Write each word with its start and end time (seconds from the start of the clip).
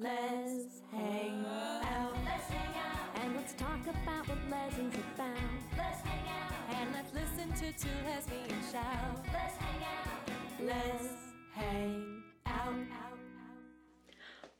Let's 0.00 0.80
hang 0.92 1.44
out. 1.44 2.14
Let's 2.24 2.48
hang 2.48 2.72
out. 2.76 3.20
And 3.20 3.34
let's 3.34 3.52
talk 3.54 3.80
about 3.82 4.28
what 4.28 4.38
lessons 4.48 4.94
about. 4.94 5.36
Let's 5.76 6.00
hang 6.02 6.24
out. 6.28 6.52
And 6.78 6.92
let's 6.92 7.12
listen 7.12 7.50
to 7.54 7.72
two 7.76 7.90
lesbians 8.06 8.70
shout. 8.70 9.26
Let's 9.32 9.56
hang 9.56 9.82
out. 9.82 10.30
Let's 10.64 11.08
hang 11.52 12.22
out. 12.46 12.76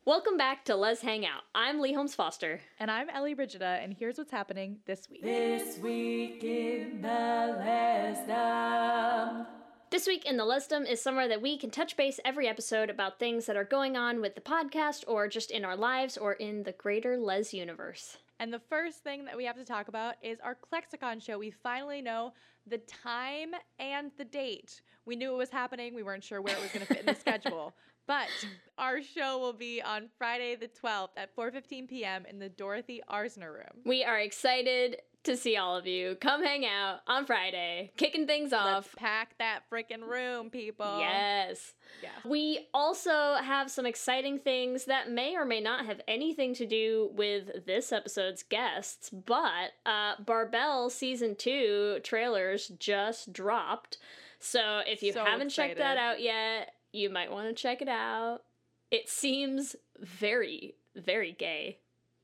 Welcome 0.05 0.37
back 0.37 0.65
to 0.65 0.75
Let's 0.75 1.03
Hang 1.03 1.25
Out. 1.25 1.43
I'm 1.55 1.79
Lee 1.79 1.93
Holmes 1.93 2.17
Foster. 2.17 2.61
And 2.81 2.91
I'm 2.91 3.09
Ellie 3.09 3.35
Brigida, 3.35 3.79
and 3.81 3.95
here's 3.95 4.19
what's 4.19 4.33
happening 4.33 4.79
this 4.87 5.09
week. 5.09 5.23
This 5.23 5.79
week 5.79 6.43
in 6.43 7.01
the 7.01 7.09
Lesdom. 7.09 9.47
This 9.91 10.07
week 10.07 10.27
in 10.27 10.37
the 10.37 10.45
Lesdom 10.45 10.87
is 10.87 11.01
somewhere 11.01 11.29
that 11.29 11.41
we 11.41 11.57
can 11.57 11.71
touch 11.71 11.97
base 11.97 12.21
every 12.23 12.47
episode 12.47 12.91
about 12.91 13.19
things 13.19 13.47
that 13.47 13.57
are 13.57 13.65
going 13.65 13.97
on 13.97 14.21
with 14.21 14.35
the 14.35 14.41
podcast 14.43 15.03
or 15.07 15.29
just 15.29 15.51
in 15.51 15.65
our 15.65 15.77
lives 15.77 16.19
or 16.19 16.35
in 16.35 16.63
the 16.65 16.73
greater 16.73 17.17
Les 17.17 17.55
universe. 17.55 18.19
And 18.39 18.53
the 18.53 18.61
first 18.69 19.03
thing 19.03 19.25
that 19.25 19.37
we 19.37 19.47
have 19.47 19.57
to 19.57 19.65
talk 19.65 19.89
about 19.89 20.17
is 20.23 20.41
our 20.41 20.55
ClexaCon 20.57 21.23
show. 21.25 21.39
We 21.39 21.51
finally 21.51 22.03
know 22.03 22.35
the 22.67 22.79
time 22.79 23.53
and 23.79 24.11
the 24.19 24.27
date. 24.27 24.83
We 25.07 25.17
knew 25.17 25.33
it 25.33 25.39
was 25.39 25.49
happening, 25.49 25.95
we 25.95 26.03
weren't 26.03 26.23
sure 26.23 26.43
where 26.43 26.55
it 26.55 26.61
was 26.61 26.71
going 26.71 26.87
to 26.87 26.95
fit 26.95 27.01
in 27.01 27.07
the 27.07 27.15
schedule. 27.21 27.73
But 28.07 28.29
our 28.77 29.03
show 29.03 29.39
will 29.39 29.55
be 29.55 29.81
on 29.81 30.09
Friday 30.19 30.55
the 30.55 30.69
12th 30.69 31.11
at 31.17 31.35
4:15 31.35 31.89
p.m. 31.89 32.25
in 32.27 32.39
the 32.39 32.49
Dorothy 32.49 33.03
Arzner 33.11 33.53
room. 33.53 33.83
We 33.85 34.03
are 34.05 34.19
excited 34.19 34.97
to 35.25 35.37
see 35.37 35.57
all 35.57 35.77
of 35.77 35.87
you. 35.87 36.17
Come 36.21 36.43
hang 36.43 36.65
out 36.65 37.01
on 37.07 37.27
Friday, 37.27 37.93
kicking 37.97 38.27
things 38.27 38.53
Let's 38.53 38.65
off. 38.89 38.95
pack 38.97 39.37
that 39.39 39.61
freaking 39.71 40.03
room, 40.03 40.49
people. 40.49 40.99
Yes. 41.01 41.75
Yeah. 42.03 42.11
We 42.25 42.69
also 42.73 43.35
have 43.35 43.71
some 43.71 43.85
exciting 43.85 44.39
things 44.39 44.85
that 44.87 45.11
may 45.11 45.37
or 45.37 45.45
may 45.45 45.61
not 45.61 45.87
have 45.87 46.01
anything 46.09 46.55
to 46.55 46.67
do 46.67 47.11
with 47.15 47.67
this 47.67 47.93
episode's 47.93 48.43
guests, 48.43 49.11
but 49.11 49.73
uh, 49.85 50.15
Barbelle 50.25 50.89
season 50.91 51.35
two 51.37 51.99
trailers 52.05 52.69
just 52.79 53.33
dropped. 53.33 53.99
So 54.41 54.81
if 54.87 55.03
you 55.03 55.13
So 55.13 55.25
haven't 55.25 55.51
checked 55.51 55.79
that 55.79 55.99
out 55.99 56.23
yet, 56.23 56.73
you 56.93 57.11
might 57.11 57.31
want 57.31 57.49
to 57.49 57.55
check 57.61 57.83
it 57.83 57.89
out. 57.89 58.43
It 58.91 59.09
seems 59.11 59.77
very, 60.01 60.75
very 60.97 61.33
gay. 61.33 61.79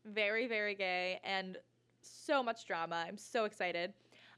very, 0.06 0.46
very 0.46 0.74
gay 0.74 1.20
and 1.24 1.58
so 2.04 2.42
much 2.42 2.66
drama. 2.66 3.04
I'm 3.06 3.18
so 3.18 3.44
excited. 3.44 3.92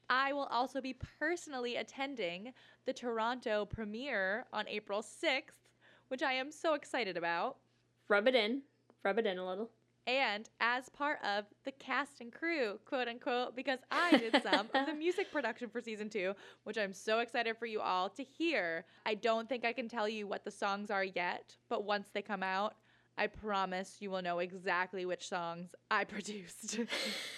I 0.08 0.32
will 0.32 0.46
also 0.46 0.80
be 0.80 0.96
personally 1.18 1.76
attending 1.76 2.52
the 2.84 2.92
Toronto 2.92 3.64
premiere 3.64 4.46
on 4.52 4.68
April 4.68 5.02
6th, 5.02 5.72
which 6.08 6.22
I 6.22 6.34
am 6.34 6.52
so 6.52 6.74
excited 6.74 7.16
about. 7.16 7.56
Rub 8.08 8.28
it 8.28 8.34
in. 8.34 8.62
Rub 9.04 9.18
it 9.18 9.26
in 9.26 9.38
a 9.38 9.46
little. 9.46 9.70
And 10.06 10.48
as 10.60 10.88
part 10.88 11.18
of 11.24 11.46
the 11.64 11.72
cast 11.72 12.20
and 12.20 12.32
crew, 12.32 12.78
quote 12.84 13.08
unquote, 13.08 13.56
because 13.56 13.80
I 13.90 14.16
did 14.16 14.40
some 14.42 14.68
of 14.72 14.86
the 14.86 14.94
music 14.94 15.32
production 15.32 15.68
for 15.68 15.80
season 15.80 16.08
two, 16.08 16.34
which 16.62 16.78
I'm 16.78 16.92
so 16.92 17.18
excited 17.18 17.56
for 17.58 17.66
you 17.66 17.80
all 17.80 18.08
to 18.10 18.22
hear. 18.22 18.84
I 19.04 19.14
don't 19.14 19.48
think 19.48 19.64
I 19.64 19.72
can 19.72 19.88
tell 19.88 20.08
you 20.08 20.28
what 20.28 20.44
the 20.44 20.50
songs 20.52 20.90
are 20.92 21.04
yet, 21.04 21.56
but 21.68 21.84
once 21.84 22.08
they 22.14 22.22
come 22.22 22.44
out, 22.44 22.76
I 23.18 23.28
promise 23.28 23.96
you 24.00 24.10
will 24.10 24.22
know 24.22 24.40
exactly 24.40 25.06
which 25.06 25.28
songs 25.28 25.74
I 25.90 26.04
produced. 26.04 26.78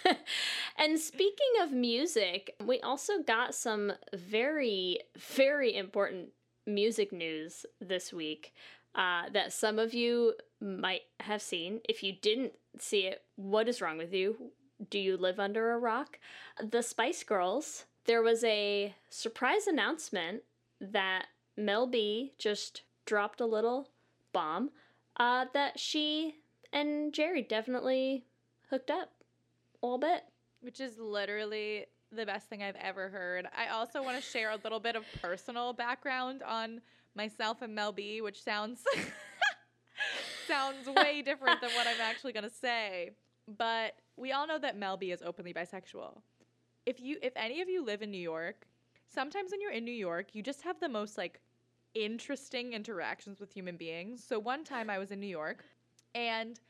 and 0.77 0.99
speaking 0.99 1.63
of 1.63 1.73
music, 1.73 2.55
we 2.65 2.81
also 2.81 3.23
got 3.23 3.55
some 3.55 3.93
very, 4.13 4.99
very 5.17 5.77
important 5.77 6.31
music 6.67 7.13
news 7.13 7.65
this 7.81 8.13
week 8.13 8.53
uh, 8.95 9.29
that 9.33 9.53
some 9.53 9.79
of 9.79 9.95
you 9.95 10.35
might 10.61 11.03
have 11.21 11.41
seen. 11.41 11.81
If 11.89 12.03
you 12.03 12.13
didn't 12.13 12.55
see 12.79 13.07
it, 13.07 13.23
what 13.37 13.69
is 13.69 13.81
wrong 13.81 13.99
with 13.99 14.13
you? 14.13 14.51
Do 14.91 14.99
you 14.99 15.17
live 15.17 15.39
under 15.39 15.73
a 15.73 15.79
rock? 15.79 16.19
The 16.63 16.83
Spice 16.83 17.23
Girls, 17.23 17.85
there 18.07 18.23
was 18.23 18.43
a 18.43 18.95
surprise 19.11 19.67
announcement 19.67 20.43
that 20.81 21.27
Mel 21.57 21.87
B 21.87 22.33
just 22.39 22.83
dropped 23.07 23.41
a 23.41 23.47
little 23.47 23.89
bomb 24.33 24.71
uh, 25.19 25.47
that 25.55 25.79
she 25.79 26.37
and 26.73 27.13
Geri 27.13 27.43
definitely 27.43 28.25
hooked 28.71 28.91
up 28.91 29.11
a 29.83 29.87
little 29.87 29.99
bit. 29.99 30.25
which 30.61 30.81
is 30.81 30.99
literally 30.99 31.87
the 32.11 32.27
best 32.27 32.49
thing 32.49 32.63
I've 32.63 32.77
ever 32.77 33.09
heard. 33.09 33.47
I 33.57 33.69
also 33.69 34.03
want 34.03 34.17
to 34.17 34.23
share 34.23 34.51
a 34.51 34.59
little 34.65 34.81
bit 34.81 34.97
of 34.97 35.05
personal 35.21 35.73
background 35.73 36.43
on 36.43 36.81
myself 37.15 37.63
and 37.63 37.75
Mel 37.75 37.93
B, 37.93 38.21
which 38.21 38.43
sounds 38.43 38.83
sounds 40.49 40.89
way 40.89 41.23
different 41.23 41.61
than 41.61 41.71
what 41.75 41.87
I'm 41.87 42.01
actually 42.01 42.33
going 42.33 42.45
to 42.49 42.51
say. 42.51 43.11
But 43.47 43.95
we 44.17 44.33
all 44.33 44.47
know 44.47 44.59
that 44.59 44.77
Mel 44.77 44.97
B 44.97 45.11
is 45.13 45.23
openly 45.23 45.53
bisexual. 45.53 46.21
If 46.87 47.01
you 47.01 47.19
if 47.23 47.33
any 47.37 47.61
of 47.61 47.69
you 47.69 47.85
live 47.85 48.03
in 48.03 48.11
New 48.11 48.19
York, 48.19 48.67
sometimes 49.09 49.51
when 49.51 49.61
you're 49.61 49.73
in 49.73 49.85
New 49.85 49.93
York, 49.93 50.35
you 50.35 50.43
just 50.43 50.63
have 50.63 50.81
the 50.81 50.89
most 50.89 51.19
like 51.19 51.41
interesting 51.95 52.73
interactions 52.73 53.41
with 53.41 53.53
human 53.53 53.77
beings. 53.77 54.25
So 54.27 54.39
one 54.39 54.65
time 54.65 54.91
I 54.91 54.99
was 54.99 55.11
in 55.11 55.21
New 55.21 55.27
York 55.27 55.65
and 56.15 56.61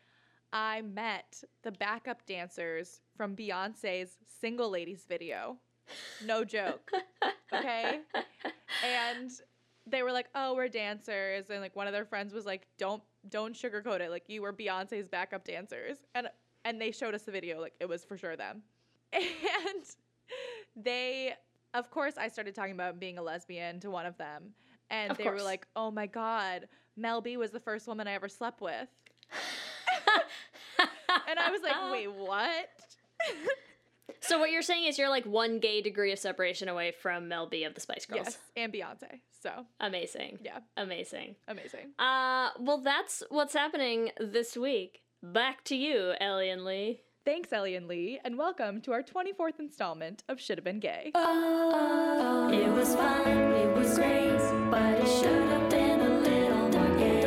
I 0.52 0.82
met 0.82 1.42
the 1.62 1.72
backup 1.72 2.24
dancers 2.26 3.00
from 3.16 3.36
Beyonce's 3.36 4.16
Single 4.40 4.70
Ladies 4.70 5.04
video. 5.08 5.56
No 6.24 6.44
joke. 6.44 6.90
Okay? 7.50 8.00
And 8.84 9.30
they 9.86 10.02
were 10.02 10.12
like, 10.12 10.26
"Oh, 10.34 10.54
we're 10.54 10.68
dancers." 10.68 11.48
And 11.48 11.62
like 11.62 11.74
one 11.74 11.86
of 11.86 11.94
their 11.94 12.04
friends 12.04 12.34
was 12.34 12.44
like, 12.44 12.66
"Don't 12.76 13.02
don't 13.30 13.54
sugarcoat 13.54 14.00
it. 14.00 14.10
Like 14.10 14.24
you 14.28 14.42
were 14.42 14.52
Beyonce's 14.52 15.08
backup 15.08 15.44
dancers." 15.44 15.96
And 16.14 16.28
and 16.66 16.78
they 16.78 16.90
showed 16.90 17.14
us 17.14 17.22
the 17.22 17.32
video 17.32 17.58
like 17.58 17.72
it 17.80 17.88
was 17.88 18.04
for 18.04 18.18
sure 18.18 18.36
them. 18.36 18.62
And 19.14 19.84
they 20.76 21.32
of 21.72 21.90
course 21.90 22.14
I 22.18 22.28
started 22.28 22.54
talking 22.54 22.74
about 22.74 23.00
being 23.00 23.16
a 23.16 23.22
lesbian 23.22 23.80
to 23.80 23.90
one 23.90 24.04
of 24.04 24.18
them. 24.18 24.52
And 24.90 25.10
Of 25.10 25.18
they 25.18 25.24
course. 25.24 25.40
were 25.40 25.44
like, 25.44 25.66
"Oh 25.76 25.90
my 25.90 26.06
god, 26.06 26.68
Mel 26.96 27.20
B 27.20 27.36
was 27.36 27.50
the 27.50 27.60
first 27.60 27.86
woman 27.86 28.06
I 28.08 28.12
ever 28.12 28.28
slept 28.28 28.60
with." 28.60 28.88
And 31.28 31.38
I 31.38 31.50
was 31.50 31.60
like, 31.62 31.74
wait, 31.92 32.10
what? 32.12 32.68
So 34.20 34.38
what 34.38 34.50
you're 34.50 34.62
saying 34.62 34.84
is 34.86 34.98
you're 34.98 35.08
like 35.10 35.26
one 35.26 35.58
gay 35.58 35.80
degree 35.82 36.12
of 36.12 36.18
separation 36.18 36.68
away 36.68 36.92
from 36.92 37.28
Mel 37.28 37.46
B 37.46 37.64
of 37.64 37.74
the 37.74 37.80
Spice 37.80 38.06
Girls. 38.06 38.24
yes, 38.24 38.38
and 38.56 38.72
Beyonce. 38.72 39.20
So, 39.42 39.66
Amazing. 39.80 40.38
yeah, 40.42 40.58
Amazing. 40.76 41.36
amazing. 41.46 41.92
Uh 41.98 42.50
well 42.58 42.78
that's 42.78 43.22
what's 43.28 43.54
happening 43.54 44.10
this 44.18 44.56
week. 44.56 45.02
Back 45.22 45.64
to 45.64 45.76
you, 45.76 46.14
Ellie 46.20 46.50
and 46.50 46.64
Lee. 46.64 47.00
Thanks, 47.28 47.52
Ellie 47.52 47.74
and 47.74 47.86
Lee, 47.86 48.18
and 48.24 48.38
welcome 48.38 48.80
to 48.80 48.92
our 48.92 49.02
24th 49.02 49.58
installment 49.58 50.24
of 50.30 50.40
Should 50.40 50.56
Have 50.56 50.64
Been 50.64 50.80
Gay. 50.80 51.12
Oh, 51.14 52.48
it 52.50 52.70
was 52.70 52.94
fun, 52.94 53.28
it 53.28 53.76
was 53.76 53.98
great, 53.98 54.38
but 54.70 54.98
it 54.98 55.06
should 55.06 55.42
have 55.50 55.68
been 55.68 56.00
a 56.00 56.20
little 56.20 56.68
more 56.70 56.96
gay. 56.96 57.24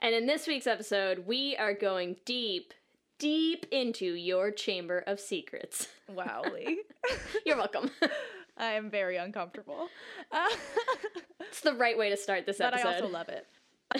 And 0.00 0.14
in 0.14 0.26
this 0.26 0.46
week's 0.46 0.68
episode, 0.68 1.26
we 1.26 1.56
are 1.56 1.74
going 1.74 2.14
deep, 2.24 2.74
deep 3.18 3.66
into 3.72 4.14
your 4.14 4.52
chamber 4.52 5.02
of 5.08 5.18
secrets. 5.18 5.88
Wow, 6.08 6.44
Lee. 6.54 6.82
You're 7.44 7.56
welcome. 7.56 7.90
I 8.56 8.74
am 8.74 8.88
very 8.88 9.16
uncomfortable. 9.16 9.88
Uh, 10.30 10.46
it's 11.40 11.62
the 11.62 11.74
right 11.74 11.98
way 11.98 12.08
to 12.10 12.16
start 12.16 12.46
this 12.46 12.60
episode. 12.60 12.84
but 12.84 12.88
I 12.88 12.94
also 12.94 13.08
love 13.08 13.30
it. 13.30 13.48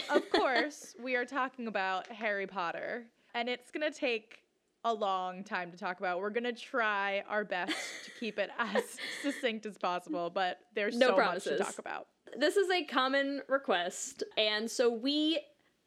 Of 0.08 0.30
course, 0.30 0.94
we 1.02 1.16
are 1.16 1.24
talking 1.24 1.66
about 1.66 2.06
Harry 2.06 2.46
Potter, 2.46 3.06
and 3.38 3.48
it's 3.48 3.70
going 3.70 3.90
to 3.90 3.96
take 3.96 4.42
a 4.84 4.92
long 4.92 5.42
time 5.44 5.70
to 5.70 5.76
talk 5.76 5.98
about. 5.98 6.20
We're 6.20 6.30
going 6.30 6.44
to 6.44 6.52
try 6.52 7.22
our 7.28 7.44
best 7.44 7.76
to 8.04 8.10
keep 8.18 8.38
it 8.38 8.50
as 8.58 8.82
succinct 9.22 9.66
as 9.66 9.76
possible, 9.78 10.30
but 10.30 10.58
there's 10.74 10.96
No 10.96 11.08
so 11.08 11.14
promises. 11.14 11.58
much 11.58 11.58
to 11.58 11.64
talk 11.64 11.78
about. 11.78 12.06
this 12.36 12.56
is 12.56 12.70
a 12.70 12.84
common 12.84 13.42
request 13.48 14.22
and 14.36 14.70
so 14.70 14.90
we 14.92 15.40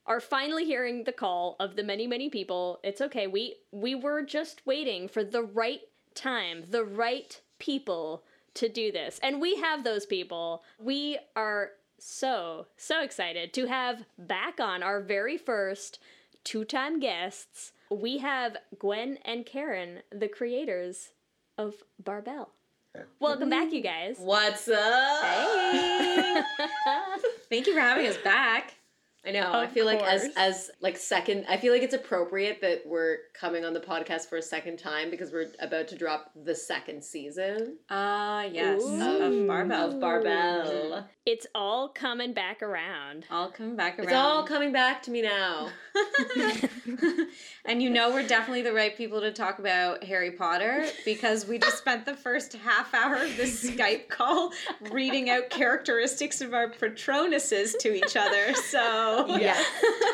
are 0.07 0.19
finally 0.19 0.65
hearing 0.65 1.03
the 1.03 1.11
call 1.11 1.55
of 1.59 1.75
the 1.75 1.83
many 1.83 2.07
many 2.07 2.29
people 2.29 2.79
it's 2.83 2.99
okay 2.99 3.27
we 3.27 3.55
we 3.71 3.93
were 3.93 4.23
just 4.23 4.65
waiting 4.65 5.07
for 5.07 5.23
the 5.23 5.43
right 5.43 5.81
time 6.15 6.63
the 6.71 6.83
right 6.83 7.39
people 7.59 8.23
to 8.55 8.67
do 8.67 8.91
this 8.91 9.19
and 9.21 9.39
we 9.39 9.55
have 9.57 9.83
those 9.83 10.07
people 10.07 10.63
we 10.79 11.17
are 11.35 11.69
so 11.99 12.65
so 12.75 13.03
excited 13.03 13.53
to 13.53 13.67
have 13.67 14.03
back 14.17 14.59
on 14.59 14.81
our 14.81 14.99
very 14.99 15.37
first 15.37 15.99
two-time 16.43 16.99
guests 16.99 17.71
we 17.89 18.17
have 18.19 18.57
gwen 18.79 19.17
and 19.25 19.45
karen 19.45 19.99
the 20.11 20.27
creators 20.27 21.09
of 21.57 21.75
Barbelle 22.03 22.49
welcome 23.19 23.49
back 23.49 23.71
you 23.71 23.81
guys 23.81 24.17
What's 24.19 24.67
up? 24.67 25.23
hey 25.23 26.41
Thank 27.49 27.67
you 27.67 27.73
for 27.73 27.81
having 27.81 28.07
us 28.07 28.17
back. 28.17 28.75
I 29.25 29.31
know. 29.31 29.51
I 29.51 29.65
Of 29.65 29.71
feel 29.71 29.85
like 29.85 30.01
as 30.01 30.29
as 30.35 30.71
like 30.81 30.97
second 30.97 31.45
I 31.47 31.57
feel 31.57 31.71
like 31.71 31.83
it's 31.83 31.93
appropriate 31.93 32.59
that 32.61 32.81
we're 32.87 33.17
coming 33.39 33.63
on 33.63 33.73
the 33.73 33.79
podcast 33.79 34.27
for 34.29 34.37
a 34.37 34.41
second 34.41 34.77
time 34.79 35.11
because 35.11 35.31
we're 35.31 35.51
about 35.59 35.87
to 35.89 35.95
drop 35.95 36.31
the 36.43 36.55
second 36.55 37.03
season 37.03 37.77
Ah, 37.89 38.43
yes. 38.43 38.81
Ooh. 38.81 38.95
Of 38.95 39.47
Barbelle. 39.47 39.87
of 39.89 39.93
Barbelle. 39.99 41.05
It's 41.27 41.45
all 41.53 41.89
coming 41.89 42.33
back 42.33 42.63
around. 42.63 43.25
All 43.29 43.51
coming 43.51 43.75
back 43.75 43.99
around. 43.99 44.07
It's 44.07 44.15
all 44.15 44.43
coming 44.43 44.71
back 44.73 45.03
to 45.03 45.11
me 45.11 45.21
now. 45.21 45.69
and 47.65 47.81
you 47.81 47.89
know 47.89 48.09
we're 48.11 48.27
definitely 48.27 48.63
the 48.63 48.73
right 48.73 48.95
people 48.97 49.21
to 49.21 49.31
talk 49.31 49.59
about 49.59 50.03
Harry 50.03 50.31
Potter 50.31 50.85
because 51.05 51.45
we 51.45 51.59
just 51.59 51.77
spent 51.77 52.05
the 52.05 52.15
first 52.15 52.53
half 52.53 52.93
hour 52.93 53.15
of 53.17 53.37
this 53.37 53.63
Skype 53.69 54.09
call 54.09 54.51
reading 54.91 55.29
out 55.29 55.49
characteristics 55.49 56.41
of 56.41 56.53
our 56.55 56.69
Patronuses 56.69 57.77
to 57.79 57.93
each 57.93 58.15
other. 58.15 58.53
So 58.55 59.10
Yeah, 59.41 59.61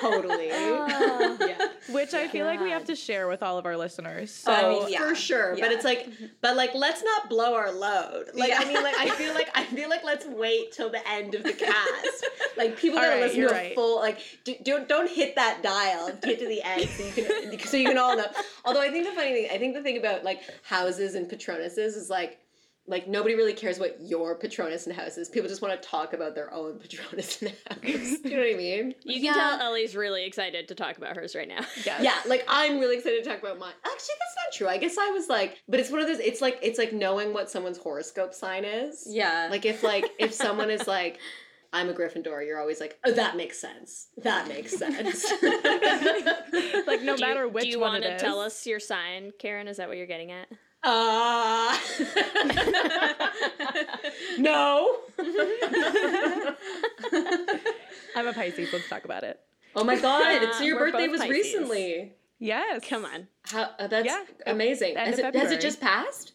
totally. 0.01 0.49
Oh. 0.99 1.37
yeah. 1.41 1.67
Which 1.91 2.13
I 2.13 2.27
feel 2.27 2.45
like 2.45 2.59
we 2.59 2.69
have 2.71 2.85
to 2.85 2.95
share 2.95 3.27
with 3.27 3.41
all 3.43 3.57
of 3.57 3.65
our 3.65 3.77
listeners. 3.77 4.43
Oh, 4.47 4.53
so 4.53 4.83
Oh, 4.83 4.87
yeah. 4.87 4.99
for 4.99 5.15
sure. 5.15 5.55
But 5.59 5.71
it's 5.71 5.85
like, 5.85 6.07
but 6.41 6.55
like, 6.55 6.71
let's 6.75 7.03
not 7.03 7.29
blow 7.29 7.55
our 7.55 7.71
load. 7.71 8.25
Like, 8.33 8.51
I 8.55 8.65
mean, 8.65 8.81
like, 8.83 8.95
I 8.97 9.09
feel 9.09 9.33
like, 9.33 9.49
I 9.55 9.63
feel 9.65 9.89
like, 9.89 10.03
let's 10.03 10.25
wait 10.25 10.71
till 10.71 10.89
the 10.89 11.07
end 11.09 11.35
of 11.35 11.43
the 11.43 11.53
cast. 11.53 12.25
Like, 12.57 12.77
people 12.77 12.97
gotta 12.99 13.07
All 13.07 13.13
right, 13.13 13.21
listen 13.23 13.39
you're 13.39 13.49
to 13.49 13.55
a 13.55 13.57
right. 13.57 13.75
full. 13.75 13.99
Like, 13.99 14.19
do, 14.43 14.55
don't 14.63 14.87
don't 14.89 15.09
hit 15.09 15.35
that 15.35 15.61
dial. 15.63 16.11
Get 16.21 16.39
to 16.39 16.47
the 16.47 16.61
end 16.63 16.89
so 16.89 17.03
you 17.05 17.11
can 17.11 17.59
so 17.59 17.77
you 17.77 17.87
can 17.87 17.97
all 17.97 18.15
know. 18.17 18.25
Although 18.65 18.81
I 18.81 18.89
think 18.89 19.05
the 19.05 19.13
funny 19.13 19.33
thing, 19.33 19.47
I 19.51 19.57
think 19.57 19.73
the 19.75 19.81
thing 19.83 19.97
about 19.97 20.23
like 20.23 20.41
houses 20.63 21.15
and 21.15 21.29
patronuses 21.29 21.95
is 21.95 22.09
like. 22.09 22.39
Like 22.89 23.05
nobody 23.07 23.35
really 23.35 23.51
cares 23.53 23.79
what 23.79 23.97
your 24.01 24.33
Patronus 24.35 24.87
and 24.87 24.95
house 24.95 25.17
is. 25.17 25.27
People 25.27 25.49
just 25.49 25.61
want 25.61 25.79
to 25.81 25.87
talk 25.87 26.13
about 26.13 26.35
their 26.35 26.53
own 26.53 26.79
Patronus 26.79 27.41
and 27.41 27.51
house. 27.69 27.77
You 28.23 28.31
know 28.31 28.37
what 28.37 28.53
I 28.53 28.57
mean? 28.57 28.95
You 29.03 29.15
can 29.15 29.25
Yeah. 29.25 29.33
tell 29.33 29.59
Ellie's 29.61 29.95
really 29.95 30.25
excited 30.25 30.67
to 30.69 30.75
talk 30.75 30.97
about 30.97 31.15
hers 31.17 31.35
right 31.35 31.47
now. 31.47 31.59
yes. 31.85 32.01
Yeah, 32.01 32.15
like 32.25 32.45
I'm 32.47 32.79
really 32.79 32.95
excited 32.97 33.23
to 33.23 33.29
talk 33.29 33.39
about 33.39 33.59
mine. 33.59 33.73
Actually, 33.83 34.15
that's 34.19 34.35
not 34.37 34.53
true. 34.57 34.67
I 34.69 34.77
guess 34.77 34.97
I 34.97 35.09
was 35.09 35.27
like, 35.27 35.57
but 35.67 35.79
it's 35.81 35.91
one 35.91 35.99
of 35.99 36.07
those. 36.07 36.19
It's 36.19 36.41
like 36.41 36.59
it's 36.61 36.79
like 36.79 36.93
knowing 36.93 37.33
what 37.33 37.49
someone's 37.51 37.77
horoscope 37.77 38.33
sign 38.33 38.63
is. 38.65 39.05
yeah. 39.09 39.47
Like 39.51 39.65
if 39.65 39.83
like 39.83 40.05
if 40.19 40.33
someone 40.33 40.69
is 40.69 40.87
like, 40.87 41.19
I'm 41.73 41.89
a 41.89 41.93
Gryffindor, 41.93 42.45
you're 42.47 42.59
always 42.61 42.79
like, 42.79 42.97
oh, 43.05 43.11
that 43.11 43.35
makes 43.35 43.59
sense. 43.59 44.07
That 44.23 44.47
makes 44.47 44.77
sense. 44.77 45.25
like 46.87 47.01
no 47.01 47.15
Do 47.17 47.21
you- 47.21 47.27
matter 47.27 47.47
which 47.49 47.65
Do 47.65 47.69
you 47.69 47.79
want 47.79 48.03
to 48.03 48.17
tell 48.17 48.39
us 48.39 48.65
your 48.65 48.79
sign, 48.79 49.31
Karen? 49.39 49.67
Is 49.67 49.75
that 49.77 49.87
what 49.89 49.97
you're 49.97 50.07
getting 50.07 50.31
at? 50.31 50.47
Uh, 50.83 51.77
no. 54.37 54.97
I'm 58.15 58.27
a 58.27 58.33
Pisces. 58.33 58.71
Let's 58.71 58.87
talk 58.89 59.05
about 59.05 59.23
it. 59.23 59.39
oh 59.75 59.83
my 59.83 59.99
god! 59.99 60.43
It's, 60.43 60.57
so 60.59 60.63
your 60.63 60.79
birthday 60.79 61.07
was 61.07 61.21
Pisces. 61.21 61.35
recently. 61.35 62.13
Yes. 62.39 62.83
Come 62.87 63.05
on. 63.05 63.27
How, 63.43 63.71
uh, 63.79 63.87
that's 63.87 64.05
Yeah, 64.05 64.23
amazing. 64.45 64.95
Has 64.95 65.17
it, 65.19 65.35
has 65.35 65.51
it 65.51 65.59
just 65.61 65.81
passed? 65.81 66.33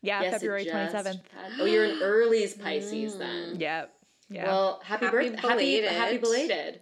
Yeah, 0.00 0.22
Yes, 0.22 0.32
February 0.34 0.64
27th. 0.64 0.92
passed. 1.04 1.18
Oh, 1.60 1.64
you're 1.66 1.84
an 1.84 1.98
early's 2.02 2.54
Pisces 2.54 3.16
then. 3.18 3.56
Yeah. 3.60 3.84
Yeah. 4.28 4.46
Well, 4.46 4.80
happy, 4.82 5.04
Happy 5.04 5.16
birthday! 5.16 5.36
Happy, 5.36 5.48
belated. 5.78 5.92
happy 5.92 6.18
belated. 6.18 6.80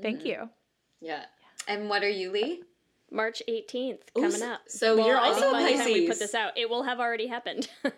Thank 0.00 0.24
you. 0.24 0.48
Yeah. 1.00 1.24
and 1.66 1.88
what 1.88 2.04
are 2.04 2.08
you, 2.08 2.30
Lee? 2.30 2.62
March 3.12 3.42
18th 3.48 3.98
Ooh, 4.16 4.20
coming 4.22 4.30
so- 4.32 4.50
up. 4.52 4.60
so 4.68 4.96
Well, 4.96 5.06
you're 5.06 5.18
also 5.18 5.52
by 5.52 5.62
the 5.64 5.76
time 5.78 5.84
we 5.92 6.06
put 6.08 6.18
this 6.18 6.34
out, 6.34 6.56
it 6.56 6.68
will 6.70 6.82
have 6.84 6.98
already 7.00 7.26
happened. 7.26 7.68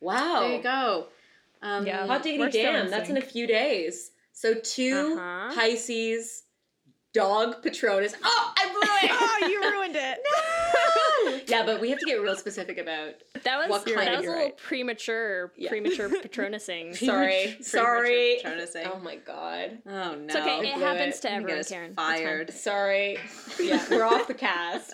Wow. 0.00 0.40
There 0.40 0.56
you 0.56 0.62
go. 0.64 1.06
Um, 1.62 1.86
Yeah. 1.86 2.06
Hot 2.08 2.24
diggity 2.24 2.40
We're 2.42 2.50
damn, 2.50 2.90
that's 2.90 3.08
in 3.08 3.16
a 3.16 3.20
few 3.22 3.46
days. 3.46 4.10
So 4.32 4.54
2 4.54 5.16
Uh-huh. 5.16 5.54
Pisces, 5.54 6.42
dog 7.14 7.62
Patronus. 7.62 8.14
Oh, 8.24 8.52
I 8.56 8.66
blew 8.72 9.08
it! 9.08 9.10
Oh, 9.20 9.46
you 9.48 9.60
ruined 9.70 9.94
it. 9.96 10.18
yeah, 11.46 11.64
but 11.64 11.80
we 11.80 11.90
have 11.90 11.98
to 11.98 12.06
get 12.06 12.20
real 12.22 12.36
specific 12.36 12.78
about. 12.78 13.14
that 13.44 13.58
was 13.58 13.68
What 13.70 13.84
that 13.86 13.96
was 13.96 14.06
a 14.06 14.10
You're 14.10 14.20
little 14.20 14.34
right. 14.34 14.56
premature, 14.56 15.52
Yeah. 15.56 15.68
premature 15.70 16.08
patronusing. 16.22 16.96
Sorry, 16.96 17.56
sorry. 17.62 18.40
Patronusing. 18.44 18.90
Oh 18.92 18.98
my 19.00 19.16
god. 19.16 19.78
Oh 19.86 20.14
no. 20.14 20.24
It's 20.24 20.36
okay. 20.36 20.58
It 20.60 20.74
happens 20.74 21.18
it. 21.18 21.22
to 21.22 21.30
everyone, 21.32 21.50
get 21.50 21.58
us 21.60 21.68
Karen. 21.68 21.90
It's. 21.90 21.96
Fired. 21.96 22.52
Sorry. 22.52 23.18
Yeah, 23.60 23.84
we're 23.90 24.04
off 24.04 24.26
the 24.28 24.34
cast. 24.34 24.92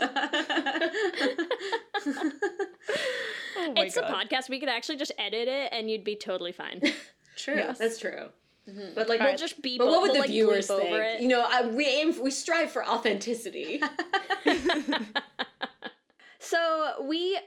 Oh 3.61 3.73
my 3.75 3.83
It's 3.83 3.97
God. 3.97 4.05
a 4.11 4.13
podcast. 4.15 4.49
We 4.49 4.61
could 4.61 4.69
actually 4.69 4.97
just 4.97 5.13
edit 5.19 5.49
it, 5.49 5.71
and 5.73 5.91
you'd 5.91 6.05
be 6.05 6.15
totally 6.17 6.53
fine. 6.53 6.81
True. 7.37 7.57
Yes. 7.57 7.79
That's 7.79 7.99
true. 7.99 8.29
Mm-hmm. 8.69 8.95
But 8.95 9.09
like, 9.09 9.21
we'll 9.21 9.31
what- 9.31 9.39
just 9.39 9.61
beep. 9.63 9.79
but 9.79 9.89
what 9.89 10.03
would 10.03 10.09
we'll, 10.09 10.15
the 10.15 10.21
like, 10.21 10.29
viewers 10.31 10.67
think? 10.69 11.21
You 11.23 11.29
know, 11.29 11.45
I, 11.49 11.67
we 11.67 11.87
aim, 11.87 12.15
we 12.23 12.31
strive 12.31 12.71
for 12.71 12.87
authenticity. 12.87 13.81
So 16.49 17.05
we 17.05 17.39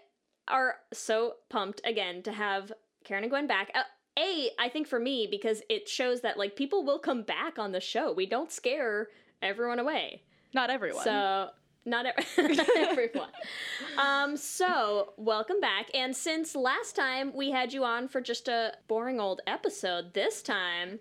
are 0.47 0.75
so 0.93 1.35
pumped 1.49 1.81
again 1.83 2.21
to 2.23 2.31
have 2.31 2.71
Karen 3.03 3.23
and 3.23 3.31
Gwen 3.31 3.47
back. 3.47 3.71
Uh, 3.73 3.81
a, 4.19 4.51
I 4.59 4.69
think 4.69 4.87
for 4.87 4.99
me 4.99 5.27
because 5.29 5.63
it 5.69 5.87
shows 5.87 6.21
that 6.21 6.37
like 6.37 6.55
people 6.55 6.83
will 6.83 6.99
come 6.99 7.23
back 7.23 7.57
on 7.57 7.71
the 7.71 7.79
show. 7.79 8.11
We 8.11 8.25
don't 8.25 8.51
scare 8.51 9.07
everyone 9.41 9.79
away. 9.79 10.21
Not 10.53 10.69
everyone. 10.69 11.03
So 11.03 11.49
not, 11.85 12.05
ev- 12.05 12.15
not 12.37 12.77
everyone. 12.77 13.29
Um, 13.97 14.37
so 14.37 15.13
welcome 15.17 15.59
back. 15.59 15.87
And 15.95 16.15
since 16.15 16.55
last 16.55 16.95
time 16.95 17.31
we 17.33 17.49
had 17.49 17.73
you 17.73 17.83
on 17.83 18.07
for 18.07 18.21
just 18.21 18.47
a 18.47 18.73
boring 18.87 19.19
old 19.19 19.41
episode, 19.47 20.13
this 20.13 20.43
time 20.43 20.99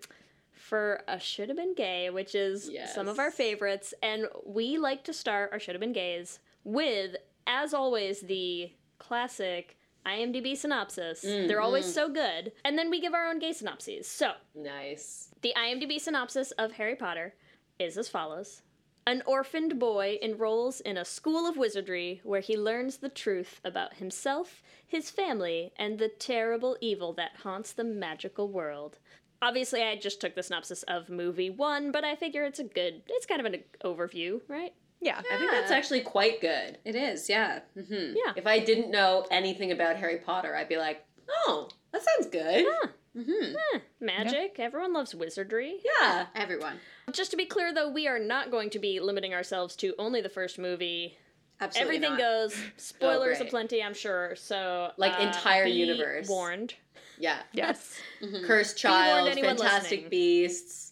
for 0.51 1.03
a 1.07 1.19
should 1.19 1.49
have 1.49 1.57
been 1.57 1.75
gay, 1.75 2.09
which 2.09 2.33
is 2.33 2.69
some 2.87 3.07
of 3.07 3.19
our 3.19 3.31
favorites, 3.31 3.93
and 4.01 4.25
we 4.45 4.77
like 4.77 5.03
to 5.03 5.13
start 5.13 5.49
our 5.51 5.59
should 5.59 5.75
have 5.75 5.81
been 5.81 5.93
gays 5.93 6.39
with, 6.63 7.15
as 7.47 7.73
always, 7.73 8.21
the 8.21 8.71
classic. 8.97 9.77
IMDb 10.03 10.57
synopsis. 10.57 11.23
Mm-hmm. 11.23 11.47
They're 11.47 11.61
always 11.61 11.91
so 11.93 12.09
good. 12.09 12.53
And 12.65 12.75
then 12.75 12.89
we 12.89 12.99
give 12.99 13.13
our 13.13 13.27
own 13.27 13.37
gay 13.37 13.53
synopses. 13.53 14.07
So, 14.07 14.31
nice. 14.55 15.29
the 15.43 15.53
IMDb 15.55 15.99
synopsis 15.99 16.49
of 16.57 16.71
Harry 16.71 16.95
Potter 16.95 17.35
is 17.77 17.99
as 17.99 18.09
follows 18.09 18.63
An 19.05 19.21
orphaned 19.27 19.77
boy 19.79 20.17
enrolls 20.21 20.79
in 20.81 20.97
a 20.97 21.05
school 21.05 21.47
of 21.47 21.55
wizardry 21.55 22.19
where 22.23 22.41
he 22.41 22.57
learns 22.57 22.97
the 22.97 23.09
truth 23.09 23.61
about 23.63 23.95
himself, 23.95 24.63
his 24.87 25.11
family, 25.11 25.71
and 25.77 25.99
the 25.99 26.09
terrible 26.09 26.77
evil 26.81 27.13
that 27.13 27.37
haunts 27.43 27.71
the 27.71 27.83
magical 27.83 28.47
world. 28.47 28.97
Obviously, 29.39 29.83
I 29.83 29.95
just 29.95 30.19
took 30.19 30.35
the 30.35 30.43
synopsis 30.43 30.83
of 30.83 31.09
movie 31.09 31.49
one, 31.49 31.91
but 31.91 32.03
I 32.03 32.15
figure 32.15 32.43
it's 32.43 32.59
a 32.59 32.63
good, 32.63 33.01
it's 33.07 33.25
kind 33.25 33.39
of 33.39 33.51
an 33.51 33.63
overview, 33.83 34.41
right? 34.47 34.73
Yeah. 35.01 35.19
I 35.19 35.37
think 35.37 35.51
that's 35.51 35.71
actually 35.71 36.01
quite 36.01 36.39
good. 36.41 36.77
It 36.85 36.95
is, 36.95 37.27
yeah. 37.29 37.59
hmm 37.73 38.13
Yeah. 38.15 38.33
If 38.35 38.47
I 38.47 38.59
didn't 38.59 38.91
know 38.91 39.25
anything 39.31 39.71
about 39.71 39.97
Harry 39.97 40.17
Potter, 40.17 40.55
I'd 40.55 40.69
be 40.69 40.77
like, 40.77 41.03
oh, 41.47 41.69
that 41.91 42.01
sounds 42.03 42.27
good. 42.31 42.65
hmm 43.13 43.55
Eh, 43.73 43.79
magic, 43.99 44.55
everyone 44.59 44.93
loves 44.93 45.13
wizardry. 45.13 45.79
Yeah. 45.99 46.27
Everyone. 46.35 46.77
Just 47.11 47.31
to 47.31 47.37
be 47.37 47.45
clear, 47.45 47.73
though, 47.73 47.89
we 47.89 48.07
are 48.07 48.19
not 48.19 48.51
going 48.51 48.69
to 48.69 48.79
be 48.79 48.99
limiting 48.99 49.33
ourselves 49.33 49.75
to 49.77 49.93
only 49.99 50.21
the 50.21 50.29
first 50.29 50.57
movie. 50.59 51.17
Absolutely. 51.59 51.95
Everything 51.97 52.11
not. 52.17 52.19
goes. 52.19 52.55
Spoilers 52.77 53.37
great. 53.39 53.47
aplenty, 53.49 53.83
I'm 53.83 53.93
sure. 53.93 54.35
So, 54.35 54.91
Like, 54.97 55.13
uh, 55.19 55.23
entire 55.27 55.65
be 55.65 55.71
universe. 55.71 56.29
Warned. 56.29 56.73
Yeah. 57.19 57.37
Yes. 57.53 57.99
Cursed 58.45 58.83
warned, 58.83 58.97
Child, 58.97 59.29
anyone 59.29 59.57
Fantastic 59.57 59.91
listening. 59.91 60.09
Beasts. 60.09 60.90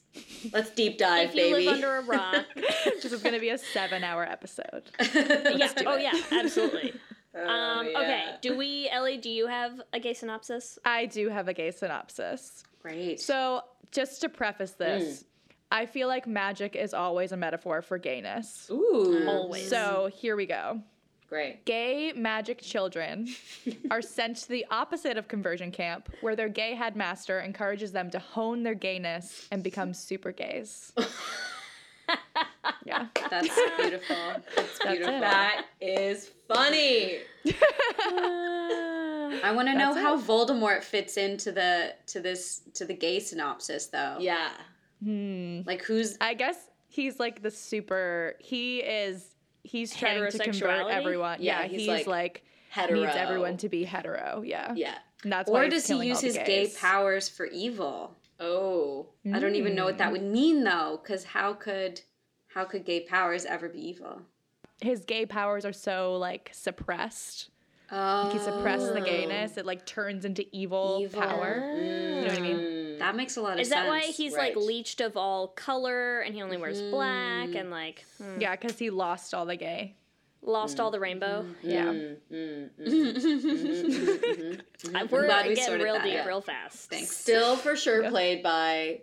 Let's 0.53 0.71
deep 0.71 0.97
dive, 0.97 1.29
if 1.29 1.35
you 1.35 1.41
baby. 1.55 1.65
live 1.65 1.75
under 1.75 1.97
a 1.97 2.01
rock, 2.01 2.45
this 2.55 3.05
is 3.05 3.21
going 3.21 3.35
to 3.35 3.39
be 3.41 3.49
a 3.49 3.57
seven 3.57 4.03
hour 4.03 4.23
episode. 4.23 4.83
yeah. 4.99 5.71
Oh 5.85 5.95
it. 5.95 6.01
yeah, 6.01 6.13
absolutely. 6.31 6.93
Oh, 7.35 7.47
Um, 7.47 7.87
yeah. 7.91 7.99
Okay. 7.99 8.25
Do 8.41 8.57
we, 8.57 8.89
Ellie? 8.89 9.17
Do 9.17 9.29
you 9.29 9.45
have 9.45 9.79
a 9.93 9.99
gay 9.99 10.15
synopsis? 10.15 10.79
I 10.83 11.05
do 11.05 11.29
have 11.29 11.47
a 11.47 11.53
gay 11.53 11.69
synopsis. 11.69 12.63
Great. 12.81 13.19
So, 13.21 13.61
just 13.91 14.21
to 14.21 14.29
preface 14.29 14.71
this, 14.71 15.25
I 15.71 15.85
feel 15.85 16.07
like 16.07 16.25
magic 16.25 16.75
is 16.75 16.91
always 16.95 17.31
a 17.31 17.37
metaphor 17.37 17.83
for 17.83 17.99
gayness. 17.99 18.67
Ooh. 18.71 19.25
Always. 19.27 19.69
So, 19.69 20.09
here 20.11 20.35
we 20.35 20.47
go. 20.47 20.81
Great. 21.29 21.63
Gay 21.65 22.11
magic 22.15 22.59
children 22.59 23.27
are 23.91 24.01
sent 24.01 24.37
to 24.37 24.49
the 24.49 24.65
opposite 24.71 25.15
of 25.15 25.27
conversion 25.27 25.71
camp, 25.71 26.09
where 26.21 26.35
their 26.35 26.49
gay 26.49 26.73
headmaster 26.73 27.39
encourages 27.39 27.91
them 27.91 28.09
to 28.09 28.17
hone 28.17 28.63
their 28.63 28.73
gayness 28.73 29.47
and 29.51 29.61
become 29.61 29.93
super 29.93 30.31
gays. 30.31 30.91
yeah. 32.83 33.05
That's 33.29 33.47
beautiful. 33.77 34.15
That's 34.55 34.79
beautiful. 34.79 35.15
it. 35.15 35.19
That 35.21 35.65
is 35.79 36.31
funny. 36.47 37.19
I 39.43 39.51
want 39.53 39.67
to 39.67 39.75
know 39.75 39.93
That's 39.93 40.01
how 40.01 40.19
Voldemort 40.19 40.83
fits 40.83 41.17
into 41.17 41.51
the 41.51 41.93
to 42.07 42.19
this 42.19 42.61
to 42.73 42.85
the 42.85 42.93
gay 42.95 43.19
synopsis 43.19 43.85
though. 43.87 44.17
Yeah. 44.19 44.49
Hmm. 45.03 45.61
Like 45.65 45.83
who's 45.83 46.17
I 46.19 46.33
guess 46.33 46.69
he's 46.87 47.19
like 47.19 47.43
the 47.43 47.51
super. 47.51 48.33
He 48.39 48.79
is. 48.79 49.35
He's 49.63 49.95
trying 49.95 50.29
to 50.31 50.37
convert 50.39 50.87
everyone. 50.89 51.37
Yeah, 51.41 51.61
Yeah, 51.61 51.67
he's 51.67 51.79
he's, 51.81 51.87
like 51.87 52.07
like, 52.07 52.43
Hetero. 52.69 52.99
needs 53.01 53.15
everyone 53.15 53.57
to 53.57 53.69
be 53.69 53.83
hetero. 53.83 54.41
Yeah. 54.45 54.73
Yeah. 54.75 54.95
And 55.23 55.31
that's 55.33 55.49
or 55.49 55.67
does 55.67 55.85
he 55.87 55.95
use 56.05 56.21
his 56.21 56.35
gay 56.37 56.71
powers 56.79 57.27
for 57.29 57.45
evil? 57.47 58.15
Oh. 58.39 59.07
I 59.33 59.39
don't 59.39 59.55
even 59.55 59.75
know 59.75 59.85
what 59.85 59.95
Mm. 59.95 59.99
that 59.99 60.11
would 60.13 60.23
mean 60.23 60.63
though, 60.63 60.99
because 61.03 61.23
how 61.25 61.53
could 61.53 62.01
how 62.53 62.63
could 62.65 62.85
gay 62.85 63.01
powers 63.01 63.45
ever 63.45 63.67
be 63.69 63.79
evil? 63.89 64.21
His 64.81 65.03
gay 65.03 65.25
powers 65.25 65.65
are 65.65 65.73
so 65.73 66.15
like 66.15 66.49
suppressed. 66.53 67.49
Oh, 67.91 68.23
Like 68.25 68.33
he 68.33 68.39
suppressed 68.39 68.93
the 68.93 69.01
gayness. 69.01 69.57
It 69.57 69.65
like 69.65 69.85
turns 69.85 70.23
into 70.23 70.45
evil, 70.55 70.99
Evil. 71.01 71.21
power. 71.21 71.73
You 71.75 72.21
know 72.21 72.27
what 72.27 72.37
I 72.37 72.41
mean? 72.41 72.78
Mm. 72.99 73.05
That 73.05 73.15
makes 73.15 73.37
a 73.37 73.41
lot 73.41 73.53
of 73.53 73.57
sense. 73.57 73.67
Is 73.67 73.73
sense. 73.73 73.81
that 73.83 73.87
why 73.89 74.01
he's 74.01 74.33
like 74.33 74.55
leached 74.55 75.01
of 75.01 75.17
all 75.17 75.47
color 75.49 76.19
and 76.21 76.35
he 76.35 76.41
only 76.41 76.57
wears 76.57 76.81
black 76.81 77.55
and 77.55 77.71
like 77.71 78.05
hmm, 78.17 78.39
Yeah, 78.39 78.55
because 78.55 78.77
he 78.77 78.89
lost 78.89 79.33
all 79.33 79.45
the 79.45 79.55
gay. 79.55 79.95
lost 80.41 80.79
all 80.79 80.91
the 80.91 80.99
rainbow? 80.99 81.45
Yeah. 81.61 81.85
Mm, 81.87 82.17
mm, 82.31 82.69
mm, 82.79 82.87
mhm, 82.87 83.15
mhm, 83.15 84.61
mhm. 84.83 84.95
Uh, 84.95 85.07
We're 85.09 85.27
getting 85.55 85.81
real 85.81 85.95
that 85.95 86.03
deep 86.03 86.19
out. 86.19 86.27
real 86.27 86.41
fast. 86.41 86.89
Thanks. 86.89 87.15
Still 87.15 87.55
for 87.57 87.75
sure 87.75 88.03
Yeah. 88.03 88.09
played 88.09 88.43
by 88.43 89.01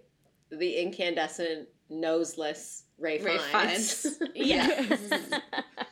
the 0.51 0.77
incandescent, 0.77 1.69
noseless 1.91 2.85
Ray, 2.99 3.21
Ray 3.21 3.39
Fiennes. 3.39 4.19
Fiennes. 4.19 4.19
Yeah. 4.35 4.97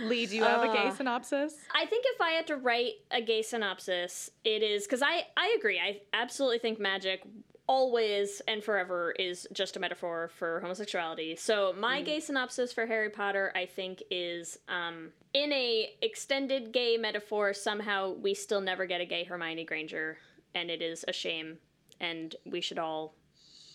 Lee, 0.00 0.26
do 0.26 0.36
you 0.36 0.44
have 0.44 0.62
a 0.62 0.72
gay 0.72 0.88
Uh, 0.88 0.94
synopsis? 0.94 1.56
I 1.74 1.86
think 1.86 2.04
if 2.08 2.20
I 2.20 2.30
had 2.30 2.46
to 2.48 2.56
write 2.56 2.94
a 3.10 3.20
gay 3.20 3.42
synopsis, 3.42 4.30
it 4.44 4.62
is 4.62 4.84
because 4.84 5.02
I 5.02 5.26
I 5.36 5.54
agree. 5.58 5.80
I 5.80 6.02
absolutely 6.12 6.58
think 6.58 6.78
magic 6.78 7.22
always 7.68 8.40
and 8.46 8.62
forever 8.62 9.10
is 9.18 9.46
just 9.52 9.76
a 9.76 9.80
metaphor 9.80 10.30
for 10.38 10.60
homosexuality. 10.60 11.34
So 11.34 11.74
my 11.76 12.00
gay 12.00 12.20
synopsis 12.20 12.72
for 12.72 12.86
Harry 12.86 13.10
Potter, 13.10 13.50
I 13.56 13.66
think, 13.66 14.02
is 14.08 14.58
um, 14.68 15.10
in 15.34 15.52
a 15.52 15.90
extended 16.00 16.72
gay 16.72 16.96
metaphor. 16.96 17.52
Somehow 17.52 18.12
we 18.12 18.34
still 18.34 18.60
never 18.60 18.86
get 18.86 19.00
a 19.00 19.04
gay 19.04 19.24
Hermione 19.24 19.64
Granger, 19.64 20.18
and 20.54 20.70
it 20.70 20.80
is 20.80 21.04
a 21.08 21.12
shame. 21.12 21.58
And 21.98 22.36
we 22.44 22.60
should 22.60 22.78
all 22.78 23.14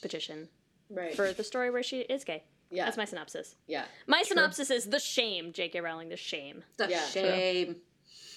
petition 0.02 0.48
right. 0.90 1.14
for 1.14 1.34
the 1.34 1.44
story 1.44 1.70
where 1.70 1.84
she 1.84 2.02
is 2.02 2.24
gay. 2.24 2.44
Yeah. 2.72 2.86
That's 2.86 2.98
my 2.98 3.06
synopsis. 3.06 3.56
yeah. 3.68 3.86
My 4.08 4.24
synopsis 4.24 4.70
is 4.72 4.86
the 4.86 5.00
shame, 5.00 5.51
J.K. 5.54 5.82
Rowling, 5.82 6.10
the 6.10 6.18
shame. 6.18 6.63
The 6.78 6.88
Yeah, 6.90 7.06
shame. 7.08 7.75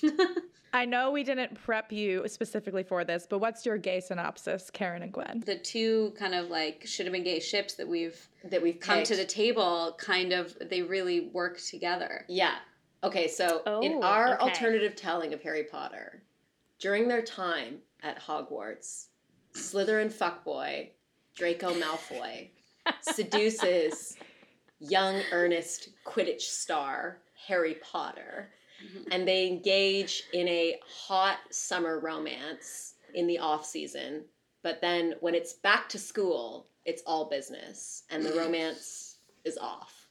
I 0.73 0.85
know 0.87 1.13
we 1.13 1.23
didn't 1.23 1.55
prep 1.55 1.93
you 1.93 2.27
specifically 2.27 2.83
for 2.83 3.05
this, 3.05 3.29
but 3.31 3.39
what's 3.39 3.65
your 3.65 3.79
gay 3.79 4.01
synopsis, 4.01 4.71
Karen 4.71 5.03
and 5.03 5.13
Gwen? 5.13 5.45
The 5.47 5.57
two 5.57 6.13
kind 6.19 6.35
of 6.35 6.51
like 6.51 6.83
should 6.85 7.07
have 7.07 7.13
been 7.13 7.23
gay 7.23 7.39
ships 7.39 7.75
that 7.75 7.87
we've 7.87 8.29
That 8.43 8.61
we've 8.61 8.81
come 8.81 9.05
to 9.05 9.15
the 9.15 9.25
table 9.25 9.95
kind 9.99 10.33
of 10.33 10.57
they 10.69 10.83
really 10.83 11.31
work 11.33 11.61
together. 11.61 12.25
Yeah. 12.29 12.57
Okay, 13.05 13.29
so 13.29 13.63
in 13.83 13.93
Oh, 13.95 14.03
our 14.03 14.35
okay. 14.35 14.43
alternative 14.43 14.97
telling 14.97 15.33
of 15.33 15.41
Harry 15.43 15.63
Potter, 15.63 16.25
during 16.81 17.07
their 17.07 17.23
time 17.23 17.79
at 18.03 18.21
Hogwarts, 18.21 19.07
Slytherin 19.55 20.13
fuckboy 20.13 20.89
Draco 21.37 21.73
Malfoy 21.75 22.49
seduces 23.01 24.17
young, 24.79 25.21
earnest 25.33 25.91
Quidditch 26.05 26.43
star 26.43 27.19
Harry 27.47 27.77
Potter, 27.83 28.51
and 29.11 29.27
they 29.27 29.47
engage 29.47 30.25
in 30.33 30.49
a 30.49 30.79
hot 30.87 31.39
summer 31.51 31.99
romance 32.01 32.95
in 33.15 33.27
the 33.27 33.39
off 33.39 33.65
season. 33.65 34.25
But 34.63 34.81
then 34.81 35.15
when 35.21 35.35
it's 35.35 35.55
back 35.55 35.89
to 35.91 35.99
school, 35.99 36.69
it's 36.85 37.03
all 37.07 37.29
business, 37.29 38.05
and 38.11 38.25
the 38.25 38.35
romance 38.35 39.19
is 39.45 39.59
off. 39.59 40.09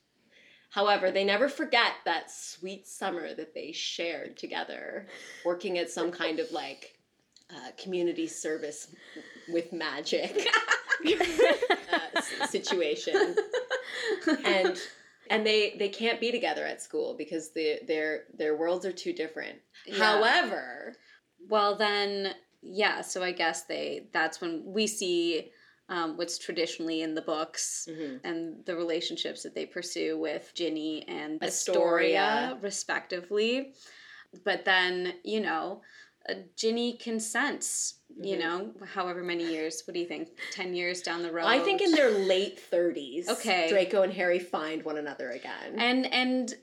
However, 0.70 1.12
they 1.12 1.24
never 1.24 1.50
forget 1.50 1.94
that 2.06 2.32
sweet 2.32 2.88
summer 2.88 3.36
that 3.36 3.54
they 3.54 3.72
shared 3.72 4.38
together, 4.38 5.08
working 5.46 5.78
at 5.78 5.92
some 5.92 6.12
kind 6.12 6.40
of 6.40 6.52
like 6.52 6.98
uh, 7.52 7.72
community 7.78 8.26
service 8.26 8.88
with 9.52 9.72
magic 9.74 10.48
uh, 11.94 12.22
situation, 12.48 13.36
and 14.46 14.80
and 15.30 15.46
they 15.46 15.76
they 15.80 15.90
can't 15.90 16.20
be 16.20 16.32
together 16.32 16.66
at 16.66 16.82
school 16.82 17.16
because 17.18 17.52
the, 17.54 17.80
their 17.88 18.26
their 18.38 18.56
worlds 18.56 18.86
are 18.86 18.92
too 18.92 19.14
different. 19.14 19.60
Yeah. 19.86 19.96
However, 19.98 20.94
Well 21.50 21.76
then, 21.76 22.34
yeah. 22.62 23.02
So 23.02 23.24
I 23.24 23.32
guess 23.32 23.64
they 23.64 24.08
that's 24.14 24.42
when 24.42 24.64
we 24.66 24.88
see 24.88 25.52
um, 25.90 26.16
what's 26.18 26.38
traditionally 26.38 27.02
in 27.02 27.14
the 27.14 27.22
books 27.22 27.88
Mhm. 27.92 28.22
and 28.24 28.66
the 28.66 28.76
relationships 28.76 29.44
that 29.44 29.54
they 29.54 29.66
pursue 29.66 30.18
with 30.18 30.52
Ginny 30.56 31.06
and 31.08 31.44
Astoria. 31.44 32.22
Astoria, 32.22 32.60
respectively. 32.62 33.74
But 34.46 34.64
then, 34.66 35.16
you 35.24 35.42
know, 35.42 35.82
uh, 36.28 36.36
Ginny 36.56 36.98
consents. 36.98 38.00
You 38.22 38.36
Mhm. 38.38 38.40
know, 38.40 38.74
however 38.94 39.24
many 39.24 39.46
years. 39.46 39.82
What 39.86 39.94
do 39.96 40.00
you 40.00 40.06
think? 40.06 40.30
Ten 40.52 40.74
years 40.74 41.02
down 41.02 41.24
the 41.24 41.32
road. 41.32 41.46
I 41.46 41.60
think 41.60 41.82
in 41.82 41.92
their 41.92 42.12
late 42.12 42.60
thirties, 42.60 43.28
Okay. 43.30 43.68
Draco 43.70 44.02
and 44.04 44.14
Harry 44.14 44.40
find 44.40 44.84
one 44.84 44.98
another 44.98 45.30
again. 45.32 45.76
and 45.78 46.06
and 46.14 46.56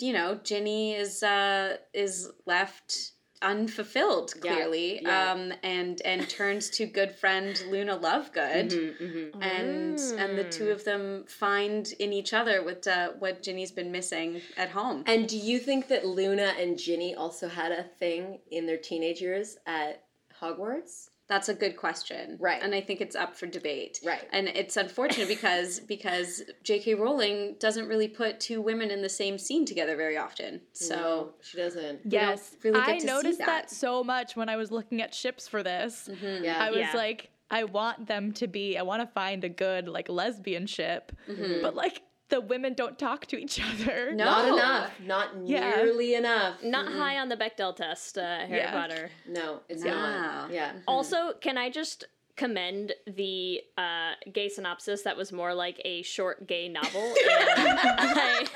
you 0.00 0.12
know 0.12 0.34
ginny 0.42 0.92
is 0.94 1.22
uh 1.22 1.76
is 1.94 2.28
left 2.46 3.12
unfulfilled 3.40 4.34
clearly 4.40 5.00
yeah. 5.02 5.32
um 5.32 5.52
and 5.62 6.02
and 6.02 6.28
turns 6.28 6.68
to 6.70 6.84
good 6.86 7.12
friend 7.12 7.62
luna 7.70 7.96
lovegood 7.96 8.70
Mhm, 8.72 8.98
mhm. 9.00 9.42
and 9.44 9.98
and 10.20 10.36
the 10.36 10.44
two 10.50 10.70
of 10.70 10.82
them 10.84 11.24
find 11.28 11.92
in 12.00 12.12
each 12.12 12.32
other 12.32 12.62
what 12.64 12.86
uh, 12.88 13.10
what 13.20 13.42
ginny's 13.42 13.70
been 13.70 13.92
missing 13.92 14.42
at 14.56 14.70
home 14.70 15.04
And 15.06 15.28
do 15.28 15.36
you 15.38 15.58
think 15.60 15.86
that 15.88 16.04
Luna 16.04 16.54
and 16.58 16.76
Ginny 16.78 17.14
also 17.14 17.46
had 17.48 17.70
a 17.72 17.84
thing 17.84 18.40
in 18.50 18.66
their 18.66 18.76
teenage 18.76 19.20
years 19.20 19.56
at 19.66 20.02
Hogwarts? 20.40 21.08
that's 21.28 21.50
a 21.50 21.54
good 21.54 21.76
question 21.76 22.38
Right. 22.40 22.62
and 22.62 22.74
i 22.74 22.80
think 22.80 23.02
it's 23.02 23.14
up 23.14 23.36
for 23.36 23.46
debate 23.46 24.00
Right. 24.02 24.26
and 24.32 24.48
it's 24.48 24.78
unfortunate 24.78 25.28
because 25.28 25.78
because 25.80 26.42
j.k 26.62 26.94
rowling 26.94 27.56
doesn't 27.60 27.86
really 27.86 28.08
put 28.08 28.40
two 28.40 28.62
women 28.62 28.90
in 28.90 29.02
the 29.02 29.10
same 29.10 29.36
scene 29.36 29.66
together 29.66 29.94
very 29.94 30.16
often 30.16 30.62
so 30.72 30.96
No, 30.96 31.30
she 31.42 31.58
doesn't. 31.58 32.00
Yes, 32.06 32.56
really 32.64 32.80
get 32.80 32.88
I 32.88 32.94
to 32.94 33.00
see 33.00 33.06
noticed 33.06 33.38
that. 33.40 33.46
that. 33.46 33.70
so 33.70 34.02
much 34.02 34.36
when 34.36 34.48
I 34.48 34.56
was 34.56 34.70
looking 34.72 35.02
at 35.02 35.12
ships 35.14 35.46
for 35.46 35.62
this. 35.62 36.08
mhm. 36.10 36.42
Yeah. 36.44 36.62
I 36.64 36.70
was 36.70 36.78
Yeah. 36.80 36.92
like, 36.96 37.28
I 37.50 37.64
want 37.64 38.06
them 38.06 38.32
to 38.32 38.46
be. 38.46 38.76
I 38.78 38.82
want 38.82 39.00
to 39.02 39.06
find 39.12 39.44
a 39.44 39.48
good 39.48 39.86
like 39.88 40.08
lesbian 40.08 40.66
ship, 40.66 41.12
but 41.62 41.74
like 41.74 42.02
the 42.30 42.40
women 42.40 42.74
don't 42.74 42.98
talk 42.98 43.26
to 43.26 43.36
each 43.36 43.60
other. 43.60 44.12
No. 44.12 44.24
Not 44.24 44.48
enough. 44.48 44.90
Not 45.00 45.28
Yeah. 45.44 45.76
nearly 45.76 46.14
enough. 46.14 46.62
Not 46.62 46.86
high 46.92 47.18
on 47.18 47.28
the 47.28 47.36
Bechdel 47.36 47.74
test, 47.74 48.18
uh, 48.18 48.40
Harry 48.40 48.58
Yeah. 48.58 48.72
Potter. 48.72 49.10
No, 49.26 49.60
it's 49.68 49.82
No. 49.82 49.92
not. 49.94 50.50
Yeah. 50.50 50.72
Also, 50.86 51.32
can 51.40 51.56
I 51.56 51.70
just 51.70 52.04
commend 52.36 52.92
the 53.06 53.62
uh, 53.76 54.12
gay 54.32 54.48
synopsis 54.48 55.02
that 55.02 55.16
was 55.16 55.32
more 55.32 55.54
like 55.54 55.80
a 55.84 56.02
short 56.02 56.46
gay 56.46 56.68
novel? 56.68 57.12
I 57.16 58.46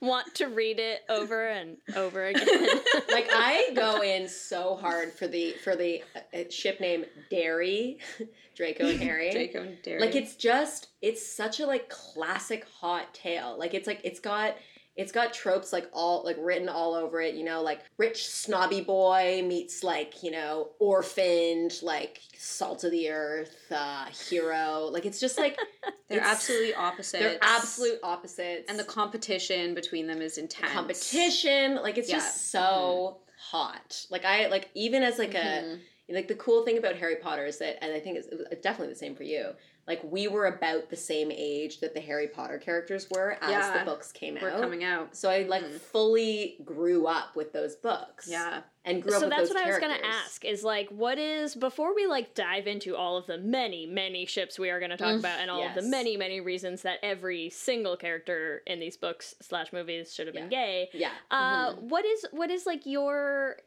want 0.00 0.34
to 0.36 0.46
read 0.46 0.78
it 0.78 1.02
over 1.08 1.48
and 1.48 1.76
over 1.96 2.26
again. 2.28 2.68
like 3.10 3.28
I 3.32 3.70
go 3.74 4.02
in 4.02 4.28
so 4.28 4.76
hard 4.76 5.12
for 5.12 5.26
the 5.26 5.52
for 5.64 5.76
the 5.76 6.02
uh, 6.34 6.44
ship 6.50 6.80
name 6.80 7.04
Drarry, 7.30 7.98
Draco 8.56 8.88
and 8.88 9.00
Harry. 9.00 9.30
Draco 9.32 9.62
and 9.62 9.82
Drarry. 9.82 10.00
Like 10.00 10.16
it's 10.16 10.34
just 10.36 10.88
it's 11.02 11.26
such 11.26 11.60
a 11.60 11.66
like 11.66 11.88
classic 11.88 12.66
hot 12.80 13.14
tale. 13.14 13.56
Like 13.58 13.74
it's 13.74 13.86
like 13.86 14.00
it's 14.04 14.20
got 14.20 14.56
it's 14.98 15.12
got 15.12 15.32
tropes 15.32 15.72
like 15.72 15.88
all 15.92 16.24
like 16.24 16.36
written 16.40 16.68
all 16.68 16.92
over 16.92 17.20
it, 17.20 17.34
you 17.36 17.44
know, 17.44 17.62
like 17.62 17.80
rich 17.98 18.28
snobby 18.28 18.80
boy 18.80 19.42
meets 19.46 19.84
like, 19.84 20.24
you 20.24 20.32
know, 20.32 20.70
orphaned, 20.80 21.78
like 21.82 22.20
salt 22.36 22.82
of 22.82 22.90
the 22.90 23.08
earth, 23.08 23.70
uh 23.70 24.06
hero. 24.06 24.90
Like 24.92 25.06
it's 25.06 25.20
just 25.20 25.38
like 25.38 25.56
They're 26.08 26.20
absolutely 26.20 26.74
opposite 26.74 27.20
they're 27.20 27.38
absolute 27.42 28.00
opposites. 28.02 28.64
And 28.68 28.78
the 28.78 28.84
competition 28.84 29.74
between 29.74 30.08
them 30.08 30.20
is 30.20 30.36
intense. 30.36 30.72
competition, 30.72 31.76
like 31.76 31.96
it's 31.96 32.08
Yeah. 32.08 32.16
just 32.16 32.50
so 32.50 33.18
hot. 33.38 34.04
Like 34.10 34.24
I 34.24 34.48
like 34.48 34.68
even 34.74 35.04
as 35.04 35.18
like 35.18 35.30
Mhm. 35.32 35.80
a 36.10 36.12
like 36.12 36.26
the 36.26 36.34
cool 36.34 36.64
thing 36.64 36.76
about 36.78 36.96
Harry 36.96 37.16
Potter 37.16 37.44
is 37.46 37.58
that, 37.58 37.84
and 37.84 37.92
I 37.92 38.00
think 38.00 38.16
it's, 38.16 38.26
it's 38.50 38.62
definitely 38.62 38.92
the 38.94 38.98
same 38.98 39.14
for 39.14 39.24
you. 39.24 39.50
Like 39.88 40.02
we 40.04 40.28
were 40.28 40.44
about 40.46 40.90
the 40.90 40.96
same 40.96 41.32
age 41.32 41.80
that 41.80 41.94
the 41.94 42.00
Harry 42.00 42.28
Potter 42.28 42.58
characters 42.58 43.08
were 43.10 43.38
as 43.40 43.50
Yeah. 43.50 43.78
the 43.78 43.84
books 43.86 44.12
came 44.12 44.36
We're 44.40 44.50
out. 44.50 44.60
coming 44.60 44.84
out. 44.84 45.16
So 45.16 45.30
I 45.30 45.44
like 45.44 45.64
Mhm. 45.64 45.80
fully 45.80 46.58
grew 46.64 47.06
up 47.06 47.34
with 47.34 47.52
those 47.52 47.74
books. 47.74 48.28
Yeah. 48.30 48.62
and 48.84 49.02
grew 49.02 49.12
up 49.12 49.20
so 49.20 49.28
that's 49.28 49.42
those 49.48 49.54
what 49.54 49.64
I 49.64 49.68
was 49.68 49.78
gonna 49.78 49.98
ask 50.02 50.46
is 50.46 50.64
like 50.64 50.88
what 50.88 51.18
is 51.18 51.54
before 51.54 51.94
we 51.94 52.06
like 52.06 52.32
dive 52.32 52.66
into 52.66 52.96
all 52.96 53.18
of 53.18 53.26
the 53.26 53.36
many 53.36 53.84
many 53.84 54.24
ships 54.24 54.58
we 54.58 54.70
are 54.70 54.78
going 54.78 54.90
to 54.90 54.96
talk 54.96 55.08
Mm, 55.14 55.18
about 55.18 55.40
and 55.40 55.50
all 55.50 55.62
of 55.62 55.74
the 55.74 55.82
many 55.82 56.16
many 56.16 56.40
reasons 56.40 56.80
that 56.82 56.98
every 57.02 57.50
single 57.50 57.98
character 57.98 58.62
in 58.66 58.80
these 58.80 58.96
books 58.96 59.34
slash 59.42 59.74
movies 59.74 60.14
should 60.14 60.26
have 60.26 60.34
been 60.34 60.48
gay 60.48 60.88
Yeah. 60.94 61.10
uh 61.30 61.74
what 61.74 62.06
is 62.06 62.24
what 62.30 62.50
is 62.50 62.64
like 62.64 62.86
your 62.86 63.58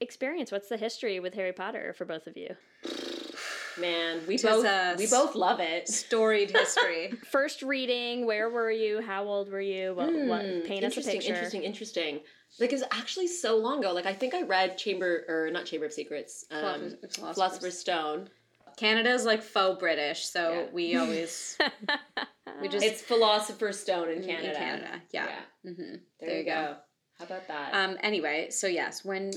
experience 0.00 0.50
what's 0.50 0.68
the 0.70 0.78
history 0.78 1.20
with 1.20 1.34
harry 1.34 1.52
potter 1.52 1.92
for 1.92 2.06
both 2.06 2.26
of 2.26 2.38
you 2.38 2.56
Man, 3.78 4.20
we 4.26 4.36
both 4.38 4.98
we 4.98 5.06
both 5.06 5.34
love 5.34 5.60
it. 5.60 5.88
Storied 5.88 6.50
history. 6.56 7.12
First 7.30 7.62
reading, 7.62 8.26
where 8.26 8.48
were 8.50 8.70
you? 8.70 9.00
How 9.00 9.24
old 9.24 9.50
were 9.50 9.60
you? 9.60 9.94
What, 9.94 10.12
what 10.12 10.42
Hmm, 10.44 10.60
paint 10.66 10.84
us 10.84 10.96
a 10.96 11.00
interesting, 11.00 11.12
picture. 11.20 11.34
interesting, 11.34 11.62
interesting. 11.62 12.20
Like 12.58 12.72
it's 12.72 12.82
actually 12.90 13.28
so 13.28 13.56
long 13.56 13.78
ago. 13.78 13.92
Like 13.92 14.06
I 14.06 14.12
think 14.12 14.34
I 14.34 14.42
read 14.42 14.76
Chamber 14.76 15.24
or 15.28 15.50
not 15.52 15.66
Chamber 15.66 15.86
of 15.86 15.92
Secrets, 15.92 16.44
um, 16.50 16.60
Philosopher's- 16.60 17.16
Philosopher's, 17.16 17.34
Philosopher's- 17.34 17.78
Stone. 17.78 18.28
Canada's 18.76 19.24
like 19.24 19.42
faux 19.42 19.78
British, 19.78 20.24
so 20.24 20.52
Yeah. 20.52 20.66
we 20.72 20.96
always 20.96 21.58
we 22.62 22.68
just 22.68 22.84
It's 22.84 23.02
Philosopher's 23.02 23.78
Stone 23.78 24.08
in 24.10 24.18
in 24.22 24.28
Canada. 24.28 24.54
Canada. 24.58 25.02
Yeah. 25.12 25.26
Yeah. 25.64 25.72
hmm 25.72 25.94
There, 26.18 26.38
you 26.38 26.44
go. 26.44 26.76
How 27.18 27.24
about 27.26 27.46
that? 27.48 27.74
Um. 27.74 27.98
Anyway, 28.02 28.48
so 28.50 28.66
yes, 28.66 29.04
when 29.04 29.30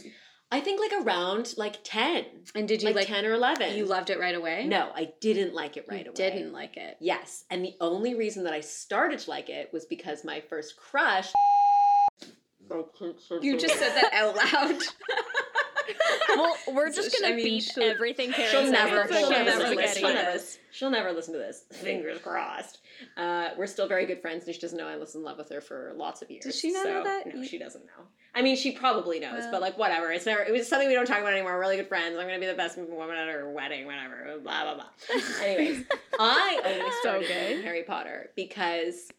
I 0.54 0.60
think 0.60 0.80
like 0.80 1.04
around 1.04 1.56
like 1.58 1.80
ten, 1.84 2.26
and 2.54 2.68
did 2.68 2.84
you 2.84 2.90
like, 2.90 2.96
like, 2.96 3.08
ten 3.08 3.26
or 3.26 3.34
eleven. 3.34 3.76
you 3.76 3.86
loved 3.86 4.12
it 4.12 4.20
right 4.20 4.36
away? 4.36 4.68
No, 4.68 4.92
I 4.94 5.12
didn't 5.20 5.56
like 5.56 5.78
it 5.78 5.88
right 5.90 6.06
You 6.06 6.12
away. 6.12 6.16
Didn't 6.16 6.54
like 6.54 6.78
it. 6.78 6.96
Yes, 7.00 7.44
and 7.50 7.66
the 7.66 7.74
only 7.82 8.14
reason 8.14 8.44
that 8.44 8.54
I 8.54 8.60
started 8.60 9.18
to 9.18 9.32
like 9.32 9.50
it 9.50 9.72
was 9.74 9.86
because 9.86 10.24
my 10.24 10.42
first 10.42 10.78
crush. 10.78 11.32
You 13.42 13.58
just 13.58 13.80
said 13.80 13.96
that 13.96 14.12
out 14.14 14.36
loud. 14.36 14.80
well, 16.30 16.56
we're 16.74 16.92
just 16.92 17.12
sh- 17.16 17.22
gonna 17.22 17.34
I 17.34 17.36
mean, 17.36 17.46
beat 17.46 17.64
she'll- 17.64 17.84
everything 17.84 18.32
Karen 18.32 18.52
She'll 18.52 18.72
never, 18.72 19.08
she'll 19.08 19.26
okay, 19.28 19.46
never, 19.46 19.76
listen, 19.76 20.02
she'll 20.02 20.14
never, 20.14 20.40
she'll 20.72 20.90
never 20.90 21.12
listen 21.12 21.34
to 21.34 21.40
this. 21.40 21.64
Fingers 21.72 22.20
crossed. 22.20 22.80
Uh, 23.18 23.50
we're 23.58 23.68
still 23.68 23.88
very 23.88 24.06
good 24.06 24.22
friends, 24.22 24.46
and 24.46 24.54
she 24.56 24.62
doesn't 24.62 24.78
know 24.78 24.88
I 24.88 24.96
was 24.98 25.16
in 25.16 25.24
love 25.24 25.38
with 25.38 25.50
her 25.50 25.62
for 25.62 25.94
lots 25.96 26.22
of 26.22 26.30
years. 26.32 26.44
Does 26.46 26.60
she 26.60 26.72
not 26.72 26.86
know 26.86 27.04
so- 27.04 27.10
that? 27.10 27.28
No, 27.28 27.42
You- 27.42 27.48
she 27.48 27.58
doesn't 27.58 27.86
know. 27.86 28.04
I 28.36 28.42
mean, 28.42 28.56
she 28.56 28.72
probably 28.72 29.20
knows, 29.20 29.42
Well. 29.44 29.52
but 29.52 29.62
like 29.62 29.78
whatever. 29.78 30.12
It's 30.12 30.26
never. 30.26 30.42
It 30.42 30.52
was 30.52 30.68
something 30.68 30.88
we 30.88 30.96
don't 30.96 31.06
talk 31.06 31.20
about 31.20 31.34
anymore. 31.34 31.54
We're 31.54 31.60
really 31.60 31.78
good 31.78 31.88
friends. 31.88 32.18
I'm 32.18 32.26
gonna 32.26 32.40
be 32.40 32.48
the 32.48 32.56
best 32.56 32.80
woman 32.80 33.16
at 33.16 33.28
her 33.30 33.48
wedding, 33.52 33.86
whatever. 33.86 34.40
Blah 34.42 34.64
blah 34.64 34.74
blah. 34.74 34.86
Anyways, 35.44 35.86
I 36.20 36.60
only 36.66 36.92
started 37.02 37.26
Okay. 37.26 37.62
Harry 37.62 37.84
Potter 37.84 38.32
because 38.36 39.12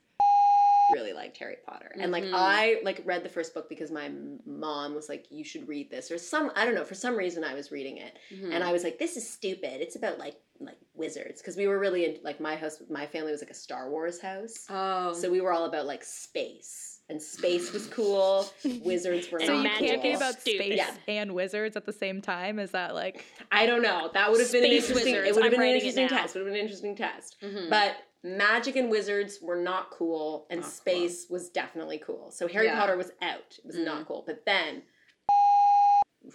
really 0.92 1.12
liked 1.12 1.36
Harry 1.38 1.56
Potter. 1.66 1.90
And 1.98 2.12
like 2.12 2.24
Mhm. 2.24 2.34
I 2.34 2.80
like 2.82 3.00
read 3.04 3.22
the 3.24 3.28
first 3.28 3.54
book 3.54 3.68
because 3.68 3.90
my 3.90 4.10
mom 4.44 4.94
was 4.94 5.08
like 5.08 5.26
you 5.30 5.44
should 5.44 5.66
read 5.68 5.90
this 5.90 6.10
or 6.10 6.18
some 6.18 6.50
I 6.54 6.64
don't 6.64 6.74
know, 6.74 6.84
for 6.84 6.94
some 6.94 7.16
reason 7.16 7.44
I 7.44 7.54
was 7.54 7.70
reading 7.72 7.96
it. 7.98 8.16
Mhm. 8.32 8.52
And 8.54 8.62
I 8.64 8.72
was 8.72 8.84
like 8.84 8.98
this 8.98 9.16
is 9.16 9.28
stupid. 9.28 9.80
It's 9.80 9.96
about 9.96 10.18
like 10.18 10.36
like 10.60 10.76
wizards 10.94 11.40
because 11.40 11.56
we 11.56 11.66
were 11.66 11.78
really 11.78 12.04
in 12.04 12.18
like 12.22 12.38
my 12.40 12.54
house 12.56 12.80
my 12.88 13.06
family 13.06 13.32
was 13.32 13.40
like 13.42 13.50
a 13.50 13.54
Star 13.54 13.90
Wars 13.90 14.20
house. 14.20 14.66
oh, 14.70 15.12
So 15.12 15.30
we 15.30 15.40
were 15.40 15.52
all 15.52 15.64
about 15.64 15.86
like 15.86 16.04
space. 16.04 16.90
And 17.10 17.20
space 17.20 17.70
was 17.70 17.86
cool. 17.88 18.46
Wizards 18.82 19.30
were 19.30 19.36
And 19.36 19.46
So 19.46 19.52
not 19.56 19.58
you 19.58 19.68
magic 19.68 19.88
can't 19.88 20.02
cool. 20.02 20.10
be 20.12 20.16
about 20.16 20.40
space 20.40 20.76
Yeah. 20.78 20.94
and 21.06 21.34
wizards 21.34 21.76
at 21.76 21.84
the 21.84 21.92
same 21.92 22.22
time. 22.22 22.58
Is 22.58 22.70
that 22.70 22.94
like 22.94 23.24
I 23.52 23.66
don't 23.66 23.82
know. 23.82 24.10
That 24.14 24.30
would 24.30 24.40
have 24.40 24.50
been 24.50 24.64
an 24.64 24.70
interesting. 24.70 24.94
wizards. 25.14 25.28
It 25.28 25.34
would 25.34 25.44
have 25.44 25.52
I'm 25.52 25.58
been 25.60 25.68
an 25.68 25.74
interesting 25.74 26.06
now. 26.06 26.16
test. 26.22 26.34
Would 26.34 26.40
have 26.40 26.46
been 26.46 26.54
an 26.54 26.60
interesting 26.62 26.96
test. 26.96 27.36
Mhm. 27.42 27.68
But 27.68 27.94
magic 28.24 28.74
and 28.74 28.90
wizards 28.90 29.38
were 29.42 29.56
not 29.62 29.90
cool, 29.90 30.46
and 30.50 30.60
Not 30.60 30.64
cool. 30.66 30.72
space 30.72 31.26
was 31.30 31.50
definitely 31.50 31.98
cool. 31.98 32.30
So 32.32 32.48
Harry 32.48 32.66
Yeah. 32.66 32.80
Potter 32.80 32.96
was 32.96 33.12
out. 33.22 33.56
It 33.58 33.66
was 33.66 33.76
Mm. 33.76 33.84
not 33.84 34.06
cool. 34.06 34.24
But 34.26 34.44
then, 34.46 34.82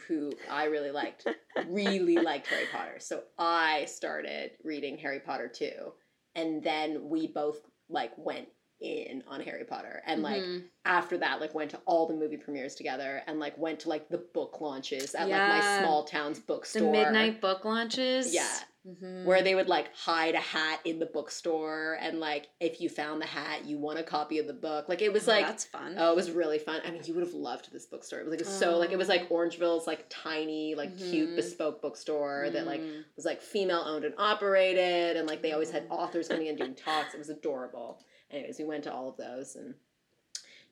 who 0.08 0.32
I 0.50 0.66
really 0.66 0.92
liked, 0.92 1.26
really 1.68 2.16
liked 2.18 2.48
Harry 2.48 2.68
Potter. 2.72 3.00
So 3.00 3.24
I 3.40 3.86
started 3.86 4.52
reading 4.64 4.98
Harry 5.00 5.20
Potter 5.20 5.48
too, 5.48 5.94
and 6.36 6.64
then 6.64 7.10
we 7.10 7.28
both 7.28 7.60
like 7.90 8.12
went 8.18 8.48
in 8.82 9.24
on 9.28 9.42
Harry 9.42 9.66
Potter, 9.66 10.02
and 10.06 10.22
like 10.22 10.44
Mhm. 10.44 10.70
after 10.86 11.18
that, 11.18 11.42
like 11.42 11.54
went 11.56 11.72
to 11.72 11.82
all 11.86 12.06
the 12.08 12.14
movie 12.14 12.38
premieres 12.38 12.76
together, 12.76 13.24
and 13.26 13.40
like 13.40 13.58
went 13.58 13.80
to 13.82 13.90
like 13.90 14.08
the 14.10 14.20
book 14.20 14.62
launches 14.62 15.16
at 15.16 15.28
like 15.28 15.50
my 15.50 15.80
small 15.82 16.04
town's 16.06 16.40
bookstore. 16.40 16.84
the 16.84 16.92
midnight 16.92 17.42
book 17.42 17.66
launches. 17.66 18.34
Yeah. 18.34 18.48
Mhm. 18.88 19.26
where 19.26 19.42
they 19.42 19.56
would 19.56 19.68
like 19.68 19.94
hide 19.94 20.36
a 20.36 20.40
hat 20.40 20.80
in 20.86 21.00
the 21.00 21.06
bookstore 21.06 21.98
and 22.00 22.20
like 22.22 22.48
if 22.62 22.80
you 22.80 22.88
found 22.88 23.22
the 23.22 23.26
hat 23.26 23.66
you 23.66 23.78
won 23.78 23.98
a 23.98 24.04
copy 24.04 24.40
of 24.40 24.48
the 24.48 24.54
book 24.54 24.88
like 24.88 25.02
it 25.02 25.12
was 25.12 25.28
Oh, 25.28 25.32
like 25.34 25.46
that's 25.46 25.66
fun. 25.66 25.96
oh 25.98 26.12
it 26.14 26.16
was 26.16 26.32
really 26.32 26.60
fun 26.60 26.80
i 26.86 26.90
mean 26.92 27.02
you 27.04 27.14
would 27.14 27.24
have 27.24 27.34
loved 27.34 27.74
this 27.74 27.86
bookstore 27.86 28.20
it 28.20 28.26
was 28.26 28.32
like 28.40 28.46
so 28.46 28.78
like 28.78 28.92
it 28.94 28.98
was 28.98 29.10
like 29.10 29.28
Oh. 29.30 29.36
orangeville's 29.36 29.86
like 29.86 30.06
tiny 30.10 30.76
like 30.76 30.98
cute 30.98 31.32
Mhm. 31.32 31.36
bespoke 31.36 31.82
bookstore 31.82 32.50
that 32.52 32.66
like 32.66 32.80
Mm. 32.80 33.04
was 33.18 33.26
like 33.26 33.42
female 33.42 33.84
owned 33.86 34.06
and 34.06 34.16
operated 34.18 35.18
and 35.18 35.28
like 35.28 35.42
they 35.42 35.52
always 35.52 35.72
had 35.72 35.86
authors 35.90 36.30
coming 36.30 36.48
in 36.48 36.56
doing 36.56 36.74
talks 36.86 37.14
it 37.14 37.18
was 37.18 37.30
adorable 37.30 38.00
anyways 38.32 38.60
we 38.60 38.64
went 38.66 38.86
to 38.86 38.94
all 38.94 39.10
of 39.10 39.18
those 39.18 39.58
and 39.58 39.76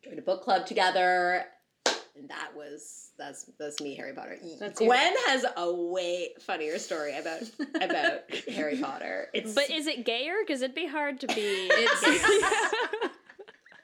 joined 0.02 0.18
a 0.18 0.22
book 0.22 0.44
club 0.44 0.66
together 0.66 1.46
and 2.18 2.30
that 2.30 2.50
was 2.56 3.12
that's 3.18 3.50
that's 3.60 3.80
me 3.82 3.96
harry 3.96 4.14
potter 4.14 4.38
That's 4.60 4.80
your- 4.82 4.90
gwen 4.90 5.14
has 5.28 5.46
a 5.56 5.72
way 5.74 6.30
funnier 6.40 6.78
story 6.80 7.18
about 7.18 7.42
about 7.82 8.22
harry 8.50 8.78
potter 8.78 9.28
it's 9.34 9.54
But 9.54 9.70
is 9.70 9.88
it 9.88 10.06
gayer? 10.06 10.36
Because 10.46 10.62
it'd 10.62 10.76
be 10.76 10.88
hard 10.88 11.20
to 11.22 11.28
be. 11.28 11.70
It's. 11.72 13.12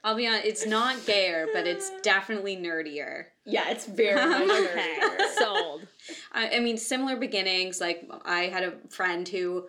I'll 0.05 0.15
be 0.15 0.27
honest. 0.27 0.45
It's 0.45 0.65
not 0.65 1.05
gayer, 1.05 1.47
but 1.53 1.65
it's 1.65 1.89
definitely 2.01 2.57
nerdier. 2.57 3.25
yeah 3.45 3.69
it's 3.69 3.85
very 3.85 4.15
much 4.27 4.41
okay, 4.49 4.97
nerdier. 5.01 5.33
sold. 5.35 5.87
I, 6.33 6.57
I 6.57 6.59
mean, 6.59 6.77
similar 6.77 7.15
beginnings. 7.15 7.79
Like 7.79 8.09
I 8.25 8.43
had 8.43 8.63
a 8.63 8.73
friend 8.89 9.27
who 9.27 9.67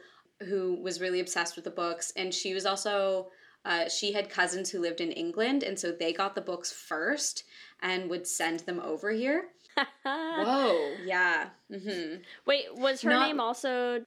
who 0.49 0.75
was 0.83 1.01
really 1.01 1.21
obsessed 1.21 1.55
with 1.55 1.65
the 1.65 1.71
books, 1.71 2.13
and 2.17 2.35
she 2.35 2.53
was 2.53 2.67
also 2.67 3.29
uh, 3.65 3.89
she 3.89 4.13
had 4.13 4.29
cousins 4.29 4.71
who 4.71 4.81
lived 4.81 5.01
in 5.01 5.13
England, 5.13 5.63
and 5.63 5.79
so 5.79 5.93
they 5.93 6.13
got 6.13 6.35
the 6.35 6.41
books 6.41 6.73
first 6.73 7.45
and 7.85 8.11
would 8.11 8.27
send 8.27 8.61
them 8.61 8.81
over 8.81 9.13
here. 9.13 9.45
whoa 10.05 10.95
Yeah. 11.05 11.49
Mm-hmm. 11.71 12.23
Wait, 12.47 12.75
was 12.77 13.03
her 13.03 13.11
Not- 13.11 13.27
name 13.29 13.39
also? 13.41 14.05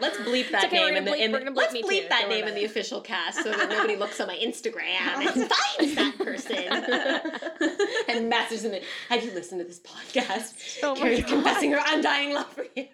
Let's 0.00 0.16
bleep 0.18 0.50
that 0.50 0.64
okay, 0.66 0.84
name 0.86 0.96
in 0.96 1.04
the, 1.04 1.10
bleep- 1.10 1.18
in 1.18 1.32
we're 1.32 1.44
the 1.44 1.50
bleep 1.50 1.56
let's 1.56 1.72
me 1.72 1.82
bleep 1.82 2.08
that 2.08 2.22
don't 2.22 2.30
name 2.30 2.46
in 2.46 2.54
the 2.54 2.62
it. 2.62 2.70
official 2.70 3.00
cast 3.00 3.42
so 3.42 3.50
that 3.50 3.68
nobody 3.70 3.96
looks 3.96 4.20
on 4.20 4.28
my 4.28 4.36
Instagram 4.36 4.76
and 4.80 5.30
finds 5.50 5.94
that 5.94 6.18
person 6.18 8.08
and 8.08 8.28
messages 8.28 8.62
them. 8.62 8.80
Have 9.08 9.24
you 9.24 9.32
listened 9.32 9.60
to 9.60 9.66
this 9.66 9.80
podcast? 9.80 10.78
Oh 10.82 10.94
Carrie's 10.94 11.24
confessing 11.24 11.72
her 11.72 11.80
undying 11.86 12.34
love 12.34 12.48
for 12.52 12.66
you. 12.76 12.86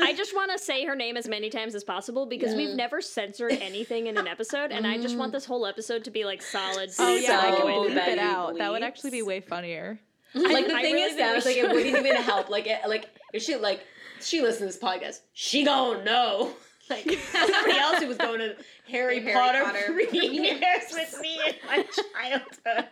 I 0.00 0.14
just 0.16 0.34
want 0.34 0.50
to 0.52 0.58
say 0.58 0.84
her 0.84 0.96
name 0.96 1.16
as 1.16 1.28
many 1.28 1.50
times 1.50 1.74
as 1.74 1.84
possible 1.84 2.26
because 2.26 2.52
Yeah. 2.52 2.58
we've 2.58 2.76
never 2.76 3.00
censored 3.00 3.52
anything 3.52 4.06
in 4.06 4.18
an 4.18 4.28
episode, 4.28 4.72
and 4.72 4.86
I 4.86 4.98
just 4.98 5.16
want 5.16 5.30
mm. 5.30 5.34
this 5.34 5.44
whole 5.44 5.66
episode 5.66 6.04
to 6.04 6.10
be 6.10 6.24
like 6.24 6.42
solid. 6.42 6.90
oh 6.98 7.14
yeah, 7.16 7.40
I 7.40 7.56
can 7.56 7.66
bleep 7.66 7.94
many 7.94 8.12
it 8.12 8.18
out. 8.18 8.58
That 8.58 8.70
would 8.70 8.82
actually 8.82 9.10
be 9.10 9.22
way 9.22 9.40
funnier. 9.40 9.98
Like 10.34 10.66
the 10.66 10.74
I 10.74 10.82
thing 10.82 10.94
really 10.94 11.02
is 11.02 11.16
that 11.16 11.34
was 11.34 11.44
like 11.44 11.56
it 11.56 11.68
wouldn't 11.68 11.96
even 11.96 12.16
help. 12.22 12.48
Like 12.48 12.66
it, 12.66 12.80
like 12.88 13.08
if 13.32 13.42
she 13.42 13.56
like 13.56 13.80
she 14.20 14.40
listened 14.40 14.70
to 14.70 14.78
this 14.78 14.78
podcast, 14.78 15.20
she 15.32 15.64
gonna 15.64 16.04
know. 16.04 16.52
Like 16.90 17.10
somebody 17.32 17.78
else 17.78 18.00
who 18.00 18.08
was 18.08 18.18
going 18.18 18.40
to 18.40 18.56
Harry, 18.90 19.18
Harry 19.22 19.32
Potter, 19.32 19.64
Potter 19.64 19.84
premieres 19.86 20.92
with 20.92 21.18
me 21.22 21.40
in 21.46 21.54
my 21.66 21.82
childhood. 21.82 22.88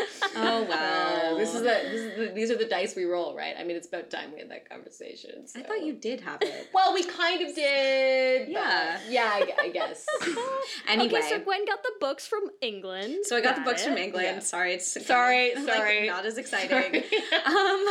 Oh 0.36 0.62
wow. 0.62 1.36
This 1.36 1.54
is 1.54 1.62
the, 1.62 1.68
this 1.68 2.00
is 2.00 2.16
the 2.18 2.32
these 2.34 2.50
are 2.52 2.56
the 2.56 2.64
dice 2.64 2.94
we 2.94 3.04
roll, 3.04 3.34
right? 3.36 3.54
I 3.58 3.64
mean, 3.64 3.76
it's 3.76 3.88
about 3.88 4.10
time 4.10 4.32
we 4.32 4.38
had 4.38 4.50
that 4.50 4.68
conversation. 4.68 5.44
I 5.56 5.62
thought 5.62 5.82
you 5.82 5.92
did 5.94 6.20
have 6.20 6.40
it. 6.42 6.68
Well, 6.74 6.94
we 6.94 7.02
kind 7.02 7.42
of 7.42 7.54
did. 7.54 8.48
Yeah. 8.48 8.98
yeah, 9.08 9.30
I, 9.34 9.52
I 9.60 9.68
guess. 9.70 10.06
Anyway. 10.88 11.18
Okay, 11.20 11.28
so 11.28 11.40
Gwen 11.40 11.64
got 11.66 11.82
the 11.82 11.92
books 12.00 12.26
from 12.26 12.42
England. 12.60 13.16
So 13.24 13.36
I 13.36 13.40
got 13.40 13.56
the 13.56 13.62
books 13.62 13.84
from. 13.84 13.96
England. 13.96 14.36
Yeah. 14.36 14.38
Sorry, 14.38 14.74
it's 14.74 15.06
Sorry, 15.06 15.54
like, 15.54 15.66
sorry. 15.66 16.06
not 16.06 16.24
as 16.24 16.38
exciting. 16.38 17.02
um, 17.46 17.84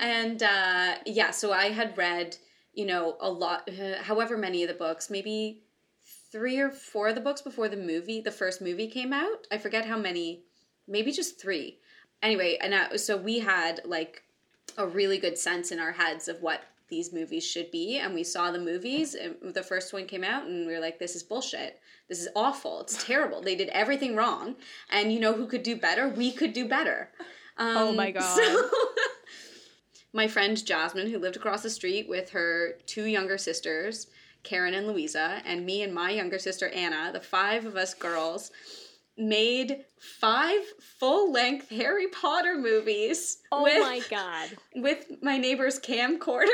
and 0.00 0.42
uh, 0.42 0.94
yeah, 1.06 1.30
so 1.32 1.52
I 1.52 1.66
had 1.70 1.96
read, 1.98 2.36
you 2.72 2.86
know, 2.86 3.16
a 3.20 3.30
lot, 3.30 3.68
uh, 3.68 4.02
however 4.02 4.36
many 4.36 4.62
of 4.62 4.68
the 4.68 4.74
books, 4.74 5.10
maybe 5.10 5.62
three 6.32 6.58
or 6.58 6.70
four 6.70 7.08
of 7.08 7.14
the 7.14 7.20
books 7.20 7.42
before 7.42 7.68
the 7.68 7.76
movie, 7.76 8.20
the 8.20 8.30
first 8.30 8.62
movie 8.62 8.86
came 8.86 9.12
out. 9.12 9.46
I 9.50 9.58
forget 9.58 9.84
how 9.86 9.98
many, 9.98 10.44
maybe 10.88 11.12
just 11.12 11.40
three. 11.40 11.78
Anyway, 12.22 12.58
and 12.60 12.74
uh, 12.74 12.96
so 12.98 13.16
we 13.16 13.38
had 13.38 13.80
like 13.84 14.22
a 14.78 14.86
really 14.86 15.18
good 15.18 15.36
sense 15.38 15.72
in 15.72 15.78
our 15.80 15.92
heads 15.92 16.28
of 16.28 16.40
what 16.42 16.62
these 16.88 17.12
movies 17.12 17.46
should 17.46 17.70
be 17.70 17.98
and 17.98 18.12
we 18.14 18.24
saw 18.24 18.50
the 18.50 18.58
movies 18.58 19.14
and 19.14 19.54
the 19.54 19.62
first 19.62 19.92
one 19.92 20.06
came 20.06 20.24
out 20.24 20.46
and 20.46 20.66
we 20.66 20.72
were 20.72 20.80
like 20.80 20.98
this 20.98 21.14
is 21.14 21.22
bullshit. 21.22 21.78
This 22.08 22.20
is 22.20 22.28
awful. 22.34 22.80
It's 22.80 23.04
terrible. 23.04 23.40
They 23.40 23.54
did 23.54 23.68
everything 23.68 24.16
wrong 24.16 24.56
and 24.90 25.12
you 25.12 25.20
know 25.20 25.32
who 25.32 25.46
could 25.46 25.62
do 25.62 25.76
better? 25.76 26.08
We 26.08 26.32
could 26.32 26.52
do 26.52 26.66
better. 26.68 27.10
Um, 27.56 27.76
Oh 27.76 27.92
my 27.92 28.10
God. 28.18 28.22
so- 28.36 28.70
my 30.12 30.26
friend 30.26 30.64
jasmine 30.66 31.08
who 31.10 31.18
lived 31.18 31.36
across 31.36 31.62
the 31.62 31.70
street 31.70 32.08
with 32.08 32.30
her 32.30 32.72
two 32.86 33.04
younger 33.04 33.38
sisters 33.38 34.08
karen 34.42 34.74
and 34.74 34.86
louisa 34.88 35.40
and 35.46 35.64
me 35.64 35.82
and 35.82 35.94
my 35.94 36.10
younger 36.10 36.38
sister 36.38 36.68
anna 36.70 37.10
the 37.12 37.20
five 37.20 37.64
of 37.64 37.76
us 37.76 37.94
girls 37.94 38.50
made 39.20 39.84
five 40.20 40.60
full-length 40.98 41.68
harry 41.68 42.08
potter 42.08 42.56
movies 42.56 43.38
Oh 43.52 43.62
with 43.62 43.80
my 43.80 44.00
god! 44.10 44.48
with 44.76 45.04
my 45.22 45.36
neighbor's 45.36 45.78
camcorder. 45.78 46.46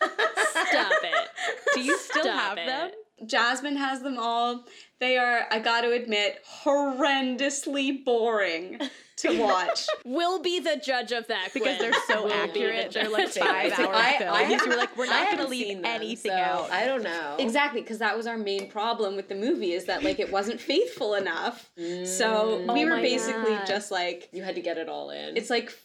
Stop 0.00 0.92
it! 1.02 1.28
Do 1.74 1.80
you 1.82 1.98
still 1.98 2.22
Stop 2.22 2.38
have 2.38 2.58
it. 2.58 2.66
them? 2.66 2.90
Jasmine 3.26 3.76
has 3.76 4.02
them 4.02 4.16
all. 4.18 4.64
They 4.98 5.18
are, 5.18 5.46
I 5.50 5.58
got 5.58 5.82
to 5.82 5.92
admit, 5.92 6.42
horrendously 6.64 8.04
boring 8.04 8.80
to 9.16 9.40
watch. 9.42 9.86
We'll 10.04 10.40
be 10.42 10.58
the 10.60 10.76
judge 10.84 11.12
of 11.12 11.26
that 11.28 11.50
because 11.52 11.76
Gwen. 11.78 11.90
they're 11.90 12.00
so 12.06 12.24
We'll 12.24 12.46
be 12.46 12.60
the 12.60 12.74
accurate. 12.74 12.92
They're 12.92 13.08
like 13.10 13.28
five 13.28 13.72
hour 13.78 13.94
I- 13.94 14.16
films. 14.18 14.32
I 14.36 14.42
haven't- 14.44 14.68
We're 14.70 14.76
like, 14.76 14.96
we're 14.96 15.06
not 15.06 15.14
haven't 15.26 15.36
gonna 15.38 15.48
leave 15.50 15.76
them, 15.76 15.84
anything 15.84 16.30
so 16.32 16.36
out. 16.36 16.70
I 16.70 16.86
don't 16.86 17.02
know. 17.02 17.36
Exactly, 17.38 17.82
because 17.82 17.98
that 17.98 18.16
was 18.16 18.26
our 18.26 18.38
main 18.38 18.70
problem 18.70 19.16
with 19.16 19.28
the 19.28 19.34
movie 19.34 19.72
is 19.72 19.84
that 19.84 20.02
like 20.02 20.18
it 20.18 20.32
wasn't 20.32 20.60
faithful 20.60 21.14
enough. 21.14 21.70
So 21.76 22.62
Mm. 22.66 22.72
we 22.72 22.84
Oh 22.84 22.88
were 22.90 22.96
basically 23.02 23.54
God. 23.54 23.66
just 23.66 23.90
like 23.90 24.28
You 24.32 24.42
had 24.42 24.54
to 24.54 24.60
get 24.62 24.78
it 24.78 24.88
all 24.88 25.10
in. 25.10 25.36
it's 25.36 25.50
like 25.50 25.66
f- 25.66 25.82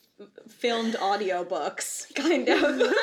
filmed 0.48 0.96
audiobooks, 0.96 2.14
kind 2.16 2.48
of. 2.50 2.94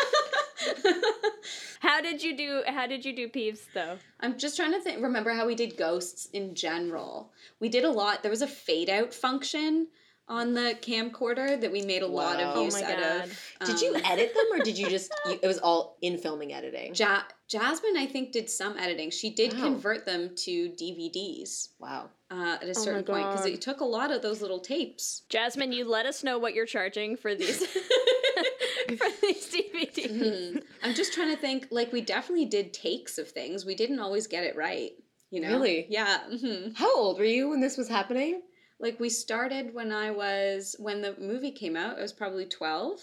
How 1.81 2.00
did 2.00 2.22
you 2.22 2.37
do? 2.37 2.62
How 2.66 2.87
did 2.87 3.04
you 3.04 3.14
do 3.14 3.28
Peeves 3.28 3.61
though? 3.72 3.98
I'm 4.20 4.37
just 4.38 4.57
trying 4.57 4.72
to 4.72 4.81
think. 4.81 5.02
Remember 5.02 5.31
how 5.33 5.46
we 5.46 5.54
did 5.54 5.76
ghosts 5.76 6.26
in 6.33 6.54
general? 6.54 7.31
We 7.61 7.68
did 7.68 7.85
a 7.85 7.90
lot. 7.90 8.22
There 8.22 8.31
was 8.31 8.42
a 8.42 8.46
fade 8.48 8.90
out 8.90 9.14
function 9.14 9.87
on 10.26 10.52
the 10.54 10.76
camcorder 10.83 11.59
that 11.61 11.70
we 11.72 11.83
made 11.83 12.02
a 12.02 12.07
lot 12.07 12.37
Wow. 12.38 12.50
of 12.50 12.57
Oh 12.57 12.64
use 12.64 12.74
my 12.83 12.92
out 12.92 12.98
God. 13.00 13.24
of. 13.24 13.66
did 13.66 13.81
you 13.81 13.94
Um, 13.94 14.02
edit 14.04 14.35
them 14.35 14.44
or 14.52 14.59
did 14.64 14.76
you 14.76 14.90
just? 14.90 15.12
You, 15.26 15.38
it 15.40 15.46
was 15.46 15.59
all 15.59 15.96
in 16.02 16.18
filming 16.18 16.52
editing. 16.52 16.94
Ja- 16.94 17.22
Jasmine, 17.48 17.96
I 17.96 18.06
think, 18.06 18.32
did 18.32 18.50
some 18.50 18.76
editing. 18.76 19.11
She 19.11 19.30
did 19.30 19.54
Wow. 19.54 19.61
convert 19.62 20.04
them 20.04 20.34
to 20.37 20.68
DVDs 20.70 21.68
Wow. 21.78 22.11
uh, 22.30 22.58
at 22.61 22.64
a 22.64 22.66
my 22.68 22.72
certain 22.74 23.04
point 23.04 23.30
because 23.30 23.46
it 23.46 23.62
took 23.62 23.80
a 23.80 23.84
lot 23.87 24.11
of 24.11 24.20
those 24.20 24.42
little 24.42 24.61
tapes. 24.61 25.22
Jasmine, 25.30 25.72
you 25.72 25.84
let 25.87 26.04
us 26.06 26.22
know 26.22 26.38
what 26.38 26.52
you're 26.54 26.66
charging 26.66 27.16
for 27.16 27.34
these 27.34 27.64
for 27.66 29.08
these 29.22 29.48
DVDs. 29.50 30.11
Mhm. 30.11 30.62
I'm 30.82 30.94
just 30.94 31.14
trying 31.14 31.34
to 31.34 31.40
think. 31.40 31.68
Like, 31.70 31.90
we 31.92 32.02
definitely 32.02 32.46
did 32.46 32.72
takes 32.74 33.16
of 33.18 33.30
things. 33.30 33.64
We 33.64 33.74
didn't 33.74 33.98
always 34.00 34.26
get 34.26 34.44
it 34.44 34.54
right. 34.56 34.92
You 35.30 35.40
know? 35.40 35.48
Really? 35.48 35.87
Yeah. 35.88 36.18
hmm 36.28 36.70
How 36.74 36.94
old 36.96 37.18
were 37.18 37.24
you 37.24 37.48
when 37.48 37.61
this 37.61 37.76
was 37.78 37.88
happening? 37.88 38.42
Like, 38.80 39.00
we 39.00 39.08
started 39.08 39.74
when 39.74 39.90
I 39.90 40.11
was 40.11 40.76
when 40.78 41.00
the 41.00 41.16
movie 41.18 41.50
came 41.50 41.76
out. 41.76 41.98
I 41.98 42.02
was 42.02 42.12
probably 42.12 42.44
twelve. 42.46 43.00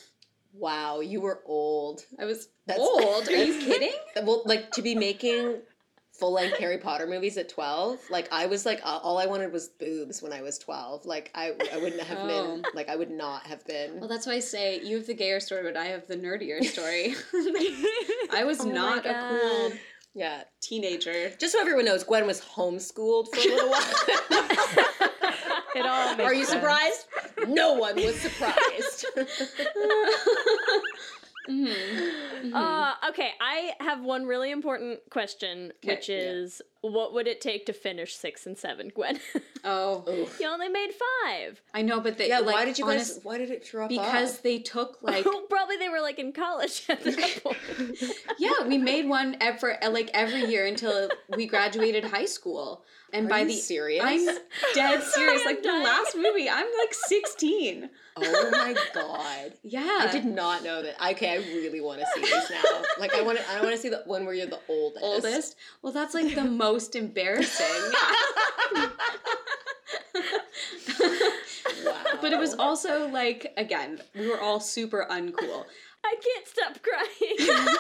Wow, 0.58 1.02
you 1.02 1.22
were 1.22 1.42
old. 1.46 2.02
I 2.20 2.26
was 2.26 2.48
That's- 2.66 2.86
old. 2.88 3.28
Are 3.28 3.32
you 3.36 3.60
kidding? 3.66 3.92
Well, 4.24 4.44
like 4.46 4.72
to 4.72 4.82
be 4.82 4.96
making 4.96 5.58
full 6.18 6.32
length 6.32 6.58
Harry 6.60 6.78
Potter 6.78 7.06
movies 7.08 7.38
at 7.38 7.50
12, 7.50 8.00
like 8.10 8.32
I 8.32 8.46
was 8.46 8.66
like 8.66 8.80
uh, 8.86 9.00
all 9.04 9.18
I 9.18 9.26
wanted 9.26 9.52
was 9.52 9.68
boobs 9.68 10.22
when 10.22 10.32
I 10.32 10.42
was 10.42 10.58
12. 10.60 11.06
Like 11.06 11.30
I 11.36 11.52
I 11.74 11.78
wouldn't 11.78 12.02
have 12.04 12.20
Oh. 12.22 12.28
been 12.28 12.64
like 12.74 12.88
I 12.88 12.96
would 12.96 13.12
not 13.12 13.46
have 13.48 13.66
been. 13.66 14.00
Well, 14.00 14.08
that's 14.08 14.26
why 14.26 14.34
I 14.34 14.40
say 14.40 14.80
you 14.82 14.96
have 14.98 15.08
the 15.08 15.14
gayer 15.14 15.42
story, 15.42 15.64
but 15.64 15.76
I 15.76 15.86
have 15.88 16.08
the 16.08 16.16
nerdier 16.16 16.64
story. 16.64 17.16
I 18.32 18.44
was 18.46 18.62
Oh 18.62 18.70
not 18.70 19.06
a 19.06 19.14
cool 19.14 19.74
yeah. 20.14 20.44
teenager. 20.62 21.32
Just 21.38 21.52
so 21.52 21.60
everyone 21.60 21.84
knows, 21.84 22.06
Gwen 22.06 22.26
was 22.26 22.40
homeschooled 22.40 23.28
for 23.34 23.38
a 23.38 23.44
little 23.44 23.70
while. 23.70 25.25
It 25.76 25.86
all 25.86 26.16
makes 26.16 26.24
Are 26.30 26.34
you 26.34 26.46
sense. 26.46 26.60
surprised? 26.62 27.08
No 27.48 27.74
one 27.74 27.96
was 27.96 28.16
surprised. 28.20 29.06
Mhm. 31.48 32.52
Uh, 32.56 32.94
okay, 33.10 33.30
I 33.40 33.74
have 33.80 34.02
one 34.02 34.26
really 34.26 34.50
important 34.50 35.00
question, 35.12 35.72
Okay, 35.84 35.94
which 35.96 36.10
yeah. 36.10 36.48
Is 36.88 36.94
what 36.94 37.14
would 37.14 37.28
it 37.28 37.42
take 37.42 37.66
to 37.68 37.74
finish 37.74 38.16
six 38.16 38.46
and 38.46 38.58
seven, 38.58 38.92
Gwen? 38.94 39.20
Oh, 39.68 40.04
Oof. 40.08 40.40
you 40.40 40.48
only 40.48 40.70
made 40.70 40.92
five. 41.24 41.60
I 41.74 41.82
know, 41.82 42.00
but 42.00 42.20
they 42.20 42.30
Yeah, 42.30 42.38
like, 42.38 42.54
why 42.54 42.66
did 42.66 42.78
you 42.78 42.86
guys? 42.86 43.10
honest- 43.10 43.26
why 43.26 43.40
did 43.40 43.50
it 43.50 43.66
drop 43.66 43.90
Because 43.90 44.36
off? 44.36 44.44
they 44.44 44.60
took 44.60 45.00
like 45.02 45.26
Probably 45.50 45.78
they 45.78 45.90
were 45.90 46.02
like 46.02 46.20
in 46.20 46.34
college 46.34 46.84
at 46.88 47.04
that 47.04 47.40
point. 47.44 47.58
yeah, 48.38 48.52
we 48.68 48.78
made 48.78 49.08
one 49.10 49.38
ev- 49.42 49.60
for 49.60 49.76
like 49.90 50.12
every 50.14 50.46
year 50.46 50.68
until 50.68 51.10
we 51.36 51.48
graduated 51.48 52.04
high 52.04 52.26
school, 52.26 52.84
and 53.12 53.26
Are 53.26 53.30
by 53.30 53.40
you 53.40 53.48
the 53.48 53.54
serious? 53.54 54.04
I'm 54.06 54.24
dead 54.76 55.02
serious. 55.02 55.42
I'm 55.42 55.48
like 55.48 55.64
the 55.64 55.70
last 55.70 56.16
movie, 56.16 56.48
I'm 56.48 56.68
like 56.82 56.94
16. 56.94 57.90
oh 58.18 58.50
my 58.52 58.76
god. 58.94 59.54
Yeah, 59.64 59.98
I 60.02 60.10
did 60.12 60.26
not 60.26 60.64
know 60.64 60.84
that. 60.84 61.04
Okay, 61.14 61.32
I 61.32 61.38
really 61.38 61.82
want 61.82 62.02
to 62.02 62.06
see 62.14 62.22
this 62.22 62.52
now. 62.52 62.82
Like, 63.00 63.14
I 63.16 63.22
want 63.24 63.40
to. 63.40 63.44
I 63.52 63.62
want 63.62 63.72
to 63.76 63.78
see 63.82 63.90
the 63.90 64.04
one 64.06 64.26
where 64.26 64.34
you're 64.36 64.46
the 64.46 64.60
oldest. 64.70 65.04
oldest. 65.04 65.56
Well, 65.82 65.92
that's 65.92 66.14
like 66.14 66.36
the 66.36 66.44
most 66.76 66.98
embarrassing. 66.98 67.66
Wow. 71.86 72.04
But 72.22 72.34
it 72.34 72.40
was 72.40 72.54
also 72.56 73.08
like 73.08 73.54
again, 73.56 74.02
we 74.14 74.28
were 74.28 74.42
all 74.42 74.60
super 74.60 75.08
uncool. 75.10 75.64
I 76.04 76.16
can't 76.26 76.48
stop 76.48 76.78
crying. 76.84 77.66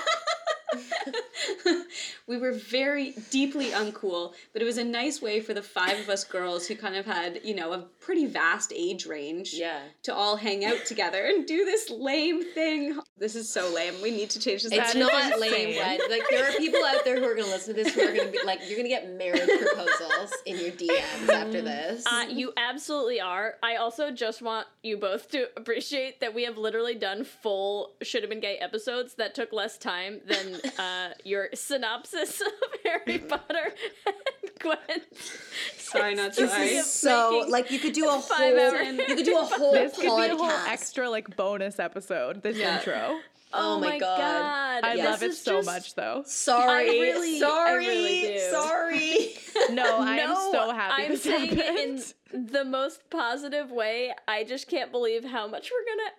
we 2.28 2.38
were 2.38 2.52
very 2.52 3.14
deeply 3.30 3.68
uncool, 3.68 4.34
but 4.54 4.62
it 4.62 4.66
was 4.66 4.78
a 4.78 4.84
nice 4.84 5.22
way 5.22 5.40
for 5.40 5.54
the 5.54 5.62
five 5.62 6.00
of 6.00 6.10
us 6.10 6.24
girls 6.24 6.68
who 6.68 6.76
kind 6.76 6.96
of 6.96 7.06
had, 7.06 7.40
you 7.44 7.56
know, 7.56 7.74
a 7.74 7.80
pretty 8.00 8.26
vast 8.26 8.72
age 8.76 9.06
range 9.06 9.54
Yeah. 9.54 9.80
to 10.04 10.14
all 10.14 10.36
hang 10.36 10.66
out 10.66 10.86
together 10.86 11.26
and 11.26 11.46
do 11.46 11.66
this 11.66 11.90
lame 11.90 12.44
thing. 12.44 13.00
This 13.18 13.36
is 13.36 13.48
so 13.50 13.72
lame. 13.74 13.94
We 14.02 14.12
need 14.12 14.30
to 14.32 14.40
change 14.40 14.64
this. 14.64 14.72
It's 14.72 14.94
That 14.94 14.96
is 14.96 15.08
not 15.08 15.40
lame, 15.40 15.70
insane. 15.70 16.00
Like 16.10 16.24
there 16.30 16.50
are 16.50 16.54
people 16.54 16.84
out 16.84 17.04
there 17.06 17.20
who 17.20 17.26
are 17.26 17.36
gonna 17.36 17.48
listen 17.48 17.76
to 17.76 17.84
this 17.84 17.94
who 17.94 18.02
are 18.02 18.16
gonna 18.16 18.32
be 18.32 18.40
like, 18.46 18.60
you're 18.68 18.78
gonna 18.78 18.90
get 18.90 19.10
marriage 19.18 19.48
proposals 19.48 20.34
in 20.46 20.58
your 20.60 20.72
DMs 20.72 21.30
after 21.30 21.62
this. 21.62 22.06
Uh, 22.06 22.26
you 22.30 22.52
absolutely 22.58 23.22
are. 23.22 23.56
I 23.64 23.76
also 23.78 24.12
just 24.12 24.42
want 24.42 24.68
you 24.84 24.98
both 24.98 25.30
to 25.32 25.48
appreciate 25.58 26.20
that 26.22 26.34
we 26.34 26.44
have 26.44 26.58
literally 26.58 26.96
done 26.96 27.24
full 27.24 27.94
should 28.02 28.24
have 28.24 28.30
been 28.30 28.40
gay 28.40 28.58
episodes 28.58 29.16
that 29.16 29.36
took 29.36 29.54
less 29.54 29.78
time 29.78 30.22
than 30.28 30.55
uh, 30.80 31.10
your 31.24 31.50
synopsis 31.54 32.42
of 32.42 32.48
Harry 32.84 33.20
Potter 33.20 33.74
and 34.06 34.16
Gwen. 34.60 34.78
Sorry, 35.78 36.16
not 36.16 36.36
This 36.36 36.52
sorry. 36.52 36.66
is 36.68 36.92
so 36.92 37.46
like 37.50 37.72
you 37.72 37.80
could 37.80 37.94
do 37.94 38.08
a 38.10 38.20
five 38.20 38.56
whole 38.56 38.60
hour- 38.60 38.82
you 38.84 39.06
could 39.16 39.26
do 39.26 39.38
a 39.38 39.44
whole 39.44 39.72
This 39.74 39.94
could 39.96 40.02
be 40.04 40.08
a 40.08 40.36
whole 40.36 40.50
extra 40.68 41.10
like 41.10 41.36
bonus 41.36 41.80
episode. 41.80 42.42
This 42.42 42.58
Yeah. 42.58 42.78
intro. 42.78 43.20
Oh 43.58 43.80
my 43.80 43.98
God. 44.00 44.84
I 44.84 44.96
Yes. 44.96 45.06
love 45.06 45.24
it 45.24 45.28
This 45.28 45.38
is 45.38 45.44
so 45.44 45.58
just- 45.60 45.66
much 45.66 45.96
though. 45.96 46.24
Sorry, 46.26 46.90
I 46.90 47.02
really- 47.02 47.38
I 47.38 47.40
sorry, 47.40 47.88
really 47.88 48.22
do. 48.34 48.40
sorry. 48.52 49.38
No, 49.72 50.00
I 50.00 50.18
am 50.18 50.32
no, 50.32 50.52
so 50.52 50.72
happy 50.72 51.04
I'm 51.04 51.12
this 51.12 51.24
saying 51.24 51.56
happened. 51.56 52.14
It 52.36 52.48
in 52.48 52.54
the 52.54 52.66
most 52.66 53.10
positive 53.10 53.72
way. 53.72 54.14
I 54.28 54.44
just 54.44 54.68
can't 54.68 54.92
believe 54.92 55.24
how 55.26 55.48
much 55.48 55.72
we're 55.72 55.86
gonna 55.96 56.12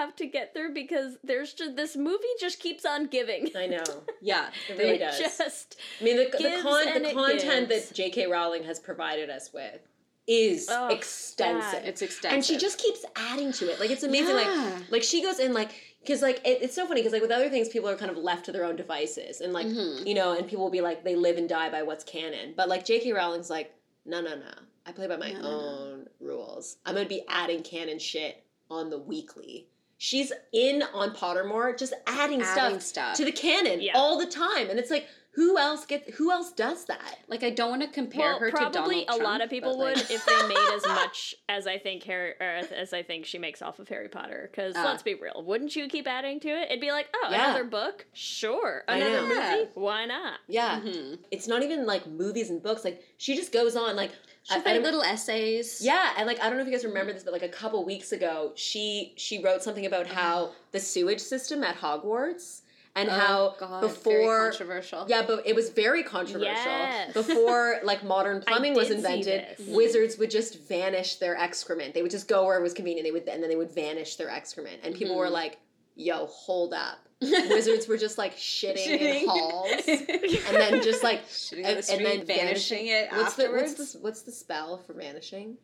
have 0.00 0.16
to 0.16 0.26
get 0.26 0.54
through 0.54 0.74
because 0.74 1.16
there's 1.24 1.52
just 1.54 1.76
this 1.76 1.96
movie 1.96 2.24
just 2.40 2.60
keeps 2.60 2.84
on 2.84 3.06
giving. 3.06 3.48
I 3.56 3.66
know. 3.66 3.82
Yeah, 4.20 4.48
It 4.70 4.78
really 4.78 4.90
It 4.92 4.98
does. 4.98 5.18
Just 5.18 5.76
I 6.00 6.04
mean, 6.04 6.16
the, 6.16 6.24
the, 6.24 6.60
con- 6.62 6.88
and 6.88 7.04
the 7.04 7.12
content 7.12 7.68
that 7.68 7.92
J.K. 7.92 8.26
Rowling 8.26 8.62
has 8.64 8.80
provided 8.80 9.28
us 9.30 9.52
with 9.52 9.80
is 10.26 10.68
Oh, 10.70 10.88
extensive. 10.88 11.80
God. 11.82 11.88
it's 11.88 12.00
extensive. 12.00 12.34
and 12.34 12.44
she 12.44 12.56
just 12.56 12.78
keeps 12.78 13.04
adding 13.16 13.52
to 13.52 13.70
it. 13.70 13.78
Like 13.80 13.90
it's 13.90 14.02
amazing. 14.04 14.36
Yeah. 14.36 14.72
Like 14.80 14.90
like 14.90 15.02
she 15.02 15.20
goes 15.22 15.38
in 15.38 15.52
like 15.52 15.72
because 16.00 16.22
like 16.22 16.36
it, 16.46 16.62
it's 16.62 16.74
so 16.74 16.86
funny 16.86 17.00
because 17.02 17.12
like 17.12 17.20
with 17.22 17.30
other 17.30 17.50
things 17.50 17.68
people 17.68 17.88
are 17.90 17.96
kind 17.96 18.10
of 18.10 18.16
left 18.16 18.46
to 18.46 18.52
their 18.52 18.64
own 18.64 18.76
devices 18.76 19.42
and 19.42 19.52
like 19.52 19.66
Mhm. 19.66 20.06
you 20.06 20.14
know 20.14 20.32
and 20.36 20.48
people 20.48 20.64
will 20.64 20.70
be 20.70 20.80
like 20.80 21.04
they 21.04 21.14
live 21.16 21.36
and 21.36 21.46
die 21.48 21.68
by 21.68 21.82
what's 21.82 22.04
canon. 22.04 22.54
But 22.56 22.70
like 22.70 22.86
J.K. 22.86 23.12
Rowling's 23.12 23.50
like 23.50 23.74
no 24.06 24.22
no 24.22 24.34
no 24.34 24.52
I 24.86 24.92
play 24.92 25.06
by 25.06 25.16
my 25.16 25.32
No, 25.32 25.40
no, 25.40 25.48
no. 25.50 25.56
own 25.58 26.06
rules. 26.20 26.76
I'm 26.84 26.94
gonna 26.94 27.08
be 27.08 27.24
adding 27.28 27.62
canon 27.62 27.98
shit 27.98 28.44
on 28.70 28.90
the 28.90 28.98
weekly. 28.98 29.66
She's 29.96 30.32
in 30.52 30.82
on 30.92 31.14
Pottermore 31.14 31.78
just 31.78 31.94
adding, 32.06 32.42
Adding 32.42 32.80
stuff, 32.80 32.82
stuff. 32.82 33.16
to 33.16 33.24
the 33.24 33.32
canon 33.32 33.80
Yeah. 33.80 33.92
all 33.94 34.18
the 34.18 34.26
time, 34.26 34.68
and 34.70 34.78
it's 34.78 34.90
like 34.90 35.06
who 35.32 35.58
else 35.58 35.84
get 35.84 36.08
who 36.10 36.30
else 36.30 36.52
does 36.52 36.84
that? 36.84 37.18
like 37.26 37.42
I 37.42 37.50
don't 37.50 37.70
want 37.70 37.82
to 37.82 37.88
compare 37.88 38.32
well, 38.32 38.38
her 38.38 38.50
to 38.50 38.56
probably 38.56 39.04
Donald 39.04 39.20
a 39.20 39.24
lot 39.24 39.40
of 39.40 39.50
people 39.50 39.70
but, 39.72 39.78
would 39.78 39.96
like- 39.96 40.10
if 40.10 40.24
they 40.26 40.46
made 40.46 40.56
as 40.74 40.86
much 40.86 41.34
as 41.48 41.66
I 41.66 41.78
think 41.78 42.02
Harry 42.04 42.34
or 42.40 42.46
as 42.46 42.92
I 42.92 43.02
think 43.02 43.24
she 43.26 43.38
makes 43.38 43.60
off 43.62 43.78
of 43.80 43.88
Harry 43.88 44.08
Potter. 44.08 44.48
Because 44.50 44.74
Ah. 44.76 44.84
let's 44.84 45.02
be 45.02 45.14
real, 45.14 45.42
wouldn't 45.44 45.74
you 45.74 45.88
keep 45.88 46.06
adding 46.06 46.38
to 46.40 46.48
it? 46.48 46.68
It'd 46.68 46.80
be 46.80 46.92
like, 46.92 47.08
oh, 47.16 47.28
Yeah. 47.32 47.46
another 47.50 47.64
book, 47.64 48.06
sure, 48.12 48.84
I 48.86 48.98
another 48.98 49.28
know. 49.28 49.56
movie, 49.58 49.70
why 49.74 50.04
not? 50.06 50.38
Yeah, 50.46 50.80
Mhm. 50.80 51.18
it's 51.32 51.48
not 51.48 51.62
even 51.64 51.84
like 51.86 52.06
movies 52.06 52.50
and 52.50 52.62
books. 52.62 52.84
Like 52.84 53.02
she 53.16 53.34
just 53.34 53.50
goes 53.52 53.74
on 53.74 53.96
like 53.96 54.12
She 54.44 54.54
I- 54.54 54.58
I 54.58 54.58
write 54.62 54.74
don't- 54.74 54.82
little 54.82 55.02
essays. 55.02 55.80
Yeah, 55.82 56.12
and 56.16 56.26
like 56.26 56.38
I 56.40 56.48
don't 56.48 56.56
know 56.56 56.62
if 56.62 56.66
you 56.68 56.72
guys 56.72 56.84
remember 56.84 57.12
this, 57.12 57.24
but 57.24 57.32
like 57.32 57.42
a 57.42 57.48
couple 57.48 57.84
weeks 57.84 58.12
ago, 58.12 58.52
she 58.54 59.14
she 59.16 59.42
wrote 59.42 59.62
something 59.62 59.86
about 59.86 60.06
how 60.06 60.52
the 60.72 60.80
sewage 60.80 61.20
system 61.20 61.64
at 61.64 61.76
Hogwarts 61.76 62.60
and 62.96 63.08
Oh, 63.08 63.12
how 63.12 63.54
God, 63.58 63.80
before 63.80 64.50
controversial. 64.50 65.06
yeah, 65.08 65.22
but 65.26 65.44
it 65.46 65.56
was 65.56 65.70
very 65.70 66.02
controversial. 66.04 66.52
Yes. 66.54 67.12
Before 67.12 67.80
like 67.84 68.04
modern 68.04 68.40
plumbing 68.42 68.74
was 68.74 68.90
invented, 68.90 69.56
wizards 69.68 70.18
would 70.18 70.30
just 70.30 70.60
vanish 70.68 71.16
their 71.16 71.36
excrement. 71.36 71.94
They 71.94 72.02
would 72.02 72.10
just 72.12 72.28
go 72.28 72.44
where 72.44 72.58
it 72.58 72.62
was 72.62 72.74
convenient. 72.74 73.04
They 73.06 73.12
would 73.12 73.26
and 73.28 73.42
then 73.42 73.48
they 73.50 73.56
would 73.56 73.72
vanish 73.72 74.16
their 74.16 74.28
excrement. 74.30 74.80
And 74.84 74.94
people 74.94 75.16
were 75.16 75.26
Mhm. 75.28 75.32
like, 75.32 75.58
"Yo, 75.96 76.26
hold 76.26 76.72
up." 76.74 76.98
Wizards 77.48 77.86
were 77.88 77.96
just 77.98 78.18
like 78.18 78.36
shitting, 78.36 78.86
in 79.00 79.28
halls 79.28 79.70
and 79.88 80.56
then 80.56 80.82
just 80.82 81.02
like 81.02 81.26
Shitting 81.28 81.64
and, 81.64 81.82
the 81.82 81.92
and 81.92 82.04
then 82.06 82.26
vanishing 82.26 82.86
it 82.88 83.08
What's 83.12 83.34
the 83.34 83.44
afterwards. 83.44 83.74
what's 83.78 83.92
the 83.92 83.98
what's 84.00 84.22
the 84.22 84.32
spell 84.32 84.78
for 84.78 84.92
vanishing? 84.94 85.56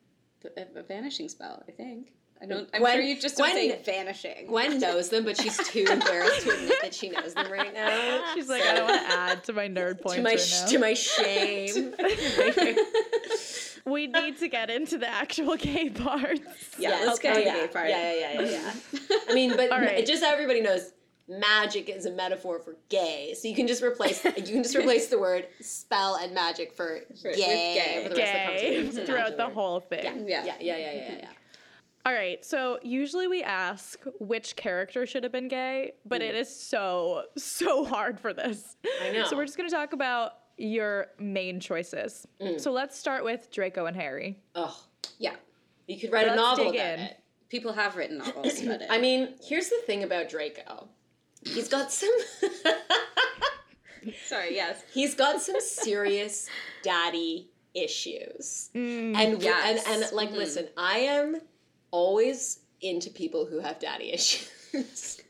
a, 0.57 0.79
a 0.79 0.83
vanishing 0.83 1.29
spell, 1.29 1.63
I 1.69 1.73
think. 1.73 2.13
I 2.43 2.47
don't. 2.47 2.67
I'm 2.73 2.81
Gwen- 2.81 2.95
sure 2.95 3.03
you 3.03 3.21
just 3.21 3.37
don't 3.37 3.53
say 3.53 3.69
Gwen- 3.69 3.83
vanishing. 3.85 4.47
Gwen 4.47 4.79
knows 4.79 5.11
them, 5.11 5.25
but 5.27 5.37
she's 5.37 5.59
too 5.69 5.85
embarrassed 5.91 6.41
to 6.47 6.51
admit 6.57 6.79
that 6.81 6.95
she 6.95 7.11
knows 7.11 7.35
them 7.35 7.53
right 7.53 7.75
now. 7.75 8.33
She's 8.35 8.49
like, 8.49 8.63
I 8.63 8.75
don't 8.77 8.89
want 8.89 9.07
to 9.07 9.13
add 9.15 9.45
to 9.45 9.53
my 9.53 9.69
nerd 9.69 10.01
points 10.01 10.17
to 10.17 10.23
my 10.23 10.31
right 10.31 10.59
now. 10.63 10.67
to 10.69 10.79
my 10.79 10.95
shame. 10.95 11.95
we 13.87 14.07
need 14.07 14.39
to 14.39 14.49
get 14.49 14.71
into 14.71 14.97
the 14.99 15.09
actual 15.09 15.57
gay 15.57 15.91
parts. 15.91 16.41
Yeah, 16.79 16.91
Yes. 16.91 17.07
let's 17.07 17.19
get 17.19 17.33
Oh, 17.33 17.39
to 17.39 17.41
the 17.41 17.47
yeah. 17.47 17.67
gay 17.67 17.69
part. 17.69 17.89
Yeah, 17.89 18.13
yeah, 18.13 18.33
yeah, 18.33 18.41
yeah, 18.41 18.73
yeah. 19.03 19.17
I 19.29 19.35
mean, 19.35 19.57
but 19.57 19.71
All 19.71 19.79
right. 19.81 20.07
just 20.07 20.23
so 20.23 20.29
everybody 20.31 20.61
knows, 20.63 20.93
magic 21.31 21.89
is 21.89 22.07
a 22.07 22.11
metaphor 22.11 22.59
for 22.59 22.77
gay. 22.89 23.35
So 23.35 23.49
you 23.49 23.55
can 23.55 23.67
just 23.67 23.83
replace 23.83 24.25
you 24.25 24.31
can 24.43 24.63
just 24.63 24.77
replace 24.77 25.07
the 25.07 25.19
word 25.19 25.47
spell 25.61 26.17
and 26.17 26.35
magic 26.35 26.75
for 26.75 27.01
with 27.11 27.23
gay, 27.37 27.75
gay. 27.75 28.03
for 28.03 28.15
the 28.15 28.21
rest 28.21 28.35
of 28.35 28.41
the 28.41 28.45
conversation. 28.47 29.07
Throughout 29.07 29.37
the 29.37 29.49
whole 29.49 29.81
thing. 29.81 30.29
Yeah, 30.29 30.45
Yeah. 30.45 30.55
yeah, 30.61 30.77
yeah, 30.77 30.77
yeah, 30.77 30.93
yeah, 30.95 31.19
yeah. 31.21 31.29
All 32.07 32.15
right, 32.15 32.43
so 32.43 32.79
usually 32.83 33.29
we 33.29 33.43
ask 33.43 34.01
which 34.21 34.57
character 34.57 35.05
should 35.05 35.23
have 35.23 35.33
been 35.33 35.49
gay, 35.49 35.93
but 36.07 36.23
it 36.23 36.35
mm. 36.35 36.41
is 36.41 36.69
so, 36.71 37.25
so 37.37 37.85
hard 37.85 38.19
for 38.19 38.33
this. 38.33 38.77
I 39.03 39.11
know. 39.13 39.27
So 39.27 39.37
we're 39.37 39.45
just 39.45 39.59
gonna 39.59 39.69
talk 39.69 39.93
about 39.93 40.33
your 40.57 41.09
main 41.19 41.61
choices. 41.61 42.27
Mm. 42.41 42.59
So 42.59 42.73
let's 42.73 42.99
start 42.99 43.23
with 43.23 43.51
Draco 43.51 43.85
and 43.87 43.97
Harry. 43.97 44.39
Oh, 44.55 44.79
Yeah. 45.19 45.35
you 45.87 45.99
could 45.99 46.11
write 46.11 46.25
a 46.27 46.31
Let's 46.31 46.41
novel 46.41 46.71
about 46.71 46.99
in. 46.99 47.01
it. 47.01 47.19
People 47.51 47.73
have 47.73 47.97
written 47.97 48.19
novels 48.19 48.63
about 48.63 48.81
it. 48.83 48.87
I 48.91 48.99
mean, 48.99 49.35
here's 49.43 49.69
the 49.69 49.81
thing 49.87 50.03
about 50.03 50.29
Draco. 50.31 50.89
He's 51.45 51.69
got 51.69 51.91
some 51.93 52.11
sorry. 54.27 54.55
Yes. 54.55 54.83
he's 54.93 55.15
got 55.15 55.41
some 55.41 55.61
serious 55.61 56.49
daddy 56.83 57.51
issues. 57.75 58.71
Mm, 58.75 59.15
and 59.17 59.43
Yes. 59.43 59.85
and 59.87 60.03
and 60.03 60.13
like 60.13 60.31
Mhm. 60.31 60.37
listen 60.37 60.69
i 60.77 60.99
am 60.99 61.41
always 61.93 62.61
into 62.81 63.11
people 63.11 63.47
who 63.47 63.61
have 63.61 63.79
daddy 63.79 64.11
issues 64.19 65.21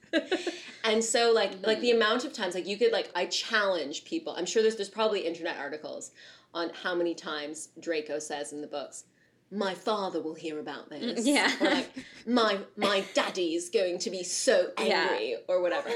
and 0.84 1.02
so 1.04 1.32
like 1.32 1.52
like 1.66 1.80
the 1.80 1.90
amount 1.90 2.24
of 2.24 2.32
times 2.32 2.54
like 2.54 2.66
you 2.66 2.76
could 2.78 2.92
like 2.92 3.10
i 3.14 3.26
challenge 3.26 4.04
people 4.04 4.34
i'm 4.36 4.46
sure 4.46 4.62
there's 4.62 4.76
there's 4.76 4.88
probably 4.88 5.20
internet 5.26 5.56
articles 5.58 6.12
on 6.54 6.70
how 6.82 6.94
many 6.94 7.14
times 7.14 7.68
draco 7.78 8.18
says 8.18 8.52
in 8.52 8.60
the 8.60 8.66
books 8.66 9.04
my 9.50 9.74
father 9.74 10.20
will 10.22 10.34
hear 10.34 10.58
about 10.60 10.88
this 10.90 11.26
yeah. 11.26 11.52
or 11.60 11.70
like 11.70 11.90
my 12.26 12.58
my 12.76 13.04
daddy's 13.14 13.68
going 13.70 13.98
to 13.98 14.10
be 14.10 14.22
so 14.22 14.70
Yeah. 14.78 15.08
angry 15.10 15.36
or 15.48 15.60
whatever 15.60 15.90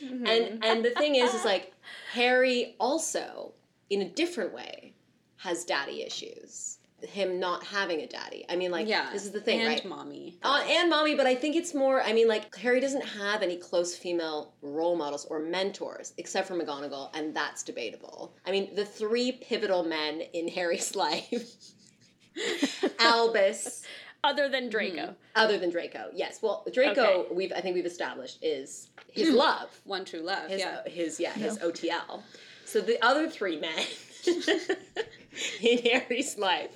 and 0.00 0.64
and 0.64 0.84
the 0.84 0.90
thing 0.96 1.16
is 1.16 1.34
is 1.34 1.44
like 1.44 1.72
harry 2.12 2.76
also 2.78 3.52
in 3.88 4.02
a 4.02 4.08
different 4.08 4.52
way 4.54 4.94
has 5.38 5.64
daddy 5.64 6.02
issues 6.02 6.78
him 7.02 7.40
not 7.40 7.64
having 7.64 8.00
a 8.02 8.06
daddy 8.06 8.44
i 8.50 8.54
mean 8.54 8.70
like 8.70 8.86
yeah. 8.86 9.08
this 9.12 9.24
is 9.24 9.30
the 9.32 9.40
thing 9.40 9.60
and 9.60 9.68
right 9.68 9.84
mommy. 9.86 10.38
uh, 10.42 10.62
and 10.68 10.90
mommy, 10.90 11.14
but 11.14 11.26
I 11.26 11.34
think 11.34 11.56
it's 11.56 11.74
more. 11.74 12.02
I 12.02 12.12
mean, 12.12 12.28
like 12.28 12.54
Harry 12.56 12.78
doesn't 12.78 13.04
have 13.04 13.42
any 13.42 13.56
close 13.56 13.96
female 13.96 14.52
role 14.60 14.96
models 14.96 15.24
or 15.30 15.38
mentors 15.40 16.12
except 16.18 16.46
for 16.46 16.54
McGonagall, 16.54 17.08
and 17.14 17.34
that's 17.34 17.62
debatable. 17.62 18.34
I 18.46 18.50
mean, 18.50 18.74
the 18.74 18.84
three 18.84 19.32
pivotal 19.32 19.82
men 19.82 20.20
in 20.34 20.46
Harry's 20.48 20.94
life, 21.06 21.54
Albus, 22.98 23.82
Other 24.22 24.48
than 24.48 24.68
Draco. 24.68 24.96
Mm-hmm. 24.96 25.12
other 25.36 25.58
than 25.58 25.70
Draco, 25.70 26.10
yes. 26.14 26.40
Well, 26.42 26.64
Draco, 26.72 27.02
Okay. 27.02 27.34
we've 27.34 27.52
I 27.54 27.60
think 27.60 27.74
we've 27.74 27.86
established 27.86 28.38
is 28.42 28.88
his 29.10 29.30
love, 29.30 29.68
One 29.84 30.04
true 30.04 30.20
love. 30.20 30.48
his 30.50 30.60
yeah. 30.60 30.80
his 30.86 31.18
yeah, 31.20 31.32
his 31.32 31.58
OTL. 31.58 32.22
So 32.64 32.80
the 32.80 33.02
other 33.04 33.28
three 33.28 33.58
men 33.58 33.84
in 35.62 35.78
Harry's 35.78 36.38
life 36.38 36.70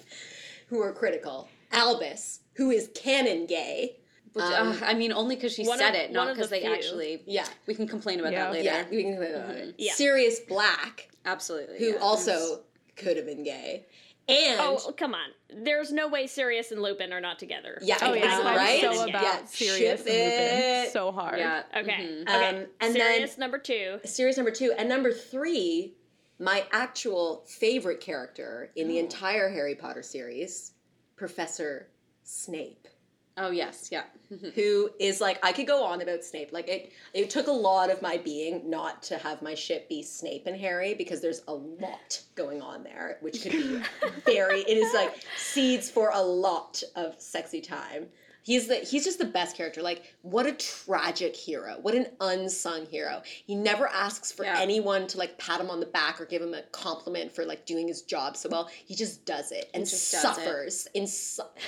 who 0.69 0.81
are 0.81 0.93
critical, 0.93 1.49
Albus, 1.73 2.40
who 2.55 2.71
is 2.71 2.90
canon 2.95 3.47
gay. 3.47 3.97
Which, 4.33 4.45
um, 4.47 4.71
uh, 4.71 4.77
I 4.83 4.95
mean, 4.95 5.12
only 5.12 5.37
because 5.37 5.53
she 5.53 5.64
said 5.64 5.90
of- 5.90 5.95
it, 5.95 6.11
not 6.12 6.35
because 6.35 6.49
the 6.51 6.57
they 6.57 6.62
few. 6.62 6.73
actually. 6.75 7.23
Yeah. 7.27 7.47
We 7.69 7.75
can 7.75 7.87
complain 7.87 8.19
about 8.19 8.33
Yeah. 8.33 8.45
that 8.47 8.53
later. 8.53 8.64
Yeah, 8.64 8.85
we 8.90 9.03
can 9.05 9.17
say 9.19 9.31
that. 9.33 9.49
Mhm. 9.49 9.75
Yeah. 9.79 9.93
Sirius 9.93 10.40
Black, 10.40 11.09
Absolutely. 11.25 11.79
who 11.79 11.93
yeah. 11.93 11.99
also 11.99 12.62
could 12.97 13.17
have 13.17 13.27
been 13.27 13.45
gay, 13.45 13.87
and 14.29 14.61
Oh, 14.61 14.93
come 14.97 15.15
on. 15.15 15.29
There's 15.65 15.93
no 15.93 16.09
way 16.09 16.27
Sirius 16.27 16.71
and 16.73 16.81
Lupin 16.83 17.13
are 17.13 17.21
not 17.21 17.39
together. 17.39 17.79
yeah, 17.83 17.99
Oh 18.03 18.15
yeah, 18.15 18.41
I'm 18.45 18.57
right? 18.57 18.81
so 18.81 18.93
Yeah. 19.07 19.19
about 19.19 19.49
Sirius 19.51 19.79
ship 19.79 20.07
and 20.07 20.07
Lupin. 20.07 20.85
it. 20.87 20.93
So 20.93 21.13
hard. 21.13 21.39
Yeah. 21.39 21.63
Okay. 21.77 21.93
mhm. 21.93 22.23
Okay. 22.23 22.49
Um, 22.49 22.67
and 22.81 22.93
Sirius 22.95 23.31
then 23.35 23.41
number 23.41 23.59
two. 23.59 24.01
Sirius 24.05 24.37
number 24.37 24.51
two, 24.53 24.73
and 24.77 24.89
number 24.89 25.13
three, 25.13 25.95
my 26.39 26.65
actual 26.73 27.45
favorite 27.47 28.01
character 28.01 28.71
in 28.77 28.89
the 28.89 28.99
entire 28.99 29.49
Harry 29.51 29.75
Potter 29.75 30.03
series, 30.03 30.73
Professor 31.17 31.89
Snape. 32.23 32.89
Oh 33.37 33.51
yes, 33.51 33.88
yeah. 33.90 34.05
who 34.55 34.90
is 35.01 35.20
like 35.20 35.44
I 35.44 35.53
could 35.53 35.66
go 35.66 35.85
on 35.85 36.01
about 36.01 36.25
Snape. 36.25 36.53
Like 36.53 36.68
it 36.68 36.92
it 37.12 37.31
took 37.31 37.49
a 37.49 37.53
lot 37.53 37.90
of 37.90 38.01
my 38.01 38.16
being 38.16 38.68
not 38.70 39.03
to 39.05 39.18
have 39.18 39.42
my 39.42 39.55
ship 39.55 39.88
be 39.88 40.03
Snape 40.03 40.47
and 40.47 40.57
Harry 40.57 40.94
because 40.94 41.20
there's 41.20 41.42
a 41.49 41.55
lot 41.55 42.20
going 42.37 42.62
on 42.62 42.85
there, 42.85 43.18
which 43.20 43.42
could 43.42 43.53
be 43.53 43.83
very 44.27 44.61
it 44.61 44.77
is 44.77 44.92
like 44.94 45.25
seeds 45.37 45.90
for 45.90 46.11
a 46.14 46.23
lot 46.23 46.83
of 46.94 47.20
sexy 47.20 47.61
time. 47.61 48.07
He's 48.45 48.69
the 48.69 48.77
he's 48.77 49.05
just 49.05 49.19
the 49.19 49.25
best 49.25 49.57
character. 49.57 49.81
Like 49.83 50.15
what 50.21 50.47
a 50.47 50.53
tragic 50.53 51.35
hero. 51.35 51.79
What 51.81 51.95
an 51.95 52.07
unsung 52.21 52.85
hero. 52.87 53.23
He 53.47 53.55
never 53.55 53.89
asks 53.89 54.31
for 54.31 54.45
Yeah. 54.45 54.61
anyone 54.61 55.07
to 55.09 55.19
like 55.19 55.39
pat 55.39 55.61
him 55.61 55.71
on 55.71 55.81
the 55.81 55.87
back 55.87 56.21
or 56.21 56.27
give 56.27 56.43
him 56.43 56.53
a 56.53 56.61
compliment 56.71 57.33
for 57.33 57.47
like 57.47 57.65
doing 57.65 57.89
his 57.89 58.03
job 58.03 58.37
so 58.37 58.51
well. 58.51 58.69
He 58.85 58.95
just 58.95 59.25
does 59.25 59.51
it 59.51 59.71
and 59.73 59.85
does 59.85 59.95
it. 59.95 59.97
suffers 59.97 60.87
in 60.93 61.07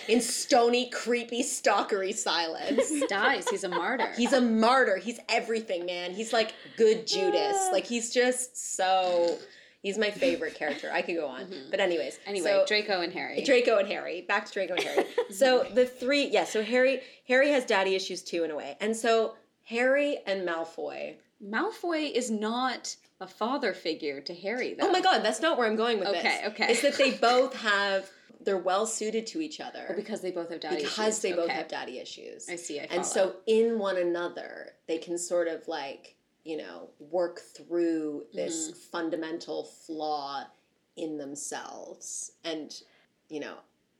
in 0.08 0.20
stony, 0.20 0.90
creepy, 0.90 1.42
stalkery 1.42 2.14
silence. 2.14 2.90
He 2.90 3.06
Dies. 3.06 3.48
He's 3.48 3.64
a 3.64 3.68
martyr. 3.70 4.12
He's 4.16 4.34
a 4.34 4.40
martyr. 4.40 4.98
He's 4.98 5.18
everything, 5.30 5.86
man. 5.86 6.12
He's 6.12 6.32
like 6.34 6.52
good 6.76 7.06
Judas. 7.06 7.56
Ah. 7.58 7.70
Like 7.72 7.86
he's 7.86 8.12
just 8.12 8.76
so. 8.76 9.38
He's 9.86 9.98
my 9.98 10.10
favorite 10.10 10.56
character. 10.56 10.90
I 10.92 11.00
could 11.00 11.14
go 11.14 11.28
on, 11.28 11.46
but 11.70 11.78
anyways. 11.78 12.14
Mm-hmm. 12.14 12.28
anyway, 12.28 12.50
so, 12.50 12.64
Draco 12.66 13.02
and 13.02 13.12
Harry. 13.12 13.44
Draco 13.44 13.78
and 13.78 13.86
Harry. 13.86 14.22
Back 14.22 14.46
to 14.46 14.52
Draco 14.52 14.74
and 14.74 14.82
Harry. 14.82 15.04
so 15.30 15.62
the 15.62 15.86
three, 15.86 16.26
yeah. 16.26 16.42
So 16.42 16.60
Harry, 16.64 17.02
Harry 17.28 17.50
has 17.50 17.64
daddy 17.64 17.94
issues 17.94 18.24
too 18.24 18.42
in 18.42 18.50
a 18.50 18.56
way, 18.56 18.76
and 18.80 18.96
so 18.96 19.36
Harry 19.62 20.18
and 20.26 20.44
Malfoy. 20.44 21.14
Malfoy 21.40 22.10
is 22.10 22.32
not 22.32 22.96
a 23.20 23.28
father 23.28 23.72
figure 23.72 24.20
to 24.22 24.34
Harry, 24.34 24.74
though. 24.74 24.88
Oh 24.88 24.90
my 24.90 25.00
God, 25.00 25.20
that's 25.24 25.40
not 25.40 25.56
where 25.56 25.68
I'm 25.68 25.76
going 25.76 26.00
with 26.00 26.08
this. 26.08 26.18
Okay, 26.18 26.42
okay. 26.46 26.66
It's 26.72 26.82
that 26.82 26.98
they 26.98 27.12
both 27.20 27.54
have. 27.54 28.10
They're 28.40 28.58
well 28.58 28.86
suited 28.86 29.28
to 29.28 29.40
each 29.40 29.60
other 29.60 29.86
Oh, 29.88 29.94
because 29.94 30.20
they 30.20 30.32
both 30.32 30.50
have 30.50 30.58
daddy 30.60 30.82
because 30.82 30.98
issues. 30.98 31.20
they 31.20 31.32
both 31.32 31.48
have 31.48 31.68
daddy 31.68 32.00
issues. 32.00 32.48
I 32.50 32.56
see. 32.56 32.80
I 32.80 32.88
follow. 32.88 32.96
and 32.96 33.06
so 33.06 33.36
in 33.46 33.78
one 33.78 33.98
another 33.98 34.72
they 34.88 34.98
can 34.98 35.16
sort 35.16 35.46
of 35.46 35.68
like 35.68 36.15
you 36.46 36.56
know 36.56 36.88
work 37.00 37.40
through 37.56 38.24
this 38.34 38.70
Mm-hmm. 38.70 38.78
fundamental 38.92 39.64
flaw 39.64 40.44
in 40.96 41.18
themselves 41.18 42.32
and 42.44 42.72
you 43.28 43.40
know 43.40 43.56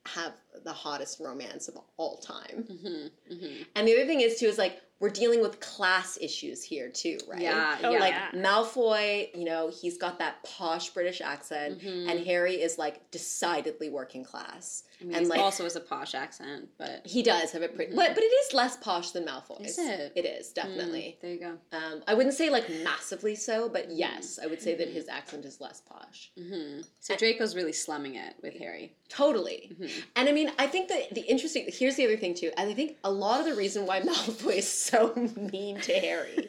have 0.06 0.32
the 0.64 0.72
hottest 0.72 1.18
romance 1.20 1.66
of 1.68 1.76
all 1.96 2.18
time 2.18 2.64
Mhm, 2.70 3.11
mhm. 3.32 3.66
and 3.74 3.88
the 3.88 3.94
other 3.96 4.06
thing 4.06 4.20
is 4.20 4.38
too 4.38 4.46
is 4.46 4.59
like 4.59 4.80
we're 4.98 5.11
dealing 5.11 5.40
with 5.42 5.61
class 5.61 6.16
issues 6.20 6.62
here 6.62 6.88
too 6.88 7.18
right 7.28 7.40
Yeah, 7.40 7.76
Oh, 7.85 7.90
yeah. 7.90 7.98
like 8.00 8.14
yeah. 8.14 8.30
Malfoy, 8.32 9.28
you 9.37 9.44
know, 9.44 9.68
he's 9.70 9.98
got 9.98 10.18
that 10.20 10.42
posh 10.44 10.88
British 10.90 11.20
accent, 11.20 11.80
Mhm. 11.80 12.11
and 12.11 12.26
Harry 12.26 12.54
is 12.62 12.78
like 12.78 13.11
decidedly 13.11 13.90
working 13.90 14.24
class. 14.24 14.85
I 15.00 15.04
mean, 15.04 15.14
and 15.16 15.26
it 15.26 15.28
like 15.28 15.40
also 15.40 15.64
has 15.64 15.76
a 15.76 15.80
posh 15.80 16.14
accent, 16.14 16.70
but 16.78 17.06
he 17.06 17.22
does 17.22 17.52
have 17.52 17.61
a 17.62 17.68
pretty, 17.68 17.94
but 17.94 18.14
but 18.14 18.22
it 18.22 18.26
is 18.26 18.54
less 18.54 18.76
posh 18.78 19.11
than 19.11 19.24
Malfoy's. 19.26 19.72
Is 19.72 19.78
it? 19.78 20.12
It 20.16 20.24
is 20.24 20.48
Mm, 20.50 20.54
definitely. 20.54 21.18
there 21.20 21.30
you 21.32 21.40
go. 21.40 21.59
Um, 21.72 22.02
I 22.09 22.14
wouldn't 22.14 22.35
say 22.35 22.48
like 22.48 22.68
massively 22.82 23.35
so, 23.35 23.68
but 23.68 23.90
yes, 23.90 24.38
I 24.42 24.46
would 24.46 24.62
say 24.62 24.74
that 24.76 24.88
Mhm. 24.88 24.94
his 24.94 25.09
accent 25.09 25.44
is 25.44 25.61
less 25.61 25.82
posh. 25.82 26.30
hmm 26.38 26.80
So 27.00 27.14
Draco's 27.16 27.54
really 27.54 27.72
slumming 27.74 28.14
it 28.14 28.35
with 28.42 28.54
Harry. 28.54 28.94
Totally. 29.11 29.76
Mhm. 29.78 29.90
And 30.16 30.28
I 30.28 30.32
mean, 30.32 30.50
I 30.59 30.66
think 30.66 30.88
that 30.88 31.14
the 31.14 31.20
interesting 31.22 31.66
here's 31.70 31.96
the 31.96 32.04
other 32.06 32.16
thing 32.16 32.35
too. 32.35 32.50
And 32.56 32.70
I 32.70 32.74
think 32.74 32.96
a 33.04 33.11
lot 33.11 33.40
of 33.40 33.46
the 33.46 33.54
reason 33.54 33.85
why 33.87 34.00
Malfoy 34.09 34.56
is 34.56 34.68
so 34.87 35.12
mean 35.53 35.81
to 35.83 35.92
Harry 35.94 36.49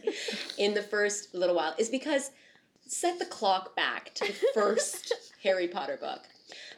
in 0.57 0.73
the 0.73 0.81
first 0.83 1.33
little 1.33 1.55
while 1.55 1.73
is 1.77 1.89
because 1.89 2.31
set 2.85 3.19
the 3.19 3.25
clock 3.25 3.75
back 3.75 4.13
to 4.15 4.25
the 4.27 4.35
first 4.53 5.13
Harry 5.43 5.67
Potter 5.67 5.97
book. 5.99 6.21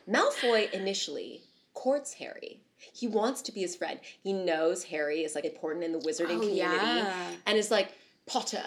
Malfoy 0.09 0.71
initially 0.71 1.41
courts 1.73 2.13
Harry. 2.13 2.61
He 2.93 3.07
wants 3.07 3.41
to 3.43 3.51
be 3.51 3.61
his 3.61 3.75
friend. 3.75 3.99
He 4.23 4.33
knows 4.33 4.83
Harry 4.85 5.23
is 5.23 5.35
like 5.35 5.45
important 5.45 5.83
in 5.85 5.91
the 5.91 5.99
wizarding 5.99 6.37
Oh, 6.37 6.39
community 6.39 6.57
yeah. 6.57 7.31
and 7.45 7.57
is 7.57 7.69
like, 7.71 7.93
Potter, 8.25 8.63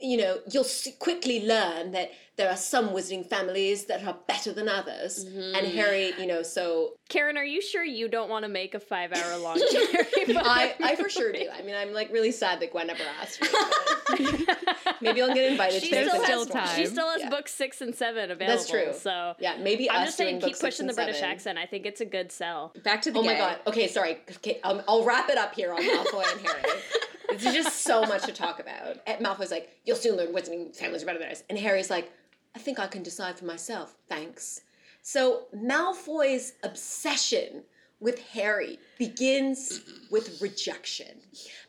you 0.00 0.16
know, 0.16 0.38
you'll 0.50 0.66
quickly 0.98 1.46
learn 1.46 1.92
that 1.92 2.10
there 2.36 2.50
are 2.50 2.56
some 2.56 2.88
wizarding 2.88 3.24
families 3.24 3.84
that 3.86 4.02
are 4.04 4.16
better 4.26 4.52
than 4.52 4.68
others. 4.68 5.22
And 5.24 5.66
Harry, 5.68 6.12
you 6.18 6.26
know, 6.26 6.42
so 6.42 6.94
Karen, 7.08 7.36
are 7.36 7.44
you 7.44 7.62
sure 7.62 7.84
you 7.84 8.08
don't 8.08 8.28
want 8.28 8.44
to 8.44 8.48
make 8.48 8.74
a 8.74 8.80
five 8.80 9.12
hour 9.12 9.36
long 9.38 9.56
Harry 9.58 10.04
Potter 10.34 10.40
I, 10.44 10.74
I 10.82 10.96
for 10.96 11.08
sure 11.08 11.30
do. 11.32 11.46
I 11.52 11.62
mean, 11.62 11.76
I'm 11.76 11.92
like 11.92 12.12
really 12.12 12.32
sad 12.32 12.58
that 12.60 12.72
Gwen 12.72 12.88
never 12.88 13.04
asked 13.20 13.40
me. 13.40 13.48
Maybe 15.00 15.22
I'll 15.22 15.32
get 15.34 15.50
invited 15.52 15.82
She 15.82 15.88
to 15.90 15.94
There's 15.94 16.10
the 16.12 16.24
still, 16.24 16.24
still 16.24 16.44
next 16.44 16.54
one. 16.54 16.62
has, 16.66 16.76
she 16.76 16.86
still 16.86 17.08
has 17.10 17.20
Yeah. 17.20 17.30
books 17.30 17.54
six 17.54 17.80
and 17.80 17.94
seven 17.94 18.30
available. 18.30 18.56
That's 18.56 18.68
true. 18.70 18.92
So 18.94 19.34
Yeah, 19.38 19.56
maybe 19.58 19.90
I'm 19.90 20.00
us 20.02 20.06
just 20.08 20.16
saying, 20.18 20.40
keep 20.40 20.58
pushing 20.58 20.86
the 20.86 20.92
British 20.94 21.16
seven. 21.16 21.30
accent. 21.30 21.58
I 21.58 21.66
think 21.66 21.86
it's 21.86 22.00
a 22.00 22.04
good 22.06 22.32
sell. 22.32 22.72
Back 22.82 23.02
to 23.02 23.10
the 23.10 23.18
Oh 23.18 23.22
my 23.22 23.34
god. 23.34 23.58
Okay, 23.66 23.86
sorry. 23.88 24.18
Okay, 24.36 24.60
um, 24.64 24.82
I'll 24.88 25.04
wrap 25.04 25.28
it 25.30 25.38
up 25.38 25.54
here 25.54 25.72
on 25.72 25.82
Malfoy 25.82 26.24
and 26.32 26.40
Harry. 26.46 26.62
There's 27.36 27.54
just 27.54 27.82
so 27.82 28.02
much 28.02 28.24
to 28.24 28.32
talk 28.32 28.60
about. 28.60 28.98
And 29.06 29.24
Malfoy's 29.24 29.50
like, 29.50 29.70
"You'll 29.84 29.96
soon 29.96 30.16
learn 30.16 30.28
wizarding 30.32 30.74
families 30.76 31.02
are 31.02 31.06
better 31.06 31.18
than 31.18 31.28
ours," 31.28 31.42
and 31.50 31.58
Harry's 31.58 31.90
like, 31.90 32.12
"I 32.54 32.58
think 32.58 32.78
I 32.78 32.86
can 32.86 33.02
decide 33.02 33.38
for 33.38 33.44
myself. 33.44 33.96
Thanks." 34.08 34.60
So 35.02 35.46
Malfoy's 35.54 36.54
obsession 36.62 37.64
with 38.00 38.18
Harry 38.28 38.78
begins 38.98 39.82
with 40.10 40.40
rejection, 40.40 41.20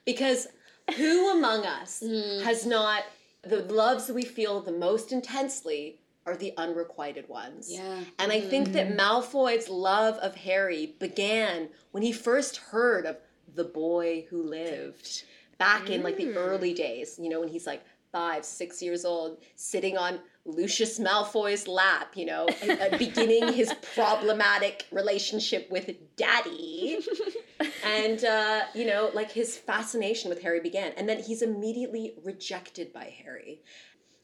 because 0.05 0.47
who 0.95 1.31
among 1.37 1.65
us 1.65 2.03
hmm. 2.05 2.43
has 2.43 2.65
not 2.65 3.03
the 3.43 3.63
loves 3.63 4.09
we 4.09 4.23
feel 4.23 4.61
the 4.61 4.71
most 4.71 5.11
intensely 5.11 5.99
are 6.25 6.35
the 6.35 6.53
unrequited 6.57 7.29
ones. 7.29 7.71
Yeah. 7.71 7.99
And 8.17 8.31
I 8.31 8.41
think 8.41 8.71
that 8.73 8.87
mm-hmm. 8.87 8.99
Malfoy's 8.99 9.69
love 9.69 10.15
of 10.15 10.35
Harry 10.35 10.95
began 10.99 11.69
when 11.91 12.01
he 12.01 12.11
first 12.11 12.57
heard 12.57 13.05
of 13.05 13.17
the 13.53 13.63
boy 13.63 14.25
who 14.29 14.41
lived 14.41 15.23
back 15.59 15.89
in 15.89 16.01
like 16.03 16.17
the 16.17 16.31
hmm. 16.31 16.37
early 16.37 16.73
days, 16.73 17.19
you 17.21 17.29
know, 17.29 17.41
when 17.41 17.49
he's 17.49 17.67
like 17.67 17.83
five, 18.11 18.43
six 18.43 18.81
years 18.81 19.05
old, 19.05 19.37
sitting 19.55 19.97
on 19.97 20.19
Lucius 20.45 20.99
Malfoy's 20.99 21.67
lap, 21.67 22.15
you 22.15 22.25
know, 22.25 22.47
and 22.61 22.97
beginning 22.99 23.51
his 23.53 23.73
problematic 23.95 24.85
relationship 24.91 25.69
with 25.71 25.91
daddy. 26.15 26.99
and, 27.83 28.23
uh, 28.23 28.61
you 28.75 28.85
know, 28.85 29.09
like 29.13 29.31
his 29.31 29.57
fascination 29.57 30.29
with 30.29 30.41
Harry 30.41 30.59
began. 30.59 30.91
And 30.97 31.09
then 31.09 31.21
he's 31.21 31.41
immediately 31.41 32.13
rejected 32.23 32.93
by 32.93 33.13
Harry. 33.23 33.61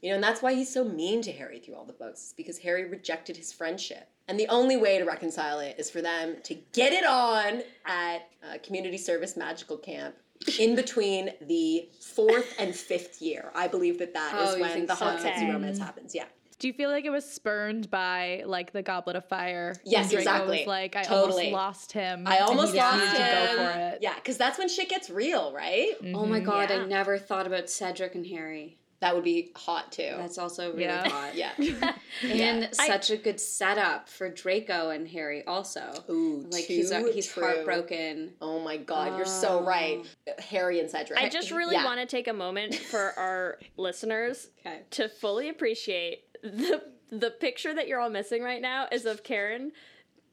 You 0.00 0.10
know, 0.10 0.14
and 0.16 0.24
that's 0.24 0.42
why 0.42 0.54
he's 0.54 0.72
so 0.72 0.84
mean 0.84 1.22
to 1.22 1.32
Harry 1.32 1.60
through 1.60 1.76
all 1.76 1.84
the 1.84 1.92
books, 1.92 2.26
is 2.26 2.34
because 2.36 2.58
Harry 2.58 2.88
rejected 2.88 3.36
his 3.36 3.52
friendship. 3.52 4.08
And 4.28 4.38
the 4.38 4.48
only 4.48 4.76
way 4.76 4.98
to 4.98 5.04
reconcile 5.04 5.60
it 5.60 5.76
is 5.78 5.90
for 5.90 6.02
them 6.02 6.36
to 6.44 6.54
get 6.72 6.92
it 6.92 7.04
on 7.04 7.62
at 7.84 8.28
uh, 8.42 8.58
community 8.64 8.98
service 8.98 9.36
magical 9.36 9.76
camp 9.76 10.14
in 10.58 10.74
between 10.74 11.30
the 11.40 11.88
fourth 12.00 12.54
and 12.58 12.74
fifth 12.74 13.20
year. 13.22 13.50
I 13.54 13.68
believe 13.68 13.98
that 13.98 14.14
that 14.14 14.40
is 14.42 14.50
Oh, 14.50 14.56
you 14.56 14.62
when 14.62 14.86
the 14.86 14.94
so? 14.96 15.06
Hogwarts 15.06 15.20
Okay. 15.26 15.50
romance 15.52 15.78
happens. 15.78 16.14
Yeah. 16.14 16.24
Do 16.58 16.68
you 16.68 16.74
feel 16.74 16.90
like 16.90 17.04
it 17.04 17.10
was 17.10 17.28
spurned 17.28 17.90
by 17.90 18.44
like 18.46 18.72
the 18.72 18.82
Goblet 18.82 19.16
of 19.16 19.24
Fire? 19.24 19.74
Yes, 19.84 20.12
When 20.12 20.22
Draco 20.22 20.30
exactly. 20.30 20.58
Was 20.58 20.66
like 20.68 20.94
I 20.96 21.02
Totally. 21.02 21.46
almost 21.46 21.52
lost 21.52 21.92
him. 21.92 22.22
I 22.26 22.38
almost 22.38 22.72
lost 22.74 23.00
him. 23.04 23.10
to 23.10 23.18
go 23.18 23.56
for 23.56 23.78
it. 23.80 23.98
Yeah, 24.00 24.14
because 24.14 24.36
that's 24.36 24.58
when 24.58 24.68
shit 24.68 24.88
gets 24.88 25.10
real, 25.10 25.52
right? 25.52 26.00
Mm-hmm. 26.00 26.14
Oh 26.14 26.24
my 26.24 26.38
god, 26.38 26.70
Yeah. 26.70 26.76
I 26.82 26.86
never 26.86 27.18
thought 27.18 27.48
about 27.48 27.68
Cedric 27.68 28.14
and 28.14 28.24
Harry. 28.28 28.78
That 29.00 29.16
would 29.16 29.24
be 29.24 29.50
hot 29.56 29.90
too. 29.90 30.12
That's 30.16 30.38
also 30.38 30.70
really 30.70 30.84
Yeah. 30.84 31.08
hot. 31.08 31.34
yeah. 31.34 31.52
And 32.22 32.68
I- 32.78 32.86
such 32.86 33.10
a 33.10 33.16
good 33.16 33.40
setup 33.40 34.08
for 34.08 34.28
Draco 34.28 34.90
and 34.90 35.06
Harry 35.08 35.44
also. 35.46 35.92
Ooh, 36.10 36.46
Like 36.50 36.64
he's 36.64 36.90
he's 37.12 37.28
true. 37.28 37.42
heartbroken. 37.44 38.32
Oh 38.40 38.60
my 38.60 38.76
god, 38.76 39.16
you're 39.16 39.26
so 39.26 39.58
um, 39.58 39.66
right. 39.66 40.06
Harry 40.38 40.80
and 40.80 40.90
Cedric. 40.90 41.18
I 41.18 41.28
just 41.28 41.50
really 41.50 41.74
Yeah. 41.74 41.84
want 41.84 42.00
to 42.00 42.06
take 42.06 42.28
a 42.28 42.32
moment 42.32 42.74
for 42.74 43.12
our 43.18 43.58
listeners 43.76 44.48
Okay. 44.66 44.80
to 44.90 45.08
fully 45.08 45.48
appreciate 45.48 46.24
the 46.42 46.82
the 47.10 47.30
picture 47.30 47.74
that 47.74 47.88
you're 47.88 48.00
all 48.00 48.08
missing 48.10 48.42
right 48.42 48.62
now 48.62 48.86
is 48.90 49.04
of 49.04 49.22
Karen 49.22 49.72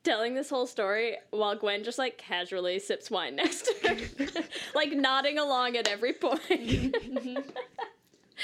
telling 0.01 0.33
this 0.33 0.49
whole 0.49 0.65
story 0.65 1.17
while 1.31 1.55
Gwen 1.57 1.83
just 1.83 1.97
like 1.99 2.17
casually 2.17 2.79
sips 2.79 3.11
wine 3.11 3.35
next 3.35 3.63
to 3.81 3.89
her, 3.89 4.41
like 4.75 4.91
nodding 4.93 5.37
along 5.37 5.75
at 5.75 5.89
every 5.89 6.13
point. 6.13 6.39
Mm-hmm. 6.49 7.37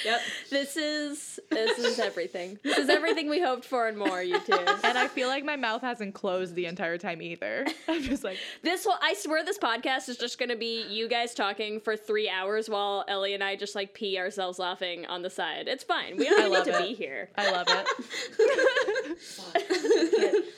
Yep. 0.03 0.21
this 0.49 0.77
is 0.77 1.39
this 1.49 1.79
is 1.79 1.99
everything. 1.99 2.59
This 2.63 2.77
is 2.77 2.89
everything 2.89 3.29
we 3.29 3.41
hoped 3.41 3.65
for 3.65 3.87
and 3.87 3.97
more. 3.97 4.21
You 4.21 4.39
two. 4.39 4.53
And 4.83 4.97
I 4.97 5.07
feel 5.07 5.27
like 5.27 5.43
my 5.43 5.55
mouth 5.55 5.81
hasn't 5.81 6.13
closed 6.13 6.53
the 6.55 6.65
entire 6.65 6.97
time 6.97 7.21
either. 7.21 7.65
I'm 7.87 8.01
just 8.03 8.23
like, 8.23 8.37
This 8.61 8.85
whole 8.85 8.95
I 9.01 9.13
swear 9.13 9.43
this 9.43 9.57
podcast 9.57 10.09
is 10.09 10.17
just 10.17 10.37
gonna 10.37 10.55
be 10.55 10.83
you 10.87 11.07
guys 11.07 11.33
talking 11.33 11.79
for 11.79 11.95
three 11.95 12.29
hours 12.29 12.69
while 12.69 13.03
Ellie 13.07 13.33
and 13.33 13.43
I 13.43 13.55
just 13.55 13.75
like 13.75 13.93
pee 13.93 14.17
ourselves 14.17 14.59
laughing 14.59 15.05
on 15.05 15.21
the 15.21 15.29
side. 15.29 15.67
It's 15.67 15.83
fine. 15.83 16.17
We 16.17 16.25
don't 16.29 16.53
I 16.53 16.57
need 16.57 16.65
to 16.65 16.77
it. 16.79 16.87
be 16.87 16.93
here. 16.93 17.29
I 17.37 17.51
love 17.51 17.67
it. 17.69 17.87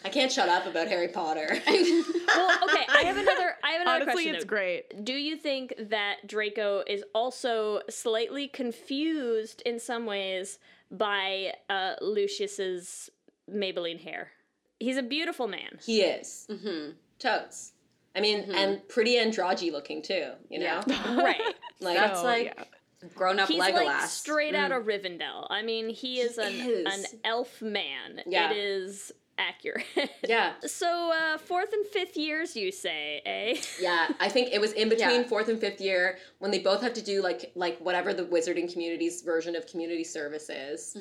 I 0.04 0.10
can't 0.10 0.32
shut 0.32 0.50
up 0.50 0.66
about 0.66 0.88
Harry 0.88 1.08
Potter. 1.10 1.48
Well, 1.68 2.58
okay, 2.64 2.86
I 2.90 3.04
have 3.06 3.18
another 3.18 3.56
I 3.64 3.72
have 3.72 3.82
another 3.82 4.02
Honestly, 4.04 4.14
question. 4.14 4.36
it's 4.36 4.44
though. 4.44 4.50
great. 4.50 5.04
Do 5.06 5.14
you 5.14 5.36
think 5.38 5.74
that 5.90 6.28
Draco 6.28 6.84
is 6.88 7.04
also 7.14 7.82
slightly 7.90 8.48
confused 8.48 9.27
in 9.66 9.80
some 9.80 10.06
ways 10.06 10.60
by 10.92 11.54
uh, 11.70 11.94
Lucius's 12.02 13.10
Maybelline 13.52 14.02
hair? 14.02 14.32
He's 14.80 14.98
a 14.98 15.04
beautiful 15.04 15.48
man. 15.48 15.80
he 15.86 16.02
is. 16.02 16.48
Mm-hmm. 16.50 16.92
Totes. 17.20 17.74
I 18.16 18.22
mean, 18.22 18.52
and 18.54 18.88
pretty 18.88 19.16
androgy 19.16 19.72
looking 19.72 20.02
too, 20.02 20.32
you 20.50 20.60
know? 20.60 20.82
Right. 21.08 21.42
Like 21.80 21.98
That's 21.98 22.20
Oh, 22.22 22.24
like 22.24 22.54
yeah. 22.58 23.10
grown 23.16 23.40
up 23.40 23.48
He's 23.50 23.62
Legolas. 23.62 23.86
like 23.86 24.02
straight 24.10 24.56
out 24.56 24.72
of 24.72 24.86
Rivendell. 24.86 25.46
I 25.52 25.62
mean, 25.62 25.90
he 25.90 26.20
is 26.20 26.40
an 26.40 26.52
is. 26.54 26.86
an 26.88 27.20
elf 27.24 27.62
man. 27.62 28.22
Yeah. 28.26 28.50
It 28.50 28.58
is 28.58 29.12
accurate. 29.38 29.86
Yeah. 30.28 30.54
So, 30.68 31.12
uh, 31.12 31.38
fourth 31.38 31.74
and 31.74 31.86
fifth 31.88 32.16
years, 32.18 32.56
you 32.56 32.72
say, 32.72 33.22
eh? 33.26 33.58
Yeah, 33.82 34.10
I 34.20 34.30
think 34.30 34.50
it 34.54 34.60
was 34.62 34.74
in 34.74 34.90
between 34.90 35.22
Yeah. 35.22 35.28
fourth 35.28 35.50
and 35.50 35.60
fifth 35.60 35.80
year 35.82 36.18
when 36.40 36.52
they 36.52 36.60
both 36.60 36.82
have 36.82 36.94
to 36.94 37.02
do 37.02 37.22
like 37.22 37.52
like 37.56 37.78
whatever 37.80 38.14
the 38.14 38.24
wizarding 38.26 38.72
community's 38.72 39.22
version 39.22 39.56
of 39.56 39.66
community 39.68 40.04
service 40.04 40.50
is. 40.50 40.96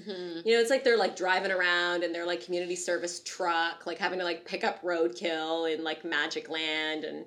You 0.44 0.54
know, 0.54 0.60
it's 0.60 0.70
like 0.70 0.84
they're 0.84 0.96
like 0.96 1.16
driving 1.16 1.50
around 1.50 2.04
and 2.04 2.14
they're 2.14 2.26
like 2.26 2.44
community 2.44 2.76
service 2.76 3.20
truck, 3.24 3.86
like 3.86 3.98
having 3.98 4.18
to 4.18 4.24
like 4.24 4.44
pick 4.44 4.64
up 4.64 4.82
roadkill 4.82 5.72
in 5.72 5.82
like 5.84 6.04
Magic 6.04 6.48
Land, 6.48 7.04
and 7.04 7.24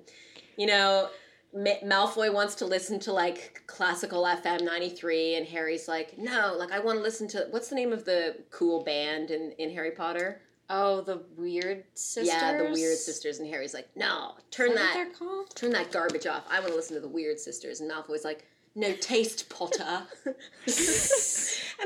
you 0.56 0.66
know, 0.66 1.08
Ma- 1.54 1.80
Malfoy 1.84 2.32
wants 2.32 2.54
to 2.56 2.66
listen 2.66 2.98
to 3.00 3.12
like 3.12 3.62
classical 3.66 4.22
FM 4.24 4.62
ninety 4.64 4.88
three, 4.90 5.34
and 5.36 5.46
Harry's 5.46 5.88
like, 5.88 6.16
no, 6.18 6.54
like 6.58 6.72
I 6.72 6.78
want 6.78 6.98
to 6.98 7.02
listen 7.02 7.28
to 7.28 7.46
what's 7.50 7.68
the 7.68 7.74
name 7.74 7.92
of 7.92 8.04
the 8.04 8.36
cool 8.50 8.82
band 8.84 9.30
in 9.30 9.52
in 9.58 9.70
Harry 9.70 9.90
Potter? 9.92 10.40
Oh, 10.72 11.00
the 11.00 11.20
weird 11.36 11.82
sisters. 11.94 12.28
Yeah, 12.32 12.56
the 12.56 12.70
Weird 12.70 12.96
Sisters, 12.96 13.40
and 13.40 13.48
Harry's 13.48 13.74
like, 13.74 13.88
no, 13.96 14.34
turn 14.52 14.70
Is 14.70 14.76
that 14.76 14.80
that 14.94 14.96
what 14.98 15.04
they're 15.04 15.12
called? 15.28 15.56
turn 15.56 15.70
that 15.72 15.90
garbage 15.90 16.26
off. 16.26 16.44
I 16.48 16.60
want 16.60 16.70
to 16.70 16.76
listen 16.76 16.94
to 16.94 17.00
the 17.00 17.08
Weird 17.08 17.40
Sisters. 17.40 17.80
And 17.80 17.90
Malfoy's 17.90 18.24
like, 18.24 18.46
no 18.76 18.92
taste, 18.94 19.48
Potter. 19.48 20.02
and 20.24 20.34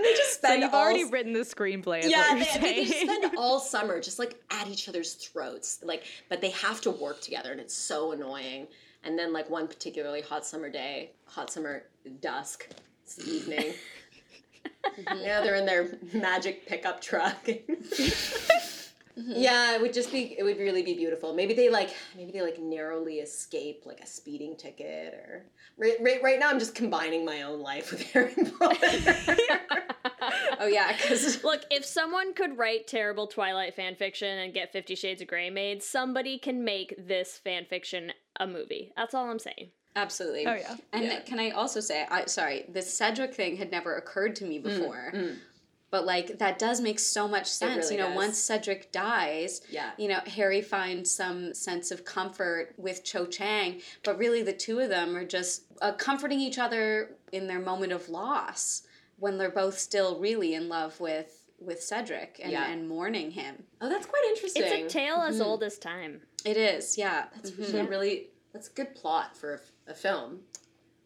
they 0.05 0.13
just 0.13 0.33
So 0.33 0.39
spend 0.39 0.63
you've 0.63 0.75
all 0.75 0.83
already 0.83 1.05
written 1.05 1.33
the 1.33 1.41
screenplay. 1.41 2.03
Yeah, 2.09 2.35
what 2.35 2.47
they, 2.61 2.75
you're 2.75 2.75
they, 2.75 2.85
they 2.85 2.91
saying. 2.91 3.09
spend 3.09 3.37
all 3.39 3.59
summer 3.75 4.01
just 4.01 4.19
like 4.19 4.39
at 4.51 4.69
each 4.69 4.87
other's 4.89 5.15
throats. 5.15 5.81
Like, 5.83 6.05
but 6.29 6.43
they 6.43 6.51
have 6.51 6.83
to 6.83 6.91
work 6.91 7.23
together, 7.23 7.53
and 7.53 7.61
it's 7.61 7.75
so 7.75 8.13
annoying. 8.13 8.67
And 9.03 9.19
then 9.19 9.33
like 9.33 9.49
one 9.49 9.67
particularly 9.67 10.21
hot 10.21 10.45
summer 10.45 10.69
day, 10.69 11.13
hot 11.27 11.51
summer 11.51 11.85
dusk, 12.21 12.69
it's 13.03 13.15
the 13.17 13.31
evening. 13.31 13.73
Mm-hmm. 14.99 15.19
Yeah, 15.25 15.41
they're 15.41 15.57
in 15.57 15.67
their 15.67 15.99
magic 16.13 16.67
pickup 16.67 17.01
truck. 17.01 17.47
Mm-hmm. 19.19 19.33
Yeah, 19.37 19.75
it 19.77 19.81
would 19.81 19.93
just 19.93 20.11
be 20.11 20.35
it 20.37 20.43
would 20.43 20.59
really 20.59 20.83
be 20.83 20.95
beautiful. 20.95 21.33
Maybe 21.35 21.55
they 21.55 21.71
like 21.71 21.95
maybe 22.17 22.33
they 22.33 22.43
like 22.43 22.59
narrowly 22.59 23.21
escape 23.21 23.83
like 23.87 24.01
a 24.01 24.07
speeding 24.07 24.57
ticket 24.57 25.15
or 25.15 25.47
right, 25.79 25.95
right, 26.01 26.21
right 26.21 26.41
now 26.41 26.51
I'm 26.51 26.59
just 26.59 26.75
combining 26.75 27.25
my 27.25 27.43
own 27.43 27.61
life 27.61 27.93
with 27.93 28.03
Harry 28.13 28.35
Potter. 28.59 29.17
Oh 30.59 30.67
yeah, 30.67 30.93
because 30.93 31.45
Look, 31.45 31.63
if 31.71 31.85
someone 31.85 32.33
could 32.33 32.57
write 32.57 32.87
terrible 32.87 33.27
Twilight 33.27 33.75
fan 33.75 33.95
fiction 33.95 34.39
and 34.39 34.55
get 34.55 34.73
Fifty 34.73 34.95
Shades 34.95 35.21
of 35.21 35.29
Grey 35.29 35.51
made, 35.51 35.83
somebody 35.83 36.39
can 36.39 36.65
make 36.65 36.95
this 36.99 37.37
fan 37.37 37.67
fiction 37.67 38.13
a 38.41 38.47
movie. 38.47 38.93
That's 38.97 39.15
all 39.15 39.31
I'm 39.31 39.39
saying. 39.39 39.71
Absolutely. 39.97 40.47
Oh, 40.47 40.55
yeah. 40.55 40.77
And 40.93 41.05
Yeah. 41.05 41.21
can 41.21 41.39
I 41.39 41.51
also 41.51 41.81
say, 41.81 42.07
I 42.11 42.27
sorry, 42.27 42.65
the 42.73 42.83
Cedric 42.83 43.35
thing 43.35 43.57
had 43.57 43.71
never 43.71 43.97
occurred 43.97 44.37
to 44.37 44.45
me 44.45 44.59
before. 44.59 45.13
mm. 45.15 45.37
But 45.91 46.07
like 46.07 46.39
that 46.39 46.59
does 46.59 46.81
make 46.81 46.99
so 46.99 47.29
much 47.29 47.47
sense. 47.47 47.85
really 47.85 47.95
you 47.97 48.01
know, 48.01 48.09
does. 48.09 48.17
once 48.17 48.39
Cedric 48.39 48.91
dies, 48.91 49.61
Yeah. 49.71 49.93
you 49.97 50.09
know, 50.09 50.19
Harry 50.27 50.61
finds 50.61 51.09
some 51.11 51.55
sense 51.55 51.93
of 51.93 52.05
comfort 52.05 52.75
with 52.77 53.05
Cho 53.05 53.27
Chang, 53.27 53.81
but 54.03 54.19
really 54.19 54.43
the 54.43 54.53
two 54.53 54.81
of 54.81 54.89
them 54.89 55.15
are 55.17 55.25
just 55.25 55.63
uh, 55.81 55.93
comforting 55.93 56.41
each 56.41 56.59
other 56.59 57.15
in 57.31 57.47
their 57.47 57.61
moment 57.61 57.93
of 57.93 58.09
loss 58.09 58.83
when 59.21 59.39
they're 59.39 59.51
both 59.51 59.79
still 59.79 60.19
really 60.19 60.55
in 60.55 60.69
love 60.69 60.99
with 60.99 61.41
with 61.61 61.81
Cedric 61.81 62.41
and, 62.43 62.51
Yeah. 62.51 62.67
and 62.71 62.89
mourning 62.89 63.31
him. 63.31 63.63
Oh, 63.81 63.89
that's 63.89 64.05
quite 64.07 64.25
interesting. 64.31 64.65
It's 64.65 64.93
a 64.93 64.99
tale 64.99 65.23
as 65.23 65.41
old 65.41 65.63
as 65.63 65.79
time. 65.79 66.21
It 66.45 66.57
is, 66.57 66.99
yeah. 66.99 67.27
That's 67.37 67.53
Mhm. 67.53 67.63
actually 67.65 67.83
really 67.87 68.31
that's 68.55 68.69
a 68.69 68.73
good 68.73 68.95
plot 68.95 69.37
for 69.37 69.61
a 69.87 69.93
film. 69.95 70.41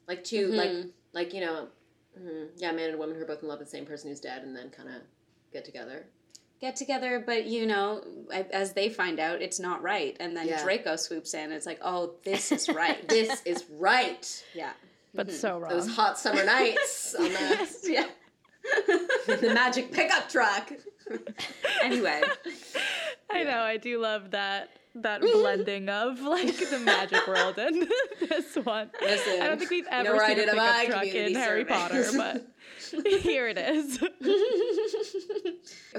Like 0.07 0.23
2 0.23 0.47
like 0.53 0.71
Mhm. 0.71 0.91
like 1.13 1.35
you 1.35 1.41
know 1.41 1.69
Mhm. 2.19 2.49
Yeah, 2.57 2.73
man 2.73 2.91
and 2.91 2.99
woman 2.99 3.17
who 3.17 3.23
are 3.23 3.27
both 3.27 3.43
in 3.43 3.49
love 3.49 3.59
with 3.59 3.69
the 3.69 3.77
same 3.77 3.87
person 3.87 4.11
who's 4.11 4.21
dead 4.21 4.43
and 4.43 4.55
then 4.57 4.71
kind 4.71 4.89
of 4.89 5.03
get 5.53 5.65
together. 5.65 6.07
Get 6.61 6.75
together, 6.75 7.21
but 7.25 7.45
you 7.47 7.67
know, 7.67 8.03
as 8.33 8.73
they 8.73 8.89
find 8.89 9.21
out, 9.21 9.41
it's 9.41 9.61
not 9.61 9.81
right, 9.83 10.17
and 10.19 10.37
then 10.37 10.49
Yeah. 10.49 10.63
Draco 10.65 10.97
swoops 10.97 11.33
in. 11.35 11.53
It's 11.53 11.67
like, 11.67 11.79
oh, 11.83 12.17
this 12.25 12.51
is 12.51 12.69
right. 12.83 13.07
This 13.09 13.43
is 13.45 13.65
right. 13.71 14.45
yeah. 14.55 14.73
But 15.15 15.31
so 15.33 15.59
wrong. 15.59 15.71
Those 15.71 15.89
hot 15.89 16.19
summer 16.19 16.45
nights 16.45 17.15
on 17.19 17.25
the, 17.33 17.69
yeah. 17.85 18.09
the 19.37 19.53
magic 19.55 19.93
pickup 19.93 20.29
truck. 20.29 20.73
Anyway, 21.81 22.21
I 23.31 23.45
know. 23.45 23.61
I 23.61 23.77
do 23.77 23.99
love 24.01 24.33
that 24.33 24.69
that 25.03 25.21
blending 25.33 25.89
of 25.89 26.21
like 26.21 26.57
the 26.71 26.79
magic 26.79 27.27
world 27.27 27.59
and 27.59 27.87
this 28.21 28.57
one. 28.57 28.91
Listen, 29.01 29.43
I 29.43 29.47
don't 29.49 29.59
think 29.59 29.71
we've 29.71 29.87
ever 29.91 30.13
where 30.17 30.27
seen 30.29 30.33
a 30.33 30.41
did 30.41 30.49
pickup 30.51 30.57
my 30.57 30.87
truck 30.87 31.03
in 31.05 31.11
community 31.11 31.35
Harry 31.35 31.65
Potter, 31.65 32.05
but 32.17 32.47
here 33.21 33.49
it 33.49 33.59
is. 33.59 33.99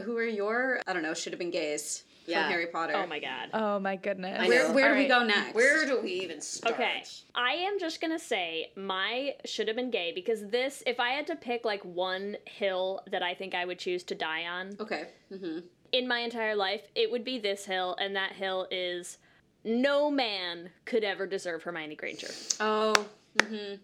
who 0.03 0.17
are 0.17 0.23
your 0.25 0.79
I 0.87 0.93
don't 0.93 1.03
know 1.03 1.13
should 1.13 1.33
have 1.33 1.39
been 1.39 1.51
gays 1.51 2.03
Yeah. 2.25 2.43
from 2.43 2.51
Harry 2.51 2.67
Potter? 2.67 2.93
Oh 2.95 3.07
my 3.07 3.19
god. 3.19 3.49
Oh 3.53 3.79
my 3.79 3.95
goodness. 3.95 4.47
Where 4.47 4.71
where 4.73 4.89
do 4.89 4.93
All 4.93 4.97
we 5.01 5.07
go 5.07 5.23
next? 5.25 5.55
Where 5.55 5.85
do 5.85 6.01
we 6.01 6.11
even 6.11 6.41
start? 6.41 6.75
Okay, 6.75 7.03
I 7.35 7.53
am 7.53 7.79
just 7.79 8.01
gonna 8.01 8.19
say 8.19 8.71
my 8.75 9.35
should 9.45 9.67
have 9.67 9.75
been 9.77 9.91
gay 9.91 10.11
because 10.13 10.47
this, 10.49 10.83
if 10.85 10.99
I 10.99 11.09
had 11.09 11.27
to 11.27 11.35
pick 11.35 11.65
like 11.65 11.83
one 11.83 12.37
hill 12.45 13.01
that 13.11 13.23
I 13.23 13.33
think 13.33 13.55
I 13.55 13.65
would 13.65 13.79
choose 13.79 14.03
to 14.05 14.15
die 14.15 14.45
on 14.45 14.75
Okay. 14.79 15.07
Mm-hmm. 15.31 15.59
In 15.91 16.07
my 16.07 16.19
entire 16.19 16.55
life, 16.55 16.81
it 16.95 17.11
would 17.11 17.23
be 17.23 17.39
this 17.39 17.65
hill, 17.65 17.95
and 17.99 18.15
that 18.15 18.33
hill 18.33 18.67
is 18.71 19.17
no 19.63 20.09
man 20.09 20.69
could 20.85 21.03
ever 21.03 21.25
deserve 21.27 21.63
Hermione 21.63 21.95
Granger. 21.95 22.29
Oh. 22.59 23.05
Mm-hmm. 23.37 23.75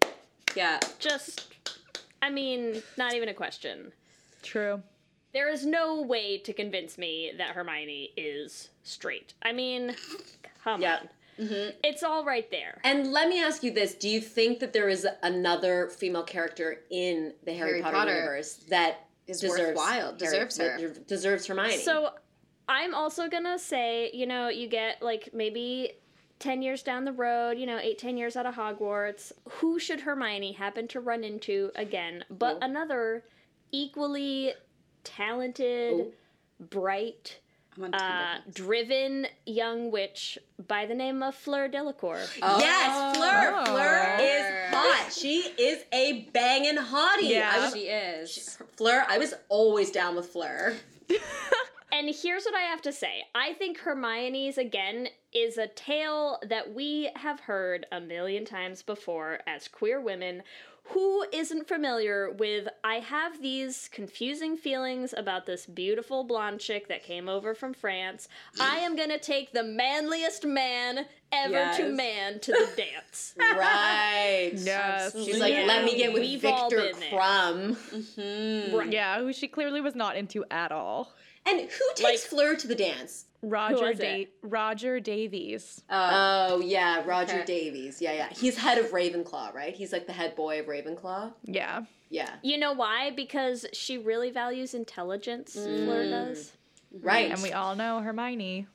Yeah. 0.54 0.80
Just, 0.98 1.48
I 2.22 2.30
mean, 2.30 2.82
not 2.96 3.14
even 3.14 3.28
a 3.28 3.34
question. 3.34 3.92
True. 4.42 4.82
There 5.32 5.50
is 5.50 5.66
no 5.66 6.00
way 6.02 6.38
to 6.38 6.52
convince 6.52 6.96
me 6.96 7.32
that 7.36 7.50
Hermione 7.50 8.12
is 8.16 8.70
straight. 8.84 9.34
I 9.42 9.52
mean, 9.52 9.94
come 10.64 10.80
Yeah. 10.80 11.00
on. 11.00 11.08
It's 11.84 12.02
all 12.02 12.24
right 12.24 12.50
there. 12.50 12.80
And 12.82 13.12
let 13.12 13.28
me 13.28 13.42
ask 13.42 13.62
you 13.62 13.70
this: 13.70 13.94
Do 13.94 14.08
you 14.08 14.22
think 14.22 14.58
that 14.60 14.72
there 14.72 14.88
is 14.88 15.06
another 15.22 15.88
female 15.88 16.22
character 16.22 16.80
in 16.90 17.34
the 17.44 17.52
Harry, 17.52 17.72
Harry 17.72 17.82
Potter, 17.82 17.96
Potter 17.96 18.14
universe 18.14 18.54
that 18.70 19.05
Is 19.26 19.40
deserves 19.40 19.60
worthwhile, 19.60 20.06
Harry- 20.06 20.18
deserves 20.18 20.58
her. 20.58 20.78
that 20.78 21.06
deserves 21.06 21.46
Hermione? 21.46 21.78
So 21.78 22.10
I'm 22.68 22.94
also 22.94 23.28
gonna 23.28 23.58
say, 23.58 24.10
you 24.12 24.26
know, 24.26 24.48
you 24.48 24.68
get 24.68 25.02
like 25.02 25.30
maybe 25.32 25.92
10 26.38 26.60
years 26.62 26.82
down 26.82 27.04
the 27.04 27.12
road, 27.12 27.52
you 27.58 27.66
know, 27.66 27.78
eight, 27.78 27.98
10 27.98 28.16
years 28.16 28.36
out 28.36 28.44
of 28.46 28.54
Hogwarts. 28.54 29.32
Who 29.48 29.78
should 29.78 30.00
Hermione 30.00 30.52
happen 30.52 30.86
to 30.88 31.00
run 31.00 31.24
into 31.24 31.70
again 31.76 32.24
but 32.30 32.56
Oh. 32.56 32.58
another 32.66 33.24
equally 33.72 34.52
talented, 35.04 35.92
Oh. 35.94 36.12
bright, 36.60 37.38
I'm 37.38 37.44
on 37.44 37.45
uh, 37.92 38.38
driven 38.52 39.26
young 39.44 39.90
witch 39.90 40.38
by 40.66 40.86
the 40.86 40.94
name 40.94 41.22
of 41.22 41.34
Fleur 41.34 41.68
Delacour? 41.68 42.20
yes, 42.38 43.16
Fleur. 43.16 43.54
Oh. 43.56 43.64
Fleur 43.66 44.16
is 44.20 44.74
hot. 44.74 45.12
She 45.12 45.40
is 45.58 45.84
a 45.92 46.28
banging 46.32 46.76
hottie. 46.76 47.30
Yeah. 47.30 47.64
Was, 47.64 47.74
she 47.74 47.80
is. 47.80 48.58
Fleur. 48.76 49.04
I 49.08 49.18
was 49.18 49.34
always 49.48 49.90
down 49.90 50.16
with 50.16 50.26
Fleur. 50.26 50.76
And 51.96 52.14
here's 52.14 52.44
what 52.44 52.54
I 52.54 52.62
have 52.62 52.82
to 52.82 52.92
say. 52.92 53.24
I 53.34 53.54
think 53.54 53.78
Hermione's, 53.78 54.58
again, 54.58 55.08
is 55.32 55.56
a 55.56 55.66
tale 55.68 56.38
that 56.46 56.74
we 56.74 57.10
have 57.16 57.40
heard 57.40 57.86
a 57.90 58.00
million 58.00 58.44
times 58.44 58.82
before 58.82 59.38
as 59.46 59.66
queer 59.66 59.98
women. 59.98 60.42
Who 60.90 61.24
isn't 61.32 61.66
familiar 61.66 62.30
with, 62.30 62.68
I 62.84 62.96
have 63.00 63.42
these 63.42 63.88
confusing 63.92 64.56
feelings 64.56 65.12
about 65.16 65.44
this 65.44 65.66
beautiful 65.66 66.22
blonde 66.24 66.60
chick 66.60 66.88
that 66.88 67.02
came 67.02 67.28
over 67.28 67.54
from 67.54 67.74
France. 67.74 68.28
I 68.60 68.78
am 68.78 68.94
gonna 68.96 69.18
take 69.18 69.52
the 69.52 69.62
manliest 69.64 70.44
man 70.46 71.06
ever 71.32 71.72
to 71.76 71.88
man 71.92 72.38
to 72.40 72.52
the 72.52 72.68
dance. 72.76 73.34
Right. 73.38 74.52
Yes. 74.54 75.12
She's 75.12 75.38
like, 75.40 75.54
Yeah. 75.54 75.64
let 75.66 75.84
me 75.84 75.96
get 75.96 76.12
with 76.12 76.22
We've 76.22 76.40
Viktor. 76.40 76.90
Krum. 77.10 77.76
Mm-hmm. 77.76 78.76
Right. 78.76 78.92
Yeah, 78.92 79.18
who 79.20 79.32
she 79.32 79.48
clearly 79.48 79.80
was 79.80 79.94
not 79.94 80.16
into 80.16 80.44
at 80.50 80.70
all. 80.72 81.12
And 81.44 81.60
who 81.60 81.66
takes 81.94 82.02
Like- 82.02 82.18
Fleur 82.20 82.54
to 82.56 82.66
the 82.68 82.74
dance? 82.74 83.24
Roger 83.50 83.94
da- 83.94 84.28
Roger 84.42 85.00
Davies. 85.00 85.82
Uh, 85.88 86.48
Oh 86.50 86.60
yeah, 86.60 87.02
Roger 87.06 87.36
Okay. 87.36 87.44
Davies. 87.44 88.00
Yeah, 88.02 88.12
yeah. 88.12 88.28
He's 88.30 88.56
head 88.56 88.78
of 88.78 88.86
Ravenclaw, 88.90 89.54
right? 89.54 89.74
He's 89.74 89.92
like 89.92 90.06
the 90.06 90.12
head 90.12 90.34
boy 90.36 90.60
of 90.60 90.66
Ravenclaw. 90.66 91.32
Yeah. 91.44 91.82
Yeah. 92.10 92.34
You 92.42 92.58
know 92.58 92.72
why? 92.72 93.10
Because 93.10 93.66
she 93.72 93.98
really 93.98 94.30
values 94.30 94.74
intelligence, 94.74 95.54
Fleur 95.54 96.08
does. 96.08 96.52
Right. 96.92 97.30
And 97.30 97.42
we 97.42 97.52
all 97.52 97.74
know 97.74 98.00
Hermione. 98.00 98.66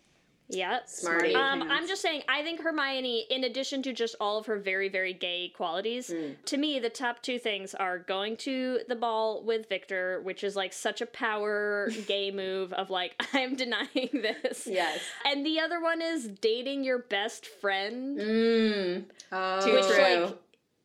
Yep. 0.52 0.88
Smarty. 0.90 1.34
Um. 1.36 1.64
I'm 1.64 1.88
just 1.88 2.02
saying, 2.02 2.24
I 2.30 2.44
think 2.44 2.62
Hermione, 2.62 3.26
in 3.30 3.44
addition 3.46 3.82
to 3.84 3.94
just 3.94 4.16
all 4.20 4.38
of 4.38 4.46
her 4.48 4.58
very, 4.60 4.90
very 4.90 5.14
gay 5.14 5.50
qualities, 5.56 6.10
Mm. 6.10 6.36
to 6.46 6.58
me, 6.58 6.80
the 6.80 6.90
top 6.90 7.22
two 7.22 7.40
things 7.40 7.74
are 7.74 7.98
going 8.00 8.38
to 8.38 8.80
the 8.88 8.96
ball 8.96 9.44
with 9.44 9.70
Viktor, 9.70 10.22
which 10.24 10.44
is 10.44 10.56
like 10.56 10.74
such 10.74 11.02
a 11.02 11.06
power 11.06 11.90
gay 12.08 12.32
move 12.32 12.74
of 12.74 12.90
like, 12.90 13.16
I'm 13.34 13.56
denying 13.56 14.10
this. 14.14 14.68
Yes. 14.68 15.00
And 15.26 15.46
the 15.46 15.60
other 15.60 15.82
one 15.82 16.02
is 16.02 16.28
dating 16.28 16.84
your 16.84 17.00
best 17.00 17.46
friend. 17.46 18.18
Mmm. 18.20 19.04
oh. 19.32 19.66
Too 19.66 19.74
Which, 19.74 19.86
true. 19.88 20.02
like, 20.26 20.38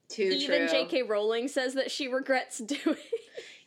Too 0.08 0.22
Even 0.22 0.68
true. 0.68 0.84
J.K. 0.84 1.02
Rowling 1.02 1.48
says 1.48 1.74
that 1.74 1.90
she 1.90 2.06
regrets 2.06 2.58
doing. 2.74 2.96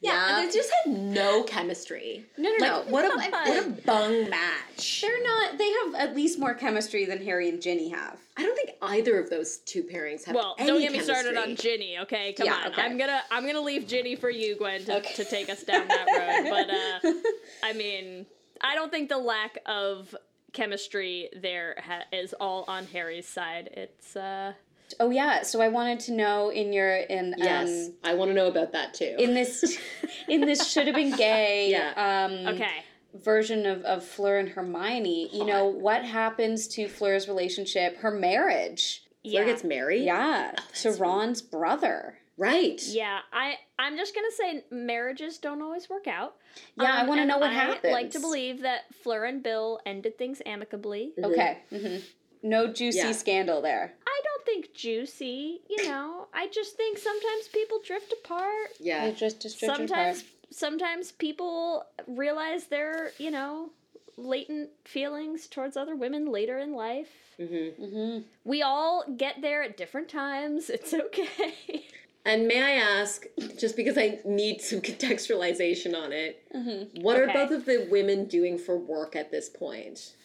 Yeah, 0.02 0.40
Yeah. 0.40 0.46
they 0.46 0.52
just 0.52 0.70
had 0.86 0.94
no 0.94 1.44
chemistry. 1.44 2.26
No, 2.38 2.50
no, 2.58 2.66
Like, 2.66 2.86
no. 2.88 2.92
what 2.92 3.06
a 3.06 3.10
what 3.32 3.66
a 3.66 3.70
bung 3.86 4.30
match. 4.30 5.02
They're 5.02 5.24
not. 5.24 5.58
They 5.58 5.70
have 5.72 5.96
at 5.96 6.16
least 6.16 6.40
more 6.40 6.54
chemistry 6.54 7.04
than 7.06 7.22
Harry 7.26 7.50
and 7.50 7.62
Ginny 7.62 7.90
have. 7.90 8.18
I 8.38 8.44
don't 8.44 8.56
think 8.56 8.78
either 8.82 9.20
of 9.20 9.30
those 9.30 9.58
two 9.58 9.84
pairings 9.84 10.24
have. 10.24 10.36
Well, 10.36 10.56
any 10.58 10.68
don't 10.70 10.80
get 10.80 10.92
me 10.94 11.00
started 11.02 11.36
on. 11.36 11.56
Ginny, 11.58 11.98
okay? 12.00 12.32
Come 12.34 12.46
Yeah, 12.46 12.54
on. 12.66 12.72
okay. 12.72 12.82
I'm 12.82 12.98
gonna 12.98 13.22
I'm 13.30 13.46
gonna 13.46 13.60
leave 13.62 13.88
Ginny 13.88 14.16
for 14.16 14.30
you, 14.30 14.56
Gwen, 14.56 14.86
to, 14.86 14.98
Okay. 15.00 15.14
to 15.16 15.26
take 15.26 15.50
us 15.50 15.64
down 15.64 15.88
that 15.90 16.06
road. 16.08 16.50
But 17.04 17.10
uh 17.10 17.14
I 17.64 17.74
mean, 17.74 18.26
I 18.62 18.76
don't 18.76 18.92
think 18.92 19.10
the 19.10 19.18
lack 19.18 19.58
of 19.66 20.16
chemistry 20.54 21.30
there 21.36 21.76
ha- 21.86 22.04
is 22.14 22.34
all 22.40 22.64
on 22.68 22.86
Harry's 22.88 23.28
side. 23.28 23.70
It's 23.74 24.16
uh 24.16 24.54
Oh 25.00 25.10
yeah. 25.10 25.44
So 25.44 25.62
I 25.62 25.68
wanted 25.68 26.00
to 26.02 26.14
know 26.14 26.50
in 26.50 26.74
your 26.74 26.96
in 26.98 27.36
Yes, 27.38 27.88
um, 27.88 27.94
I 28.04 28.14
want 28.14 28.30
to 28.32 28.36
know 28.36 28.48
about 28.48 28.72
that 28.74 28.94
too. 28.94 29.16
in 29.18 29.34
this 29.34 29.78
in 30.28 30.42
this 30.42 30.70
should 30.72 30.88
have 30.88 30.96
been 30.96 31.16
gay 31.16 31.70
Yeah. 31.72 31.94
um 32.26 32.56
okay. 32.56 32.84
version 33.14 33.66
of, 33.66 33.84
of 33.84 34.04
Fleur 34.06 34.38
and 34.38 34.50
Hermione, 34.50 35.30
you 35.36 35.46
know, 35.46 35.66
what 35.66 36.04
happens 36.06 36.68
to 36.70 36.88
Fleur's 36.88 37.28
relationship, 37.28 37.98
her 37.98 38.12
marriage? 38.12 39.04
Fleur 39.30 39.46
gets 39.46 39.64
married. 39.64 40.04
Yeah, 40.06 40.52
to 40.56 40.64
that's 40.84 40.86
right. 40.86 41.00
Ron's 41.00 41.42
brother. 41.42 42.16
Right. 42.38 42.82
Yeah, 42.88 43.20
I 43.34 43.56
I'm 43.78 43.98
just 43.98 44.16
gonna 44.16 44.32
say 44.32 44.64
marriages 44.72 45.38
don't 45.40 45.62
always 45.62 45.90
work 45.90 46.08
out. 46.08 46.36
Yeah, 46.78 46.86
I 46.94 47.02
Um, 47.02 47.08
wanna 47.08 47.26
know 47.26 47.38
what 47.38 47.52
I 47.52 47.80
like 47.92 48.12
to 48.12 48.20
believe 48.22 48.62
that 48.62 48.84
Fleur 49.04 49.26
and 49.26 49.44
Bill 49.44 49.82
ended 49.86 50.18
things 50.18 50.42
amicably. 50.46 51.12
Mhm. 51.20 51.26
Okay. 51.32 51.58
hmm 51.70 51.98
No 52.42 52.68
juicy 52.72 53.00
Yeah. 53.00 53.12
scandal 53.12 53.62
there. 53.62 53.94
I 54.08 54.22
don't 54.24 54.39
think 54.54 54.74
juicy, 54.74 55.62
you 55.70 55.86
know. 55.86 56.28
I 56.34 56.48
just 56.48 56.76
think 56.76 56.98
sometimes 56.98 57.48
people 57.54 57.80
drift 57.86 58.14
apart. 58.14 58.70
Yeah. 58.80 59.06
They 59.06 59.12
just 59.14 59.42
just 59.42 59.60
drifted 59.60 59.78
sometimes 59.90 60.20
apart. 60.20 60.32
sometimes 60.52 61.12
people 61.12 61.86
realize 62.08 62.68
their 62.68 63.12
you 63.20 63.32
know 63.32 63.70
latent 64.18 64.70
feelings 64.84 65.48
towards 65.48 65.78
other 65.78 65.96
women 65.96 66.26
later 66.30 66.58
in 66.60 66.74
life 66.74 67.08
hmm 67.38 67.70
hmm 67.80 68.18
we 68.44 68.62
all 68.62 69.06
get 69.16 69.42
there 69.42 69.64
at 69.64 69.78
different 69.78 70.10
times 70.10 70.70
it's 70.78 70.94
okay 70.94 71.86
And 72.26 72.46
may 72.48 72.62
I 72.62 72.72
ask, 73.00 73.26
just 73.58 73.78
because 73.78 73.98
I 73.98 74.20
need 74.26 74.60
some 74.62 74.82
contextualization 74.90 75.96
on 75.96 76.12
it, 76.12 76.44
hmm 76.52 76.84
what 77.02 77.16
are 77.18 77.28
both 77.28 77.52
of 77.52 77.66
the 77.66 77.88
women 77.90 78.26
doing 78.26 78.58
for 78.58 78.78
work 78.78 79.16
at 79.16 79.32
this 79.32 79.48
point? 79.48 80.16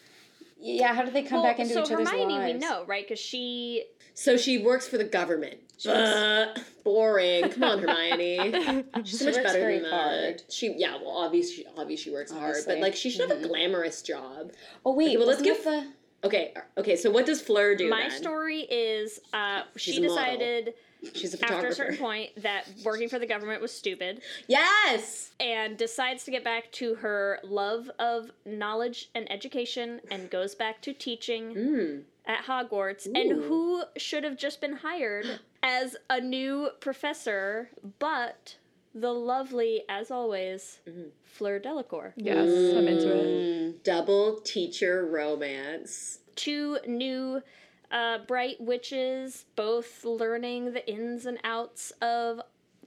Yeah, 0.58 0.92
how 0.94 1.04
do 1.04 1.10
they 1.12 1.22
come 1.22 1.42
Well, 1.42 1.50
back 1.52 1.60
into 1.60 1.74
so 1.74 1.82
each 1.84 1.92
other's 1.92 2.10
hermione 2.10 2.34
lives? 2.34 2.52
we 2.54 2.58
know 2.58 2.84
right 2.86 3.04
because 3.06 3.20
she 3.20 3.84
So 4.14 4.36
she 4.36 4.58
works 4.58 4.86
for 4.88 4.96
the 4.98 5.04
government. 5.04 5.58
Uh, 5.86 6.46
boring. 6.84 7.50
Come 7.50 7.64
on, 7.64 7.78
Hermione. 7.80 8.84
She's 9.04 9.18
so 9.18 9.30
She 9.30 9.32
much 9.32 9.42
better 9.44 9.80
than 9.80 9.90
hard. 9.90 10.42
She 10.48 10.72
yeah, 10.78 10.96
well 10.96 11.10
obviously 11.18 11.66
obviously 11.76 11.96
she 12.04 12.10
works 12.10 12.30
hard, 12.30 12.56
but 12.66 12.78
like 12.78 12.94
she 12.94 13.10
should 13.10 13.28
have 13.28 13.38
Mhm. 13.40 13.44
a 13.44 13.48
glamorous 13.48 14.00
job. 14.02 14.52
Oh 14.86 14.94
wait, 14.94 15.08
Okay, 15.08 15.16
well, 15.18 15.26
let's 15.26 15.42
give- 15.42 15.62
the 15.64 15.86
Okay, 16.22 16.54
okay, 16.78 16.96
so 16.96 17.10
what 17.10 17.26
does 17.26 17.42
Fleur 17.42 17.74
do 17.74 17.90
my 17.90 18.08
then? 18.08 18.10
story 18.18 18.60
is 18.60 19.20
uh, 19.34 19.62
she 19.76 20.00
decided 20.00 20.72
She's 21.12 21.34
a 21.34 21.44
after 21.44 21.66
a 21.66 21.74
certain 21.74 21.98
point 21.98 22.30
that 22.42 22.66
working 22.82 23.10
for 23.10 23.18
the 23.18 23.26
government 23.26 23.60
was 23.60 23.72
stupid 23.72 24.22
Yes. 24.46 25.32
and 25.38 25.76
decides 25.76 26.24
to 26.24 26.30
get 26.30 26.42
back 26.42 26.72
to 26.72 26.94
her 26.94 27.40
love 27.44 27.90
of 27.98 28.30
knowledge 28.46 29.10
and 29.14 29.30
education 29.30 30.00
and 30.10 30.30
goes 30.30 30.54
back 30.54 30.80
to 30.82 30.94
teaching 30.94 31.54
Mm. 31.54 32.02
At 32.26 32.44
Hogwarts, 32.44 33.06
Ooh. 33.06 33.12
and 33.14 33.30
who 33.44 33.82
should 33.96 34.24
have 34.24 34.36
just 34.36 34.60
been 34.60 34.76
hired 34.76 35.40
as 35.62 35.96
a 36.08 36.20
new 36.20 36.70
professor, 36.80 37.70
but 37.98 38.56
the 38.94 39.12
lovely, 39.12 39.82
as 39.88 40.10
always, 40.10 40.78
Mm-hmm. 40.88 41.08
Fleur 41.24 41.58
Delacour. 41.58 42.14
Yes, 42.16 42.48
I'm 42.48 42.86
into 42.86 43.12
it. 43.12 43.26
Mm, 43.26 43.82
double 43.82 44.40
teacher 44.40 45.04
romance. 45.04 46.20
Two 46.36 46.78
new 46.86 47.42
uh, 47.90 48.18
bright 48.18 48.60
witches, 48.60 49.44
both 49.56 50.04
learning 50.04 50.72
the 50.74 50.88
ins 50.88 51.26
and 51.26 51.38
outs 51.42 51.92
of 52.00 52.40